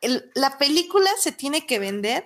El- 0.00 0.30
la 0.34 0.58
película 0.58 1.10
se 1.20 1.30
tiene 1.30 1.66
que 1.66 1.78
vender 1.78 2.24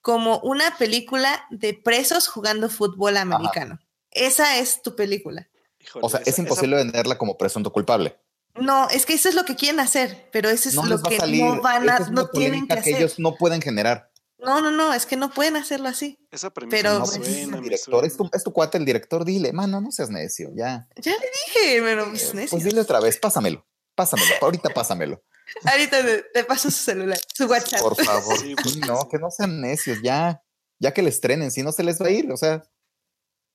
como 0.00 0.38
una 0.40 0.76
película 0.76 1.44
de 1.50 1.74
presos 1.74 2.28
jugando 2.28 2.68
fútbol 2.68 3.16
americano. 3.16 3.80
Esa 4.10 4.58
es 4.58 4.82
tu 4.82 4.94
película. 4.94 5.48
Híjole, 5.84 6.06
O 6.06 6.08
sea, 6.08 6.20
esa- 6.20 6.30
es 6.30 6.38
imposible 6.38 6.76
venderla 6.76 7.18
como 7.18 7.36
presunto 7.36 7.72
culpable. 7.72 8.18
No, 8.54 8.88
es 8.90 9.04
que 9.04 9.14
eso 9.14 9.28
es 9.28 9.34
lo 9.34 9.44
que 9.44 9.56
quieren 9.56 9.80
hacer, 9.80 10.28
pero 10.32 10.48
eso 10.48 10.68
es 10.68 10.74
No 10.76 10.86
lo 10.86 11.02
que 11.02 11.16
salir. 11.16 11.44
no 11.44 11.60
van 11.60 11.88
a, 11.90 11.94
Esa 11.96 12.04
es 12.04 12.10
no 12.12 12.28
tienen 12.28 12.66
que 12.68 12.74
que 12.74 12.80
hacer. 12.80 12.94
ellos 12.96 13.18
no 13.18 13.34
pueden 13.36 13.60
generar. 13.60 14.10
No, 14.38 14.60
no, 14.60 14.70
no, 14.70 14.92
es 14.94 15.06
que 15.06 15.16
no 15.16 15.30
pueden 15.30 15.56
hacerlo 15.56 15.88
así. 15.88 16.18
Esa 16.30 16.50
premisa 16.50 16.76
Pero, 16.76 16.98
pues, 17.00 17.16
Pues, 17.16 17.28
es 17.28 17.34
suena, 17.42 17.56
el 17.56 17.62
director, 17.64 18.04
es 18.04 18.12
tu, 18.12 18.16
suena. 18.18 18.30
es 18.34 18.44
tu 18.44 18.52
cuate 18.52 18.78
el 18.78 18.84
director, 18.84 19.24
dile, 19.24 19.52
mano, 19.52 19.80
no 19.80 19.90
seas 19.90 20.10
necio, 20.10 20.50
ya. 20.54 20.86
Ya 20.96 21.12
le 21.12 21.26
dije, 21.46 21.80
pero 21.82 22.08
pues, 22.10 22.34
necio. 22.34 22.50
Pues 22.50 22.64
dile 22.64 22.80
otra 22.80 23.00
vez, 23.00 23.16
pásamelo, 23.18 23.66
pásamelo, 23.94 24.28
ahorita 24.40 24.70
pásamelo. 24.70 25.22
Ahorita 25.64 26.02
te, 26.02 26.22
te 26.32 26.44
paso 26.44 26.70
su 26.70 26.78
celular, 26.82 27.18
su 27.34 27.44
WhatsApp. 27.46 27.80
Por 27.80 28.02
favor. 28.02 28.38
Sí, 28.38 28.54
porque 28.54 28.78
no, 28.86 29.00
sí. 29.02 29.08
que 29.10 29.18
no 29.18 29.30
sean 29.30 29.60
necios, 29.60 29.98
ya. 30.02 30.42
Ya 30.78 30.92
que 30.94 31.02
le 31.02 31.10
estrenen, 31.10 31.50
si 31.50 31.62
no 31.62 31.70
se 31.72 31.82
les 31.84 32.00
va 32.00 32.06
a 32.06 32.10
ir, 32.10 32.30
o 32.32 32.36
sea, 32.36 32.62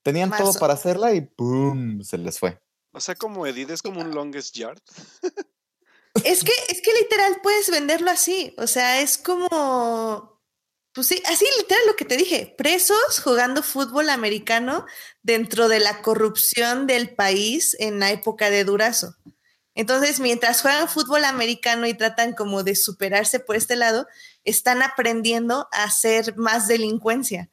tenían 0.03 0.31
todo 0.35 0.53
para 0.53 0.73
hacerla 0.73 1.13
y 1.13 1.21
¡pum! 1.21 2.01
se 2.01 2.17
les 2.17 2.39
fue. 2.39 2.59
O 2.91 2.99
sea, 2.99 3.15
como 3.15 3.45
Edith 3.45 3.69
es 3.69 3.81
como 3.81 4.01
un 4.01 4.13
longest 4.13 4.55
yard. 4.55 4.79
Es 6.23 6.43
que, 6.43 6.51
es 6.69 6.81
que 6.81 6.91
literal 6.93 7.37
puedes 7.41 7.69
venderlo 7.69 8.09
así. 8.09 8.53
O 8.57 8.67
sea, 8.67 8.99
es 8.99 9.17
como. 9.17 10.39
Pues 10.91 11.07
sí, 11.07 11.21
así 11.27 11.45
literal 11.59 11.83
lo 11.87 11.95
que 11.95 12.05
te 12.05 12.17
dije. 12.17 12.53
Presos 12.57 13.19
jugando 13.23 13.61
fútbol 13.61 14.09
americano 14.09 14.85
dentro 15.21 15.67
de 15.67 15.79
la 15.79 16.01
corrupción 16.01 16.87
del 16.87 17.15
país 17.15 17.75
en 17.79 17.99
la 17.99 18.11
época 18.11 18.49
de 18.49 18.63
Durazo. 18.63 19.15
Entonces, 19.75 20.19
mientras 20.19 20.61
juegan 20.61 20.89
fútbol 20.89 21.23
americano 21.23 21.87
y 21.87 21.93
tratan 21.93 22.33
como 22.33 22.63
de 22.63 22.75
superarse 22.75 23.39
por 23.39 23.55
este 23.55 23.75
lado, 23.75 24.07
están 24.43 24.81
aprendiendo 24.81 25.69
a 25.71 25.83
hacer 25.83 26.35
más 26.35 26.67
delincuencia, 26.67 27.49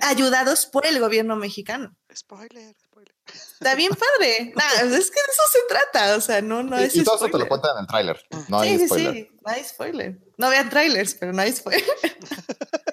ayudados 0.00 0.66
por 0.66 0.86
el 0.86 0.98
gobierno 1.00 1.36
mexicano. 1.36 1.96
Spoiler, 2.14 2.74
spoiler. 2.84 3.14
Está 3.26 3.74
bien 3.74 3.92
padre. 3.92 4.52
Nah, 4.56 4.74
es 4.96 5.10
que 5.10 5.20
de 5.20 5.30
eso 5.32 5.42
se 5.52 5.58
trata. 5.68 6.16
O 6.16 6.20
sea, 6.20 6.40
no, 6.42 6.62
no 6.62 6.80
y, 6.80 6.84
es 6.84 6.96
y 6.96 7.04
todo 7.04 7.16
eso 7.16 7.24
te 7.26 7.30
spoiler. 7.30 7.44
lo 7.46 7.48
cuentan 7.48 7.70
en 7.76 7.80
el 7.82 7.86
tráiler. 7.86 8.24
No 8.48 8.62
sí, 8.62 8.68
hay 8.68 8.78
sí, 8.78 8.86
spoiler. 8.86 9.14
sí, 9.14 9.28
no 9.44 9.52
hay 9.52 9.64
spoiler. 9.64 10.18
No 10.38 10.50
vean 10.50 10.70
trailers, 10.70 11.14
pero 11.14 11.32
no 11.32 11.42
hay 11.42 11.52
spoiler. 11.52 11.84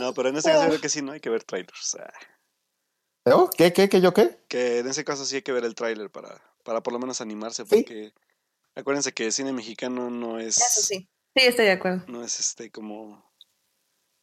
No, 0.00 0.12
pero 0.12 0.28
en 0.28 0.36
ese 0.36 0.50
caso 0.50 0.66
creo 0.68 0.80
que 0.80 0.88
sí, 0.88 1.02
no 1.02 1.12
hay 1.12 1.20
que 1.20 1.30
ver 1.30 1.44
trailers. 1.44 1.96
Ah, 1.98 2.12
¿Oh? 3.26 3.48
¿Qué, 3.48 3.72
qué, 3.72 3.88
qué, 3.88 4.00
yo 4.00 4.12
qué? 4.12 4.38
Que 4.48 4.80
en 4.80 4.88
ese 4.88 5.04
caso 5.04 5.24
sí 5.24 5.36
hay 5.36 5.42
que 5.42 5.52
ver 5.52 5.64
el 5.64 5.74
tráiler 5.74 6.10
para, 6.10 6.42
para 6.62 6.82
por 6.82 6.92
lo 6.92 6.98
menos 6.98 7.20
animarse, 7.20 7.62
Sí. 7.64 7.68
porque 7.70 8.12
acuérdense 8.74 9.12
que 9.12 9.26
el 9.26 9.32
cine 9.32 9.52
mexicano 9.52 10.10
no 10.10 10.38
es, 10.38 10.58
Eso 10.58 10.82
sí. 10.82 11.08
Sí, 11.36 11.46
estoy 11.46 11.64
de 11.66 11.72
acuerdo. 11.72 12.04
no 12.06 12.22
es 12.22 12.38
este 12.38 12.70
como, 12.70 13.32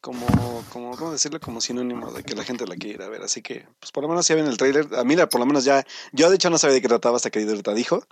como, 0.02 0.64
como, 0.72 0.97
¿cómo 0.97 1.12
decirlo? 1.12 1.39
Como 1.39 1.62
sinónimo 1.62 2.12
de 2.12 2.24
que 2.24 2.36
la 2.36 2.43
gente 2.43 2.66
la 2.68 2.76
quiere 2.76 2.95
ir 2.95 3.02
a 3.04 3.10
ver. 3.10 3.22
Así 3.22 3.41
que, 3.41 3.68
pues 3.80 3.91
por 3.91 4.04
lo 4.04 4.10
menos 4.10 4.28
ya 4.28 4.36
ven 4.36 4.47
el 4.47 4.58
tráiler. 4.58 4.88
A 4.97 5.04
mí, 5.04 5.16
la- 5.16 5.30
por 5.30 5.39
lo 5.39 5.45
menos 5.45 5.64
ya, 5.64 5.86
yo 6.12 6.30
de 6.30 6.36
hecho 6.36 6.49
no 6.49 6.58
sabía 6.58 6.74
de 6.76 6.82
qué 6.82 6.88
trataba 6.88 7.16
hasta 7.18 7.30
que 7.30 7.39
ahorita 7.43 7.74
dijo. 7.74 8.04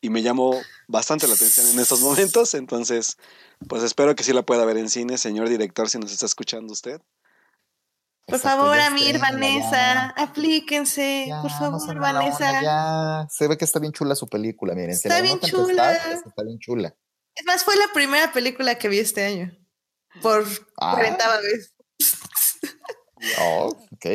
Y 0.00 0.10
me 0.10 0.22
llamó 0.22 0.60
bastante 0.88 1.28
la 1.28 1.34
atención 1.34 1.68
en 1.70 1.78
estos 1.78 2.00
momentos. 2.00 2.54
Entonces, 2.54 3.18
pues 3.68 3.82
espero 3.84 4.16
que 4.16 4.24
sí 4.24 4.32
la 4.32 4.42
pueda 4.42 4.64
ver 4.64 4.76
en 4.76 4.88
cine, 4.88 5.16
señor 5.18 5.48
director, 5.48 5.88
si 5.88 5.98
nos 5.98 6.10
está 6.12 6.26
escuchando 6.26 6.72
usted. 6.72 7.00
Por 8.26 8.38
favor, 8.38 8.78
Amir, 8.78 9.18
Vanessa, 9.18 10.10
aplíquense. 10.16 11.26
ya. 11.28 11.42
por 11.42 11.50
Ya, 11.50 11.58
favor, 11.58 11.80
onda, 11.88 12.00
Vanessa. 12.00 12.62
ya. 12.62 13.26
Se 13.30 13.46
ve 13.48 13.56
que 13.56 13.64
está 13.64 13.78
bien 13.78 13.92
chula 13.92 14.14
su 14.14 14.26
película, 14.28 14.74
miren. 14.74 14.90
Está 14.90 15.20
bien 15.20 15.34
está, 15.36 15.48
chula. 15.48 15.92
está 15.96 16.42
bien 16.44 16.58
chula. 16.58 16.96
Es 17.34 17.44
más, 17.46 17.64
fue 17.64 17.76
la 17.76 17.86
primera 17.92 18.32
película 18.32 18.76
que 18.76 18.88
vi 18.88 18.98
este 19.00 19.24
año. 19.24 19.52
Por 20.20 20.44
Ah. 20.80 20.92
40 20.94 21.40
vez. 21.40 21.72
Oh, 23.40 23.76
ok. 23.92 24.06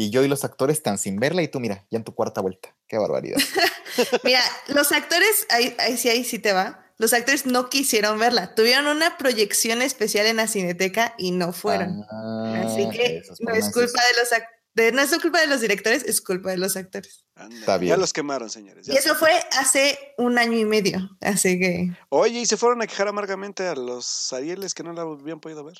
Y 0.00 0.10
yo 0.10 0.22
y 0.22 0.28
los 0.28 0.44
actores 0.44 0.76
están 0.76 0.98
sin 0.98 1.18
verla 1.18 1.42
y 1.42 1.48
tú, 1.48 1.58
mira, 1.60 1.84
ya 1.90 1.98
en 1.98 2.04
tu 2.04 2.14
cuarta 2.14 2.40
vuelta. 2.40 2.74
Qué 2.86 2.98
barbaridad. 2.98 3.36
Mira, 4.24 4.40
los 4.68 4.92
actores, 4.92 5.46
ahí, 5.50 5.74
ahí 5.78 5.96
sí, 5.96 6.08
ahí 6.08 6.24
sí 6.24 6.38
te 6.38 6.52
va. 6.52 6.84
Los 6.98 7.12
actores 7.12 7.46
no 7.46 7.68
quisieron 7.68 8.18
verla. 8.18 8.54
Tuvieron 8.54 8.86
una 8.86 9.18
proyección 9.18 9.82
especial 9.82 10.26
en 10.26 10.36
la 10.36 10.46
cineteca 10.46 11.14
y 11.18 11.32
no 11.32 11.52
fueron. 11.52 12.02
Así 12.04 12.84
Ah, 12.86 12.90
que 12.92 13.16
esos 13.18 13.40
no 13.40 13.52
es 13.52 13.72
culpa 13.72 14.00
de 14.12 14.20
los 14.20 14.30
ac- 14.32 14.46
de- 14.82 14.92
no 14.92 15.02
es 15.02 15.16
culpa 15.20 15.40
de 15.40 15.46
los 15.46 15.60
directores, 15.60 16.02
es 16.04 16.20
culpa 16.20 16.50
de 16.50 16.56
los 16.58 16.76
actores. 16.76 17.24
Está 17.36 17.72
Ya 17.74 17.78
bien. 17.78 18.00
los 18.00 18.12
quemaron, 18.12 18.48
señores. 18.50 18.86
ya 18.86 18.94
Y 18.94 18.96
eso 18.96 19.14
fue 19.14 19.30
hace 19.52 19.98
un 20.18 20.38
año 20.38 20.56
y 20.58 20.64
medio. 20.64 21.10
Así 21.20 21.58
que 21.58 21.90
Oye, 22.08 22.40
y 22.40 22.46
se 22.46 22.56
fueron 22.56 22.82
a 22.82 22.86
quejar 22.86 23.08
amargamente 23.08 23.66
a 23.66 23.74
los 23.74 24.32
Arieles 24.32 24.74
que 24.74 24.82
no 24.82 24.92
la 24.92 25.02
habían 25.02 25.40
podido 25.40 25.62
ver. 25.64 25.76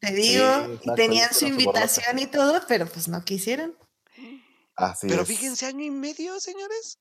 te 0.00 0.12
digo, 0.12 0.44
y 0.82 0.94
tenían 0.96 1.32
su 1.32 1.46
invitación 1.46 2.18
y 2.18 2.26
todo, 2.26 2.60
pero 2.68 2.86
pues 2.86 3.08
no 3.08 3.24
quisieron. 3.24 3.74
Así 4.76 5.06
Pero 5.08 5.22
es. 5.22 5.28
fíjense, 5.28 5.66
año 5.66 5.84
y 5.84 5.90
medio, 5.90 6.38
señores. 6.40 6.98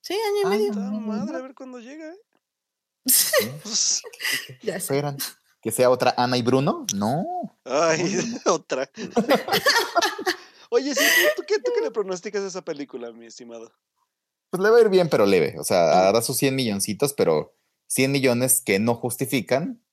Sí, 0.00 0.14
año 0.14 0.40
y 0.42 0.44
Ah, 0.44 0.48
medio. 0.48 0.72
Madre, 0.74 1.36
a 1.36 1.42
ver 1.42 1.54
cuándo 1.54 1.78
llega. 1.78 2.06
¿eh? 2.12 2.18
Pues, 3.62 4.02
Ya. 4.62 4.76
¿Esperan 4.76 5.18
que 5.62 5.70
sea 5.70 5.90
otra 5.90 6.14
Ana 6.16 6.36
y 6.38 6.42
Bruno? 6.42 6.86
No. 6.94 7.24
ay, 7.64 8.02
otra. 8.46 8.90
Oye, 10.74 10.92
sí, 10.92 11.04
¿tú, 11.04 11.42
tú 11.42 11.44
qué, 11.46 11.60
¿tú 11.60 11.70
qué 11.72 11.82
le 11.82 11.92
pronosticas 11.92 12.42
a 12.42 12.48
esa 12.48 12.62
película, 12.62 13.12
mi 13.12 13.26
estimado? 13.26 13.72
Pues 14.50 14.60
le 14.60 14.70
va 14.70 14.78
a 14.78 14.80
ir 14.80 14.88
bien, 14.88 15.08
pero 15.08 15.24
leve. 15.24 15.54
O 15.60 15.62
sea, 15.62 16.08
hará 16.08 16.20
sus 16.20 16.36
100 16.36 16.56
milloncitos, 16.56 17.12
pero 17.12 17.56
100 17.86 18.10
millones 18.10 18.60
que 18.60 18.80
no 18.80 18.96
justifican 18.96 19.84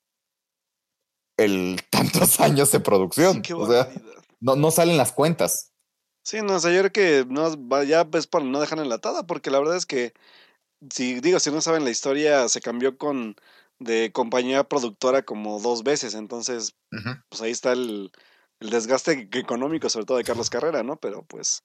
el 1.38 1.80
tantos 1.92 2.40
años 2.40 2.72
de 2.72 2.80
producción. 2.80 3.44
Qué 3.44 3.54
o 3.54 3.68
sea, 3.68 3.92
no, 4.40 4.56
no 4.56 4.72
salen 4.72 4.98
las 4.98 5.12
cuentas. 5.12 5.72
Sí, 6.24 6.42
no, 6.42 6.56
o 6.56 6.60
sea, 6.60 6.72
yo 6.72 6.80
creo 6.80 6.92
que 6.92 7.26
no, 7.30 7.84
ya 7.84 8.04
ves 8.04 8.26
para 8.26 8.46
no 8.46 8.60
dejar 8.60 8.80
enlatada, 8.80 9.28
porque 9.28 9.52
la 9.52 9.60
verdad 9.60 9.78
es 9.78 9.86
que, 9.86 10.14
si 10.90 11.20
digo, 11.20 11.40
si 11.40 11.52
no 11.52 11.62
saben 11.62 11.84
la 11.84 11.92
historia, 11.92 12.50
se 12.50 12.60
cambió 12.60 12.98
con 12.98 13.36
de 13.78 14.12
compañía 14.12 14.64
productora 14.64 15.24
como 15.24 15.60
dos 15.60 15.84
veces, 15.84 16.16
entonces, 16.16 16.76
pues 17.30 17.42
ahí 17.42 17.52
está 17.52 17.72
el, 17.74 18.12
el 18.62 18.70
desgaste 18.70 19.28
económico, 19.34 19.90
sobre 19.90 20.06
todo 20.06 20.18
de 20.18 20.24
Carlos 20.24 20.50
Carrera, 20.50 20.82
¿no? 20.84 20.96
Pero 20.96 21.24
pues, 21.24 21.64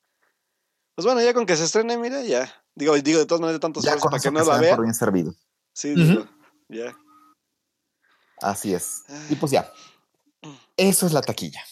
pues 0.97 1.05
bueno, 1.07 1.22
ya 1.22 1.32
con 1.34 1.47
que 1.47 1.57
se 1.57 1.64
estrene, 1.64 1.97
mira, 1.97 2.22
ya. 2.22 2.53
Digo, 2.74 2.94
digo 2.97 3.18
de 3.20 3.26
todas 3.26 3.40
maneras 3.40 3.57
de 3.57 3.61
tantos 3.61 3.84
Ya 3.84 3.97
para 3.97 4.18
que 4.18 4.30
no 4.30 4.40
que 4.40 4.47
la 4.51 4.59
vea. 4.59 4.74
por 4.76 4.84
bien 4.84 4.94
servido. 4.94 5.34
Sí, 5.72 5.92
Ujú. 5.92 6.03
digo, 6.03 6.28
ya. 6.68 6.97
Así 8.42 8.74
es. 8.74 9.03
Y 9.30 9.36
pues 9.36 9.53
ya. 9.53 9.70
Eso 10.76 11.07
es 11.07 11.12
la 11.12 11.22
taquilla. 11.22 11.62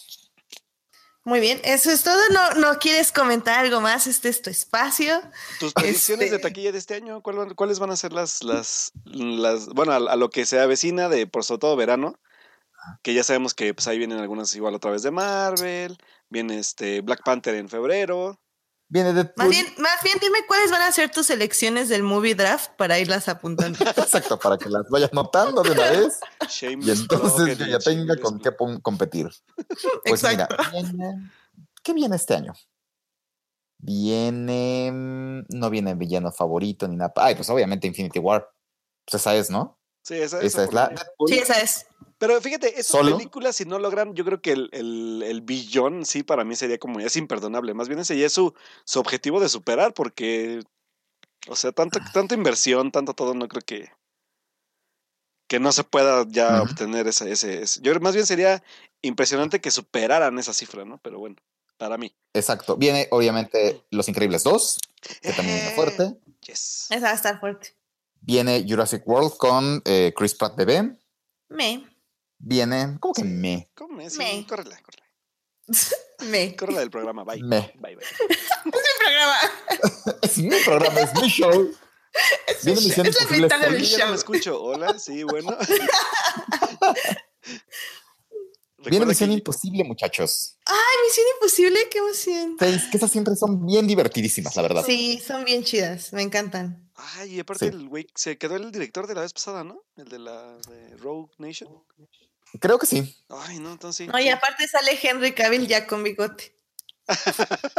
Muy 1.23 1.39
bien, 1.39 1.59
eso 1.63 1.89
es 1.89 2.03
todo. 2.03 2.19
¿No, 2.31 2.51
no 2.53 2.77
quieres 2.77 3.11
comentar 3.11 3.59
algo 3.65 3.81
más? 3.81 4.05
Este 4.05 4.29
es 4.29 4.43
tu 4.43 4.51
espacio. 4.51 5.19
Tus 5.59 5.73
predicciones 5.73 6.29
de 6.29 6.35
Este- 6.37 6.47
taquilla 6.49 6.71
de 6.71 6.77
este 6.77 6.93
año, 6.93 7.21
¿cuál 7.23 7.37
van- 7.37 7.55
¿cuáles 7.55 7.79
van 7.79 7.89
a 7.89 7.95
ser 7.95 8.13
las, 8.13 8.43
las, 8.43 8.91
las, 9.05 9.67
bueno, 9.69 9.91
a, 9.93 9.95
a 9.95 10.15
lo 10.15 10.29
que 10.29 10.45
se 10.45 10.59
avecina 10.59 11.09
de, 11.09 11.25
por 11.25 11.43
sobre 11.43 11.59
todo 11.59 11.75
verano? 11.75 12.19
Que 13.03 13.13
ya 13.13 13.23
sabemos 13.23 13.53
que 13.53 13.73
pues 13.73 13.87
ahí 13.87 13.97
vienen 13.97 14.19
algunas 14.19 14.55
igual 14.55 14.75
otra 14.75 14.91
vez 14.91 15.01
de 15.03 15.11
Marvel, 15.11 15.97
viene 16.29 16.59
este 16.59 17.01
Black 17.01 17.23
Panther 17.23 17.55
en 17.55 17.69
febrero. 17.69 18.39
Viene 18.87 19.13
de 19.13 19.31
Más 19.35 19.49
bien, 19.49 19.65
más 19.79 20.01
bien 20.03 20.17
dime 20.21 20.39
cuáles 20.47 20.69
van 20.69 20.83
a 20.83 20.91
ser 20.91 21.09
tus 21.11 21.25
selecciones 21.25 21.89
del 21.89 22.03
movie 22.03 22.35
draft 22.35 22.71
para 22.77 22.99
irlas 22.99 23.27
apuntando. 23.27 23.79
Exacto, 23.97 24.37
para 24.37 24.57
que 24.59 24.69
las 24.69 24.87
vayas 24.89 25.11
notando 25.11 25.63
de 25.63 25.71
una 25.71 25.89
vez 25.89 26.19
y 26.61 26.91
entonces 26.91 27.57
yo 27.57 27.65
ya 27.65 27.79
tenga 27.79 28.15
con 28.17 28.39
qué 28.39 28.51
competir. 28.83 29.27
Pues 30.05 30.21
mira, 30.23 30.43
Exacto. 30.43 30.71
viene- 30.71 31.31
¿qué 31.83 31.93
viene 31.93 32.15
este 32.15 32.35
año? 32.35 32.53
Viene. 33.79 34.91
mm, 34.91 35.45
No 35.49 35.69
viene 35.69 35.95
villano 35.95 36.31
favorito 36.31 36.87
ni 36.87 36.95
nada. 36.95 37.13
Ay, 37.17 37.35
pues 37.35 37.49
obviamente 37.49 37.87
Infinity 37.87 38.19
War. 38.19 38.49
Pues 39.05 39.21
esa 39.21 39.35
es, 39.35 39.49
¿no? 39.49 39.79
Sí, 40.03 40.15
esa, 40.15 40.41
Esa 40.41 40.63
es 40.63 40.73
la. 40.73 40.89
Deadpool. 40.89 41.29
Sí, 41.29 41.37
esa 41.39 41.59
es. 41.59 41.87
Pero 42.17 42.39
fíjate, 42.41 42.69
esas 42.79 42.87
¿Solo? 42.87 43.17
películas, 43.17 43.55
si 43.57 43.65
no 43.65 43.77
logran, 43.77 44.13
yo 44.15 44.23
creo 44.23 44.41
que 44.41 44.51
el, 44.53 44.69
el, 44.71 45.21
el 45.25 45.41
billón, 45.41 46.05
sí, 46.05 46.23
para 46.23 46.45
mí 46.45 46.55
sería 46.55 46.77
como, 46.77 46.99
es 46.99 47.15
imperdonable. 47.17 47.73
Más 47.73 47.87
bien 47.89 47.99
ese 47.99 48.17
ya 48.17 48.25
es 48.27 48.33
su, 48.33 48.53
su 48.85 48.99
objetivo 49.01 49.39
de 49.41 49.49
superar, 49.49 49.93
porque, 49.93 50.61
o 51.49 51.55
sea, 51.57 51.71
tanto, 51.73 51.99
tanta 52.13 52.35
inversión, 52.35 52.91
tanto 52.91 53.13
todo, 53.13 53.33
no 53.33 53.47
creo 53.49 53.61
que, 53.65 53.89
que 55.47 55.59
no 55.59 55.71
se 55.71 55.83
pueda 55.83 56.25
ya 56.29 56.61
obtener 56.61 57.07
ese, 57.07 57.31
ese, 57.31 57.61
ese- 57.63 57.81
Yo 57.81 57.91
creo 57.91 58.01
más 58.01 58.13
bien 58.15 58.25
sería 58.25 58.63
impresionante 59.01 59.59
que 59.61 59.69
superaran 59.71 60.39
esa 60.39 60.53
cifra, 60.53 60.85
¿no? 60.85 60.97
Pero 61.03 61.19
bueno, 61.19 61.35
para 61.77 61.97
mí. 61.97 62.15
Exacto. 62.33 62.77
Viene, 62.77 63.07
obviamente, 63.11 63.83
Los 63.91 64.07
Increíbles 64.07 64.43
2, 64.43 64.79
que 65.21 65.33
también 65.33 65.57
viene 65.57 65.71
Eh, 65.71 65.75
fuerte. 65.75 66.15
Yes. 66.47 66.87
Esa 66.89 67.05
va 67.07 67.11
a 67.11 67.15
estar 67.15 67.39
fuerte. 67.39 67.75
Viene 68.21 68.65
Jurassic 68.67 69.05
World 69.07 69.35
con 69.37 69.81
eh, 69.85 70.13
Chris 70.15 70.33
Pratt 70.33 70.55
bebé. 70.55 70.97
Me. 71.49 71.83
Viene. 72.47 72.97
¿Cómo 72.99 73.13
que 73.15 73.23
Sí. 73.23 73.27
me? 73.27 73.71
¿Cómo 73.75 73.99
es? 74.01 74.13
Sí, 74.13 74.19
Me. 74.19 74.45
córrela, 74.47 74.79
córrela. 74.83 75.07
Me. 76.29 76.55
Córrela 76.55 76.79
del 76.81 76.91
programa, 76.91 77.23
bye. 77.23 77.41
Me. 77.41 77.73
Bye, 77.79 77.95
bye. 77.95 78.05
Es 78.21 78.77
mi 78.77 78.99
programa. 78.99 79.37
Es 80.21 80.37
mi 80.37 80.59
programa, 80.63 80.99
es 81.01 81.13
mi 81.21 81.27
show. 81.27 81.71
Viene 82.63 82.79
mi 82.81 82.87
Misión 82.87 83.07
show. 83.07 83.21
Es 83.31 83.39
la 83.41 83.57
del 83.57 83.71
no 83.73 83.77
me 83.79 83.83
show. 83.83 84.13
escucho. 84.13 84.61
Hola, 84.61 84.97
sí, 84.99 85.23
bueno. 85.23 85.57
Viene 88.85 89.05
Misión 89.07 89.29
que- 89.31 89.35
Imposible, 89.37 89.83
muchachos. 89.83 90.57
Ay, 90.65 90.75
Misión 91.07 91.25
Imposible, 91.35 91.79
qué 91.89 91.97
emoción. 91.97 92.57
Que 92.57 92.97
esas 92.97 93.11
siempre 93.11 93.35
son 93.35 93.65
bien 93.65 93.87
divertidísimas, 93.87 94.55
la 94.55 94.61
verdad. 94.61 94.83
Sí, 94.85 95.19
son 95.25 95.43
bien 95.45 95.63
chidas, 95.63 96.13
me 96.13 96.21
encantan. 96.21 96.84
Ay, 96.95 97.35
y 97.35 97.39
aparte 97.41 97.69
Sí. 97.69 97.75
el 97.75 97.89
güey 97.89 98.07
se 98.15 98.37
quedó 98.37 98.55
el 98.55 98.71
director 98.71 99.05
de 99.07 99.15
la 99.15 99.21
vez 99.21 99.33
pasada, 99.33 99.63
¿no? 99.63 99.81
El 99.97 100.07
de 100.09 100.19
la 100.19 100.55
de 100.69 100.95
Rogue 100.97 101.31
Nation. 101.39 101.69
Creo 102.61 102.79
que 102.79 102.85
sí. 102.85 103.15
Ay, 103.29 103.59
no, 103.59 103.71
entonces 103.71 104.05
sí. 104.05 104.07
No, 104.11 104.17
y 104.19 104.29
aparte 104.29 104.67
sale 104.67 104.97
Henry 105.01 105.33
Cavill 105.33 105.67
ya 105.67 105.85
con 105.87 106.03
bigote. 106.03 106.55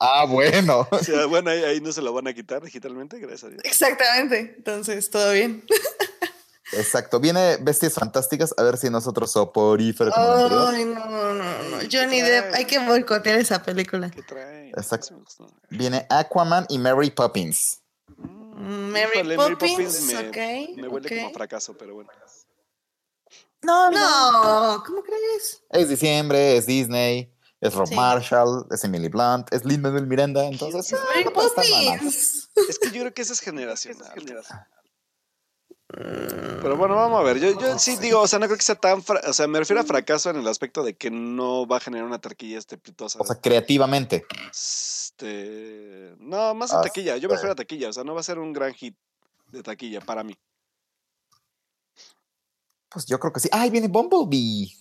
Ah, 0.00 0.26
bueno. 0.26 0.86
O 0.92 0.98
sea, 1.00 1.26
bueno, 1.26 1.50
ahí, 1.50 1.64
ahí 1.64 1.80
no 1.80 1.90
se 1.90 2.02
lo 2.02 2.12
van 2.12 2.28
a 2.28 2.32
quitar 2.32 2.62
digitalmente, 2.62 3.18
gracias 3.18 3.44
a 3.44 3.48
Dios. 3.48 3.60
Exactamente. 3.64 4.54
Entonces, 4.56 5.10
todo 5.10 5.32
bien. 5.32 5.64
Exacto. 6.72 7.18
Viene 7.18 7.56
Bestias 7.60 7.94
Fantásticas, 7.94 8.54
a 8.58 8.62
ver 8.62 8.76
si 8.76 8.90
nosotros 8.90 9.32
soporíferos. 9.32 10.14
anterior. 10.16 10.72
Ay, 10.72 10.84
no, 10.84 11.04
no, 11.34 11.34
no. 11.34 11.76
Johnny 11.90 12.18
¿qué 12.18 12.22
Depp, 12.22 12.54
hay 12.54 12.64
que 12.66 12.78
boicotear 12.78 13.40
esa 13.40 13.60
película. 13.62 14.08
¿Qué 14.10 14.22
trae? 14.22 14.68
Exacto. 14.68 15.20
Viene 15.70 16.06
Aquaman 16.10 16.66
y 16.68 16.78
Mary 16.78 17.10
Poppins. 17.10 17.80
Mm, 18.16 18.37
Mary 18.58 19.10
híjole, 19.14 19.36
Poppins, 19.36 20.02
me, 20.02 20.28
ok, 20.28 20.36
me 20.76 20.88
huele 20.88 21.08
como 21.08 21.22
a 21.22 21.26
ok. 21.28 21.34
fracaso, 21.34 21.76
pero 21.76 21.94
bueno. 21.94 22.10
No, 23.62 23.90
No, 23.90 24.82
¿cómo 24.86 25.02
crees? 25.02 25.62
Es 25.70 25.88
diciembre, 25.88 26.56
es 26.56 26.66
Disney, 26.66 27.32
es 27.60 27.74
Rob 27.74 27.88
Sí. 27.88 27.94
Marshall, 27.94 28.66
es 28.70 28.84
Emily 28.84 29.08
Blunt, 29.08 29.52
es 29.52 29.64
Lin 29.64 29.80
Manuel 29.82 30.06
Miranda, 30.06 30.44
entonces 30.46 30.92
no, 30.92 30.98
Mary. 31.14 31.24
Poppins. 31.32 32.50
Es 32.68 32.78
que 32.78 32.90
yo 32.90 33.00
creo 33.00 33.14
que 33.14 33.22
esa 33.22 33.32
es 33.32 33.40
generacional. 33.40 34.12
Pero 35.90 36.76
bueno, 36.76 36.94
vamos 36.96 37.18
a 37.18 37.22
ver. 37.22 37.38
Yo, 37.38 37.58
yo 37.58 37.78
sí 37.78 37.96
digo, 37.96 38.20
o 38.20 38.28
sea, 38.28 38.38
no 38.38 38.44
creo 38.46 38.58
que 38.58 38.64
sea 38.64 38.74
tan. 38.74 39.02
fra- 39.02 39.22
o 39.26 39.32
sea, 39.32 39.46
me 39.48 39.58
refiero 39.58 39.80
a 39.80 39.84
fracaso 39.84 40.28
en 40.28 40.36
el 40.36 40.46
aspecto 40.46 40.82
de 40.82 40.94
que 40.94 41.10
no 41.10 41.66
va 41.66 41.78
a 41.78 41.80
generar 41.80 42.04
una 42.06 42.20
taquilla 42.20 42.58
estrepitosa. 42.58 43.18
O 43.20 43.24
sea, 43.24 43.40
creativamente. 43.40 44.26
Este. 45.18 46.14
No, 46.20 46.54
más 46.54 46.72
en 46.72 46.82
taquilla. 46.82 47.16
Yo 47.16 47.28
me 47.28 47.34
sí. 47.34 47.38
refiero 47.38 47.52
a 47.52 47.56
taquilla. 47.56 47.88
O 47.88 47.92
sea, 47.92 48.04
no 48.04 48.14
va 48.14 48.20
a 48.20 48.24
ser 48.24 48.38
un 48.38 48.52
gran 48.52 48.72
hit 48.74 48.96
de 49.48 49.62
taquilla 49.62 50.00
para 50.00 50.22
mí. 50.22 50.36
Pues 52.88 53.04
yo 53.06 53.18
creo 53.18 53.32
que 53.32 53.40
sí. 53.40 53.48
¡Ay, 53.52 53.70
viene 53.70 53.88
Bumblebee! 53.88 54.72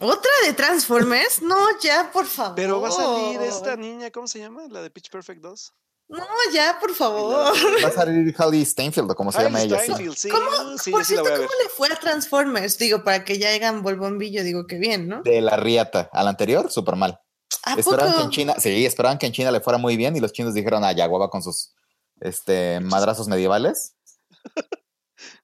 ¿Otra 0.00 0.30
de 0.46 0.54
Transformers? 0.54 1.42
No, 1.42 1.78
ya, 1.82 2.10
por 2.10 2.26
favor. 2.26 2.54
Pero 2.54 2.80
va 2.80 2.88
a 2.88 2.92
salir 2.92 3.40
esta 3.42 3.76
niña, 3.76 4.10
¿cómo 4.10 4.26
se 4.26 4.38
llama? 4.38 4.62
La 4.70 4.80
de 4.80 4.90
Pitch 4.90 5.10
Perfect 5.10 5.42
2. 5.42 5.74
No, 6.08 6.26
ya, 6.52 6.78
por 6.80 6.94
favor. 6.94 7.52
Va 7.84 7.88
a 7.88 7.92
salir 7.92 8.34
Haley 8.36 8.64
Steinfeld, 8.64 9.10
o 9.10 9.14
como 9.14 9.30
se 9.30 9.42
llama 9.42 9.60
ella. 9.60 9.78
sí. 9.78 9.92
Steinfeld, 9.92 10.16
sí. 10.16 10.28
¿Cómo? 10.30 10.78
sí, 10.78 10.90
por 10.90 11.04
sí 11.04 11.12
cierto. 11.14 11.30
¿cómo 11.30 11.48
le 11.62 11.68
fue 11.68 11.88
a 11.88 11.96
Transformers? 11.96 12.78
Digo, 12.78 13.04
para 13.04 13.24
que 13.24 13.38
ya 13.38 13.52
hagan 13.54 13.82
Volbombillo, 13.82 14.42
digo 14.42 14.66
que 14.66 14.78
bien, 14.78 15.06
¿no? 15.06 15.22
De 15.22 15.42
la 15.42 15.56
Riata. 15.56 16.08
Al 16.12 16.28
anterior, 16.28 16.70
súper 16.70 16.96
mal. 16.96 17.20
¿A 17.64 17.74
Esperaban 17.74 18.14
que 18.16 18.22
en 18.22 18.30
China, 18.30 18.54
sí, 18.58 18.86
esperaban 18.86 19.18
que 19.18 19.26
en 19.26 19.32
China 19.32 19.50
le 19.50 19.60
fuera 19.60 19.78
muy 19.78 19.96
bien 19.96 20.16
y 20.16 20.20
los 20.20 20.32
chinos 20.32 20.54
dijeron, 20.54 20.84
ah, 20.84 20.92
ya, 20.92 21.08
hueva 21.08 21.30
con 21.30 21.42
sus 21.42 21.74
este, 22.20 22.80
madrazos 22.80 23.28
medievales. 23.28 23.94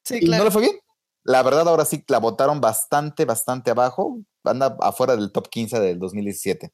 Sí, 0.03 0.21
Y 0.23 0.29
no 0.29 0.45
le 0.45 0.51
fue 0.51 0.63
bien. 0.63 0.79
La 1.25 1.43
verdad, 1.43 1.69
ahora 1.69 1.85
sí 1.85 2.05
la 2.07 2.19
votaron 2.19 2.61
bastante, 2.61 3.25
bastante 3.25 3.73
abajo. 3.73 4.21
Anda 4.45 4.77
afuera 4.81 5.17
del 5.17 5.33
top 5.33 5.49
15 5.49 5.81
del 5.81 5.99
2017. 5.99 6.73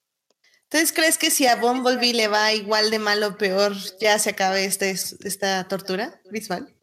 Entonces, 0.65 0.93
¿crees 0.93 1.19
que 1.19 1.31
si 1.31 1.47
a 1.47 1.57
Bumblebee 1.57 2.13
le 2.13 2.29
va 2.29 2.53
igual 2.53 2.91
de 2.91 2.99
mal 2.99 3.23
o 3.23 3.37
peor, 3.39 3.75
ya 4.01 4.19
se 4.19 4.31
acabe 4.31 4.65
este, 4.65 4.91
esta 4.91 5.67
tortura 5.69 6.21
visual? 6.31 6.75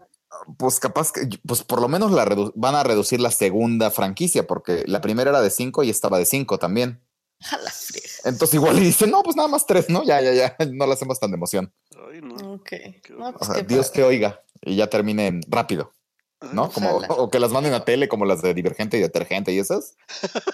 Pues 0.58 0.80
capaz 0.80 1.12
que, 1.12 1.28
pues 1.46 1.64
por 1.64 1.82
lo 1.82 1.88
menos 1.88 2.12
la 2.12 2.26
van 2.56 2.76
a 2.76 2.84
reducir 2.84 3.20
la 3.20 3.32
segunda 3.32 3.92
franquicia, 3.92 4.46
porque 4.46 4.84
la 4.86 5.02
primera 5.02 5.32
era 5.32 5.42
de 5.42 5.50
5 5.50 5.84
y 5.84 5.90
estaba 5.90 6.18
de 6.18 6.26
5 6.26 6.60
también. 6.60 7.02
La. 7.52 7.72
Entonces 8.26 8.54
igual 8.56 8.76
le 8.76 8.82
dicen, 8.82 9.10
no, 9.12 9.24
pues 9.24 9.36
nada 9.36 9.48
más 9.48 9.66
tres, 9.66 9.90
¿no? 9.90 10.04
Ya, 10.04 10.22
ya, 10.22 10.34
ya, 10.34 10.56
no 10.72 10.86
le 10.88 10.94
hacemos 10.94 11.20
tan 11.20 11.32
de 11.32 11.36
emoción. 11.38 11.74
Ay, 12.12 12.22
no. 12.22 12.36
Ok. 12.54 12.72
No, 13.12 13.30
O 13.30 13.34
pues 13.34 13.52
sea, 13.52 13.62
Dios 13.64 13.88
padre. 13.90 14.02
te 14.02 14.04
oiga 14.08 14.44
y 14.62 14.76
ya 14.76 14.88
terminen 14.88 15.42
rápido, 15.48 15.94
¿no? 16.52 16.70
Como, 16.72 16.98
Ojalá. 16.98 17.14
o 17.14 17.30
que 17.30 17.40
las 17.40 17.52
manden 17.52 17.74
a 17.74 17.86
tele 17.86 18.08
como 18.10 18.26
las 18.26 18.42
de 18.42 18.54
Divergente 18.54 18.98
y 18.98 19.02
Detergente 19.02 19.52
y 19.54 19.60
esas. 19.60 19.96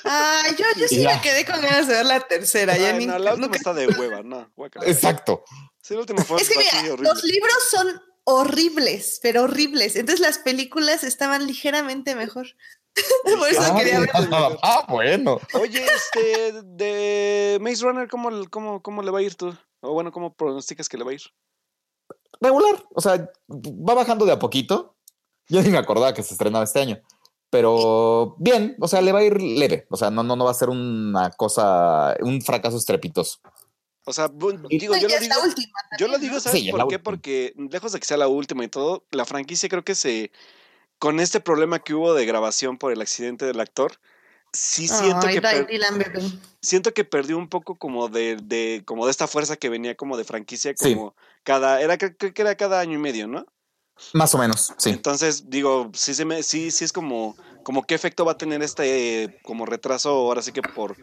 Ay, 0.04 0.52
yo, 0.58 0.66
yo 0.80 0.88
sí 0.88 1.02
Ya. 1.02 1.16
me 1.16 1.22
quedé 1.22 1.44
con 1.46 1.60
ganas 1.62 1.88
de 1.88 1.96
ver 1.96 2.06
la 2.06 2.20
tercera. 2.22 2.78
ya 2.78 2.90
Ay, 2.90 2.98
ni- 3.00 3.06
no, 3.08 3.18
la 3.18 3.32
última 3.32 3.48
nunca- 3.48 3.58
está 3.58 3.74
de 3.74 3.88
hueva, 3.88 4.22
no. 4.24 4.52
Exacto. 4.84 5.44
Sí, 5.82 5.94
la 5.96 6.02
última 6.02 6.24
fue 6.24 6.42
Es 6.42 6.50
que 6.50 6.58
mira, 6.58 6.72
horrible. 6.94 7.10
los 7.10 7.24
libros 7.24 7.58
son 7.72 8.02
horribles, 8.26 9.20
pero 9.22 9.44
horribles. 9.44 9.96
Entonces 9.96 10.20
las 10.20 10.40
películas 10.40 11.04
estaban 11.04 11.46
ligeramente 11.48 12.16
mejor. 12.16 12.48
Por 13.40 13.50
eso 13.50 13.62
Ah, 13.62 13.76
quería 13.78 14.00
ver. 14.00 14.10
ah, 14.64 14.86
bueno. 14.88 15.40
Oye, 15.54 15.86
este, 15.86 16.62
de 16.64 17.58
Maze 17.62 17.84
Runner, 17.84 18.08
¿cómo, 18.08 18.30
le- 18.32 18.48
cómo, 18.48 18.82
¿cómo 18.82 19.02
le 19.02 19.12
va 19.12 19.20
a 19.20 19.24
ir 19.24 19.36
tú? 19.36 19.56
O 19.82 19.94
bueno, 19.94 20.12
¿cómo 20.12 20.34
pronosticas 20.34 20.90
que 20.90 20.98
le 20.98 21.04
va 21.04 21.12
a 21.12 21.16
ir? 21.16 21.22
Regular. 22.42 22.84
O 22.94 23.02
sea, 23.02 23.30
va 23.50 23.94
bajando 23.94 24.26
de 24.26 24.32
a 24.32 24.40
poquito. 24.40 24.96
Yo 25.48 25.62
ni 25.62 25.70
me 25.70 25.78
acordaba 25.78 26.14
que 26.14 26.24
se 26.24 26.34
estrenaba 26.34 26.64
este 26.64 26.82
año. 26.82 27.00
Pero 27.50 28.36
bien, 28.40 28.76
o 28.82 28.88
sea, 28.88 29.02
le 29.02 29.12
va 29.12 29.20
a 29.20 29.24
ir 29.24 29.42
leve. 29.42 29.86
O 29.90 29.98
sea, 29.98 30.10
no, 30.10 30.24
no, 30.24 30.36
no 30.36 30.46
va 30.46 30.52
a 30.52 30.56
ser 30.56 30.70
una 30.70 31.30
cosa, 31.32 32.16
un 32.22 32.42
fracaso 32.42 32.78
estrepitoso. 32.78 33.40
O 34.06 34.14
sea, 34.14 34.28
digo, 34.28 34.96
yo 34.96 35.08
lo 35.08 35.20
digo, 35.20 35.36
yo 35.98 36.08
lo 36.08 36.18
digo, 36.20 36.40
¿sabes 36.40 36.70
por 36.70 36.88
qué? 36.88 37.00
Porque 37.00 37.54
lejos 37.72 37.92
de 37.92 38.00
que 38.00 38.06
sea 38.06 38.18
la 38.18 38.28
última 38.28 38.64
y 38.64 38.68
todo, 38.68 39.06
la 39.12 39.26
franquicia 39.26 39.68
creo 39.68 39.84
que 39.84 39.96
se, 39.96 40.32
con 41.00 41.20
este 41.20 41.40
problema 41.40 41.80
que 41.80 41.94
hubo 41.94 42.14
de 42.14 42.26
grabación 42.26 42.78
por 42.78 42.92
el 42.92 43.02
accidente 43.02 43.46
del 43.46 43.60
actor, 43.60 44.00
sí 44.56 44.88
siento 44.88 45.28
que 45.28 45.42
siento 46.62 46.94
que 46.94 47.04
perdió 47.04 47.38
un 47.38 47.50
poco 47.50 47.76
como 47.76 48.08
de, 48.08 48.38
de, 48.38 48.84
como 48.86 49.06
de 49.06 49.12
esta 49.12 49.28
fuerza 49.28 49.58
que 49.58 49.70
venía 49.70 49.96
como 49.96 50.18
de 50.18 50.24
franquicia 50.24 50.74
como 50.74 51.16
cada 51.44 51.82
era 51.82 51.98
creo 51.98 52.16
que 52.34 52.42
era 52.42 52.56
cada 52.56 52.80
año 52.80 52.94
y 52.94 52.98
medio 52.98 53.28
no 53.28 53.46
más 54.14 54.34
o 54.36 54.38
menos 54.38 54.74
sí. 54.78 54.90
Entonces 54.90 55.50
digo 55.50 55.92
sí 55.94 56.14
se 56.14 56.26
me 56.26 56.44
sí 56.44 56.72
sí 56.72 56.86
es 56.86 56.94
como 56.94 57.36
como 57.64 57.84
qué 57.84 57.96
efecto 57.96 58.26
va 58.26 58.34
a 58.34 58.38
tener 58.38 58.62
este 58.64 59.40
como 59.44 59.66
retraso 59.66 60.10
ahora 60.10 60.42
sí 60.42 60.52
que 60.52 60.62
por 60.62 60.96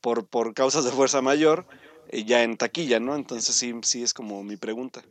por 0.00 0.26
por 0.26 0.54
causas 0.54 0.84
de 0.84 0.90
fuerza 0.90 1.20
mayor 1.20 1.66
eh, 2.08 2.24
ya 2.24 2.42
en 2.42 2.56
taquilla 2.56 3.00
no 3.00 3.16
entonces 3.16 3.54
sí 3.54 3.74
sí 3.82 4.02
es 4.02 4.14
como 4.14 4.42
mi 4.44 4.56
pregunta 4.56 5.02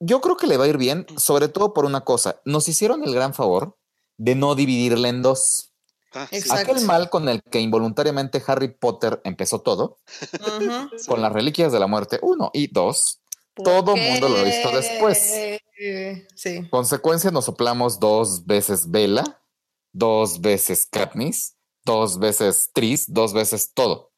yo 0.00 0.20
creo 0.20 0.36
que 0.36 0.46
le 0.46 0.56
va 0.56 0.64
a 0.64 0.68
ir 0.68 0.78
bien 0.78 1.06
sobre 1.16 1.48
todo 1.48 1.72
por 1.72 1.84
una 1.84 2.00
cosa 2.00 2.40
nos 2.44 2.68
hicieron 2.68 3.04
el 3.04 3.14
gran 3.14 3.34
favor 3.34 3.76
de 4.16 4.34
no 4.34 4.54
dividirla 4.54 5.08
en 5.08 5.22
dos. 5.22 5.72
Ah, 6.12 6.28
Aquel 6.50 6.84
mal 6.84 7.08
con 7.08 7.28
el 7.28 7.42
que 7.42 7.60
involuntariamente 7.60 8.42
Harry 8.46 8.68
Potter 8.68 9.20
empezó 9.24 9.60
todo, 9.60 9.98
con 11.06 11.22
las 11.22 11.32
reliquias 11.32 11.72
de 11.72 11.78
la 11.78 11.86
muerte, 11.86 12.18
uno 12.20 12.50
y 12.52 12.66
dos, 12.66 13.20
todo 13.54 13.96
mundo 13.96 14.28
lo 14.28 14.38
ha 14.38 14.42
visto 14.42 14.70
después. 14.72 15.60
Sí. 16.34 16.68
Consecuencia, 16.68 17.30
nos 17.30 17.46
soplamos 17.46 17.98
dos 18.00 18.44
veces 18.44 18.90
Vela, 18.90 19.40
dos 19.92 20.40
veces 20.40 20.86
Katniss, 20.90 21.54
dos 21.84 22.18
veces 22.18 22.70
Tris, 22.74 23.06
dos 23.08 23.32
veces 23.32 23.72
todo. 23.72 24.09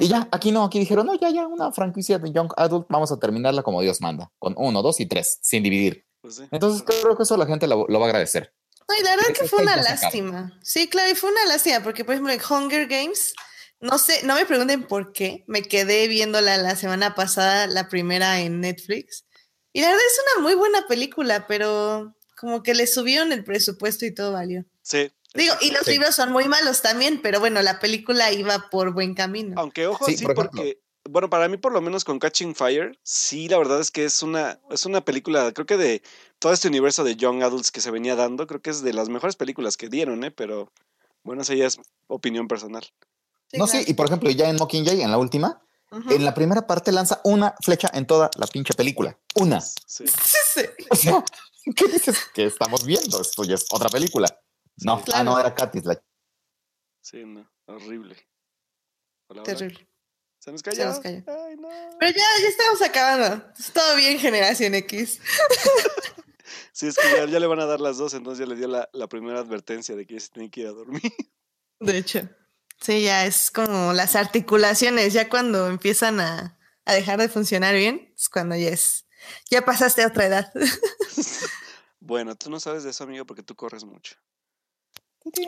Y 0.00 0.08
ya, 0.08 0.28
aquí 0.30 0.52
no, 0.52 0.64
aquí 0.64 0.78
dijeron, 0.78 1.06
no, 1.06 1.14
ya, 1.14 1.30
ya, 1.30 1.46
una 1.46 1.72
franquicia 1.72 2.18
de 2.18 2.30
Young 2.30 2.52
Adult, 2.56 2.86
vamos 2.90 3.10
a 3.10 3.18
terminarla 3.18 3.62
como 3.62 3.80
Dios 3.80 4.00
manda, 4.00 4.30
con 4.38 4.54
uno, 4.58 4.82
dos 4.82 5.00
y 5.00 5.06
tres, 5.06 5.38
sin 5.40 5.62
dividir. 5.62 6.06
Pues 6.20 6.42
Entonces 6.50 6.82
creo 6.82 7.16
que 7.16 7.22
eso 7.22 7.36
la 7.36 7.46
gente 7.46 7.66
lo 7.66 7.86
va 7.86 8.06
a 8.06 8.08
agradecer. 8.08 8.54
No, 8.88 8.94
y 8.98 9.02
la 9.02 9.16
verdad 9.16 9.32
que 9.34 9.46
fue 9.46 9.62
una 9.62 9.76
lástima. 9.76 10.58
Sí, 10.62 10.88
claro, 10.88 11.10
y 11.10 11.14
fue 11.14 11.30
una 11.30 11.46
lástima, 11.46 11.82
porque 11.82 12.04
por 12.04 12.14
ejemplo 12.14 12.32
en 12.32 12.40
Hunger 12.40 12.86
Games, 12.86 13.34
no 13.80 13.98
sé, 13.98 14.24
no 14.24 14.34
me 14.34 14.46
pregunten 14.46 14.86
por 14.86 15.12
qué, 15.12 15.44
me 15.46 15.62
quedé 15.62 16.08
viéndola 16.08 16.56
la 16.58 16.76
semana 16.76 17.14
pasada, 17.14 17.66
la 17.66 17.88
primera 17.88 18.40
en 18.40 18.60
Netflix. 18.60 19.24
Y 19.72 19.80
la 19.80 19.88
verdad 19.88 20.04
es 20.06 20.20
una 20.34 20.42
muy 20.42 20.54
buena 20.54 20.86
película, 20.86 21.46
pero 21.46 22.14
como 22.36 22.62
que 22.62 22.74
le 22.74 22.86
subieron 22.86 23.32
el 23.32 23.44
presupuesto 23.44 24.04
y 24.04 24.14
todo 24.14 24.32
valió. 24.32 24.64
Sí. 24.82 25.10
Digo, 25.34 25.54
y 25.60 25.70
los 25.70 25.86
libros 25.86 26.14
son 26.14 26.30
muy 26.30 26.46
malos 26.46 26.82
también, 26.82 27.20
pero 27.22 27.40
bueno, 27.40 27.62
la 27.62 27.80
película 27.80 28.30
iba 28.32 28.68
por 28.70 28.92
buen 28.92 29.14
camino. 29.14 29.54
Aunque 29.56 29.86
ojo, 29.86 30.04
sí, 30.06 30.24
porque 30.34 30.82
bueno, 31.08 31.28
para 31.30 31.48
mí 31.48 31.56
por 31.56 31.72
lo 31.72 31.80
menos 31.80 32.04
con 32.04 32.18
Catching 32.18 32.54
Fire, 32.54 32.98
sí, 33.02 33.48
la 33.48 33.58
verdad 33.58 33.80
es 33.80 33.90
que 33.90 34.04
es 34.04 34.22
una, 34.22 34.60
es 34.70 34.86
una 34.86 35.04
película, 35.04 35.52
creo 35.52 35.66
que 35.66 35.76
de 35.76 36.02
todo 36.38 36.52
este 36.52 36.68
universo 36.68 37.02
de 37.02 37.16
Young 37.16 37.42
Adults 37.42 37.70
que 37.70 37.80
se 37.80 37.90
venía 37.90 38.14
dando, 38.14 38.46
creo 38.46 38.62
que 38.62 38.70
es 38.70 38.82
de 38.82 38.92
las 38.92 39.08
mejores 39.08 39.36
películas 39.36 39.76
que 39.76 39.88
dieron, 39.88 40.22
¿eh? 40.24 40.30
Pero 40.30 40.70
bueno, 41.24 41.42
esa 41.42 41.54
ya 41.54 41.66
es 41.66 41.78
opinión 42.06 42.46
personal. 42.46 42.84
no, 43.54 43.66
sí, 43.66 43.84
y 43.86 43.94
por 43.94 44.06
ejemplo, 44.06 44.30
ya 44.30 44.48
en 44.48 44.56
Mockingjay, 44.56 45.02
en 45.02 45.10
la 45.10 45.18
última, 45.18 45.62
en 45.90 46.24
la 46.24 46.34
primera 46.34 46.66
parte 46.66 46.90
lanza 46.90 47.20
una 47.24 47.54
flecha 47.60 47.90
en 47.92 48.06
toda 48.06 48.30
la 48.36 48.46
pinche 48.46 48.72
película. 48.72 49.18
Una. 49.34 49.60
Sí. 49.60 50.06
sí. 50.06 50.62
O 50.88 50.96
sea, 50.96 51.24
¿qué 51.76 51.86
dices 51.86 52.16
que 52.34 52.46
estamos 52.46 52.84
viendo? 52.84 53.20
Esto 53.20 53.44
ya 53.44 53.56
es 53.56 53.66
otra 53.70 53.90
película. 53.90 54.26
No, 54.78 55.02
ah, 55.12 55.24
no, 55.24 55.38
era 55.38 55.54
Katis 55.54 55.84
la. 55.84 56.02
Sí, 57.00 57.24
no, 57.24 57.48
horrible. 57.66 58.16
Terrible. 59.44 59.88
Se 60.38 60.50
nos 60.50 60.62
cayó. 60.62 61.00
Pero 61.02 61.24
ya, 62.00 62.26
ya 62.42 62.48
estamos 62.48 62.82
acabando. 62.82 63.44
Todo 63.72 63.94
bien, 63.96 64.18
Generación 64.18 64.74
X. 64.74 65.20
sí, 66.72 66.88
es 66.88 66.96
que 66.96 67.30
ya, 67.30 67.38
le 67.38 67.46
van 67.46 67.60
a 67.60 67.66
dar 67.66 67.80
las 67.80 67.96
dos, 67.98 68.12
entonces 68.14 68.44
ya 68.44 68.52
le 68.52 68.58
dio 68.58 68.66
la, 68.66 69.08
primera 69.08 69.38
advertencia 69.38 69.94
de 69.94 70.04
que 70.04 70.18
se 70.18 70.30
tiene 70.30 70.50
que 70.50 70.62
ir 70.62 70.66
a 70.66 70.72
dormir. 70.72 71.00
De 71.80 71.96
hecho. 71.96 72.28
Sí, 72.80 73.02
ya 73.02 73.24
es 73.24 73.52
como 73.52 73.92
las 73.92 74.16
articulaciones, 74.16 75.12
ya 75.12 75.28
cuando 75.28 75.68
empiezan 75.68 76.18
a, 76.18 76.58
a 76.84 76.92
dejar 76.92 77.20
de 77.20 77.28
funcionar 77.28 77.76
bien, 77.76 78.12
es 78.16 78.28
cuando 78.28 78.56
ya 78.56 78.70
es, 78.70 79.06
ya 79.48 79.64
pasaste 79.64 80.02
a 80.02 80.08
otra 80.08 80.26
edad. 80.26 80.52
bueno, 82.00 82.34
tú 82.34 82.50
no 82.50 82.58
sabes 82.58 82.82
de 82.82 82.90
eso, 82.90 83.04
amigo, 83.04 83.24
porque 83.24 83.44
tú 83.44 83.54
corres 83.54 83.84
mucho. 83.84 84.16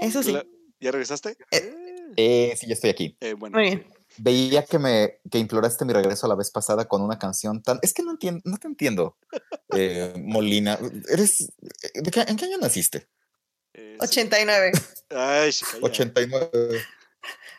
Eso 0.00 0.22
sí. 0.22 0.36
¿Ya 0.80 0.90
regresaste? 0.90 1.36
Eh, 1.50 1.74
eh, 2.16 2.54
sí, 2.58 2.66
ya 2.66 2.74
estoy 2.74 2.90
aquí. 2.90 3.16
Eh, 3.20 3.34
bueno, 3.34 3.58
Muy 3.58 3.64
bien 3.64 3.94
veía 4.16 4.64
que 4.64 4.78
me 4.78 5.20
que 5.30 5.38
imploraste 5.38 5.84
mi 5.84 5.92
regreso 5.92 6.28
la 6.28 6.34
vez 6.34 6.50
pasada 6.50 6.86
con 6.86 7.02
una 7.02 7.18
canción 7.18 7.62
tan. 7.62 7.78
Es 7.82 7.92
que 7.92 8.02
no 8.02 8.12
entiendo, 8.12 8.40
no 8.44 8.56
te 8.58 8.68
entiendo, 8.68 9.16
eh, 9.76 10.14
Molina. 10.18 10.78
Eres. 11.08 11.52
¿En 11.92 12.36
qué 12.36 12.44
año 12.44 12.58
naciste? 12.58 13.08
89. 13.98 14.72
Ay, 15.10 15.50
89. 15.80 16.50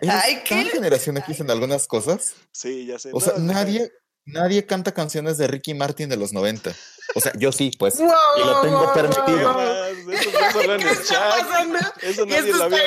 Ay, 0.01 0.41
¿qué? 0.45 0.63
generación 0.65 1.17
X 1.17 1.39
en 1.39 1.51
algunas 1.51 1.87
cosas? 1.87 2.33
Sí, 2.51 2.85
ya 2.85 2.99
sé. 2.99 3.09
O 3.13 3.19
sea, 3.19 3.33
nadie, 3.37 3.91
nadie 4.25 4.65
canta 4.65 4.93
canciones 4.93 5.37
de 5.37 5.47
Ricky 5.47 5.73
Martin 5.73 6.09
de 6.09 6.17
los 6.17 6.33
90. 6.33 6.73
O 7.15 7.19
sea, 7.21 7.33
yo 7.37 7.51
sí, 7.51 7.71
pues. 7.77 7.99
y 7.99 8.45
lo 8.45 8.61
tengo 8.61 8.93
permitido. 8.93 9.84
Eso, 10.11 10.29
eso, 10.29 10.61
en 10.61 10.81
el 10.81 11.03
chat. 11.03 11.45
Eso 12.01 12.25
nadie 12.25 12.53
lo 12.53 12.63
había 12.63 12.79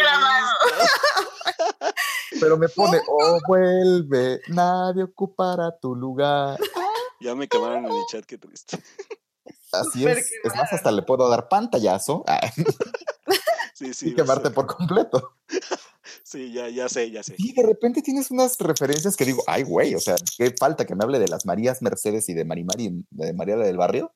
Pero 2.41 2.57
me 2.57 2.69
pone, 2.69 3.01
oh, 3.09 3.39
vuelve, 3.47 4.41
nadie 4.49 5.05
ocupará 5.05 5.77
tu 5.81 5.95
lugar. 5.95 6.59
Ya 7.21 7.35
me 7.35 7.49
quemaron 7.49 7.87
en 7.87 7.93
el 7.93 8.05
chat, 8.11 8.25
qué 8.25 8.39
triste. 8.39 8.79
Así 9.73 10.07
es. 10.07 10.31
Es 10.45 10.55
más, 10.55 10.73
hasta 10.73 10.91
le 10.91 11.03
puedo 11.03 11.29
dar 11.29 11.49
pantallazo. 11.49 12.25
Sí, 13.75 13.95
sí. 13.95 14.09
Y 14.09 14.15
quemarte 14.17 14.51
por 14.51 14.67
completo. 14.67 15.35
Sí, 16.25 16.53
ya, 16.53 16.69
ya 16.69 16.89
sé, 16.89 17.11
ya 17.11 17.23
sé. 17.23 17.35
Y 17.39 17.55
de 17.55 17.63
repente 17.63 18.03
tienes 18.03 18.31
unas 18.31 18.59
referencias 18.59 19.17
que 19.17 19.25
digo, 19.25 19.43
ay, 19.47 19.63
güey, 19.63 19.95
o 19.95 20.01
sea, 20.01 20.15
qué 20.37 20.55
falta 20.59 20.85
que 20.85 20.95
me 20.95 21.05
hable 21.05 21.19
de 21.19 21.29
las 21.29 21.47
Marías 21.47 21.81
Mercedes 21.81 22.29
y 22.29 22.35
de 22.35 22.45
Marimari, 22.45 23.05
de 23.11 23.33
María 23.33 23.57
del 23.57 23.77
Barrio. 23.79 24.13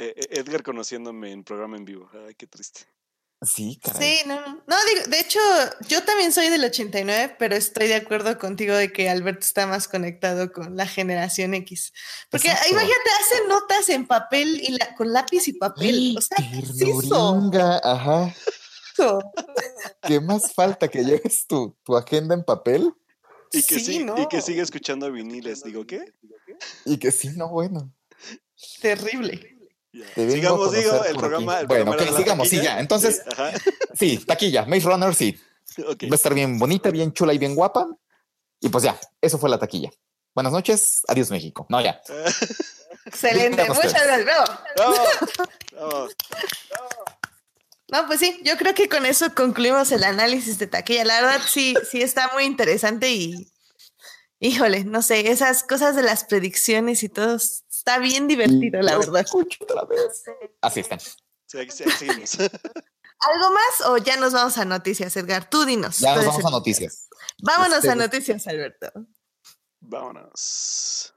Eh, 0.00 0.14
eh, 0.16 0.26
Edgar 0.30 0.62
conociéndome 0.62 1.30
en 1.30 1.44
programa 1.44 1.76
en 1.76 1.84
vivo. 1.84 2.10
Ay, 2.26 2.34
qué 2.34 2.46
triste. 2.46 2.80
Sí, 3.42 3.78
caray. 3.82 4.18
Sí, 4.18 4.28
no, 4.28 4.36
no. 4.36 4.76
digo, 4.86 5.06
de 5.08 5.20
hecho, 5.20 5.38
yo 5.88 6.02
también 6.04 6.32
soy 6.32 6.48
del 6.48 6.64
89, 6.64 7.36
pero 7.38 7.54
estoy 7.54 7.88
de 7.88 7.94
acuerdo 7.94 8.38
contigo 8.38 8.74
de 8.74 8.92
que 8.92 9.08
Alberto 9.08 9.40
está 9.40 9.66
más 9.66 9.88
conectado 9.88 10.52
con 10.52 10.76
la 10.76 10.86
generación 10.86 11.54
X. 11.54 11.92
Porque 12.30 12.48
imagínate, 12.48 13.10
hace 13.20 13.48
notas 13.48 13.88
en 13.90 14.06
papel 14.06 14.60
y 14.62 14.78
con 14.96 15.12
lápiz 15.12 15.48
y 15.48 15.54
papel. 15.54 16.16
O 16.16 16.20
sea, 16.20 16.36
¿qué 16.36 17.80
ajá. 17.82 18.34
¿Qué 20.02 20.20
más 20.20 20.52
falta 20.52 20.88
que 20.88 21.04
lleves 21.04 21.46
tu, 21.46 21.76
tu 21.82 21.96
agenda 21.96 22.34
en 22.34 22.44
papel? 22.44 22.92
Y 23.52 23.62
que, 23.62 23.80
sí, 23.80 24.06
y 24.16 24.28
que 24.28 24.40
sigue 24.40 24.62
escuchando 24.62 25.10
viniles, 25.10 25.64
digo, 25.64 25.86
¿qué? 25.86 26.14
Y 26.84 26.98
que 26.98 27.10
sí, 27.10 27.30
no, 27.36 27.48
bueno. 27.48 27.92
Terrible. 28.80 29.59
Sigamos, 29.92 30.72
digo, 30.72 31.04
el 31.04 31.16
programa. 31.16 31.62
bueno, 31.64 31.90
ok, 31.92 32.16
sigamos, 32.16 32.48
sí, 32.48 32.60
ya. 32.60 32.78
Entonces, 32.78 33.22
sí, 33.94 34.18
taquilla, 34.18 34.64
Maze 34.64 34.86
Runner, 34.86 35.14
sí. 35.14 35.38
Va 35.78 36.12
a 36.12 36.14
estar 36.14 36.34
bien 36.34 36.58
bonita, 36.58 36.90
bien 36.90 37.12
chula 37.12 37.34
y 37.34 37.38
bien 37.38 37.54
guapa. 37.54 37.86
Y 38.60 38.68
pues 38.68 38.84
ya, 38.84 38.98
eso 39.20 39.38
fue 39.38 39.50
la 39.50 39.58
taquilla. 39.58 39.90
Buenas 40.34 40.52
noches, 40.52 41.02
adiós 41.08 41.30
México. 41.30 41.66
No, 41.68 41.80
ya. 41.80 42.00
Excelente, 43.06 43.64
muchas 43.68 43.92
gracias, 43.92 44.24
bravo. 44.24 44.44
No, 47.90 48.06
pues 48.06 48.20
sí, 48.20 48.40
yo 48.44 48.56
creo 48.56 48.74
que 48.74 48.88
con 48.88 49.04
eso 49.04 49.34
concluimos 49.34 49.90
el 49.90 50.04
análisis 50.04 50.58
de 50.58 50.68
taquilla. 50.68 51.04
La 51.04 51.20
verdad, 51.20 51.40
sí, 51.44 51.74
sí 51.90 52.02
está 52.02 52.30
muy 52.32 52.44
interesante 52.44 53.10
y, 53.10 53.50
híjole, 54.38 54.84
no 54.84 55.02
sé, 55.02 55.30
esas 55.30 55.64
cosas 55.64 55.96
de 55.96 56.02
las 56.02 56.24
predicciones 56.24 57.02
y 57.02 57.08
todo, 57.08 57.38
está 57.80 57.98
bien 57.98 58.28
divertido, 58.28 58.82
la 58.82 58.98
verdad. 58.98 59.22
Escucho 59.22 59.64
otra 59.64 59.84
vez. 59.84 60.22
Así 60.60 60.80
están. 60.80 61.00
Sí, 61.00 61.58
aquí 61.58 61.70
seguimos. 61.70 62.38
¿Algo 62.38 63.50
más 63.50 63.88
o 63.88 63.96
ya 63.98 64.16
nos 64.16 64.32
vamos 64.32 64.56
a 64.58 64.64
noticias, 64.64 65.16
Edgar? 65.16 65.48
Tú 65.48 65.64
dinos. 65.64 65.98
Ya 65.98 66.14
nos 66.14 66.26
vamos 66.26 66.44
a 66.44 66.50
noticias. 66.50 67.08
Vámonos 67.42 67.84
a 67.84 67.92
este, 67.92 67.96
noticias, 67.96 68.46
Alberto. 68.46 68.92
Vámonos. 69.80 71.14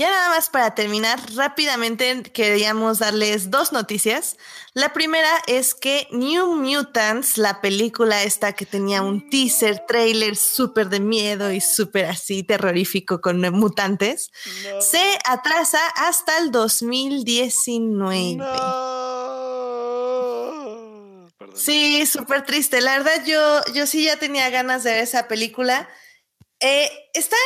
Ya 0.00 0.08
nada 0.08 0.30
más 0.30 0.48
para 0.48 0.74
terminar, 0.74 1.20
rápidamente 1.34 2.22
queríamos 2.22 3.00
darles 3.00 3.50
dos 3.50 3.70
noticias. 3.70 4.38
La 4.72 4.94
primera 4.94 5.28
es 5.46 5.74
que 5.74 6.08
New 6.10 6.56
Mutants, 6.56 7.36
la 7.36 7.60
película 7.60 8.22
esta 8.22 8.54
que 8.54 8.64
tenía 8.64 9.02
un 9.02 9.28
teaser, 9.28 9.84
trailer 9.86 10.36
súper 10.36 10.88
de 10.88 11.00
miedo 11.00 11.52
y 11.52 11.60
súper 11.60 12.06
así 12.06 12.42
terrorífico 12.42 13.20
con 13.20 13.42
mutantes, 13.52 14.32
se 14.80 15.18
atrasa 15.28 15.86
hasta 15.88 16.38
el 16.38 16.50
2019. 16.50 18.42
Sí, 21.54 22.06
súper 22.06 22.46
triste. 22.46 22.80
La 22.80 22.96
verdad, 22.96 23.22
yo, 23.26 23.60
yo 23.74 23.86
sí 23.86 24.04
ya 24.04 24.16
tenía 24.16 24.48
ganas 24.48 24.82
de 24.82 24.92
ver 24.94 25.02
esa 25.02 25.28
película. 25.28 25.90
Eh, 26.60 26.90
están 27.12 27.38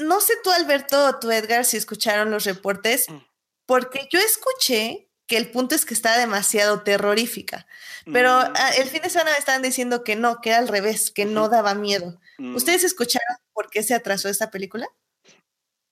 no 0.00 0.20
sé 0.20 0.34
tú, 0.42 0.50
Alberto, 0.50 1.06
o 1.06 1.18
tú, 1.18 1.30
Edgar, 1.30 1.64
si 1.64 1.76
escucharon 1.76 2.30
los 2.30 2.44
reportes, 2.44 3.08
mm. 3.08 3.18
porque 3.66 4.08
yo 4.10 4.18
escuché 4.18 5.08
que 5.26 5.36
el 5.36 5.50
punto 5.50 5.76
es 5.76 5.86
que 5.86 5.94
está 5.94 6.18
demasiado 6.18 6.82
terrorífica, 6.82 7.66
pero 8.12 8.30
mm. 8.30 8.52
ah, 8.56 8.70
el 8.78 8.88
fin 8.88 9.02
de 9.02 9.10
semana 9.10 9.32
me 9.32 9.38
estaban 9.38 9.62
diciendo 9.62 10.02
que 10.02 10.16
no, 10.16 10.40
que 10.40 10.50
era 10.50 10.58
al 10.58 10.68
revés, 10.68 11.10
que 11.10 11.24
no 11.24 11.48
daba 11.48 11.74
miedo. 11.74 12.18
Mm. 12.38 12.56
¿Ustedes 12.56 12.82
escucharon 12.82 13.36
por 13.52 13.70
qué 13.70 13.82
se 13.82 13.94
atrasó 13.94 14.28
esta 14.28 14.50
película? 14.50 14.88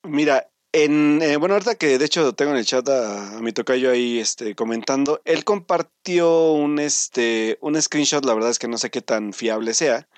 Mira, 0.02 0.50
en, 0.72 1.22
eh, 1.22 1.36
bueno, 1.36 1.54
ahorita 1.54 1.76
que 1.76 1.98
de 1.98 2.04
hecho 2.04 2.34
tengo 2.34 2.52
en 2.52 2.58
el 2.58 2.66
chat 2.66 2.88
a, 2.88 3.38
mi 3.40 3.52
tocayo 3.52 3.90
ahí 3.90 4.18
este, 4.18 4.54
comentando, 4.54 5.20
él 5.24 5.44
compartió 5.44 6.52
un, 6.52 6.78
este, 6.78 7.58
un 7.60 7.80
screenshot, 7.80 8.24
la 8.24 8.34
verdad 8.34 8.50
es 8.50 8.58
que 8.58 8.68
no 8.68 8.78
sé 8.78 8.90
qué 8.90 9.02
tan 9.02 9.32
fiable 9.32 9.72
sea, 9.72 10.08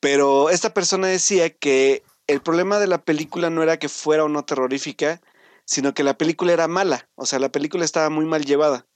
pero 0.00 0.50
esta 0.50 0.74
persona 0.74 1.06
decía 1.06 1.50
que 1.50 2.02
el 2.30 2.40
problema 2.42 2.78
de 2.78 2.86
la 2.86 3.02
película 3.02 3.50
no 3.50 3.62
era 3.62 3.78
que 3.78 3.88
fuera 3.88 4.24
o 4.24 4.28
no 4.28 4.44
terrorífica, 4.44 5.20
sino 5.64 5.94
que 5.94 6.04
la 6.04 6.16
película 6.16 6.52
era 6.52 6.68
mala, 6.68 7.08
o 7.16 7.26
sea, 7.26 7.38
la 7.38 7.50
película 7.50 7.84
estaba 7.84 8.10
muy 8.10 8.24
mal 8.24 8.44
llevada. 8.44 8.86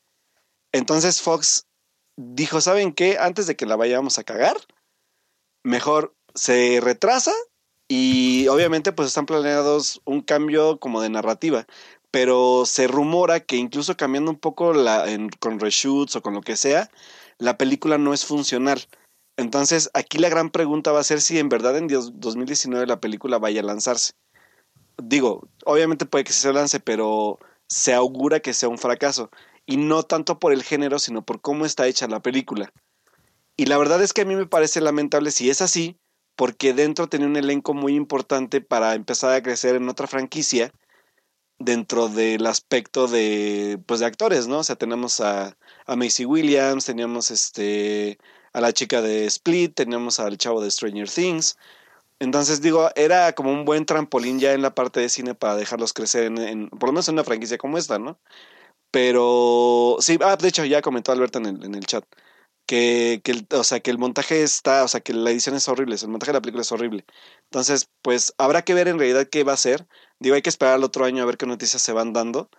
Entonces 0.72 1.20
Fox 1.20 1.66
dijo, 2.16 2.60
¿saben 2.60 2.92
qué? 2.92 3.18
Antes 3.18 3.46
de 3.46 3.56
que 3.56 3.66
la 3.66 3.76
vayamos 3.76 4.18
a 4.18 4.24
cagar, 4.24 4.56
mejor 5.64 6.14
se 6.34 6.80
retrasa 6.80 7.32
y 7.88 8.48
obviamente 8.48 8.92
pues 8.92 9.08
están 9.08 9.26
planeados 9.26 10.00
un 10.04 10.20
cambio 10.20 10.78
como 10.78 11.00
de 11.00 11.10
narrativa, 11.10 11.66
pero 12.10 12.64
se 12.66 12.86
rumora 12.86 13.40
que 13.40 13.56
incluso 13.56 13.96
cambiando 13.96 14.30
un 14.30 14.38
poco 14.38 14.72
la, 14.72 15.06
con 15.40 15.60
reshoots 15.60 16.16
o 16.16 16.22
con 16.22 16.34
lo 16.34 16.42
que 16.42 16.56
sea, 16.56 16.90
la 17.38 17.58
película 17.58 17.98
no 17.98 18.14
es 18.14 18.24
funcional. 18.24 18.80
Entonces, 19.36 19.90
aquí 19.94 20.18
la 20.18 20.28
gran 20.28 20.50
pregunta 20.50 20.92
va 20.92 21.00
a 21.00 21.04
ser 21.04 21.20
si 21.20 21.38
en 21.38 21.48
verdad 21.48 21.76
en 21.76 21.88
2019 21.88 22.86
la 22.86 23.00
película 23.00 23.38
vaya 23.38 23.60
a 23.60 23.64
lanzarse. 23.64 24.12
Digo, 25.02 25.48
obviamente 25.64 26.06
puede 26.06 26.24
que 26.24 26.32
se 26.32 26.52
lance, 26.52 26.78
pero 26.78 27.38
se 27.68 27.94
augura 27.94 28.40
que 28.40 28.54
sea 28.54 28.68
un 28.68 28.78
fracaso. 28.78 29.30
Y 29.66 29.76
no 29.76 30.04
tanto 30.04 30.38
por 30.38 30.52
el 30.52 30.62
género, 30.62 30.98
sino 30.98 31.24
por 31.24 31.40
cómo 31.40 31.66
está 31.66 31.86
hecha 31.86 32.06
la 32.06 32.20
película. 32.20 32.72
Y 33.56 33.66
la 33.66 33.78
verdad 33.78 34.02
es 34.02 34.12
que 34.12 34.22
a 34.22 34.24
mí 34.24 34.36
me 34.36 34.46
parece 34.46 34.80
lamentable 34.80 35.30
si 35.30 35.50
es 35.50 35.62
así, 35.62 35.96
porque 36.36 36.72
dentro 36.74 37.08
tenía 37.08 37.26
un 37.26 37.36
elenco 37.36 37.74
muy 37.74 37.94
importante 37.94 38.60
para 38.60 38.94
empezar 38.94 39.32
a 39.32 39.42
crecer 39.42 39.76
en 39.76 39.88
otra 39.88 40.06
franquicia 40.06 40.72
dentro 41.58 42.08
del 42.08 42.46
aspecto 42.46 43.06
de 43.06 43.80
pues 43.86 44.00
de 44.00 44.06
actores, 44.06 44.48
¿no? 44.48 44.58
O 44.58 44.64
sea, 44.64 44.76
tenemos 44.76 45.20
a, 45.20 45.56
a 45.86 45.96
Macy 45.96 46.24
Williams, 46.24 46.84
teníamos 46.84 47.30
este 47.30 48.18
a 48.54 48.60
la 48.60 48.72
chica 48.72 49.02
de 49.02 49.26
Split, 49.26 49.74
teníamos 49.74 50.20
al 50.20 50.38
chavo 50.38 50.62
de 50.62 50.70
Stranger 50.70 51.10
Things. 51.10 51.58
Entonces 52.20 52.62
digo, 52.62 52.90
era 52.96 53.34
como 53.34 53.52
un 53.52 53.64
buen 53.66 53.86
trampolín 53.86 54.40
ya 54.40 54.54
en 54.54 54.62
la 54.62 54.74
parte 54.74 55.00
de 55.00 55.08
cine 55.10 55.34
para 55.34 55.56
dejarlos 55.56 55.92
crecer 55.92 56.24
en, 56.24 56.70
por 56.70 56.88
lo 56.88 56.92
menos 56.94 57.08
en 57.08 57.16
una 57.16 57.24
franquicia 57.24 57.58
como 57.58 57.78
esta, 57.78 57.98
¿no? 57.98 58.18
Pero 58.90 59.96
sí, 60.00 60.18
ah, 60.22 60.36
de 60.36 60.48
hecho 60.48 60.64
ya 60.64 60.82
comentó 60.82 61.12
Alberto 61.12 61.38
en 61.38 61.46
el, 61.46 61.64
en 61.64 61.74
el 61.74 61.86
chat 61.86 62.04
que, 62.66 63.20
que 63.24 63.32
el, 63.32 63.46
o 63.52 63.64
sea, 63.64 63.80
que 63.80 63.90
el 63.90 63.98
montaje 63.98 64.42
está, 64.42 64.84
o 64.84 64.88
sea, 64.88 65.00
que 65.00 65.12
la 65.12 65.30
edición 65.30 65.54
es 65.54 65.68
horrible, 65.68 65.96
el 66.00 66.08
montaje 66.08 66.32
de 66.32 66.38
la 66.38 66.42
película 66.42 66.62
es 66.62 66.72
horrible. 66.72 67.04
Entonces, 67.44 67.90
pues 68.02 68.34
habrá 68.38 68.62
que 68.62 68.74
ver 68.74 68.88
en 68.88 68.98
realidad 68.98 69.28
qué 69.30 69.44
va 69.44 69.52
a 69.54 69.56
ser. 69.56 69.86
Digo, 70.18 70.34
hay 70.36 70.42
que 70.42 70.50
esperar 70.50 70.74
al 70.74 70.84
otro 70.84 71.04
año 71.04 71.22
a 71.22 71.26
ver 71.26 71.36
qué 71.36 71.46
noticias 71.46 71.82
se 71.82 71.92
van 71.92 72.12
dando. 72.12 72.50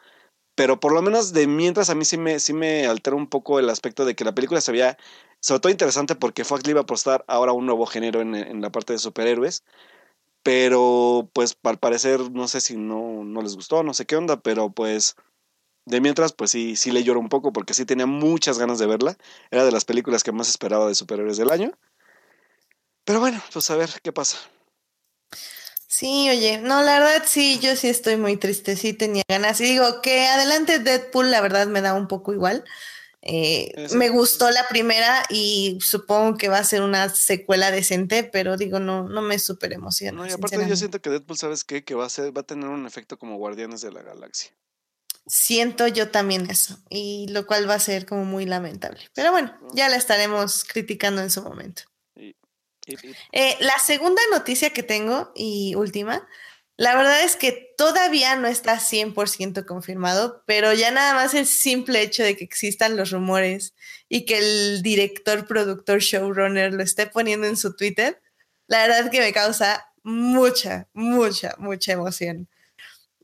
Pero 0.56 0.80
por 0.80 0.94
lo 0.94 1.02
menos 1.02 1.34
de 1.34 1.48
mientras 1.48 1.90
a 1.90 1.96
mí 1.96 2.06
sí 2.06 2.18
me, 2.18 2.40
sí 2.40 2.54
me 2.54 2.88
altera 2.88 3.18
un 3.18 3.28
poco 3.28 3.60
el 3.60 3.70
aspecto 3.70 4.06
de 4.06 4.16
que 4.16 4.24
la 4.26 4.34
película 4.36 4.62
se 4.62 4.72
veía 4.72 4.98
sobre 5.46 5.60
todo 5.60 5.72
interesante 5.72 6.16
porque 6.16 6.44
Fox 6.44 6.66
le 6.66 6.72
iba 6.72 6.80
a 6.80 6.84
apostar 6.84 7.24
ahora 7.28 7.52
un 7.52 7.68
nuevo 7.68 7.86
género 7.86 8.20
en, 8.20 8.62
la 8.62 8.72
parte 8.72 8.94
de 8.94 9.00
superhéroes. 9.00 9.64
Pero 10.42 11.30
pues 11.34 11.56
al 11.62 11.78
parecer 11.78 12.32
no 12.32 12.48
sé 12.48 12.62
si 12.62 12.76
no, 12.78 13.24
no 13.24 13.44
les 13.44 13.56
gustó, 13.56 13.84
no 13.84 13.94
sé 13.94 14.08
qué 14.08 14.16
onda, 14.16 14.40
pero 14.40 14.72
pues 14.72 15.16
de 15.86 16.02
mientras 16.02 16.34
pues 16.34 16.50
sí, 16.50 16.76
sí 16.76 16.90
le 16.90 17.04
lloro 17.04 17.20
un 17.20 17.30
poco 17.30 17.54
porque 17.54 17.76
sí 17.76 17.86
tenía 17.86 18.08
muchas 18.08 18.58
ganas 18.58 18.80
de 18.80 18.88
verla. 18.88 19.18
Era 19.52 19.66
de 19.66 19.72
las 19.72 19.86
películas 19.86 20.24
que 20.24 20.32
más 20.32 20.50
esperaba 20.50 20.88
de 20.88 20.96
superhéroes 20.96 21.38
del 21.38 21.52
año. 21.52 21.78
Pero 23.04 23.20
bueno, 23.20 23.40
pues 23.54 23.70
a 23.70 23.76
ver 23.76 23.92
qué 24.02 24.12
pasa. 24.12 24.40
Sí, 25.86 26.28
oye, 26.28 26.58
no, 26.58 26.82
la 26.82 27.00
verdad 27.00 27.24
sí, 27.28 27.60
yo 27.60 27.76
sí 27.76 27.88
estoy 27.88 28.18
muy 28.18 28.36
triste, 28.38 28.76
sí 28.76 28.94
tenía 28.94 29.22
ganas. 29.28 29.62
Y 29.62 29.66
digo 29.66 30.02
que 30.02 30.26
adelante 30.26 30.80
Deadpool, 30.80 31.30
la 31.30 31.42
verdad 31.42 31.68
me 31.68 31.82
da 31.82 31.94
un 31.94 32.08
poco 32.08 32.34
igual. 32.34 32.66
Eh, 33.28 33.88
me 33.96 34.10
gustó 34.10 34.52
la 34.52 34.68
primera 34.68 35.26
y 35.30 35.80
supongo 35.82 36.38
que 36.38 36.48
va 36.48 36.60
a 36.60 36.64
ser 36.64 36.84
una 36.84 37.10
secuela 37.10 37.72
decente, 37.72 38.24
pero 38.24 38.56
digo, 38.56 38.80
no, 38.80 39.10
no 39.10 39.24
me 39.24 39.40
súper 39.40 39.74
emociona. 39.74 40.20
No, 40.20 40.28
y 40.28 40.32
aparte 40.32 40.68
yo 40.70 40.76
siento 40.76 41.02
que 41.02 41.10
Deadpool, 41.10 41.38
¿sabes 41.38 41.64
qué? 41.64 41.84
Que 41.84 41.96
va 41.96 42.06
a 42.06 42.10
ser, 42.10 42.38
va 42.38 42.42
a 42.42 42.46
tener 42.46 42.70
un 42.70 42.86
efecto 42.86 43.18
como 43.18 43.38
Guardianes 43.38 43.82
de 43.82 43.92
la 43.92 44.04
Galaxia. 44.04 44.52
Siento 45.26 45.88
yo 45.88 46.12
también 46.12 46.48
eso, 46.52 46.78
y 46.88 47.26
lo 47.30 47.48
cual 47.48 47.68
va 47.68 47.74
a 47.74 47.80
ser 47.80 48.06
como 48.06 48.26
muy 48.26 48.46
lamentable. 48.46 49.02
Pero 49.16 49.32
bueno, 49.32 49.58
ya 49.74 49.90
la 49.90 49.96
estaremos 49.96 50.64
criticando 50.64 51.24
en 51.24 51.32
su 51.32 51.42
momento. 51.42 51.82
Eh, 53.32 53.58
la 53.60 53.80
segunda 53.80 54.22
noticia 54.32 54.70
que 54.70 54.84
tengo 54.84 55.32
y 55.34 55.74
última 55.74 56.28
la 56.78 56.96
verdad 56.96 57.24
es 57.24 57.36
que 57.36 57.74
todavía 57.78 58.36
no 58.36 58.48
está 58.48 58.80
100% 58.80 59.66
confirmado, 59.66 60.44
pero 60.46 60.74
ya 60.74 60.92
nada 60.92 61.14
más 61.14 61.34
el 61.34 61.46
simple 61.46 62.02
hecho 62.02 62.24
de 62.24 62.36
que 62.36 62.44
existan 62.44 62.98
los 62.98 63.12
rumores 63.12 63.74
y 64.10 64.26
que 64.26 64.38
el 64.40 64.82
director, 64.82 65.48
productor, 65.48 66.00
showrunner 66.00 66.74
lo 66.74 66.84
esté 66.84 67.08
poniendo 67.08 67.48
en 67.48 67.56
su 67.58 67.76
Twitter, 67.76 68.22
la 68.68 68.88
verdad 68.88 69.10
que 69.12 69.20
me 69.20 69.32
causa 69.32 69.92
mucha, 70.04 70.88
mucha, 70.94 71.56
mucha 71.58 71.94
emoción. 71.94 72.48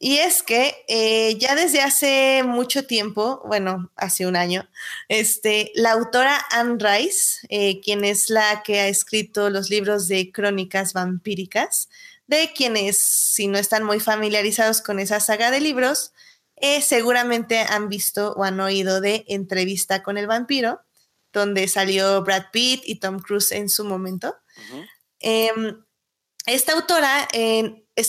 Y 0.03 0.17
es 0.17 0.41
que 0.41 0.83
eh, 0.87 1.37
ya 1.37 1.53
desde 1.53 1.81
hace 1.81 2.41
mucho 2.43 2.87
tiempo, 2.87 3.39
bueno, 3.45 3.91
hace 3.95 4.25
un 4.25 4.35
año, 4.35 4.67
este, 5.09 5.71
la 5.75 5.91
autora 5.91 6.43
Anne 6.49 6.77
Rice, 6.79 7.45
eh, 7.49 7.81
quien 7.81 8.03
es 8.03 8.31
la 8.31 8.63
que 8.63 8.79
ha 8.79 8.87
escrito 8.87 9.51
los 9.51 9.69
libros 9.69 10.07
de 10.07 10.31
crónicas 10.31 10.93
vampíricas, 10.93 11.87
de 12.37 12.51
quienes, 12.53 12.97
si 12.97 13.47
no 13.47 13.57
están 13.57 13.83
muy 13.83 13.99
familiarizados 13.99 14.81
con 14.81 14.99
esa 14.99 15.19
saga 15.19 15.51
de 15.51 15.59
libros, 15.59 16.13
eh, 16.55 16.81
seguramente 16.81 17.59
han 17.59 17.89
visto 17.89 18.33
o 18.33 18.43
han 18.43 18.59
oído 18.59 19.01
de 19.01 19.25
Entrevista 19.27 20.01
con 20.01 20.17
el 20.17 20.27
vampiro, 20.27 20.81
donde 21.33 21.67
salió 21.67 22.23
Brad 22.23 22.45
Pitt 22.51 22.81
y 22.85 22.95
Tom 22.95 23.19
Cruise 23.19 23.51
en 23.51 23.69
su 23.69 23.83
momento. 23.85 24.35
Em, 25.19 25.83
esta 26.45 26.73
autora 26.73 27.27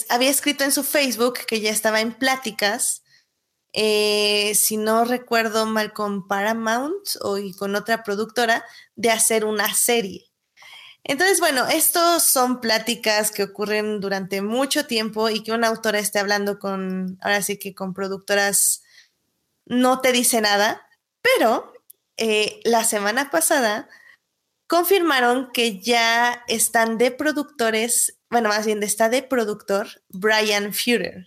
había 0.09 0.31
escrito 0.31 0.65
en 0.65 0.73
su 0.73 0.85
Facebook 0.85 1.40
que 1.47 1.61
ya 1.61 1.70
estaba 1.70 2.01
en 2.01 2.12
pláticas, 2.12 3.03
eh, 3.73 4.53
si 4.55 4.77
no 4.77 5.05
recuerdo 5.05 5.66
mal, 5.66 5.93
con 5.93 6.28
Paramount 6.28 7.09
o 7.23 7.39
y 7.39 7.55
con 7.55 7.74
otra 7.74 8.03
productora, 8.03 8.65
de 8.97 9.11
hacer 9.11 9.44
una 9.44 9.73
serie. 9.74 10.31
Entonces, 11.05 11.41
bueno, 11.41 11.66
estos 11.66 12.23
son 12.23 12.61
pláticas 12.61 13.33
que 13.33 13.43
ocurren 13.43 14.01
durante 14.01 14.41
mucho 14.41 14.87
tiempo 14.87 15.29
y 15.31 15.43
que 15.43 15.53
una 15.53 15.69
autora 15.69 15.99
esté 15.99 16.20
hablando 16.20 16.59
con, 16.59 17.19
ahora 17.20 17.43
sí 17.43 17.59
que 17.59 17.74
con 17.74 17.93
productoras, 17.93 18.83
no 19.66 20.01
te 20.01 20.12
dice 20.12 20.41
nada, 20.41 20.89
pero 21.20 21.73
eh, 22.16 22.61
la 22.65 22.85
semana 22.85 23.31
pasada 23.31 23.89
confirmaron 24.69 25.51
que 25.53 25.81
ya 25.81 26.45
están 26.47 26.99
de 26.99 27.11
productores, 27.11 28.19
bueno, 28.31 28.49
más 28.49 28.65
bien 28.65 28.83
está 28.83 29.09
de 29.09 29.23
productor 29.23 30.03
Brian 30.09 30.73
Fuller, 30.73 31.27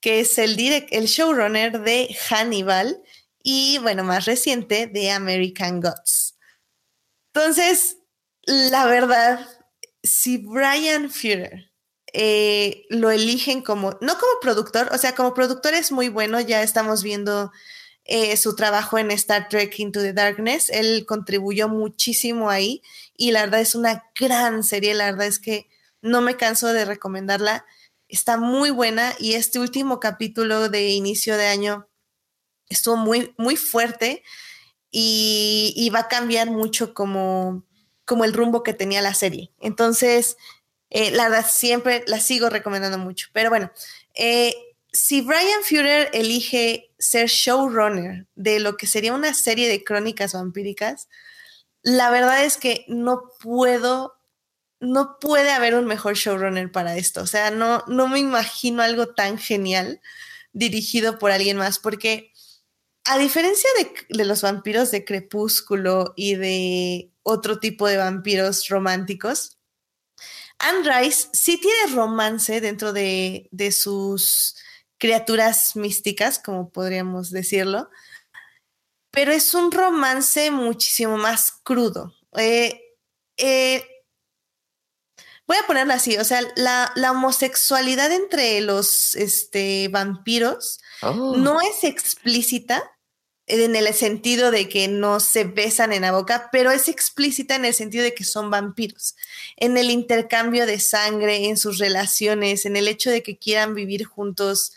que 0.00 0.20
es 0.20 0.38
el, 0.38 0.58
el 0.60 1.06
showrunner 1.06 1.80
de 1.80 2.14
Hannibal 2.28 3.02
y, 3.42 3.78
bueno, 3.78 4.04
más 4.04 4.26
reciente 4.26 4.86
de 4.86 5.10
American 5.10 5.80
Gods. 5.80 6.36
Entonces, 7.32 7.98
la 8.46 8.86
verdad, 8.86 9.46
si 10.02 10.38
Brian 10.38 11.10
Fuller 11.10 11.70
eh, 12.12 12.86
lo 12.88 13.10
eligen 13.10 13.62
como, 13.62 13.98
no 14.00 14.14
como 14.14 14.40
productor, 14.40 14.88
o 14.92 14.98
sea, 14.98 15.14
como 15.14 15.34
productor 15.34 15.74
es 15.74 15.92
muy 15.92 16.08
bueno, 16.08 16.40
ya 16.40 16.62
estamos 16.62 17.02
viendo 17.02 17.52
eh, 18.04 18.36
su 18.36 18.54
trabajo 18.56 18.98
en 18.98 19.10
Star 19.10 19.48
Trek 19.48 19.78
Into 19.78 20.00
the 20.00 20.12
Darkness, 20.12 20.70
él 20.70 21.04
contribuyó 21.06 21.68
muchísimo 21.68 22.48
ahí 22.48 22.82
y 23.16 23.32
la 23.32 23.40
verdad 23.42 23.60
es 23.60 23.74
una 23.74 24.04
gran 24.18 24.62
serie, 24.62 24.94
la 24.94 25.06
verdad 25.06 25.26
es 25.26 25.38
que 25.40 25.68
no 26.00 26.20
me 26.20 26.36
canso 26.36 26.72
de 26.72 26.84
recomendarla. 26.84 27.66
está 28.08 28.36
muy 28.36 28.70
buena 28.70 29.12
y 29.18 29.34
este 29.34 29.58
último 29.58 29.98
capítulo 29.98 30.68
de 30.68 30.90
inicio 30.90 31.36
de 31.36 31.48
año 31.48 31.88
estuvo 32.68 32.96
muy, 32.96 33.34
muy 33.36 33.56
fuerte 33.56 34.22
y, 34.90 35.90
va 35.94 36.00
a 36.00 36.08
cambiar 36.08 36.50
mucho 36.50 36.94
como, 36.94 37.64
como 38.06 38.24
el 38.24 38.32
rumbo 38.32 38.62
que 38.62 38.72
tenía 38.72 39.02
la 39.02 39.12
serie. 39.12 39.50
Entonces, 39.60 40.38
eh, 40.88 41.10
la 41.10 41.42
siempre 41.42 42.04
la 42.06 42.20
sigo 42.20 42.48
recomendando 42.48 42.98
mucho. 42.98 43.28
Pero 43.32 43.50
bueno, 43.50 43.70
eh, 44.14 44.54
si 44.92 45.20
Brian 45.20 45.62
Führer 45.62 46.08
elige 46.14 46.90
ser 46.98 47.28
showrunner 47.28 48.26
de 48.34 48.60
lo 48.60 48.76
que 48.76 48.86
sería 48.86 49.12
una 49.12 49.34
serie 49.34 49.68
de 49.68 49.84
crónicas 49.84 50.32
vampíricas, 50.32 51.08
la 51.82 52.10
verdad 52.10 52.44
es 52.44 52.56
que 52.56 52.84
no 52.88 53.24
puedo, 53.40 54.14
no 54.80 55.18
puede 55.20 55.50
haber 55.50 55.74
un 55.74 55.86
mejor 55.86 56.14
showrunner 56.14 56.72
para 56.72 56.96
esto. 56.96 57.22
O 57.22 57.26
sea, 57.26 57.50
no, 57.50 57.84
no 57.88 58.08
me 58.08 58.20
imagino 58.20 58.82
algo 58.82 59.08
tan 59.08 59.38
genial 59.38 60.00
dirigido 60.52 61.18
por 61.18 61.32
alguien 61.32 61.58
más, 61.58 61.78
porque 61.78 62.32
a 63.08 63.18
diferencia 63.18 63.70
de, 64.08 64.24
los 64.24 64.42
vampiros 64.42 64.90
de 64.90 65.04
crepúsculo 65.04 66.12
y 66.16 66.34
de 66.34 67.12
otro 67.22 67.58
tipo 67.58 67.86
de 67.86 67.96
vampiros 67.96 68.68
románticos, 68.68 69.58
Anne 70.58 70.82
Rice 70.82 71.28
sí 71.32 71.60
tiene 71.60 71.94
romance 71.94 72.60
dentro 72.60 72.92
de, 72.92 73.48
sus 73.70 74.56
criaturas 74.98 75.76
místicas, 75.76 76.38
como 76.38 76.70
podríamos 76.70 77.30
decirlo, 77.30 77.90
pero 79.10 79.32
es 79.32 79.54
un 79.54 79.70
romance 79.70 80.50
muchísimo 80.50 81.16
más 81.16 81.52
crudo. 81.62 82.14
Eh, 82.36 82.80
eh, 83.36 83.86
voy 85.46 85.56
a 85.58 85.66
ponerlo 85.66 85.92
así, 85.92 86.16
o 86.16 86.24
sea, 86.24 86.40
la, 86.56 86.92
homosexualidad 87.10 88.10
entre 88.12 88.60
los 88.62 89.14
este, 89.14 89.88
vampiros 89.88 90.80
oh. 91.02 91.36
no 91.36 91.60
es 91.60 91.84
explícita, 91.84 92.95
en 93.46 93.76
el 93.76 93.92
sentido 93.94 94.50
de 94.50 94.68
que 94.68 94.88
no 94.88 95.20
se 95.20 95.44
besan 95.44 95.92
en 95.92 96.02
la 96.02 96.12
boca, 96.12 96.48
pero 96.50 96.72
es 96.72 96.88
explícita 96.88 97.54
en 97.54 97.64
el 97.64 97.74
sentido 97.74 98.02
de 98.02 98.14
que 98.14 98.24
son 98.24 98.50
vampiros, 98.50 99.14
en 99.56 99.76
el 99.76 99.90
intercambio 99.90 100.66
de 100.66 100.80
sangre, 100.80 101.46
en 101.48 101.56
sus 101.56 101.78
relaciones, 101.78 102.66
en 102.66 102.76
el 102.76 102.88
hecho 102.88 103.10
de 103.10 103.22
que 103.22 103.38
quieran 103.38 103.74
vivir 103.74 104.04
juntos 104.04 104.72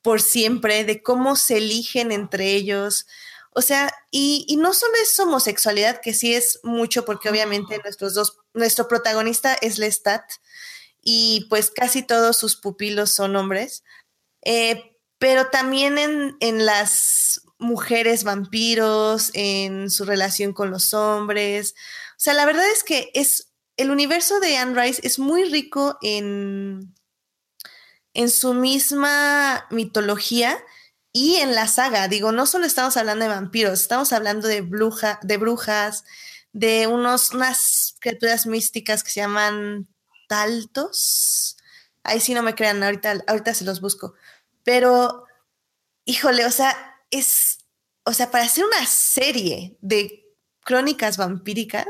por 0.00 0.22
siempre, 0.22 0.84
de 0.84 1.02
cómo 1.02 1.36
se 1.36 1.58
eligen 1.58 2.12
entre 2.12 2.54
ellos. 2.54 3.06
O 3.52 3.60
sea, 3.60 3.92
y, 4.10 4.56
no 4.58 4.72
solo 4.72 4.94
es 5.02 5.18
homosexualidad, 5.20 6.00
que 6.00 6.14
sí 6.14 6.34
es 6.34 6.60
mucho, 6.62 7.04
porque 7.04 7.28
obviamente 7.28 7.78
nuestros 7.84 8.14
dos, 8.14 8.38
nuestro 8.54 8.88
protagonista 8.88 9.54
es 9.54 9.78
Lestat, 9.78 10.24
y 11.02 11.46
pues 11.50 11.70
casi 11.70 12.02
todos 12.02 12.36
sus 12.38 12.56
pupilos 12.56 13.10
son 13.10 13.36
hombres, 13.36 13.84
eh, 14.42 14.96
pero 15.18 15.48
también 15.48 15.98
en, 15.98 16.36
en 16.40 16.64
las 16.64 17.42
mujeres 17.58 18.24
vampiros, 18.24 19.30
en 19.34 19.90
su 19.90 20.04
relación 20.04 20.52
con 20.52 20.70
los 20.70 20.94
hombres. 20.94 21.74
O 22.12 22.20
sea, 22.20 22.34
la 22.34 22.46
verdad 22.46 22.70
es 22.70 22.84
que 22.84 23.10
es 23.14 23.48
el 23.78 23.90
universo 23.90 24.40
de 24.40 24.56
Anne 24.56 24.80
Rice 24.80 25.00
es 25.04 25.18
muy 25.18 25.44
rico 25.44 25.98
en, 26.02 26.94
en 28.12 28.28
su 28.28 28.52
misma 28.52 29.66
mitología 29.70 30.58
y 31.12 31.36
en 31.36 31.54
la 31.54 31.68
saga. 31.68 32.08
Digo, 32.08 32.32
no 32.32 32.46
solo 32.46 32.66
estamos 32.66 32.96
hablando 32.96 33.24
de 33.24 33.30
vampiros, 33.30 33.80
estamos 33.80 34.12
hablando 34.12 34.48
de, 34.48 34.62
bruja, 34.62 35.20
de 35.22 35.36
brujas, 35.36 36.04
de 36.52 36.88
unos, 36.88 37.30
unas 37.30 37.94
criaturas 38.00 38.46
místicas 38.46 39.04
que 39.04 39.10
se 39.10 39.20
llaman 39.20 39.86
taltos. 40.28 41.56
Ahí 42.02 42.18
sí 42.18 42.34
no 42.34 42.42
me 42.42 42.56
crean, 42.56 42.82
ahorita, 42.82 43.22
ahorita 43.28 43.54
se 43.54 43.64
los 43.64 43.80
busco. 43.80 44.14
Pero, 44.64 45.24
híjole, 46.04 46.44
o 46.46 46.50
sea, 46.50 46.97
es, 47.10 47.58
o 48.04 48.12
sea, 48.12 48.30
para 48.30 48.44
hacer 48.44 48.64
una 48.64 48.86
serie 48.86 49.76
de 49.80 50.24
crónicas 50.64 51.16
vampíricas, 51.16 51.86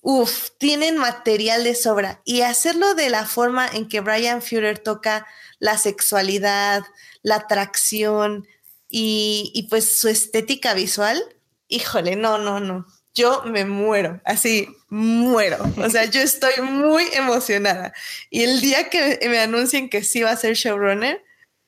uff, 0.00 0.50
tienen 0.58 0.98
material 0.98 1.64
de 1.64 1.74
sobra. 1.74 2.20
Y 2.24 2.42
hacerlo 2.42 2.94
de 2.94 3.08
la 3.10 3.26
forma 3.26 3.66
en 3.66 3.88
que 3.88 4.00
Brian 4.00 4.42
Führer 4.42 4.78
toca 4.78 5.26
la 5.58 5.78
sexualidad, 5.78 6.82
la 7.22 7.36
atracción 7.36 8.46
y, 8.88 9.50
y 9.54 9.68
pues 9.68 9.96
su 9.98 10.08
estética 10.08 10.74
visual, 10.74 11.22
híjole, 11.68 12.16
no, 12.16 12.38
no, 12.38 12.60
no. 12.60 12.86
Yo 13.14 13.42
me 13.44 13.64
muero, 13.64 14.20
así 14.24 14.68
muero. 14.88 15.58
O 15.78 15.88
sea, 15.88 16.04
yo 16.04 16.20
estoy 16.20 16.60
muy 16.62 17.04
emocionada. 17.12 17.92
Y 18.28 18.42
el 18.42 18.60
día 18.60 18.90
que 18.90 19.20
me 19.28 19.38
anuncien 19.38 19.88
que 19.88 20.02
sí 20.02 20.22
va 20.22 20.32
a 20.32 20.36
ser 20.36 20.54
showrunner, 20.54 21.22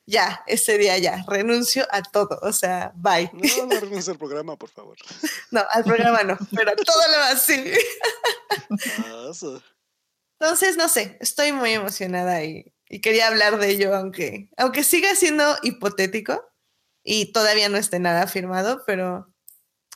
ya, 0.07 0.45
ese 0.47 0.78
día 0.78 0.97
ya, 0.99 1.24
renuncio 1.27 1.85
a 1.91 2.01
todo, 2.01 2.39
o 2.43 2.53
sea, 2.53 2.93
bye. 2.95 3.28
No, 3.33 3.66
no 3.66 3.81
renuncio 3.81 4.12
al 4.12 4.19
programa, 4.19 4.57
por 4.57 4.70
favor. 4.70 4.97
No, 5.51 5.65
al 5.70 5.85
programa 5.85 6.23
no, 6.23 6.37
pero 6.55 6.74
todo 6.77 7.03
lo 7.07 7.12
demás 7.12 7.43
sí. 7.43 7.73
Entonces, 10.39 10.77
no 10.77 10.89
sé, 10.89 11.16
estoy 11.20 11.53
muy 11.53 11.73
emocionada 11.73 12.45
y, 12.45 12.73
quería 13.03 13.28
hablar 13.28 13.59
de 13.59 13.70
ello, 13.70 13.95
aunque, 13.97 14.51
aunque 14.57 14.85
siga 14.85 15.15
siendo 15.16 15.57
hipotético 15.62 16.45
y 17.03 17.33
todavía 17.33 17.69
no 17.69 17.78
esté 17.78 17.99
nada 17.99 18.27
firmado, 18.27 18.83
pero, 18.87 19.33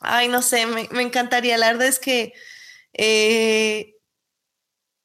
ay, 0.00 0.28
no 0.28 0.42
sé, 0.42 0.66
me, 0.66 0.88
encantaría. 1.02 1.58
La 1.58 1.72
verdad 1.72 1.86
es 1.86 2.00
que 2.00 2.32
eh, 2.94 3.96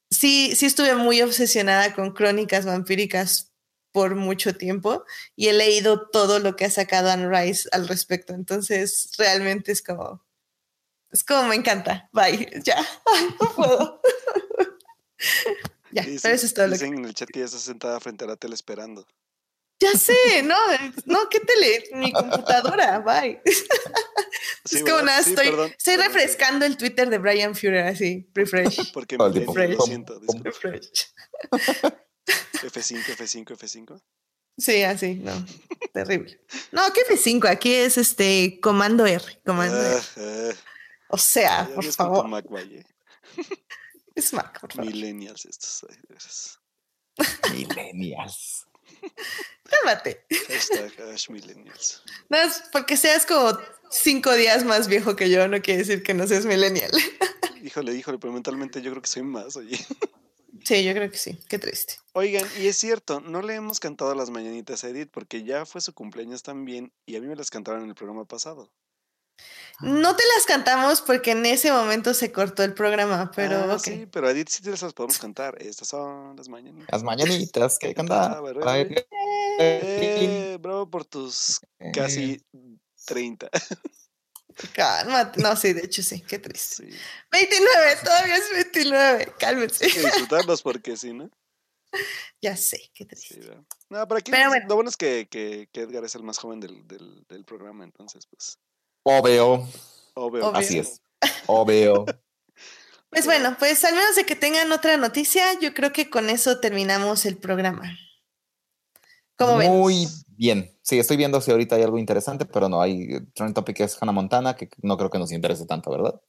sí, 0.09 0.55
sí 0.55 0.65
estuve 0.65 0.95
muy 0.95 1.21
obsesionada 1.21 1.93
con 1.93 2.13
crónicas 2.13 2.65
vampíricas 2.65 3.54
por 3.95 4.15
mucho 4.15 4.53
tiempo 4.53 5.05
y 5.37 5.47
he 5.47 5.53
leído 5.53 6.09
todo 6.09 6.39
lo 6.39 6.57
que 6.57 6.65
ha 6.65 6.69
sacado 6.69 7.09
Anne 7.09 7.29
Rice 7.29 7.69
al 7.71 7.87
respecto. 7.87 8.33
Entonces, 8.33 9.13
realmente 9.17 9.71
es 9.71 9.81
como, 9.81 10.21
es 11.13 11.23
como 11.23 11.47
me 11.47 11.55
encanta. 11.55 12.09
Bye, 12.11 12.49
ya, 12.65 12.85
no 13.39 13.55
puedo. 13.55 14.01
ya, 15.93 16.03
pero 16.21 16.35
eso 16.35 16.45
es 16.45 16.53
todo 16.53 16.67
lo 16.67 16.77
que... 16.77 16.83
en 16.83 17.05
el 17.05 17.13
chat 17.13 17.29
que 17.29 17.39
ya 17.39 17.45
está 17.45 17.57
sentada 17.57 18.01
frente 18.01 18.25
a 18.25 18.27
la 18.27 18.35
tele 18.35 18.55
esperando. 18.55 19.07
Ya 19.79 19.91
sé, 19.91 20.43
no, 20.43 20.57
no, 21.05 21.29
¿qué 21.29 21.39
tele? 21.39 21.85
Mi 21.93 22.11
computadora, 22.11 22.99
bye. 22.99 23.41
es 23.45 24.83
como 24.83 25.03
nada, 25.03 25.19
estoy, 25.19 25.51
estoy 25.77 25.95
refrescando 25.95 26.65
el 26.65 26.75
Twitter 26.75 27.09
de 27.09 27.17
Brian 27.17 27.55
Führer 27.55 27.87
así, 27.87 28.29
refresh. 28.33 28.91
Porque 28.91 29.17
me 29.17 29.29
refresh. 29.29 29.79
siento. 29.85 30.19
Refresh. 30.43 31.13
F5, 32.25 33.03
F5, 33.17 33.57
F5. 33.57 34.01
Sí, 34.57 34.83
así, 34.83 35.15
no. 35.15 35.45
Terrible. 35.93 36.39
No, 36.71 36.81
¿qué 36.93 37.01
F5? 37.01 37.49
Aquí 37.49 37.73
es 37.73 37.97
este 37.97 38.59
comando 38.61 39.05
R. 39.05 39.23
Comando 39.45 39.81
R. 39.81 39.97
Ah, 39.97 40.01
ah. 40.17 40.53
O 41.09 41.17
sea, 41.17 41.69
por 41.73 41.83
favor. 41.85 42.27
Mac, 42.27 42.45
Es 44.15 44.33
Mac, 44.33 44.59
por 44.59 44.71
favor. 44.71 44.91
Millennials 44.91 45.45
estos. 45.45 45.85
Millennials. 47.51 48.65
Cálmate. 49.63 50.25
Hashtag 50.47 50.93
millennials. 51.29 52.03
No, 52.29 52.37
es 52.37 52.63
porque 52.71 52.97
seas 52.97 53.25
como 53.25 53.57
cinco 53.89 54.33
días 54.33 54.63
más 54.63 54.87
viejo 54.87 55.15
que 55.15 55.29
yo, 55.29 55.47
no 55.47 55.61
quiere 55.61 55.79
decir 55.79 56.03
que 56.03 56.13
no 56.13 56.27
seas 56.27 56.45
millennial. 56.45 56.91
Híjole, 57.63 57.93
híjole, 57.95 58.19
pero 58.19 58.31
mentalmente 58.33 58.81
yo 58.81 58.91
creo 58.91 59.01
que 59.01 59.09
soy 59.09 59.23
más, 59.23 59.55
oye. 59.55 59.79
Sí, 60.65 60.83
yo 60.83 60.93
creo 60.93 61.11
que 61.11 61.17
sí. 61.17 61.37
Qué 61.47 61.59
triste. 61.59 61.95
Oigan, 62.13 62.47
y 62.59 62.67
es 62.67 62.77
cierto, 62.77 63.21
no 63.21 63.41
le 63.43 63.53
hemos 63.53 63.79
cantado 63.79 64.15
las 64.15 64.31
mañanitas 64.31 64.83
a 64.83 64.89
Edith 64.89 65.09
porque 65.11 65.43
ya 65.43 65.65
fue 65.65 65.79
su 65.79 65.93
cumpleaños 65.93 66.41
también 66.41 66.91
y 67.05 67.15
a 67.15 67.21
mí 67.21 67.27
me 67.27 67.35
las 67.35 67.51
cantaron 67.51 67.83
en 67.83 67.89
el 67.89 67.95
programa 67.95 68.25
pasado. 68.25 68.71
No 69.81 70.15
te 70.15 70.23
las 70.35 70.45
cantamos 70.47 71.01
porque 71.01 71.31
en 71.31 71.45
ese 71.45 71.71
momento 71.71 72.13
se 72.13 72.31
cortó 72.31 72.63
el 72.63 72.73
programa, 72.73 73.31
pero. 73.35 73.73
Ah, 73.73 73.77
Sí, 73.77 74.07
pero 74.09 74.27
a 74.27 74.31
Edith 74.31 74.47
sí 74.47 74.63
te 74.63 74.71
las 74.71 74.93
podemos 74.93 75.19
cantar. 75.19 75.61
Estas 75.61 75.89
son 75.89 76.35
las 76.37 76.47
mañanitas. 76.47 76.87
Las 76.91 77.03
mañanitas 77.03 77.77
que 77.77 77.93
cantar. 77.93 78.41
Eh, 79.59 80.57
bravo 80.61 80.89
por 80.89 81.05
tus 81.05 81.59
casi 81.93 82.41
30. 83.05 83.49
Cálmate. 84.73 85.41
No, 85.41 85.55
sí, 85.55 85.73
de 85.73 85.85
hecho 85.85 86.01
sí, 86.01 86.21
qué 86.21 86.39
triste. 86.39 86.87
29, 87.31 87.95
todavía 88.03 88.37
es 88.37 88.49
29, 88.51 89.33
cálmese. 89.37 89.85
Hay 89.85 89.91
que 89.91 89.99
disfrutarlos 90.01 90.61
porque 90.61 90.95
sí, 90.97 91.13
¿no? 91.13 91.29
Ya 92.41 92.55
sé, 92.57 92.91
qué 92.93 93.05
triste. 93.05 93.39
no, 93.89 94.07
pero 94.07 94.17
aquí 94.17 94.31
lo 94.67 94.75
bueno 94.75 94.89
es 94.89 94.97
que, 94.97 95.27
que, 95.31 95.67
que, 95.71 95.81
Edgar 95.81 96.03
es 96.03 96.13
el 96.13 96.23
más 96.23 96.37
joven 96.37 96.59
del, 96.59 96.85
del, 96.87 97.25
del 97.27 97.45
programa, 97.45 97.83
entonces 97.83 98.27
pues. 98.27 98.59
Obvio. 99.03 99.67
Obvio. 100.13 100.55
Así 100.55 100.79
es. 100.79 101.01
Obvio. 101.47 102.05
Pues 103.09 103.25
bueno, 103.25 103.55
pues 103.57 103.83
al 103.85 103.95
menos 103.95 104.15
de 104.15 104.25
que 104.25 104.35
tengan 104.35 104.71
otra 104.71 104.97
noticia, 104.97 105.57
yo 105.59 105.73
creo 105.73 105.93
que 105.93 106.09
con 106.09 106.29
eso 106.29 106.59
terminamos 106.59 107.25
el 107.25 107.37
programa. 107.37 107.97
¿Cómo 109.37 109.57
Muy 109.57 110.07
bien. 110.27 110.71
Sí, 110.81 110.99
estoy 110.99 111.17
viendo 111.17 111.41
si 111.41 111.51
ahorita 111.51 111.75
hay 111.75 111.83
algo 111.83 111.97
interesante, 111.97 112.45
pero 112.45 112.69
no, 112.69 112.81
hay 112.81 113.19
trend 113.33 113.53
topic 113.53 113.79
es 113.81 113.97
Hannah 113.99 114.11
Montana, 114.11 114.55
que 114.55 114.69
no 114.81 114.97
creo 114.97 115.09
que 115.09 115.19
nos 115.19 115.31
interese 115.31 115.65
tanto, 115.65 115.91
¿verdad? 115.91 116.21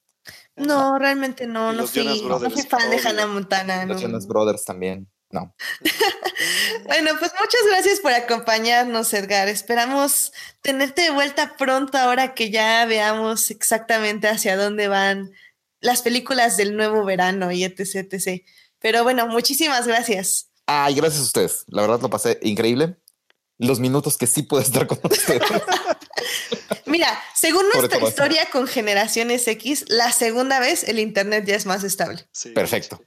No, 0.57 0.99
realmente 0.99 1.47
no, 1.47 1.73
no 1.73 1.87
fui, 1.87 2.23
no 2.27 2.39
fui 2.39 2.62
fan 2.62 2.91
de 2.91 2.99
Hannah 2.99 3.27
Montana. 3.27 3.87
Los 3.87 4.01
Jonas 4.01 4.27
Brothers 4.27 4.65
también. 4.65 5.09
No. 5.31 5.55
bueno, 6.87 7.11
pues 7.19 7.33
muchas 7.39 7.61
gracias 7.69 8.01
por 8.01 8.12
acompañarnos, 8.12 9.12
Edgar. 9.12 9.49
Esperamos 9.49 10.33
tenerte 10.62 11.03
de 11.03 11.11
vuelta 11.11 11.57
pronto 11.57 11.99
ahora 11.99 12.35
que 12.35 12.51
ya 12.51 12.85
veamos 12.87 13.51
exactamente 13.51 14.28
hacia 14.28 14.57
dónde 14.57 14.89
van 14.89 15.33
las 15.81 16.03
películas 16.03 16.57
del 16.57 16.77
nuevo 16.77 17.05
verano 17.05 17.53
y 17.53 17.65
etc, 17.65 18.12
etc. 18.12 18.45
Pero 18.78 19.03
bueno, 19.03 19.27
muchísimas 19.27 19.87
gracias. 19.87 20.51
Ay, 20.66 20.94
gracias 20.94 21.20
a 21.20 21.24
ustedes. 21.24 21.64
La 21.68 21.82
verdad 21.82 22.01
lo 22.01 22.10
pasé 22.10 22.38
increíble. 22.43 22.97
Los 23.59 23.80
minutos 23.80 24.18
que 24.18 24.26
sí 24.26 24.43
puedo 24.43 24.62
estar 24.62 24.86
con 24.86 24.98
ustedes. 25.05 25.43
Mira, 26.86 27.09
según 27.34 27.64
nuestra 27.72 28.01
historia 28.01 28.48
con 28.51 28.66
generaciones 28.66 29.47
X, 29.48 29.86
la 29.88 30.12
segunda 30.12 30.60
vez 30.60 30.84
el 30.84 30.98
internet 30.98 31.44
ya 31.47 31.56
es 31.56 31.66
más 31.66 31.84
estable. 31.84 32.28
Perfecto. 32.55 33.01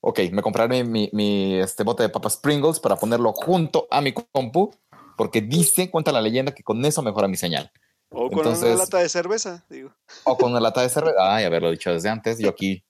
Ok, 0.00 0.20
me 0.32 0.42
compraré 0.42 0.84
mi, 0.84 1.58
este 1.58 1.82
bote 1.82 2.04
de 2.04 2.08
papas 2.08 2.36
Pringles 2.36 2.78
para 2.78 2.96
ponerlo 2.96 3.32
junto 3.32 3.88
a 3.90 4.00
mi 4.00 4.12
compu, 4.12 4.72
porque 5.16 5.40
dice, 5.40 5.90
cuenta 5.90 6.12
la 6.12 6.20
leyenda, 6.20 6.54
que 6.54 6.62
con 6.62 6.84
eso 6.84 7.02
mejora 7.02 7.26
mi 7.26 7.36
señal. 7.36 7.72
O 8.10 8.30
con 8.30 8.46
una 8.46 8.74
lata 8.76 8.98
de 8.98 9.08
cerveza, 9.08 9.66
digo. 9.68 9.92
O 10.24 10.36
con 10.36 10.52
una 10.52 10.60
lata 10.60 10.82
de 10.82 10.88
cerveza. 10.88 11.16
Ay, 11.18 11.44
haberlo 11.44 11.70
dicho 11.70 11.92
desde 11.92 12.08
antes. 12.08 12.38
Yo 12.38 12.48
aquí 12.48 12.84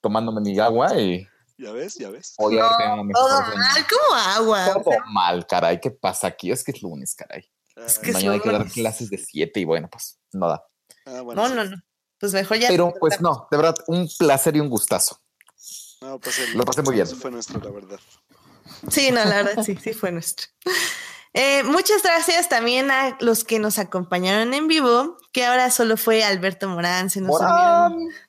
tomándome 0.00 0.40
mi 0.40 0.58
agua 0.58 0.98
y. 0.98 1.26
Ya 1.58 1.72
ves, 1.72 1.94
ya 1.94 2.10
ves. 2.10 2.34
todo 2.36 2.50
mal, 2.50 3.86
como 3.88 4.14
agua. 4.14 4.72
Todo 4.72 4.90
mal, 5.06 5.46
caray. 5.46 5.80
¿Qué 5.80 5.90
pasa 5.90 6.28
aquí? 6.28 6.50
Es 6.50 6.64
que 6.64 6.72
es 6.72 6.82
lunes, 6.82 7.14
caray. 7.14 7.48
Es 7.76 7.98
que 7.98 8.12
Mañana 8.12 8.34
hay 8.34 8.40
que 8.40 8.50
dar 8.50 8.66
clases 8.66 9.08
de 9.10 9.18
siete 9.18 9.60
y 9.60 9.64
bueno, 9.64 9.88
pues 9.90 10.18
no 10.32 10.48
da. 10.48 10.64
Ah, 11.06 11.22
no, 11.24 11.48
no, 11.48 11.64
no. 11.64 11.76
Pues 12.18 12.32
mejor 12.32 12.58
ya. 12.58 12.68
Pero 12.68 12.94
pues 13.00 13.20
no, 13.20 13.48
de 13.50 13.56
verdad, 13.56 13.74
un 13.86 14.08
placer 14.18 14.56
y 14.56 14.60
un 14.60 14.68
gustazo. 14.68 15.20
No, 16.00 16.18
pues 16.18 16.54
Lo 16.54 16.64
pasé 16.64 16.82
muy 16.82 16.94
bien. 16.94 17.06
fue 17.06 17.30
nuestro, 17.30 17.60
la 17.60 17.70
verdad. 17.70 18.00
Sí, 18.90 19.10
no, 19.10 19.24
la 19.24 19.42
verdad, 19.42 19.64
sí, 19.64 19.76
sí 19.76 19.92
fue 19.92 20.12
nuestro. 20.12 20.48
Eh, 21.34 21.62
muchas 21.62 22.02
gracias 22.02 22.50
también 22.50 22.90
a 22.90 23.16
los 23.20 23.42
que 23.44 23.58
nos 23.58 23.78
acompañaron 23.78 24.52
en 24.52 24.68
vivo, 24.68 25.16
que 25.32 25.46
ahora 25.46 25.70
solo 25.70 25.96
fue 25.96 26.22
Alberto 26.24 26.68
Morán, 26.68 27.08
se 27.08 27.22
nos 27.22 27.40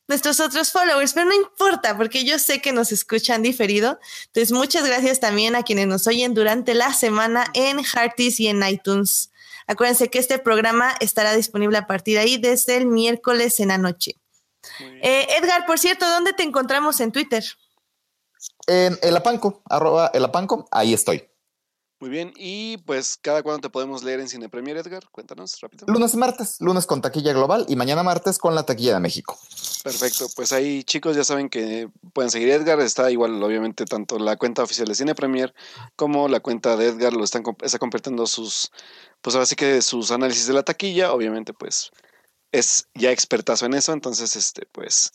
nuestros 0.07 0.39
otros 0.39 0.71
followers, 0.71 1.13
pero 1.13 1.25
no 1.25 1.33
importa 1.33 1.97
porque 1.97 2.23
yo 2.23 2.39
sé 2.39 2.61
que 2.61 2.71
nos 2.71 2.93
escuchan 2.93 3.41
diferido. 3.41 3.99
Entonces, 4.27 4.53
muchas 4.53 4.85
gracias 4.85 5.19
también 5.19 5.55
a 5.55 5.63
quienes 5.63 5.87
nos 5.87 6.07
oyen 6.07 6.33
durante 6.33 6.73
la 6.75 6.93
semana 6.93 7.45
en 7.53 7.83
Hearties 7.83 8.39
y 8.39 8.47
en 8.47 8.65
iTunes. 8.65 9.31
Acuérdense 9.67 10.09
que 10.09 10.19
este 10.19 10.39
programa 10.39 10.93
estará 10.99 11.33
disponible 11.33 11.77
a 11.77 11.87
partir 11.87 12.15
de 12.15 12.21
ahí 12.21 12.37
desde 12.37 12.77
el 12.77 12.85
miércoles 12.85 13.59
en 13.59 13.69
la 13.69 13.77
noche. 13.77 14.15
Eh, 15.01 15.27
Edgar, 15.37 15.65
por 15.65 15.77
cierto, 15.77 16.07
¿dónde 16.07 16.31
te 16.31 16.43
encontramos 16.43 17.01
en 17.01 17.11
Twitter? 17.11 17.43
En 18.67 18.97
el 19.01 19.15
apanco, 19.17 19.61
arroba 19.69 20.09
el 20.13 20.23
apanco, 20.23 20.67
ahí 20.71 20.93
estoy. 20.93 21.32
Muy 22.03 22.09
bien, 22.09 22.33
y 22.35 22.79
pues 22.79 23.15
cada 23.15 23.43
cuándo 23.43 23.61
te 23.61 23.69
podemos 23.69 24.03
leer 24.03 24.19
en 24.19 24.27
Cine 24.27 24.49
Premier, 24.49 24.75
Edgar, 24.75 25.03
cuéntanos 25.09 25.61
rápido. 25.61 25.85
Lunes 25.87 26.13
y 26.13 26.17
martes, 26.17 26.57
lunes 26.59 26.85
con 26.85 26.99
taquilla 26.99 27.31
global 27.31 27.65
y 27.69 27.77
mañana 27.77 28.03
martes 28.03 28.39
con 28.39 28.55
la 28.55 28.65
taquilla 28.65 28.95
de 28.95 28.99
México. 28.99 29.39
Perfecto, 29.85 30.27
pues 30.35 30.51
ahí 30.51 30.83
chicos 30.83 31.15
ya 31.15 31.23
saben 31.23 31.47
que 31.47 31.87
pueden 32.11 32.29
seguir 32.29 32.49
Edgar, 32.49 32.81
está 32.81 33.09
igual 33.09 33.41
obviamente 33.41 33.85
tanto 33.85 34.19
la 34.19 34.35
cuenta 34.35 34.63
oficial 34.63 34.89
de 34.89 34.95
Cine 34.95 35.15
Premier 35.15 35.53
como 35.95 36.27
la 36.27 36.41
cuenta 36.41 36.75
de 36.75 36.89
Edgar 36.89 37.13
lo 37.13 37.23
están 37.23 37.41
está 37.61 37.79
compartiendo 37.79 38.27
sus, 38.27 38.73
pues 39.21 39.37
ahora 39.37 39.45
sí 39.45 39.55
que 39.55 39.81
sus 39.81 40.11
análisis 40.11 40.45
de 40.45 40.55
la 40.55 40.63
taquilla, 40.63 41.13
obviamente 41.13 41.53
pues 41.53 41.91
es 42.51 42.89
ya 42.95 43.11
expertazo 43.11 43.65
en 43.65 43.75
eso, 43.75 43.93
entonces 43.93 44.35
este 44.35 44.67
pues 44.73 45.13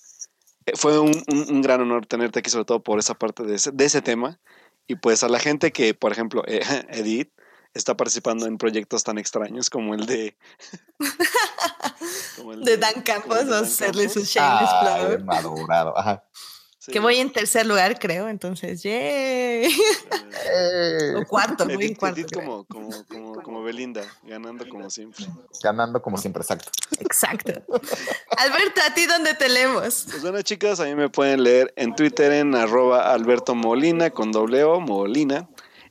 eh, 0.64 0.72
fue 0.74 0.98
un, 0.98 1.12
gran 1.60 1.82
honor 1.82 2.06
tenerte 2.06 2.38
aquí 2.38 2.48
sobre 2.48 2.64
todo 2.64 2.82
por 2.82 2.98
esa 2.98 3.12
parte 3.12 3.42
de 3.42 3.56
ese, 3.56 3.72
de 3.72 3.84
ese 3.84 4.00
tema. 4.00 4.40
Y 4.88 4.96
pues 4.96 5.22
a 5.22 5.28
la 5.28 5.38
gente 5.38 5.70
que, 5.70 5.94
por 5.94 6.10
ejemplo, 6.10 6.42
eh, 6.46 6.60
Edith 6.88 7.30
está 7.74 7.96
participando 7.96 8.46
en 8.46 8.58
proyectos 8.58 9.04
tan 9.04 9.18
extraños 9.18 9.70
como 9.70 9.94
el 9.94 10.06
de... 10.06 10.36
de, 12.64 12.76
Dan 12.78 13.02
Campos, 13.02 13.44
o 13.48 13.54
hacerle 13.54 14.08
su 14.08 14.24
Shane 14.24 14.64
Explorer. 14.64 15.24
Madurado, 15.24 15.96
ajá. 15.96 16.24
Que 16.90 17.00
voy 17.00 17.16
en 17.16 17.32
tercer 17.32 17.66
lugar, 17.66 17.98
creo, 17.98 18.28
entonces, 18.28 18.82
¡yay! 18.82 19.68
o 21.16 21.24
cuarto, 21.26 21.64
voy 21.66 21.86
en 21.86 21.94
cuarto. 21.94 22.22
como, 22.34 22.64
como, 22.64 22.90
como, 23.06 23.42
como, 23.42 23.62
Belinda, 23.62 24.02
ganando 24.24 24.68
como 24.68 24.88
siempre. 24.90 25.26
Ganando 25.62 26.00
como 26.00 26.18
siempre, 26.18 26.42
exacto. 26.42 26.70
Exacto. 27.00 27.52
Alberto, 28.36 28.80
¿a 28.86 28.94
ti 28.94 29.06
dónde 29.06 29.34
te 29.34 29.48
leemos? 29.48 30.06
Pues 30.10 30.22
bueno, 30.22 30.40
chicas, 30.42 30.80
a 30.80 30.84
mí 30.84 30.94
me 30.94 31.08
pueden 31.08 31.42
leer 31.42 31.72
en 31.76 31.94
Twitter 31.94 32.32
en 32.32 32.54
arroba 32.54 33.12
Alberto 33.12 33.54
Molina 33.54 34.10
con 34.10 34.32
doble 34.32 34.64
O, 34.64 34.80
Molina. 34.80 35.48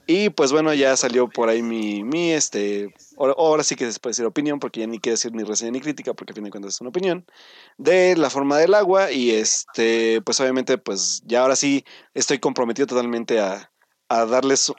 Y 0.09 0.29
pues 0.29 0.53
bueno, 0.53 0.73
ya 0.73 0.95
salió 0.95 1.27
por 1.27 1.49
ahí 1.49 1.61
mi, 1.61 2.01
mi 2.01 2.31
este, 2.31 2.93
ahora, 3.17 3.61
sí 3.65 3.75
que 3.75 3.91
se 3.91 3.99
puede 3.99 4.11
decir 4.11 4.25
opinión, 4.25 4.57
porque 4.57 4.79
ya 4.79 4.87
ni 4.87 4.99
quiero 4.99 5.15
decir 5.15 5.33
ni 5.33 5.43
reseña 5.43 5.71
ni 5.71 5.81
crítica, 5.81 6.13
porque 6.13 6.31
a 6.31 6.33
fin 6.33 6.45
de 6.45 6.49
cuentas 6.49 6.75
es 6.75 6.81
una 6.81 6.91
opinión, 6.91 7.25
de 7.77 8.15
la 8.15 8.29
forma 8.29 8.57
del 8.57 8.73
agua. 8.73 9.11
Y 9.11 9.31
este, 9.31 10.21
pues 10.21 10.39
obviamente, 10.39 10.77
pues 10.77 11.21
ya 11.25 11.41
ahora 11.41 11.57
sí 11.57 11.83
estoy 12.13 12.39
comprometido 12.39 12.87
totalmente 12.87 13.41
a, 13.41 13.69
darles, 14.09 14.71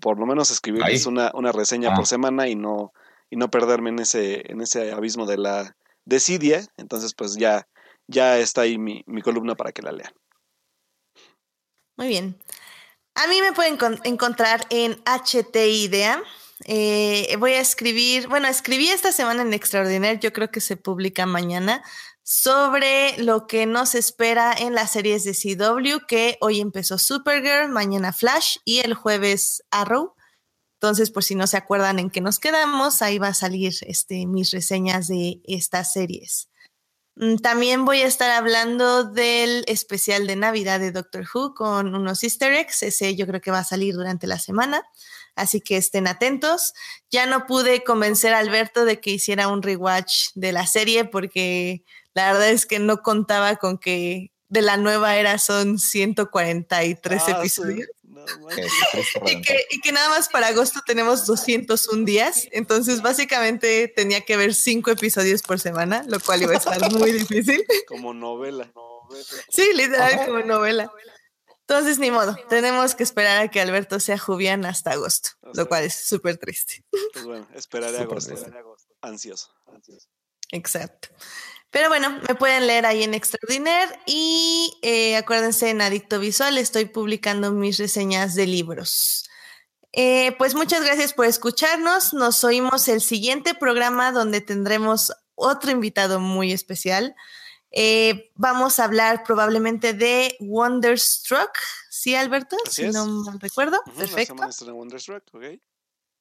por 0.00 0.18
lo 0.18 0.24
menos 0.24 0.50
escribirles 0.50 1.04
una, 1.04 1.30
una, 1.34 1.52
reseña 1.52 1.90
por 1.94 2.04
ah. 2.04 2.06
semana 2.06 2.48
y 2.48 2.54
no, 2.54 2.94
y 3.28 3.36
no 3.36 3.50
perderme 3.50 3.90
en 3.90 3.98
ese, 3.98 4.50
en 4.50 4.62
ese 4.62 4.92
abismo 4.92 5.26
de 5.26 5.36
la 5.36 5.76
desidia. 6.06 6.66
Entonces, 6.78 7.12
pues 7.12 7.36
ya, 7.36 7.68
ya 8.06 8.38
está 8.38 8.62
ahí 8.62 8.78
mi, 8.78 9.04
mi 9.06 9.20
columna 9.20 9.54
para 9.54 9.72
que 9.72 9.82
la 9.82 9.92
lean. 9.92 10.14
Muy 11.98 12.08
bien. 12.08 12.38
A 13.14 13.26
mí 13.26 13.42
me 13.42 13.52
pueden 13.52 13.78
encontrar 14.04 14.66
en 14.70 14.92
HT 15.04 15.56
Idea. 15.56 16.22
Eh, 16.64 17.36
voy 17.38 17.52
a 17.52 17.60
escribir, 17.60 18.28
bueno, 18.28 18.48
escribí 18.48 18.88
esta 18.88 19.12
semana 19.12 19.42
en 19.42 19.52
Extraordinario, 19.52 20.20
yo 20.20 20.32
creo 20.32 20.50
que 20.50 20.60
se 20.60 20.76
publica 20.76 21.26
mañana, 21.26 21.82
sobre 22.22 23.18
lo 23.18 23.46
que 23.46 23.66
nos 23.66 23.94
espera 23.94 24.54
en 24.56 24.74
las 24.74 24.92
series 24.92 25.24
de 25.24 25.32
CW, 25.32 26.06
que 26.06 26.38
hoy 26.40 26.60
empezó 26.60 26.96
Supergirl, 26.96 27.68
mañana 27.68 28.12
Flash 28.12 28.56
y 28.64 28.78
el 28.78 28.94
jueves 28.94 29.62
Arrow. 29.70 30.14
Entonces, 30.80 31.10
por 31.10 31.24
si 31.24 31.34
no 31.34 31.46
se 31.46 31.56
acuerdan 31.56 31.98
en 31.98 32.10
qué 32.10 32.20
nos 32.20 32.38
quedamos, 32.38 33.02
ahí 33.02 33.18
va 33.18 33.28
a 33.28 33.34
salir 33.34 33.74
este, 33.82 34.26
mis 34.26 34.52
reseñas 34.52 35.08
de 35.08 35.40
estas 35.44 35.92
series. 35.92 36.48
Mm, 37.16 37.36
también 37.36 37.84
voy 37.84 38.00
a 38.02 38.06
estar 38.06 38.30
hablando 38.30 39.04
del 39.04 39.64
especial 39.68 40.26
de 40.26 40.36
Navidad 40.36 40.80
de 40.80 40.92
Doctor 40.92 41.26
Who 41.32 41.54
con 41.54 41.94
unos 41.94 42.22
easter 42.24 42.52
eggs. 42.54 42.82
Ese 42.82 43.14
yo 43.16 43.26
creo 43.26 43.40
que 43.40 43.50
va 43.50 43.58
a 43.60 43.64
salir 43.64 43.94
durante 43.94 44.26
la 44.26 44.38
semana. 44.38 44.82
Así 45.36 45.60
que 45.60 45.76
estén 45.76 46.06
atentos. 46.06 46.72
Ya 47.10 47.26
no 47.26 47.46
pude 47.46 47.84
convencer 47.84 48.32
a 48.34 48.38
Alberto 48.38 48.84
de 48.84 49.00
que 49.00 49.10
hiciera 49.12 49.48
un 49.48 49.62
rewatch 49.62 50.30
de 50.34 50.52
la 50.52 50.66
serie 50.66 51.04
porque 51.04 51.84
la 52.14 52.32
verdad 52.32 52.50
es 52.50 52.66
que 52.66 52.78
no 52.78 52.98
contaba 53.02 53.56
con 53.56 53.78
que 53.78 54.31
de 54.52 54.60
la 54.60 54.76
nueva 54.76 55.16
era 55.16 55.38
son 55.38 55.78
143 55.78 57.22
ah, 57.26 57.30
episodios. 57.38 57.88
y, 59.26 59.80
que, 59.80 59.92
nada 59.92 60.10
más 60.10 60.28
para 60.28 60.48
agosto 60.48 60.80
tenemos 60.86 61.24
201 61.24 62.04
días, 62.04 62.48
entonces 62.52 63.00
básicamente 63.00 63.88
tenía 63.88 64.20
que 64.20 64.36
ver 64.36 64.52
cinco 64.52 64.90
episodios 64.90 65.40
por 65.40 65.58
semana, 65.58 66.04
lo 66.06 66.20
cual 66.20 66.42
iba 66.42 66.52
a 66.52 66.58
estar 66.58 66.92
muy 66.92 67.12
difícil. 67.12 67.64
Como 67.88 68.12
novela. 68.12 68.70
Sí, 69.48 69.66
literal 69.74 70.26
como 70.26 70.40
novela. 70.40 70.92
Entonces, 71.60 71.98
ni 71.98 72.10
modo, 72.10 72.36
tenemos 72.50 72.94
que 72.94 73.04
esperar 73.04 73.40
a 73.40 73.48
que 73.48 73.58
Alberto 73.58 74.00
sea 74.00 74.18
Jubian 74.18 74.66
hasta 74.66 74.90
agosto, 74.90 75.30
lo 75.54 75.66
cual 75.66 75.84
es 75.84 75.94
súper 75.94 76.36
triste. 76.36 76.84
Pues 77.14 77.24
bueno, 77.24 77.48
esperaré 77.54 78.00
agosto, 78.00 78.34
agosto. 78.34 78.94
Ansioso, 79.00 79.54
ansioso. 79.66 80.08
Exacto. 80.50 81.08
Pero 81.72 81.88
bueno, 81.88 82.20
me 82.28 82.34
pueden 82.34 82.66
leer 82.66 82.84
ahí 82.84 83.02
en 83.02 83.14
Extraordinaire 83.14 83.98
y 84.04 84.78
eh, 84.82 85.16
acuérdense 85.16 85.70
en 85.70 85.80
Adicto 85.80 86.20
Visual, 86.20 86.58
estoy 86.58 86.84
publicando 86.84 87.50
mis 87.50 87.78
reseñas 87.78 88.34
de 88.34 88.46
libros. 88.46 89.24
Eh, 89.94 90.34
pues 90.36 90.54
muchas 90.54 90.84
gracias 90.84 91.14
por 91.14 91.24
escucharnos. 91.24 92.12
Nos 92.12 92.44
oímos 92.44 92.88
el 92.88 93.00
siguiente 93.00 93.54
programa 93.54 94.12
donde 94.12 94.42
tendremos 94.42 95.12
otro 95.34 95.70
invitado 95.70 96.20
muy 96.20 96.52
especial. 96.52 97.16
Eh, 97.70 98.30
vamos 98.34 98.78
a 98.78 98.84
hablar 98.84 99.24
probablemente 99.24 99.94
de 99.94 100.36
Wonderstruck, 100.40 101.56
¿sí, 101.88 102.14
Alberto? 102.14 102.58
si 102.70 102.88
no 102.88 103.06
mal 103.06 103.40
recuerdo. 103.40 103.80
Perfecto. 103.96 104.34
Wonderstruck, 104.74 105.24
okay. 105.32 105.58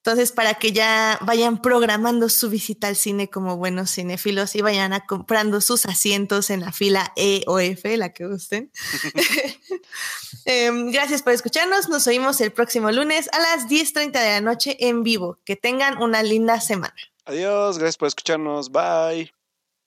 Entonces, 0.04 0.32
para 0.32 0.56
que 0.56 0.72
ya 0.72 1.20
vayan 1.22 1.62
programando 1.62 2.28
su 2.28 2.50
visita 2.50 2.88
al 2.88 2.96
cine 2.96 3.30
como 3.30 3.58
buenos 3.58 3.92
cinéfilos 3.92 4.56
y 4.56 4.62
vayan 4.62 4.94
a 4.94 5.06
comprando 5.06 5.62
sus 5.62 5.86
asientos 5.86 6.50
en 6.50 6.62
la 6.62 6.72
fila 6.72 7.14
E 7.16 7.44
o 7.46 7.60
F, 7.60 7.96
la 7.98 8.12
que 8.12 8.26
gusten. 8.26 8.72
Em, 10.46 10.92
gracias 10.92 11.22
por 11.22 11.34
escucharnos. 11.34 11.88
Nos 11.88 12.08
oímos 12.08 12.42
el 12.42 12.52
próximo 12.52 12.92
lunes 12.92 13.30
a 13.32 13.40
las 13.40 13.68
10.30 13.68 14.12
de 14.12 14.30
la 14.32 14.42
noche 14.42 14.76
en 14.80 15.04
vivo. 15.04 15.40
Que 15.46 15.56
tengan 15.56 16.02
una 16.02 16.24
linda 16.24 16.60
semana. 16.60 16.96
Adiós, 17.26 17.78
gracias 17.78 17.98
por 17.98 18.08
escucharnos. 18.08 18.72
Bye. 18.72 19.32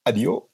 Adiós. 0.05 0.45